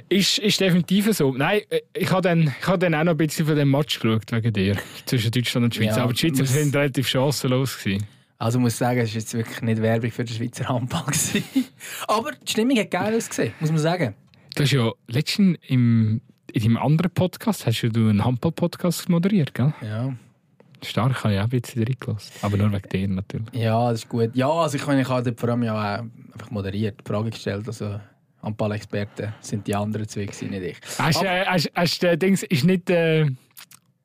ist, 0.08 0.38
ist 0.38 0.60
definitiv 0.60 1.10
so. 1.12 1.32
Nein, 1.32 1.62
äh, 1.70 1.80
ich 1.94 2.10
habe 2.10 2.20
dann, 2.22 2.54
ich 2.60 2.66
hab 2.66 2.78
dann 2.80 2.94
auch 2.94 3.04
noch 3.04 3.12
ein 3.12 3.16
bisschen 3.16 3.46
von 3.46 3.56
dem 3.56 3.70
Match 3.70 3.98
geschaut, 3.98 4.30
wegen 4.30 4.52
dir. 4.52 4.76
Zwischen 5.06 5.30
Deutschland 5.30 5.64
und 5.64 5.74
Schweiz. 5.74 5.96
Ja, 5.96 6.02
Aber 6.04 6.12
die 6.12 6.18
Schweizer 6.18 6.42
muss- 6.42 6.52
sind 6.52 6.76
relativ 6.76 7.08
chancenlos. 7.08 7.78
Gewesen. 7.78 8.06
Also 8.38 8.60
muss 8.60 8.72
ich 8.74 8.78
sagen, 8.78 9.00
es 9.00 9.08
war 9.10 9.14
jetzt 9.20 9.32
wirklich 9.34 9.62
nicht 9.62 9.80
Werbung 9.80 10.10
für 10.10 10.24
den 10.24 10.36
Schweizer 10.36 10.68
Handball. 10.68 11.04
gewesen. 11.06 11.42
Aber 12.06 12.32
die 12.32 12.50
Stimmung 12.52 12.78
hat 12.78 12.90
geil 12.90 13.16
ausgesehen, 13.16 13.54
muss 13.60 13.70
man 13.70 13.78
sagen. 13.80 14.14
Du 14.54 14.62
hast 14.62 14.72
ja 14.72 14.90
letztens 15.08 15.58
im, 15.68 16.20
in 16.56 16.62
deinem 16.62 16.76
anderen 16.78 17.10
Podcast 17.10 17.66
hast 17.66 17.82
du 17.82 17.88
einen 18.08 18.24
Handball-Podcast 18.24 19.10
moderiert, 19.10 19.52
gell? 19.52 19.74
Ja. 19.82 20.14
Stark, 20.82 21.22
habe 21.24 21.34
ich 21.34 21.40
auch 21.40 21.44
ein 21.44 21.50
bisschen 21.50 21.84
reingelassen. 21.84 22.32
Aber 22.42 22.56
nur 22.56 22.72
wegen 22.72 22.88
dir 22.88 23.08
natürlich. 23.08 23.46
ja, 23.52 23.90
das 23.90 24.00
ist 24.04 24.08
gut. 24.08 24.30
Ja, 24.34 24.48
also 24.50 24.76
ich, 24.76 24.86
meine, 24.86 25.02
ich 25.02 25.08
habe 25.08 25.34
vor 25.36 25.48
allem 25.50 25.62
ja 25.64 25.74
auch 25.74 26.02
einfach 26.32 26.50
moderiert, 26.50 27.00
die 27.04 27.08
Frage 27.12 27.28
gestellt. 27.30 27.66
Also 27.66 28.00
Handball-Experten 28.42 29.34
sind 29.40 29.66
die 29.66 29.74
anderen 29.74 30.08
zwei, 30.08 30.20
nicht 30.24 30.42
ich. 30.42 30.76
Hast, 30.98 31.18
Aber- 31.18 31.26
äh, 31.30 31.44
hast, 31.44 31.70
hast 31.74 32.04
äh, 32.04 32.16
Dings, 32.16 32.42
ist 32.42 32.64
nicht 32.64 32.88
äh, 32.88 33.26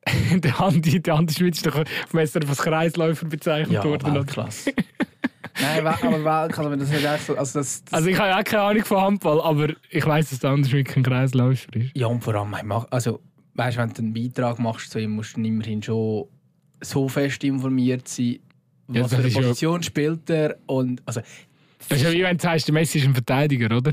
der 0.34 0.60
Andi, 0.60 1.00
der 1.00 1.14
Andi 1.14 1.32
Schmitz 1.32 1.56
ist 1.58 1.66
doch 1.66 1.82
SRF 2.12 2.48
als 2.50 2.58
Kreisläufer 2.58 3.26
bezeichnet 3.26 3.72
Ja, 3.72 3.84
worden. 3.84 4.02
oder? 4.10 4.14
Weltklasse. 4.16 4.72
Nein, 5.60 5.86
aber 5.86 6.00
Weltklasse, 6.24 6.70
wenn 6.70 6.78
das 6.78 6.90
nicht 6.90 7.04
echt 7.04 7.26
so... 7.26 7.36
Also 7.36 7.58
das, 7.58 7.84
das 7.84 7.92
Also 7.94 8.08
ich 8.08 8.18
habe 8.18 8.30
ja 8.30 8.38
auch 8.40 8.44
keine 8.44 8.62
Ahnung 8.62 8.84
von 8.84 9.00
Handball, 9.00 9.40
aber 9.40 9.68
ich 9.90 10.06
weiß, 10.06 10.30
dass 10.30 10.38
der 10.38 10.50
Andi 10.50 10.68
Schmitz 10.70 10.96
ein 10.96 11.02
Kreisläufer 11.02 11.76
ist. 11.76 11.90
Ja, 11.96 12.06
und 12.06 12.22
vor 12.24 12.34
allem, 12.34 12.72
also, 12.90 13.20
weißt, 13.54 13.76
wenn 13.76 13.90
du 13.92 14.02
einen 14.02 14.14
Beitrag 14.14 14.58
machst, 14.58 14.90
zu 14.90 14.98
ihm 14.98 15.10
musst 15.12 15.36
du 15.36 15.42
immerhin 15.42 15.82
schon 15.82 16.26
so 16.80 17.08
fest 17.08 17.44
informiert 17.44 18.08
sein, 18.08 18.38
Ja, 18.88 19.02
was 19.02 19.10
das 19.10 19.12
für 19.12 19.16
eine 19.18 19.28
ist 19.28 19.34
ja- 19.34 19.40
Position 19.42 19.82
spielt 19.82 20.30
er. 20.30 20.56
Und, 20.66 21.02
also, 21.06 21.20
Das 21.88 21.98
ist 21.98 22.04
ja 22.04 22.12
wie 22.12 22.22
wenn 22.22 22.36
du 22.36 22.42
sagst, 22.42 22.66
der 22.68 22.72
Messi 22.74 22.98
ist 22.98 23.04
ein 23.06 23.14
Verteidiger, 23.14 23.76
oder? 23.76 23.92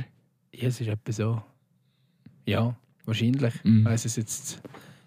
ja, 0.53 0.68
es 0.68 0.80
ist 0.82 0.88
etwa 0.88 1.12
so. 1.12 1.41
Ja, 2.45 2.76
wahrscheinlich. 3.05 3.53
Mhm. 3.64 3.86
Weiss 3.86 4.05
es 4.05 4.16
jetzt. 4.16 4.62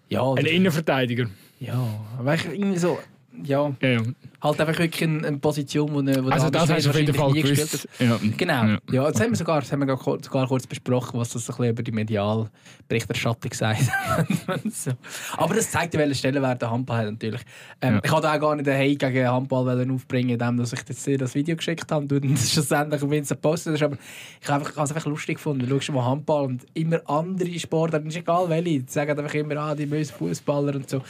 Ja, 0.09 0.31
Ein 0.33 0.45
Innenverteidiger. 0.45 1.29
ja, 1.59 1.83
aber 2.19 2.35
ich 2.35 2.45
irgendwie 2.45 2.77
so. 2.77 2.99
Ja, 3.43 3.73
Ja, 3.81 3.89
ja. 3.89 4.01
halt 4.41 4.61
einfach 4.61 4.77
wirklich 4.79 5.03
eine, 5.03 5.27
eine 5.27 5.37
Position, 5.39 5.89
wo, 5.91 5.95
wo 5.95 6.29
Also 6.29 6.49
das 6.51 6.69
hast 6.69 6.85
du 6.85 6.89
auf 6.91 6.95
jeden 6.95 7.15
Fall 7.15 7.33
gewusst. 7.33 7.87
Ja. 7.99 8.19
Genau. 8.37 8.63
Ja. 8.65 8.77
Ja. 8.91 9.11
das 9.11 9.19
haben 9.21 9.31
wir 9.31 9.35
sogar, 9.37 9.61
das 9.61 9.71
haben 9.71 9.79
wir 9.79 9.87
sogar 9.87 9.97
kurz, 10.03 10.25
sogar 10.25 10.47
kurz 10.47 10.67
besprochen, 10.67 11.19
was 11.19 11.29
das 11.29 11.49
ein 11.49 11.55
bisschen 11.55 11.69
über 11.71 11.81
die 11.83 11.91
Medialberichterstattung 11.91 13.51
sagt. 13.53 13.81
so. 14.71 14.91
Aber 15.37 15.55
das 15.55 15.71
zeigt, 15.71 15.93
welche 15.95 16.15
Stellenwert 16.15 16.61
der 16.61 16.69
Handball 16.71 16.97
hat 16.99 17.05
natürlich. 17.11 17.41
Ähm, 17.81 17.95
Ja. 17.95 18.01
Ich 18.03 18.11
wollte 18.11 18.31
auch 18.31 18.39
gar 18.39 18.55
nicht 18.55 18.67
den 18.67 18.75
Hate 18.77 19.11
gegen 19.11 19.27
Handball 19.27 19.91
aufbringen, 19.91 20.29
indem 20.31 20.57
dass 20.57 20.73
ich 20.73 20.79
jetzt 20.87 21.05
dir 21.07 21.17
das 21.17 21.33
Video 21.35 21.55
geschickt 21.55 21.91
habe 21.91 22.15
und 22.15 22.31
das 22.37 22.51
schlussendlich 22.51 23.01
auf 23.01 23.11
Insta 23.11 23.35
gepostet 23.35 23.73
hast. 23.73 23.83
Aber 23.83 23.97
ich 24.41 24.47
habe 24.47 24.59
einfach- 24.59 24.71
ich 24.71 24.77
habe 24.77 24.85
es 24.85 24.91
einfach 24.95 25.09
lustig 25.09 25.35
gefunden. 25.37 25.67
Du 25.67 25.75
schaust 25.79 25.91
mal 25.91 26.05
Handball 26.05 26.45
und 26.45 26.65
immer 26.73 27.01
andere 27.09 27.57
Sportarten, 27.59 28.07
ist 28.07 28.17
egal 28.17 28.47
welche, 28.49 28.63
die 28.81 28.85
sagen 28.87 29.17
einfach 29.17 29.33
immer, 29.33 29.57
ah, 29.57 29.75
die 29.75 29.85
bösen 29.85 30.13
Fußballer 30.15 30.75
und 30.75 30.89
so. 30.89 31.01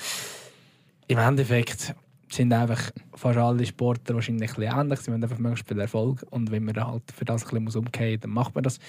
Im 1.07 1.17
Endeffekt 1.19 1.93
sind 2.35 2.53
einfach 2.53 2.91
fast 3.13 3.37
alle 3.37 3.65
Sportler 3.65 4.15
wahrscheinlich 4.15 4.51
ein 4.51 4.55
bisschen 4.55 4.79
ähnlich. 4.79 4.99
Sie 4.99 5.11
haben 5.11 5.23
einfach 5.23 5.37
möglichst 5.37 5.67
viel 5.67 5.79
Erfolg. 5.79 6.25
Und 6.29 6.51
wenn 6.51 6.65
man 6.65 6.75
halt 6.75 7.03
für 7.15 7.25
das 7.25 7.43
ein 7.43 7.45
bisschen 7.45 7.63
muss 7.63 7.75
umgehen 7.75 8.11
muss, 8.13 8.19
dann 8.21 8.31
macht 8.31 8.55
man 8.55 8.63
das. 8.63 8.79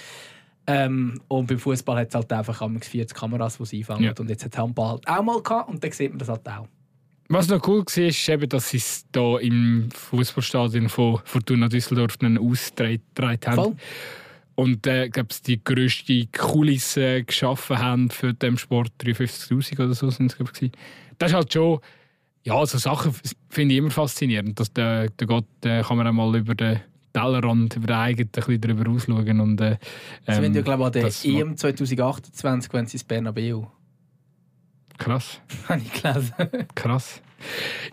Ähm, 0.67 1.21
und 1.29 1.47
beim 1.47 1.59
Fußball 1.59 1.97
hat 1.99 2.09
es 2.09 2.15
halt 2.15 2.33
einfach 2.33 2.61
am 2.63 2.81
40 2.81 3.17
Kameras, 3.17 3.59
die 3.59 3.65
sie 3.67 3.79
einfangen. 3.79 4.05
Ja. 4.05 4.15
Und 4.19 4.31
jetzt 4.31 4.45
hat 4.45 4.57
Handball 4.57 4.93
halt 4.93 5.09
auch 5.09 5.23
mal 5.23 5.43
gehabt 5.43 5.69
und 5.69 5.85
dann 5.85 5.93
sieht 5.93 6.11
man 6.11 6.19
das 6.19 6.29
halt 6.29 6.49
auch. 6.49 6.67
Was 7.29 7.49
noch 7.49 7.67
cool 7.67 7.85
war, 7.85 8.05
ist 8.05 8.29
eben, 8.29 8.49
dass 8.49 8.71
sie 8.71 8.77
es 8.79 9.05
hier 9.15 9.41
im 9.41 9.89
Fußballstadion 9.93 10.89
von 10.89 11.21
Fortuna 11.25 11.69
Düsseldorf 11.69 12.17
einen 12.21 12.39
ausgetragen 12.39 13.41
haben. 13.47 13.57
Voll. 13.57 13.77
Und 14.57 14.87
äh, 14.87 15.09
glaube 15.09 15.35
die 15.47 15.63
grösste 15.63 16.27
Kulisse 16.27 17.25
geschaffen 17.25 17.79
haben 17.79 18.11
für 18.11 18.33
den 18.33 18.57
Sport. 18.57 18.93
53'000 19.03 19.85
oder 19.85 19.95
so 19.95 20.11
sind 20.11 20.31
es, 20.31 20.37
glaube 20.37 20.53
ich. 20.61 20.71
Das 21.19 21.31
ist 21.31 21.37
halt 21.37 21.53
schon... 21.53 21.81
Ja, 22.45 22.65
so 22.67 22.79
Sachen 22.79 23.15
finde 23.49 23.75
ich 23.75 23.79
immer 23.79 23.91
faszinierend. 23.91 24.61
Dass 24.61 24.73
da, 24.73 25.07
da, 25.17 25.27
geht, 25.27 25.45
da 25.63 25.83
kann 25.83 25.97
man 25.97 26.07
auch 26.07 26.13
mal 26.13 26.37
über 26.37 26.55
den 26.55 26.81
Tellerrand, 27.13 27.77
über 27.77 27.87
den 27.87 27.97
eigenen 27.97 28.29
ein 28.29 28.31
bisschen 28.33 28.61
drüber 28.61 28.91
ausschauen. 28.91 29.41
Und, 29.41 29.61
äh, 29.61 29.77
Sie 30.27 30.33
ja, 30.33 30.43
ähm, 30.43 30.65
glaube 30.65 30.83
ich, 30.99 31.05
an 31.05 31.13
der 31.33 31.41
EM 31.41 31.57
2028, 31.57 32.73
wenn 32.73 32.87
sie 32.87 32.97
ins 32.97 33.05
Bernabeu. 33.05 33.63
Krass, 34.99 35.41
Habe 35.69 35.81
ich 35.85 36.03
gelesen. 36.03 36.33
krass. 36.75 37.21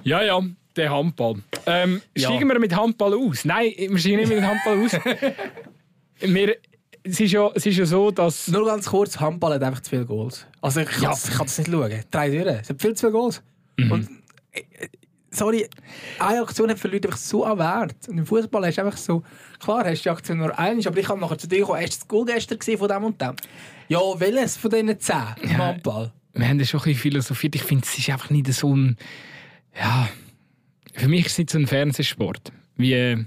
Ja, 0.04 0.22
ja, 0.24 0.39
der 0.76 0.91
Handball. 0.91 1.36
Ähm, 1.66 2.02
Ja. 2.16 2.30
Steigen 2.30 2.47
wir 2.49 2.60
mit 2.60 2.76
Handball 2.76 3.14
aus? 3.14 3.43
Nein, 3.45 3.72
wir 3.78 3.97
steigen 3.97 4.18
nicht 4.18 4.30
mit 4.30 4.41
Handball 4.43 4.86
aus. 4.86 4.91
wir, 6.20 6.56
es, 7.04 7.20
ist 7.20 7.32
ja, 7.32 7.49
es 7.56 7.66
ist 7.66 7.78
ja 7.78 7.86
so, 7.86 8.12
dass... 8.12 8.47
Nur 8.49 8.66
ganz 8.66 8.86
kurz, 8.88 9.20
Handball 9.20 9.54
hat 9.56 9.64
einfach 9.64 9.82
zu 9.82 9.89
viele 9.89 10.06
Goals. 10.06 10.45
Also 10.62 10.82
ich 10.82 10.89
kann, 10.89 11.04
Ja. 11.04 11.14
ich 11.14 11.30
kann 11.32 11.47
das 11.47 11.58
nicht 11.58 11.72
schauen. 11.72 11.91
Drei 12.12 12.30
Türen, 12.30 12.56
es 12.62 12.70
hat 12.70 12.82
viel 12.82 12.93
zu 12.93 13.08
viele 13.08 13.12
Goals. 13.14 13.41
Mhm. 13.78 13.91
Und, 13.91 14.04
äh, 14.04 14.14
sorry, 15.30 15.68
eine 16.20 16.41
Aktion 16.41 16.70
hat 16.70 16.80
für 16.80 16.88
Leute 16.88 17.08
einfach 17.08 17.20
so 17.20 17.45
an 17.45 17.58
Wert. 17.58 18.08
Und 18.08 18.18
im 18.18 18.26
Fußball 18.26 18.66
hast 18.66 18.78
du 18.78 18.84
einfach 18.84 18.97
so, 18.97 19.24
klar 19.60 19.86
hast 19.86 19.99
du 19.99 20.04
die 20.04 20.10
Aktion 20.10 20.38
nur 20.38 20.58
eine, 20.58 20.86
aber 20.86 20.97
ich 20.97 21.08
habe 21.08 21.20
nachher 21.20 21.38
zu 21.38 21.47
dir 21.47 21.60
gekommen, 21.60 21.82
hast 21.82 21.93
du 21.93 21.99
das 21.99 22.08
Goal 22.08 22.26
gestern 22.26 22.60
gesehen 22.60 22.78
von 22.78 22.88
dem 22.88 23.04
und 23.04 23.22
dem? 23.22 23.36
Ja, 23.88 23.99
welches 24.18 24.58
von 24.58 24.72
diesen 24.72 24.99
zehn 24.99 25.36
im 25.41 25.58
Handball? 25.58 26.12
wir 26.34 26.47
haben 26.47 26.60
ja 26.60 26.66
schon 26.66 26.80
ein 26.80 26.84
bisschen 26.86 27.02
philosophiert. 27.02 27.56
Ich 27.56 27.64
finde, 27.64 27.86
es 27.86 27.97
ist 27.97 28.10
einfach 28.10 28.30
nicht 28.30 28.52
so 28.54 28.76
ein. 28.76 28.97
Ja. 29.76 30.10
Für 30.93 31.08
mich 31.08 31.26
ist 31.26 31.34
es 31.34 31.38
nicht 31.39 31.49
so 31.49 31.58
ein 31.58 31.68
Fernsehsport. 31.68 32.52
Wie. 32.78 33.26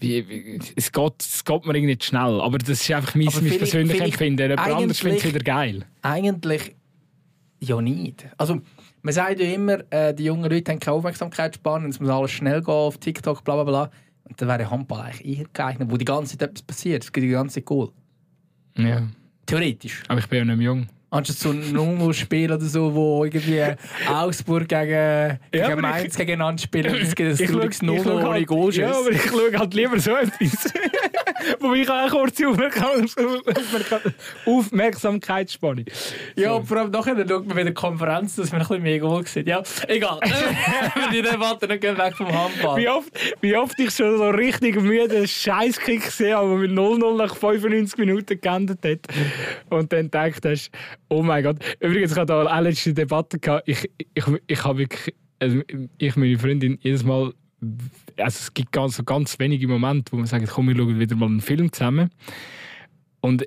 Wie, 0.00 0.28
wie, 0.28 0.60
es, 0.74 0.90
geht, 0.90 1.12
es 1.20 1.44
geht 1.44 1.64
mir 1.64 1.74
irgendwie 1.74 1.92
nicht 1.92 2.04
schnell. 2.04 2.40
Aber 2.40 2.58
das 2.58 2.70
ist 2.70 2.90
einfach 2.90 3.14
mein, 3.14 3.28
mein 3.40 3.58
persönliches 3.58 4.00
Empfinden. 4.00 4.50
Jemand 4.50 4.72
anderes 4.72 4.98
findet 4.98 5.20
es 5.20 5.26
wieder 5.26 5.44
geil. 5.44 5.84
Eigentlich 6.02 6.74
ja 7.60 7.80
nicht. 7.80 8.26
Also, 8.36 8.60
man 9.02 9.12
sagt 9.14 9.40
ja 9.40 9.46
immer, 9.46 9.78
äh, 9.90 10.14
die 10.14 10.24
jungen 10.24 10.50
Leute 10.50 10.70
haben 10.72 10.78
keine 10.80 10.96
Aufmerksamkeitsspanne, 10.96 11.88
es 11.88 12.00
muss 12.00 12.08
alles 12.08 12.30
schnell 12.30 12.60
gehen 12.60 12.72
auf 12.72 12.98
TikTok, 12.98 13.44
bla 13.44 13.54
bla 13.54 13.64
bla. 13.64 13.90
Und 14.28 14.40
dann 14.40 14.48
wäre 14.48 14.70
Handball 14.70 15.00
eigentlich 15.00 15.38
eher 15.40 15.44
geeignet, 15.52 15.88
wo 15.90 15.96
die 15.96 16.04
ganze 16.04 16.38
Zeit 16.38 16.50
etwas 16.50 16.62
passiert. 16.62 17.04
Es 17.04 17.12
gibt 17.12 17.24
die 17.24 17.30
ganze 17.30 17.56
Zeit 17.56 17.64
Goal. 17.66 17.90
Ja. 18.76 19.02
Theoretisch. 19.46 20.02
Aber 20.08 20.20
ich 20.20 20.26
bin 20.28 20.38
ja 20.38 20.44
nicht 20.44 20.56
mehr 20.56 20.66
jung. 20.66 20.86
Anstatt 21.10 21.36
so 21.36 21.50
ein 21.50 21.76
Ungo-Spiel 21.76 22.50
oder 22.50 22.64
so, 22.64 22.94
wo 22.94 23.22
irgendwie 23.24 23.62
Augsburg 24.08 24.66
gegen, 24.66 25.38
gegen 25.50 25.70
ich- 25.70 25.76
Mainz 25.76 26.16
gegeneinander 26.16 26.62
spielen. 26.62 26.94
Es 26.94 27.14
gibt 27.14 27.28
ein 27.28 27.36
Ich 27.44 27.50
trauriges 27.50 27.78
schau- 27.80 27.92
ich 27.92 28.02
0 28.04 28.20
schau 28.22 28.28
ohne 28.30 28.44
Goalschuss. 28.46 28.76
Ja, 28.78 28.98
aber 28.98 29.10
ich 29.10 29.22
schaue 29.22 29.58
halt 29.58 29.74
lieber 29.74 29.98
so 30.00 30.16
etwas. 30.16 30.72
Wo 31.60 31.74
ich 31.74 31.88
auch 31.88 32.08
kurz 32.10 32.40
Aufmerksamkeitsspanne. 34.46 35.84
Ja, 36.36 36.52
und 36.52 36.66
vor 36.66 36.78
allem 36.78 36.90
nachher 36.90 37.16
schaut 37.28 37.46
man 37.46 37.56
wieder 37.56 37.72
Konferenz, 37.72 38.36
dass 38.36 38.52
man 38.52 38.60
ein 38.60 38.68
bisschen 38.68 38.82
mehr 38.82 38.98
Goal 38.98 39.26
sieht. 39.26 39.46
Ja, 39.46 39.62
egal. 39.88 40.20
die 41.12 41.22
Debatte 41.22 41.68
nicht 41.68 41.82
weg 41.82 42.16
vom 42.16 42.28
Handball. 42.28 42.76
Wie 42.76 42.88
oft, 42.88 43.10
wie 43.40 43.56
oft 43.56 43.78
ich 43.78 43.90
schon 43.90 44.16
so 44.18 44.30
richtig 44.30 44.80
müde 44.80 45.26
Scheißkick 45.26 46.04
gesehen 46.04 46.36
habe, 46.36 46.48
der 46.48 46.58
mit 46.58 46.70
0-0 46.70 47.16
nach 47.16 47.36
95 47.36 47.98
Minuten 47.98 48.40
geendet 48.40 48.84
hat. 48.84 49.00
Und 49.70 49.92
dann 49.92 50.04
gedacht 50.04 50.44
hast, 50.44 50.70
oh 51.08 51.22
mein 51.22 51.42
Gott. 51.44 51.56
Übrigens, 51.80 52.12
ich 52.12 52.18
hatte 52.18 52.26
da 52.26 52.46
eine 52.46 52.68
letzte 52.68 52.94
Debatte 52.94 53.38
gehabt. 53.38 53.68
Ich, 53.68 53.90
ich, 54.14 54.24
ich 54.46 54.64
habe 54.64 54.78
wirklich, 54.78 55.14
also 55.38 55.60
ich 55.98 56.16
meine 56.16 56.38
Freundin 56.38 56.78
jedes 56.82 57.04
Mal, 57.04 57.32
also 58.18 58.38
es 58.40 58.54
gibt 58.54 58.72
ganz, 58.72 58.96
so 58.96 59.04
ganz 59.04 59.38
wenige 59.38 59.68
Momente, 59.68 60.12
wo 60.12 60.16
man 60.16 60.26
sagt, 60.26 60.48
komm, 60.48 60.68
wir 60.68 60.76
schauen 60.76 60.98
wieder 60.98 61.16
mal 61.16 61.26
einen 61.26 61.40
Film 61.40 61.72
zusammen. 61.72 62.10
Und 63.20 63.46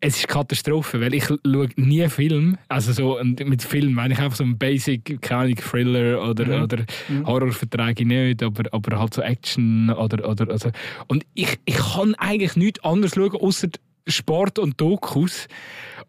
es 0.00 0.18
ist 0.18 0.28
Katastrophe, 0.28 1.00
weil 1.00 1.14
ich 1.14 1.24
schaue 1.24 1.68
nie 1.76 2.02
einen 2.02 2.10
Film. 2.10 2.58
Also 2.68 2.92
so 2.92 3.18
mit 3.24 3.62
Film 3.62 3.94
meine 3.94 4.12
ich 4.14 4.20
einfach 4.20 4.36
so 4.36 4.44
einen 4.44 4.58
Basic, 4.58 5.20
keine 5.22 5.54
Thriller 5.54 6.28
oder, 6.28 6.44
Mhm. 6.58 6.62
oder 6.62 6.84
Mhm. 7.08 7.26
Horrorverträge 7.26 8.04
nicht, 8.04 8.42
aber, 8.42 8.64
aber 8.72 8.98
halt 8.98 9.14
so 9.14 9.22
Action 9.22 9.88
oder, 9.90 10.28
oder 10.28 10.50
also. 10.52 10.70
Und 11.06 11.24
ich, 11.32 11.56
ich 11.64 11.76
kann 11.76 12.14
eigentlich 12.16 12.54
nichts 12.56 12.84
anderes 12.84 13.14
schauen, 13.14 13.32
außer 13.36 13.68
Sport 14.06 14.58
und 14.58 14.78
Dokus. 14.78 15.48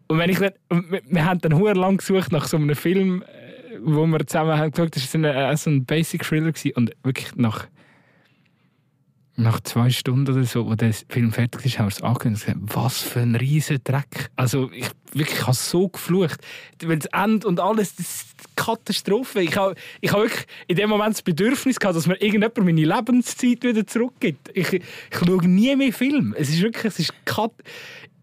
Und 0.08 0.18
wenn 0.18 0.28
ich 0.28 0.38
dann, 0.40 0.52
wir, 0.90 1.00
wir 1.08 1.24
haben 1.24 1.40
dann 1.40 1.54
hure 1.58 1.72
lang 1.72 1.96
gesucht 1.96 2.32
nach 2.32 2.46
so 2.48 2.58
einem 2.58 2.76
Film, 2.76 3.22
äh, 3.22 3.78
wo 3.82 4.04
wir 4.06 4.26
zusammen 4.26 4.58
haben 4.58 4.72
geschaut, 4.72 4.94
das 4.94 5.02
war 5.14 5.20
so 5.22 5.26
ein, 5.26 5.52
äh, 5.52 5.56
so 5.56 5.70
ein 5.70 5.86
Basic 5.86 6.22
Thriller 6.22 6.52
gewesen. 6.52 6.72
und 6.76 6.92
wirklich 7.02 7.34
nach 7.36 7.66
nach 9.36 9.60
zwei 9.60 9.90
Stunden 9.90 10.32
oder 10.32 10.44
so, 10.44 10.66
wo 10.66 10.74
der 10.74 10.92
Film 11.08 11.32
fertig 11.32 11.66
ist, 11.66 11.78
haben 11.78 11.86
wir 11.86 11.92
es 11.92 12.02
angehört 12.02 12.26
und 12.26 12.32
gesagt, 12.34 12.58
was 12.62 13.02
für 13.02 13.20
ein 13.20 13.34
riesen 13.34 13.78
Dreck. 13.84 14.30
Also 14.36 14.70
ich 14.72 14.90
wirklich 15.16 15.38
ich 15.38 15.46
habe 15.46 15.54
so 15.54 15.88
geflucht. 15.88 16.40
Weil 16.84 16.98
das 16.98 17.06
Ende 17.12 17.46
und 17.46 17.60
alles, 17.60 17.96
das 17.96 18.06
ist 18.06 18.26
eine 18.38 18.66
Katastrophe. 18.66 19.42
Ich 19.42 19.56
habe, 19.56 19.74
ich 20.00 20.12
habe 20.12 20.24
wirklich 20.24 20.46
in 20.66 20.76
dem 20.76 20.90
Moment 20.90 21.14
das 21.14 21.22
Bedürfnis 21.22 21.78
gehabt, 21.78 21.96
dass 21.96 22.06
mir 22.06 22.20
irgendjemand 22.20 22.58
meine 22.58 22.84
Lebenszeit 22.84 23.62
wieder 23.62 23.86
zurückgibt. 23.86 24.50
Ich, 24.54 24.72
ich 24.72 24.82
schaue 25.10 25.46
nie 25.46 25.74
mehr 25.76 25.92
Film. 25.92 26.34
Es 26.36 26.48
ist 26.48 26.60
wirklich, 26.60 26.84
es 26.84 26.98
ist 26.98 27.14
Kat 27.24 27.52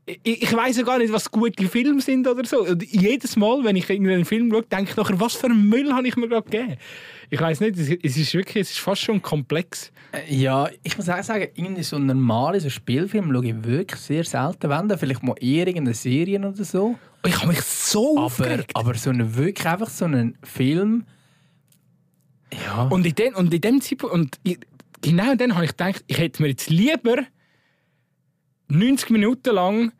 ich, 0.05 0.43
ich 0.43 0.53
weiß 0.53 0.83
gar 0.83 0.97
nicht, 0.97 1.13
was 1.13 1.31
gute 1.31 1.67
Filme 1.69 2.01
sind 2.01 2.27
oder 2.27 2.43
so. 2.45 2.65
Und 2.65 2.83
jedes 2.83 3.37
Mal, 3.37 3.63
wenn 3.63 3.77
ich 3.77 3.89
irgendeinen 3.89 4.25
Film 4.25 4.51
schaue, 4.51 4.63
denke 4.63 4.91
ich 4.91 4.97
nachher, 4.97 5.19
was 5.19 5.35
für 5.35 5.47
einen 5.47 5.69
Müll 5.69 5.93
habe 5.93 6.07
ich 6.07 6.17
mir 6.17 6.27
gerade 6.27 6.49
gegeben. 6.49 6.77
Ich 7.29 7.39
weiß 7.39 7.59
nicht, 7.61 7.77
es 7.77 8.17
ist 8.17 8.33
wirklich, 8.33 8.61
es 8.63 8.71
ist 8.71 8.79
fast 8.79 9.01
schon 9.01 9.21
komplex. 9.21 9.91
Äh, 10.11 10.35
Ja, 10.35 10.69
ich 10.83 10.97
muss 10.97 11.09
auch 11.09 11.23
sagen, 11.23 11.47
irgendwie 11.55 11.83
so 11.83 11.97
normale 11.99 12.59
so 12.59 12.69
Spielfilm 12.69 13.31
schaue 13.33 13.45
ich 13.45 13.63
wirklich 13.63 13.99
sehr 13.99 14.23
selten. 14.23 14.69
Wenn 14.69 14.87
dann 14.89 14.97
vielleicht 14.97 15.23
mal 15.23 15.35
irgendeine 15.39 15.93
Serie 15.93 16.39
oder 16.39 16.63
so. 16.63 16.95
Und 17.23 17.29
ich 17.29 17.35
habe 17.37 17.47
mich 17.47 17.61
so 17.61 18.17
Aber, 18.17 18.25
aufgeregt. 18.25 18.71
aber 18.75 18.93
so 18.95 19.09
einen, 19.09 19.35
wirklich 19.35 19.67
einfach 19.67 19.89
so 19.89 20.05
einen 20.05 20.37
Film. 20.43 21.05
Ja. 22.65 22.83
Und 22.83 23.05
in, 23.05 23.15
dem, 23.15 23.35
und 23.35 23.53
in 23.53 23.61
dem 23.61 23.81
Zeitpunkt, 23.81 24.13
und 24.13 24.39
ich, 24.43 24.59
genau 25.01 25.33
dann 25.35 25.55
habe 25.55 25.65
ich 25.65 25.71
gedacht, 25.71 26.03
ich 26.07 26.17
hätte 26.19 26.41
mir 26.41 26.49
jetzt 26.49 26.69
lieber 26.69 27.23
90 28.67 29.09
Minuten 29.09 29.55
lang 29.55 29.91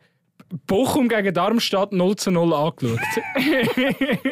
Bochum 0.68 1.10
gegen 1.10 1.34
Darmstadt 1.34 1.92
0 1.94 2.16
zu 2.16 2.32
0 2.32 2.54
angeschaut. 2.54 3.00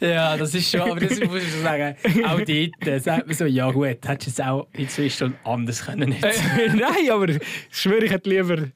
Ja, 0.00 0.34
das 0.36 0.54
ist 0.54 0.70
schon, 0.70 0.80
aber 0.80 0.98
das 0.98 1.20
muss 1.20 1.42
ich 1.42 1.50
schon 1.52 1.62
sagen, 1.62 1.94
auch 2.24 2.38
dort 2.40 2.86
äh, 2.86 2.98
sagt 3.00 3.26
man 3.26 3.36
so, 3.36 3.44
ja 3.44 3.70
gut, 3.70 3.86
hättest 3.86 4.38
du 4.38 4.42
es 4.42 4.48
auch 4.48 4.66
in 4.72 4.88
zwei 4.88 5.10
Stunden 5.10 5.36
anders 5.44 5.84
können 5.84 6.12
jetzt. 6.12 6.42
Nein, 6.68 7.10
aber 7.10 7.28
ich 7.28 7.38
schwöre, 7.70 8.04
ich 8.06 8.10
hätte 8.10 8.30
lieber 8.30 8.68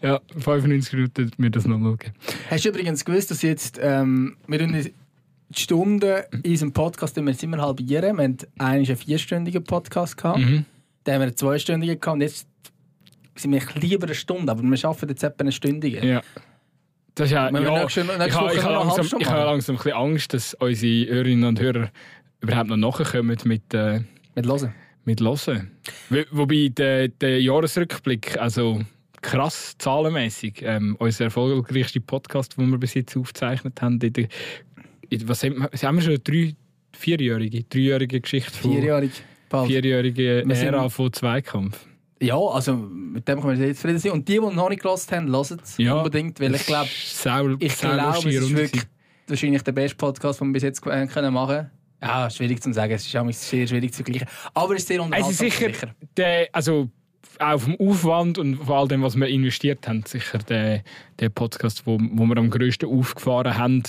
ja, 0.00 0.20
95 0.38 0.92
Minuten 0.92 1.30
mir 1.38 1.50
das 1.50 1.66
nochmal 1.66 1.96
gegeben. 1.96 2.14
Hast 2.48 2.64
du 2.64 2.68
übrigens 2.68 3.04
gewusst, 3.04 3.32
dass 3.32 3.42
jetzt, 3.42 3.80
ähm, 3.82 4.36
wir 4.46 4.60
tun 4.60 4.72
die 5.48 5.60
Stunden 5.60 6.22
in 6.44 6.52
unserem 6.52 6.72
Podcast 6.72 7.16
jetzt 7.16 7.42
immer 7.42 7.58
halbieren. 7.58 8.16
Wir 8.18 8.24
hatten 8.24 8.38
einen 8.58 8.86
einen 8.86 8.96
vierstündigen 8.96 9.64
Podcast 9.64 10.16
gehabt, 10.16 10.38
Mhm. 10.38 10.64
dann 11.02 11.14
haben 11.14 11.20
wir 11.22 11.26
einen 11.26 11.36
zweistündigen 11.36 11.98
gehabt 12.00 12.14
und 12.14 12.20
jetzt 12.20 12.46
sind 13.42 13.52
wir 13.52 13.62
lieber 13.80 14.06
eine 14.06 14.14
Stunde, 14.14 14.50
aber 14.52 14.62
wir 14.62 14.76
schaffen 14.76 15.08
jetzt 15.08 15.22
etwa 15.22 15.40
eine 15.42 15.52
Stündige. 15.52 16.06
Ja. 16.06 16.22
Das 17.14 17.26
ist 17.26 17.32
ja, 17.32 17.50
wir 17.52 17.60
ja 17.62 17.80
nächste- 17.82 18.04
nächste 18.04 18.26
ich 18.28 18.34
habe 18.34 18.54
ich 18.54 18.62
habe 18.62 18.74
langsam, 18.74 19.20
ich 19.20 19.28
habe 19.28 19.44
langsam 19.44 19.74
ein 19.74 19.78
bisschen 19.78 19.92
Angst, 19.92 20.32
dass 20.34 20.54
unsere 20.54 21.12
Hörerinnen 21.14 21.44
und 21.48 21.60
Hörer 21.60 21.90
überhaupt 22.40 22.68
noch 22.70 22.76
nachkommen 22.76 23.36
mit, 23.44 23.74
äh, 23.74 24.00
Mit 24.34 24.46
hören. 24.46 24.72
mit 25.04 25.20
Hören. 25.20 25.70
Wo- 26.08 26.24
Wobei 26.30 26.68
der, 26.72 27.08
der 27.08 27.42
Jahresrückblick, 27.42 28.38
also 28.38 28.80
krass 29.22 29.74
zahlenmäßig, 29.78 30.62
ähm, 30.62 30.96
unser 30.98 31.24
erfolgreichster 31.24 32.00
Podcast, 32.00 32.56
den 32.56 32.70
wir 32.70 32.78
bis 32.78 32.94
jetzt 32.94 33.16
aufgezeichnet 33.16 33.82
haben, 33.82 33.98
in 34.00 34.12
der, 34.12 34.26
in, 35.10 35.28
was 35.28 35.42
haben 35.42 35.56
wir, 35.58 35.68
haben 35.82 35.96
wir 35.96 36.02
schon 36.02 36.10
eine 36.12 36.18
drei, 36.20 36.54
vierjährige, 36.96 37.64
dreijährige 37.64 38.20
Geschichte 38.20 38.52
von 38.52 38.72
Vierjährig. 38.72 39.10
bald. 39.50 39.66
vierjährige 39.68 40.44
Ära 40.48 40.88
von 40.88 41.12
Zweikampf. 41.12 41.86
Ja, 42.22 42.36
also 42.36 42.74
mit 42.76 43.26
dem 43.26 43.40
können 43.40 43.58
wir 43.58 43.66
sehr 43.66 43.74
zufrieden 43.74 43.98
sein. 43.98 44.12
Und 44.12 44.28
die, 44.28 44.34
die 44.34 44.40
noch 44.40 44.68
nicht 44.68 44.82
gehört 44.82 45.10
haben, 45.12 45.28
hören 45.30 45.60
es 45.62 45.78
Ja. 45.78 45.94
unbedingt, 45.98 46.38
weil 46.40 46.54
ich 46.54 46.66
glaube, 46.66 46.88
ich 46.92 47.22
glaube, 47.22 47.58
es 47.58 48.24
ist 48.24 48.54
wirklich 48.56 48.82
wahrscheinlich 49.26 49.62
der 49.62 49.72
beste 49.72 49.96
Podcast, 49.96 50.40
den 50.40 50.48
wir 50.48 50.52
bis 50.54 50.62
jetzt 50.64 50.86
äh, 50.86 51.06
können 51.06 51.32
machen 51.32 51.70
Ja, 52.02 52.28
schwierig 52.28 52.62
zu 52.62 52.72
sagen. 52.72 52.92
Es 52.92 53.06
ist 53.06 53.16
auch 53.16 53.30
sehr 53.32 53.66
schwierig 53.66 53.92
zu 53.94 54.02
vergleichen. 54.04 54.28
Aber 54.52 54.74
es 54.74 54.82
ist 54.82 54.88
sehr 54.88 54.98
Es 54.98 55.04
unterhaltsam. 55.06 55.30
ist 55.46 55.56
sicher, 55.58 55.88
Der, 56.16 56.48
also 56.52 56.90
auch 57.38 57.58
vom 57.60 57.76
Aufwand 57.80 58.36
und 58.36 58.56
vor 58.56 58.76
all 58.80 58.88
dem, 58.88 59.02
was 59.02 59.16
wir 59.16 59.26
investiert 59.28 59.88
haben, 59.88 60.04
sicher 60.06 60.38
der, 60.38 60.82
der 61.20 61.28
Podcast, 61.30 61.86
wo, 61.86 61.98
wo 61.98 62.26
wir 62.26 62.36
am 62.36 62.50
grössten 62.50 62.86
aufgefahren 62.86 63.56
haben. 63.56 63.82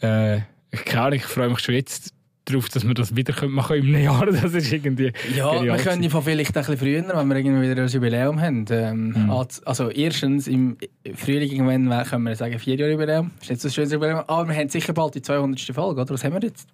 Äh, 0.00 0.38
ich, 0.72 0.96
Ahnung, 0.96 1.12
ich 1.18 1.24
freue 1.24 1.50
mich 1.50 1.60
schon 1.60 1.74
jetzt 1.76 2.12
darauf, 2.46 2.68
dass 2.68 2.86
wir 2.86 2.94
das 2.94 3.14
wieder 3.16 3.32
können 3.34 3.52
machen 3.52 3.76
im 3.76 4.00
Jahr. 4.00 4.24
Das 4.30 4.54
ist 4.54 4.72
irgendwie 4.72 5.12
Ja, 5.36 5.62
wir 5.62 5.76
können 5.76 6.08
von 6.10 6.22
vielleicht 6.22 6.56
ein 6.56 6.60
bisschen 6.64 6.78
früher, 6.78 7.04
wenn 7.16 7.28
wir 7.28 7.36
irgendwie 7.36 7.70
wieder 7.70 7.82
ein 7.82 7.88
Jubiläum 7.88 8.40
haben. 8.40 8.64
Ähm, 8.70 9.08
Mhm. 9.10 9.30
als- 9.30 9.62
Also 9.66 9.90
erstens 9.90 10.46
im 10.48 10.76
Frühling 11.14 11.50
irgendwann 11.66 12.04
können 12.06 12.24
wir 12.24 12.34
sagen 12.36 12.58
vier 12.58 12.76
Jahre 12.76 12.92
Jubiläum. 12.92 13.30
Ist 13.40 13.50
nicht 13.50 13.60
so 13.60 13.68
ein 13.68 13.72
schönes 13.72 13.92
Jubiläum. 13.92 14.20
Aber 14.26 14.48
wir 14.48 14.54
haben 14.56 14.68
sicher 14.68 14.92
bald 14.92 15.14
die 15.14 15.22
200. 15.22 15.60
Folge, 15.74 16.00
oder? 16.00 16.14
Was 16.14 16.24
haben 16.24 16.34
wir 16.34 16.40
jetzt? 16.42 16.68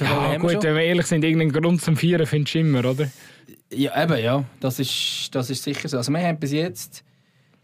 Ja, 0.00 0.32
wir 0.32 0.38
gut, 0.38 0.52
schon? 0.52 0.62
wenn 0.62 0.74
wir 0.76 0.82
ehrlich 0.82 1.06
sind, 1.06 1.24
irgendeinen 1.24 1.52
Grund 1.52 1.82
zum 1.82 1.96
Vieren 1.96 2.24
findest 2.26 2.54
du 2.54 2.60
immer, 2.60 2.84
oder? 2.88 3.10
Ja, 3.72 4.02
eben, 4.02 4.22
ja. 4.22 4.44
Das 4.60 4.78
ist, 4.78 5.28
das 5.34 5.50
ist 5.50 5.62
sicher 5.62 5.88
so. 5.88 5.96
Also 5.98 6.10
wir 6.12 6.20
haben 6.20 6.38
bis 6.38 6.52
jetzt, 6.52 7.04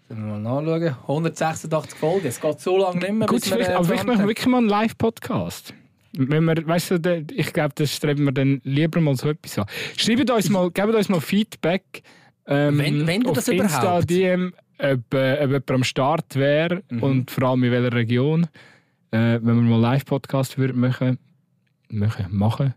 sollen 0.09 0.27
wir 0.27 0.39
mal 0.39 0.61
nachschauen, 0.63 0.97
186 1.07 1.99
Folgen. 1.99 2.27
Es 2.27 2.41
geht 2.41 2.61
so 2.61 2.77
lange 2.79 2.99
nicht 2.99 3.13
mehr, 3.13 3.27
Gut, 3.29 3.41
bis 3.43 3.51
wir... 3.51 3.61
äh, 3.61 3.73
aber 3.75 3.85
vielleicht 3.85 4.07
machen 4.07 4.19
wir 4.21 4.29
wirklich 4.29 4.47
mal 4.49 4.59
einen 4.59 4.69
Live-Podcast. 4.69 5.73
Wenn 6.17 6.45
wir, 6.45 6.67
weißt 6.67 6.93
du, 6.93 7.27
ich 7.33 7.53
glaube, 7.53 7.75
das 7.77 7.95
streben 7.95 8.25
wir 8.25 8.33
dann 8.33 8.61
lieber 8.65 9.01
mal 9.01 9.17
so 9.17 9.29
etwas 9.31 9.59
an. 9.59 9.67
Schreibt 9.97 10.31
uns 10.31 10.49
mal, 10.51 10.71
gebt 10.71 10.95
uns 10.95 11.09
mal 11.09 11.21
Feedback. 11.21 12.03
Ähm, 12.47 12.79
Wenn- 12.79 13.07
wenn 13.07 13.27
auf 13.27 13.35
das 13.37 13.49
Insta, 13.49 13.81
überhaupt? 13.81 14.11
DM, 14.11 14.53
ob, 14.79 15.15
äh, 15.15 15.35
ob 15.45 15.51
jemand 15.51 15.71
am 15.71 15.85
Start 15.85 16.35
wäre 16.37 16.83
Mhm. 16.91 17.03
und 17.03 17.31
vor 17.31 17.45
allem 17.49 17.65
in 17.65 17.73
welcher 17.73 17.93
Region. 17.95 18.47
Äh, 19.11 19.39
wenn 19.43 19.45
wir 19.45 19.55
mal 19.63 19.81
Live-Podcast 19.81 20.59
würden 20.59 20.81
machen, 20.81 21.19
machen, 21.89 22.27
machen. 22.31 22.75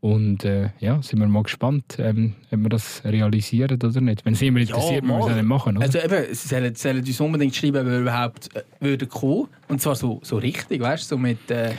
Und 0.00 0.44
äh, 0.44 0.70
ja, 0.78 1.02
sind 1.02 1.18
wir 1.18 1.26
mal 1.26 1.42
gespannt, 1.42 1.96
ähm, 1.98 2.34
ob 2.52 2.60
wir 2.60 2.68
das 2.68 3.04
realisieren 3.04 3.82
oder 3.82 4.00
nicht. 4.00 4.24
Wenn 4.24 4.34
es 4.34 4.40
Ja, 4.40 4.46
interessiert, 4.46 5.04
müssen 5.04 5.28
wir 5.28 5.36
es 5.36 5.42
machen. 5.42 5.76
Oder? 5.76 5.86
Also 5.86 5.98
eben, 5.98 6.34
sie 6.34 6.48
sollen, 6.48 6.74
sollen 6.76 6.98
uns 6.98 7.20
unbedingt 7.20 7.56
schreiben, 7.56 7.78
ob 7.78 7.86
wir 7.86 7.98
überhaupt 8.00 8.54
äh, 8.54 8.62
würden 8.78 9.08
kommen. 9.08 9.48
Und 9.66 9.80
zwar 9.80 9.96
so, 9.96 10.20
so 10.22 10.36
richtig, 10.36 10.80
weißt 10.80 11.10
du, 11.10 11.16
so 11.16 11.18
mit... 11.18 11.50
Äh, 11.50 11.72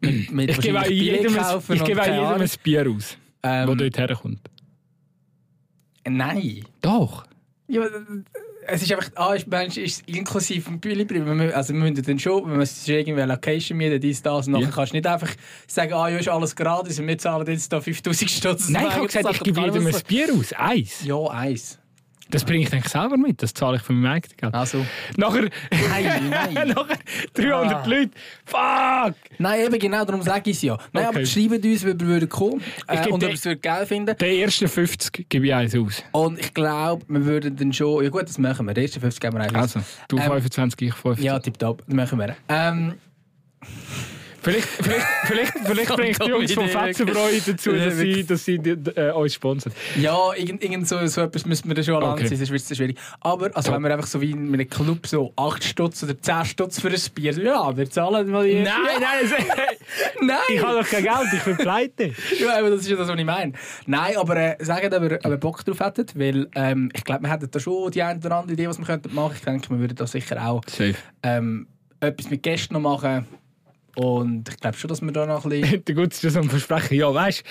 mit, 0.00 0.30
mit 0.32 0.50
ich 0.50 0.60
gebe 0.60 0.92
jedem, 0.92 1.34
ein, 1.36 1.42
kaufen 1.42 1.74
ich 1.74 1.84
gebe 1.84 2.00
jedem 2.00 2.40
ein 2.40 2.50
Bier 2.62 2.90
aus, 2.90 3.16
Ähm, 3.42 3.66
das 3.66 3.76
dort 3.76 3.98
herkommt. 3.98 4.40
Nein. 6.08 6.64
Doch. 6.80 7.26
Ja, 7.66 7.82
es 8.68 8.82
ist 8.82 8.92
einfach, 8.92 9.10
ah, 9.16 9.34
meinst, 9.46 9.76
ist 9.78 10.02
inklusive 10.08 10.60
vom 10.62 10.80
müssen- 11.34 11.52
Also 11.54 11.72
wir 11.74 11.80
müssen 11.80 12.02
dann 12.02 12.18
schon, 12.18 12.44
wenn 12.44 12.54
wir 12.56 12.62
es 12.62 12.86
irgendwie 12.86 13.22
Location 13.22 13.78
mieten, 13.78 14.00
dies, 14.00 14.22
das, 14.22 14.46
und 14.46 14.52
nachher 14.52 14.64
Ja. 14.66 14.70
kannst 14.70 14.92
du 14.92 14.96
nicht 14.96 15.06
einfach 15.06 15.30
sagen, 15.66 15.92
ah, 15.94 16.08
ja, 16.08 16.18
ist 16.18 16.28
alles 16.28 16.54
gratis 16.54 16.98
und 17.00 17.06
wir 17.06 17.18
zahlen 17.18 17.46
jetzt 17.46 17.72
da 17.72 17.80
5000 17.80 18.30
Stutz. 18.30 18.68
Nein, 18.68 18.86
ich 18.88 18.94
habe 18.94 19.06
gesagt, 19.06 19.30
ich 19.36 19.42
gebe 19.42 19.60
jedem 19.60 19.86
ein 19.86 19.94
Bier 20.06 20.28
aus. 20.38 20.52
Eins. 20.52 21.04
Ja, 21.04 21.16
eins. 21.30 21.78
Das 22.30 22.44
bringe 22.44 22.64
ich 22.64 22.70
dann 22.70 22.82
selber 22.82 23.16
mit. 23.16 23.42
Das 23.42 23.54
zahle 23.54 23.76
ich 23.76 23.82
von 23.82 23.96
meinem 24.00 24.12
eigenen 24.12 24.36
Geld. 24.36 24.54
Also, 24.54 24.84
Nachher, 25.16 25.48
nein, 25.70 26.30
nein. 26.30 26.68
nachher 26.74 26.98
300 27.34 27.74
Ah. 27.74 27.86
Leute. 27.86 28.10
Fuck! 28.44 29.14
Nein, 29.38 29.60
eben 29.66 29.78
genau, 29.78 30.04
darum 30.04 30.20
sage 30.22 30.50
ich 30.50 30.56
es 30.56 30.62
ja. 30.62 30.76
Nein, 30.92 31.06
Okay. 31.06 31.16
aber 31.18 31.26
schreibt 31.26 31.64
uns, 31.64 31.82
wie 31.84 31.86
wir 31.86 32.00
würden 32.00 32.28
kommen 32.28 32.62
äh, 32.86 32.98
und 33.08 33.14
ob 33.14 33.20
wir 33.22 33.30
es 33.34 33.44
würden 33.44 33.60
geil 33.62 33.86
finden. 33.86 34.16
Den 34.16 34.38
ersten 34.40 34.68
50 34.68 35.26
gebe 35.28 35.46
ich 35.46 35.54
eins 35.54 35.74
aus. 35.74 36.02
Und 36.12 36.38
ich 36.38 36.52
glaube, 36.52 37.04
wir 37.08 37.24
würden 37.24 37.56
dann 37.56 37.72
schon, 37.72 38.04
ja 38.04 38.10
gut, 38.10 38.24
das 38.24 38.36
machen 38.38 38.66
wir. 38.66 38.74
Die 38.74 38.82
ersten 38.82 39.00
50 39.00 39.20
geben 39.20 39.36
wir 39.36 39.44
einfach. 39.44 39.60
Also, 39.62 39.80
du 40.08 40.16
Ähm, 40.18 40.22
25, 40.24 40.88
ich 40.88 40.94
50. 40.94 41.24
Ja, 41.24 41.38
tipptopp, 41.38 41.82
das 41.86 41.94
machen 41.94 42.18
wir. 42.18 42.36
Ähm, 42.48 42.94
Vielleicht, 44.48 44.68
vielleicht, 44.68 45.06
vielleicht, 45.24 45.52
vielleicht 45.58 45.96
bringt 45.96 46.24
die 46.24 46.28
Jungs 46.30 46.52
von 46.52 46.68
Fetzenbräu 46.68 47.30
dazu, 47.46 47.72
dass 47.72 47.96
sie, 47.98 48.24
dass 48.24 48.44
sie 48.46 48.54
äh, 48.54 49.12
uns 49.12 49.34
sponsern. 49.34 49.72
Ja, 50.00 50.16
irgend, 50.34 50.62
irgend 50.64 50.88
so, 50.88 51.06
so 51.06 51.20
etwas 51.20 51.44
müssen 51.44 51.68
wir 51.68 51.74
da 51.74 51.82
schon 51.82 51.96
allein 51.96 52.12
Okay. 52.12 52.28
sein, 52.28 52.38
das 52.40 52.50
ist 52.50 52.76
schwierig. 52.76 52.98
Aber 53.20 53.54
also, 53.54 53.72
wenn 53.72 53.82
wir 53.82 53.92
einfach 53.92 54.06
so 54.06 54.20
wie 54.22 54.30
in 54.30 54.54
einem 54.54 54.68
Club 54.68 55.06
so 55.06 55.34
8 55.36 55.62
Stutz 55.62 56.02
oder 56.02 56.18
10 56.20 56.46
Stutz 56.46 56.80
für 56.80 56.88
ein 56.88 57.00
Bier, 57.14 57.32
ja, 57.38 57.76
wir 57.76 57.90
zahlen 57.90 58.30
mal 58.30 58.46
die 58.46 58.54
Nein, 58.54 58.72
nein, 59.00 59.32
Nein! 60.22 60.38
ich 60.48 60.62
habe 60.62 60.80
doch 60.80 60.88
kein 60.88 61.02
Geld, 61.02 61.32
ich 61.32 61.42
bin 61.42 61.56
pleite. 61.56 62.12
Ja, 62.38 62.58
aber 62.58 62.70
das 62.70 62.80
ist 62.80 62.88
ja 62.88 62.96
das, 62.96 63.08
was 63.08 63.18
ich 63.18 63.24
meine. 63.24 63.52
Nein, 63.86 64.16
aber 64.16 64.36
äh, 64.36 64.64
sagt, 64.64 64.94
ob 64.94 65.02
ihr, 65.02 65.18
ob 65.22 65.30
ihr 65.30 65.36
Bock 65.36 65.64
drauf 65.64 65.80
hättet, 65.80 66.18
weil 66.18 66.48
ähm, 66.54 66.90
ich 66.94 67.04
glaube, 67.04 67.22
wir 67.22 67.30
hätten 67.30 67.50
da 67.50 67.60
schon 67.60 67.90
die 67.90 68.02
eine 68.02 68.18
oder 68.18 68.36
andere 68.36 68.54
Idee, 68.54 68.68
was 68.68 68.78
wir 68.78 68.86
könnten 68.86 69.14
machen. 69.14 69.34
Ich 69.36 69.44
denke, 69.44 69.68
wir 69.70 69.78
würden 69.78 69.96
da 69.96 70.06
sicher 70.06 70.42
auch 70.48 70.62
ähm, 71.22 71.66
etwas 72.00 72.30
mit 72.30 72.42
Gästen 72.42 72.74
noch 72.74 72.80
machen. 72.80 73.26
Und 73.98 74.48
ich 74.48 74.56
glaube 74.58 74.76
schon, 74.76 74.86
dass 74.86 75.02
wir 75.02 75.10
da 75.10 75.26
noch 75.26 75.44
ein 75.44 75.50
bisschen... 75.50 75.84
Der 75.88 75.94
Gutz 75.96 76.22
ist 76.22 76.36
ein 76.36 76.48
Versprechen. 76.48 76.98
Ja, 76.98 77.12
weißt 77.12 77.42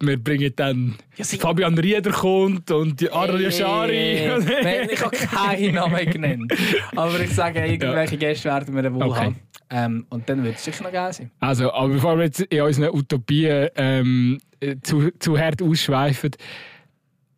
du, 0.00 0.06
wir 0.08 0.16
bringen 0.16 0.52
dann 0.56 0.96
Ja, 1.16 1.24
Fabian 1.24 1.78
Rieder 1.78 2.10
kommt 2.10 2.68
und 2.72 3.00
die 3.00 3.08
Aro 3.08 3.36
Yashari. 3.36 4.28
Nein, 4.64 4.88
ich 4.90 5.00
habe 5.00 5.16
keinen 5.16 5.74
Namen 5.76 6.10
genannt. 6.10 6.52
Aber 6.96 7.20
ich 7.20 7.30
sage, 7.32 7.64
irgendwelche 7.64 8.16
Gäste 8.16 8.48
werden 8.48 8.74
wir 8.74 8.92
wohl 8.92 9.04
Okay. 9.04 9.20
haben. 9.20 9.36
Ähm, 9.70 10.06
und 10.10 10.28
dann 10.28 10.42
wird 10.42 10.56
es 10.56 10.64
sicher 10.64 10.82
noch 10.82 10.92
geil 10.92 11.12
sein. 11.12 11.30
Also, 11.38 11.72
aber 11.72 11.88
bevor 11.94 12.16
wir 12.18 12.24
jetzt 12.24 12.40
in 12.40 12.60
unseren 12.62 12.90
Utopien 12.90 13.68
ähm, 13.76 14.38
äh, 14.58 14.74
zu, 14.82 15.08
zu 15.20 15.38
hart 15.38 15.62
ausschweifen, 15.62 16.32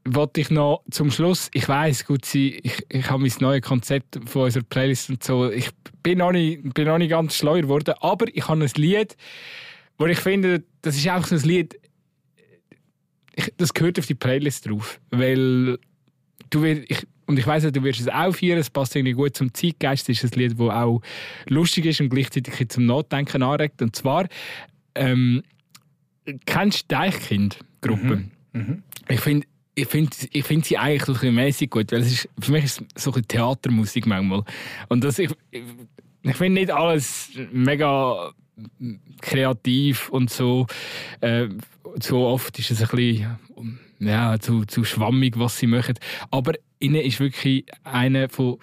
wollte 0.05 0.41
ich 0.41 0.51
noch 0.51 0.83
zum 0.91 1.11
Schluss, 1.11 1.51
ich 1.55 1.69
weiß 1.69 2.05
gut, 2.07 2.25
sie, 2.25 2.61
ich, 2.63 2.85
ich 2.89 3.11
habe 3.11 3.23
mein 3.23 3.33
neues 3.41 3.63
Konzept 3.63 4.19
von 4.27 4.43
unserer 4.43 4.65
Playlist 4.65 5.11
und 5.11 5.25
so, 5.25 5.51
ich 5.51 5.71
bin 6.03 6.19
noch 6.19 6.33
nicht, 6.33 6.75
bin 6.75 6.87
noch 6.87 6.99
nicht 6.99 7.11
ganz 7.11 7.37
schleuer 7.37 7.63
geworden, 7.63 7.95
aber 8.01 8.27
ich 8.35 8.47
habe 8.47 8.63
ein 8.63 8.71
Lied, 8.77 9.17
wo 9.99 10.07
ich 10.07 10.19
finde, 10.19 10.63
das 10.83 10.97
ist 10.97 11.09
einfach 11.09 11.29
so 11.29 11.37
ein 11.37 11.43
Lied, 11.43 11.79
ich, 13.35 13.53
das 13.57 13.73
gehört 13.73 13.99
auf 13.99 14.07
die 14.07 14.15
Playlist 14.15 14.69
drauf, 14.69 15.01
weil 15.11 15.79
du 16.51 16.63
wirst, 16.63 16.83
ich, 16.89 17.07
und 17.27 17.39
ich 17.39 17.47
weiß 17.47 17.63
du 17.73 17.83
wirst 17.83 18.01
es 18.01 18.09
auch 18.09 18.35
feiern, 18.35 18.59
es 18.59 18.69
passt 18.69 18.95
irgendwie 18.95 19.15
gut 19.15 19.35
zum 19.35 19.53
Zeitgeist, 19.55 20.09
es 20.11 20.23
ist 20.23 20.35
ein 20.35 20.41
Lied, 20.41 20.53
das 20.53 20.69
auch 20.69 21.01
lustig 21.49 21.87
ist 21.87 22.01
und 22.01 22.11
gleichzeitig 22.11 22.69
zum 22.69 22.85
Nachdenken 22.85 23.43
anregt. 23.43 23.81
Und 23.81 23.97
zwar, 23.97 24.29
ähm, 24.95 25.43
kennst 26.45 26.83
du 26.83 26.95
Deichkind-Gruppe? 26.95 28.25
Ich 29.09 29.21
finde 29.21 29.47
ich 29.75 29.89
finde 29.89 30.17
ich 30.31 30.45
find 30.45 30.65
sie 30.65 30.79
eigentlich 30.79 31.05
so 31.05 31.13
ein 31.13 31.15
bisschen 31.15 31.35
mäßig 31.35 31.71
gut, 31.71 31.93
weil 31.93 32.01
es 32.01 32.13
ist, 32.13 32.29
für 32.39 32.53
mich 32.53 32.65
ist 32.65 32.83
es 32.95 33.03
so 33.03 33.13
ein 33.13 33.27
Theatermusik 33.27 34.07
manchmal. 34.07 34.45
Und 34.89 35.05
das, 35.05 35.19
ich, 35.19 35.31
ich, 35.51 36.37
finde 36.37 36.61
nicht 36.61 36.71
alles 36.71 37.31
mega 37.53 38.33
kreativ 39.21 40.09
und 40.11 40.31
so. 40.31 40.67
Äh, 41.21 41.49
so 42.01 42.27
oft 42.27 42.59
ist 42.59 42.71
es 42.71 42.83
ein 42.83 42.89
bisschen 42.89 43.79
ja, 43.99 44.39
zu, 44.39 44.65
zu 44.65 44.85
schwammig, 44.85 45.39
was 45.39 45.59
sie 45.59 45.67
machen. 45.67 45.95
Aber 46.31 46.53
innen 46.79 47.03
ist 47.03 47.21
wirklich 47.21 47.67
einer 47.83 48.29
von 48.29 48.59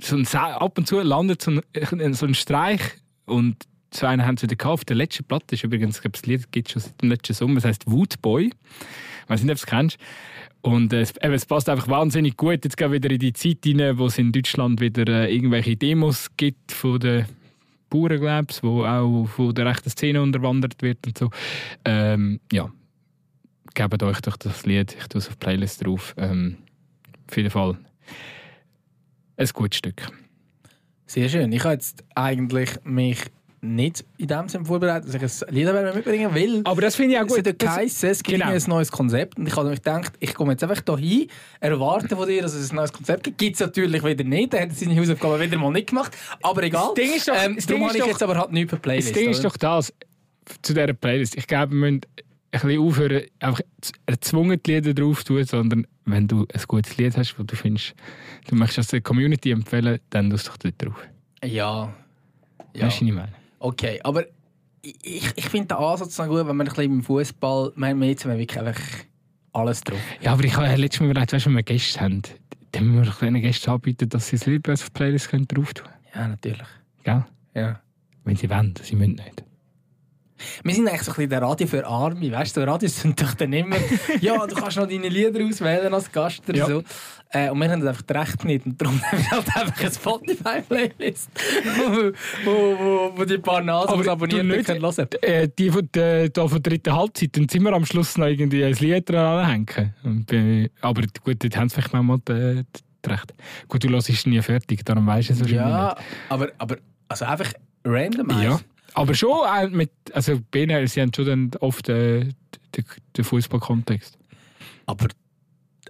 so 0.00 0.16
ein, 0.16 0.26
ab 0.34 0.78
und 0.78 0.86
zu 0.86 1.00
landet 1.00 1.42
so 1.42 1.52
ein, 1.52 2.14
so 2.14 2.26
ein 2.26 2.34
Streich 2.34 2.80
und 3.24 3.56
so 3.94 4.06
einen 4.06 4.24
haben 4.26 4.36
sie 4.36 4.50
wieder. 4.50 4.66
Auf 4.66 4.84
der 4.84 4.96
letzten 4.96 5.24
Platte 5.24 5.54
ist 5.54 5.64
übrigens, 5.64 5.96
ich 5.96 6.02
glaube, 6.02 6.12
das 6.12 6.26
Lied 6.26 6.50
gibt 6.52 6.70
schon 6.70 6.82
seit 6.82 7.00
dem 7.02 7.10
letzten 7.10 7.34
Sommer, 7.34 7.56
das 7.56 7.64
heisst 7.64 7.90
Woodboy. 7.90 8.46
Ich 8.46 9.28
weiß 9.28 9.42
nicht, 9.42 9.50
ob 9.52 9.58
du 9.58 9.62
es 9.62 9.66
kennst. 9.66 9.98
Und 10.62 10.92
äh, 10.92 11.00
es, 11.00 11.12
es 11.16 11.46
passt 11.46 11.68
einfach 11.68 11.88
wahnsinnig 11.88 12.36
gut 12.36 12.64
jetzt 12.64 12.76
gerade 12.76 12.94
wieder 12.94 13.10
in 13.10 13.18
die 13.18 13.32
Zeit 13.32 13.58
rein, 13.66 13.98
wo 13.98 14.06
es 14.06 14.18
in 14.18 14.32
Deutschland 14.32 14.80
wieder 14.80 15.06
äh, 15.08 15.34
irgendwelche 15.34 15.76
Demos 15.76 16.30
gibt 16.36 16.72
von 16.72 17.00
den 17.00 17.26
Bauern, 17.90 18.20
glaube 18.20 18.46
ich, 18.50 18.62
wo 18.62 18.84
auch 18.84 19.26
von 19.26 19.54
der 19.54 19.66
rechten 19.66 19.90
Szene 19.90 20.22
unterwandert 20.22 20.80
wird 20.80 21.06
und 21.06 21.18
so. 21.18 21.30
Ähm, 21.84 22.40
ja, 22.52 22.70
gebt 23.74 24.02
euch 24.02 24.20
doch 24.20 24.36
das 24.36 24.64
Lied, 24.64 24.96
ich 24.98 25.08
tue 25.08 25.18
es 25.18 25.28
auf 25.28 25.34
die 25.34 25.44
Playlist 25.44 25.84
drauf. 25.84 26.14
Ähm, 26.16 26.56
auf 27.28 27.36
jeden 27.36 27.50
Fall 27.50 27.76
ein 29.36 29.48
gutes 29.52 29.78
Stück. 29.78 30.06
Sehr 31.06 31.28
schön. 31.28 31.52
Ich 31.52 31.64
habe 31.64 31.74
jetzt 31.74 32.04
eigentlich 32.14 32.70
mich 32.84 33.18
nicht 33.64 34.04
in 34.18 34.26
dem 34.26 34.48
Sinne 34.48 34.64
vorbereitet, 34.64 35.08
dass 35.14 35.14
ich 35.38 35.48
ein 35.48 35.54
Lied 35.54 35.94
mitbringen 35.94 36.34
will. 36.34 36.62
Aber 36.64 36.80
das 36.82 36.96
finde 36.96 37.14
ich 37.14 37.20
auch 37.20 37.26
Es 37.26 37.28
gut. 37.28 37.38
hat 37.38 37.46
ja 37.46 37.52
Das- 37.52 37.68
geheißen, 37.76 38.08
es 38.10 38.22
gibt 38.24 38.40
genau. 38.40 38.52
ein 38.52 38.62
neues 38.66 38.90
Konzept. 38.90 39.38
Und 39.38 39.46
ich 39.46 39.54
habe 39.56 39.68
mir 39.68 39.76
gedacht, 39.76 40.12
ich 40.18 40.34
komme 40.34 40.52
jetzt 40.52 40.64
einfach 40.64 40.82
hier 40.98 41.18
hin, 41.20 41.28
erwarte 41.60 42.16
von 42.16 42.26
dir, 42.28 42.42
dass 42.42 42.54
es 42.54 42.72
ein 42.72 42.76
neues 42.76 42.92
Konzept 42.92 43.22
gibt. 43.22 43.38
Gibt 43.38 43.54
es 43.54 43.60
natürlich 43.60 44.02
wieder 44.04 44.24
nicht. 44.24 44.52
Er 44.52 44.62
hat 44.62 44.72
seine 44.72 44.98
Hausaufgaben 44.98 45.40
wieder 45.40 45.58
mal 45.58 45.70
nicht 45.70 45.90
gemacht. 45.90 46.10
Aber 46.42 46.62
egal. 46.64 46.86
Das 46.88 46.94
Ding 47.04 47.14
ist 47.14 47.28
doch- 47.28 47.34
ähm, 47.40 47.54
das 47.56 47.66
darum 47.66 47.82
habe 47.82 47.90
ist 47.90 47.96
ich 47.96 48.00
doch- 48.02 48.08
jetzt 48.08 48.22
aber 48.24 48.36
halt 48.36 48.50
nichts 48.52 48.72
die 48.72 48.78
Playlist. 48.80 49.08
Das 49.10 49.14
Ding 49.18 49.30
ist 49.30 49.38
oder? 49.40 49.48
doch 49.50 49.56
das, 49.56 49.92
zu 50.62 50.74
dieser 50.74 50.92
Playlist. 50.92 51.36
Ich 51.36 51.46
glaube, 51.46 51.72
wir 51.72 51.78
müssen 51.78 52.00
ein 52.50 52.60
bisschen 52.60 52.80
aufhören, 52.80 53.22
einfach 53.38 53.60
erzwungen 54.06 54.60
die 54.66 54.72
Lieder 54.72 54.92
drauf 54.92 55.24
zu 55.24 55.34
tun, 55.34 55.44
sondern 55.44 55.86
wenn 56.04 56.26
du 56.26 56.46
ein 56.52 56.62
gutes 56.66 56.96
Lied 56.96 57.16
hast, 57.16 57.38
wo 57.38 57.44
du 57.44 57.54
findest, 57.54 57.94
du 58.48 58.56
möchtest 58.56 58.78
das 58.78 58.86
der 58.88 59.00
Community 59.02 59.52
empfehlen, 59.52 60.00
dann 60.10 60.30
tust 60.30 60.48
du 60.48 60.50
doch 60.50 60.56
dort 60.58 60.74
drauf. 60.84 61.08
Ja. 61.44 61.92
ja. 62.74 62.86
Weißt 62.86 63.00
du, 63.00 63.04
was 63.06 63.08
ich 63.08 63.12
meine? 63.14 63.32
Okay, 63.62 64.00
aber 64.02 64.24
ich, 64.82 65.32
ich, 65.36 65.48
finde 65.48 65.68
den 65.68 65.78
Ansatz 65.78 66.18
noch 66.18 66.26
gut, 66.26 66.38
wenn 66.38 66.56
man 66.56 66.66
ein 66.66 66.74
bisschen 66.74 66.92
im 66.92 67.02
Fußball, 67.04 67.72
wir 67.76 67.86
haben 67.86 68.02
jetzt 68.02 68.24
wirklich 68.24 68.58
einfach 68.58 68.82
alles 69.52 69.82
drauf. 69.82 70.00
Ja, 70.20 70.32
aber 70.32 70.42
ich 70.42 70.56
habe 70.56 70.74
letztes 70.74 71.00
Mal 71.00 71.10
überlegt, 71.10 71.32
weißt 71.32 71.46
wenn 71.46 71.54
wir 71.54 71.62
Gäste 71.62 72.00
haben, 72.00 72.22
dann 72.72 72.86
müssen 72.88 73.14
wir 73.20 73.30
den 73.30 73.40
Gästen 73.40 73.70
anbieten, 73.70 74.08
dass 74.08 74.26
sie 74.26 74.36
das 74.36 74.46
Lied 74.46 74.68
auf 74.68 74.84
die 74.84 74.90
Playlist 74.90 75.28
können 75.28 75.46
drauf 75.46 75.74
tun 75.74 75.88
Ja, 76.12 76.26
natürlich. 76.26 76.66
können. 77.04 77.24
Ja. 77.54 77.80
Wenn 78.24 78.34
sie 78.34 78.50
wollen, 78.50 78.74
sie 78.82 78.96
müssen 78.96 79.14
nicht. 79.14 79.44
Wir 80.64 80.74
sind 80.74 80.88
eigentlich 80.88 81.02
so 81.02 81.10
ein 81.12 81.14
bisschen 81.16 81.30
der 81.30 81.42
Radio 81.42 81.66
für 81.66 81.86
Arme. 81.86 82.30
Weißt 82.32 82.56
du, 82.56 82.60
so 82.60 82.66
Radios 82.66 83.00
sind 83.00 83.20
doch 83.20 83.34
dann 83.34 83.52
immer, 83.52 83.76
ja, 84.20 84.46
du 84.46 84.54
kannst 84.54 84.76
noch 84.76 84.88
deine 84.88 85.08
Lieder 85.08 85.44
auswählen 85.44 85.92
als 85.92 86.10
Gast 86.12 86.42
oder 86.48 86.58
Ja. 86.58 86.66
so. 86.66 86.82
Äh, 87.34 87.48
und 87.48 87.58
wir 87.60 87.70
haben 87.70 87.80
das 87.80 87.88
einfach 87.88 88.02
das 88.02 88.28
Recht 88.28 88.44
nicht. 88.44 88.66
Und 88.66 88.80
darum 88.80 89.00
haben 89.10 89.18
wir 89.18 89.30
halt 89.30 89.56
einfach 89.56 89.80
eine 89.80 89.90
Spotify-Playlist, 89.90 91.30
wo, 91.64 92.12
wo, 92.44 92.78
wo, 92.78 93.12
wo 93.18 93.24
die 93.24 93.38
paar 93.38 93.62
Nasen 93.62 94.08
Aber 94.08 94.26
nicht- 94.26 94.66
können 94.66 94.82
hören. 94.82 95.08
Äh, 95.22 95.48
die 95.58 95.70
von 95.70 95.88
der, 95.94 96.28
da 96.28 96.46
von 96.46 96.62
der 96.62 96.70
dritten 96.72 96.94
Halbzeit, 96.94 97.36
dann 97.36 97.48
sind 97.48 97.62
wir 97.62 97.72
am 97.72 97.86
Schluss 97.86 98.18
noch 98.18 98.26
irgendwie 98.26 98.64
ein 98.64 98.74
Lied 98.74 99.08
dran 99.08 99.44
anhängen. 99.44 100.68
Aber 100.82 101.02
gut, 101.24 101.42
dort 101.42 101.56
haben 101.56 101.68
sie 101.68 101.74
vielleicht 101.80 101.92
manchmal 101.94 102.18
äh, 102.28 102.64
recht. 103.06 103.34
Gut, 103.68 103.82
du 103.84 103.88
hörst 103.88 104.10
es 104.10 104.26
nie 104.26 104.40
fertig, 104.42 104.84
darum 104.84 105.06
weißt 105.06 105.30
du 105.30 105.32
es 105.32 105.40
wahrscheinlich 105.40 105.66
Ja, 105.66 105.96
aber, 106.28 106.48
aber 106.58 106.76
also 107.08 107.24
einfach 107.24 107.52
random. 107.84 108.26
nicht. 108.26 108.42
Ja. 108.42 108.60
Aber 108.94 109.14
schon 109.14 109.30
auch 109.30 109.68
mit, 109.70 109.90
also 110.12 110.40
ihnen, 110.54 110.86
sie 110.86 111.00
haben 111.00 111.12
schon 111.14 111.26
dann 111.26 111.50
oft 111.60 111.88
äh, 111.88 112.20
den, 112.20 112.84
den 113.16 113.24
Fußballkontext. 113.24 114.18
Aber 114.86 115.08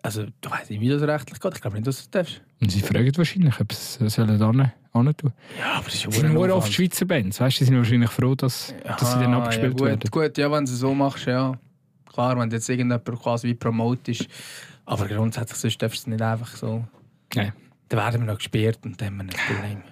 also, 0.02 0.26
du 0.40 0.50
weißt 0.50 0.70
nicht, 0.70 0.80
wie 0.80 0.88
das 0.88 1.02
rechtlich 1.02 1.38
geht. 1.38 1.54
Ich 1.54 1.60
glaube 1.60 1.76
nicht, 1.76 1.86
dass 1.86 1.96
du 1.96 2.02
das 2.02 2.10
darfst. 2.10 2.42
Und 2.60 2.72
sie 2.72 2.80
fragen 2.80 3.16
wahrscheinlich, 3.16 3.60
ob 3.60 3.72
sie 3.72 4.04
es 4.04 4.14
sollen 4.14 4.38
tun. 4.38 5.32
Ja, 5.58 5.74
aber 5.74 5.84
das 5.84 5.94
ist 5.94 6.06
Es 6.06 6.16
sind 6.16 6.34
nur 6.34 6.54
oft 6.54 6.72
Schweizer 6.72 7.04
Bands, 7.06 7.40
weißt 7.40 7.56
du, 7.56 7.58
die 7.60 7.64
sind 7.66 7.76
wahrscheinlich 7.76 8.10
froh, 8.10 8.34
dass, 8.34 8.74
dass 8.84 9.12
sie 9.12 9.20
dann 9.20 9.32
abgespielt 9.34 9.72
ja, 9.72 9.78
gut, 9.78 9.88
werden. 9.88 10.10
Gut, 10.10 10.38
ja, 10.38 10.50
wenn 10.50 10.64
du 10.64 10.72
es 10.72 10.78
so 10.78 10.92
machst, 10.92 11.26
ja. 11.26 11.54
Klar, 12.12 12.38
wenn 12.38 12.50
du 12.50 12.56
jetzt 12.56 12.68
irgendjemand 12.68 13.04
quasi 13.22 13.48
wie 13.48 13.54
promotest. 13.54 14.26
Aber 14.84 15.06
grundsätzlich 15.06 15.58
sonst 15.58 15.80
darfst 15.80 15.98
du 15.98 16.00
es 16.02 16.06
nicht 16.08 16.22
einfach 16.22 16.56
so. 16.56 16.84
Nein, 17.34 17.52
Dann 17.88 18.00
werden 18.00 18.20
wir 18.22 18.26
noch 18.32 18.38
gesperrt 18.38 18.80
und 18.84 19.00
dann 19.00 19.08
haben 19.08 19.16
wir 19.16 19.22
ein 19.22 19.56
Problem. 19.56 19.82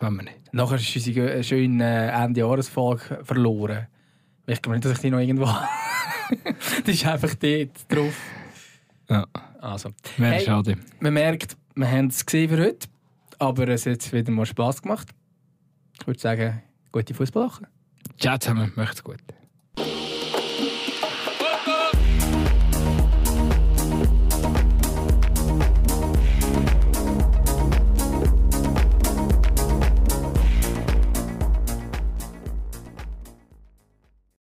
Wollen 0.00 0.16
wir 0.16 0.22
nicht. 0.24 0.52
Nachher 0.52 0.76
ist 0.76 0.94
unsere 0.96 1.32
äh, 1.34 1.42
schöne 1.42 1.84
äh, 2.12 2.24
Ende-Jahresfolge 2.24 3.20
verloren. 3.24 3.86
Ich 4.46 4.62
glaube 4.62 4.76
nicht, 4.76 4.84
dass 4.84 4.92
ich 4.92 4.98
die 5.00 5.10
noch 5.10 5.18
irgendwo. 5.18 5.48
Die 6.86 6.90
ist 6.92 7.06
einfach 7.06 7.34
dort 7.34 7.70
drauf. 7.92 8.14
Ja, 9.08 9.26
Also, 9.60 9.90
wäre 10.16 10.34
Hey. 10.34 10.44
schade. 10.44 10.76
man 11.00 11.14
merkt, 11.14 11.56
wir 11.74 11.90
haben 11.90 12.08
es 12.08 12.24
gesehen 12.24 12.48
für 12.50 12.58
heute. 12.62 12.88
Aber 13.38 13.68
es 13.68 13.82
hat 13.86 13.92
jetzt 13.92 14.12
wieder 14.12 14.30
mal 14.32 14.46
Spass 14.46 14.80
gemacht. 14.82 15.08
Ich 16.00 16.06
würde 16.06 16.20
sagen, 16.20 16.62
gute 16.92 17.12
Fußballachen. 17.14 17.66
Ciao 18.18 18.38
zusammen, 18.38 18.72
macht's 18.76 19.02
gut. 19.04 19.18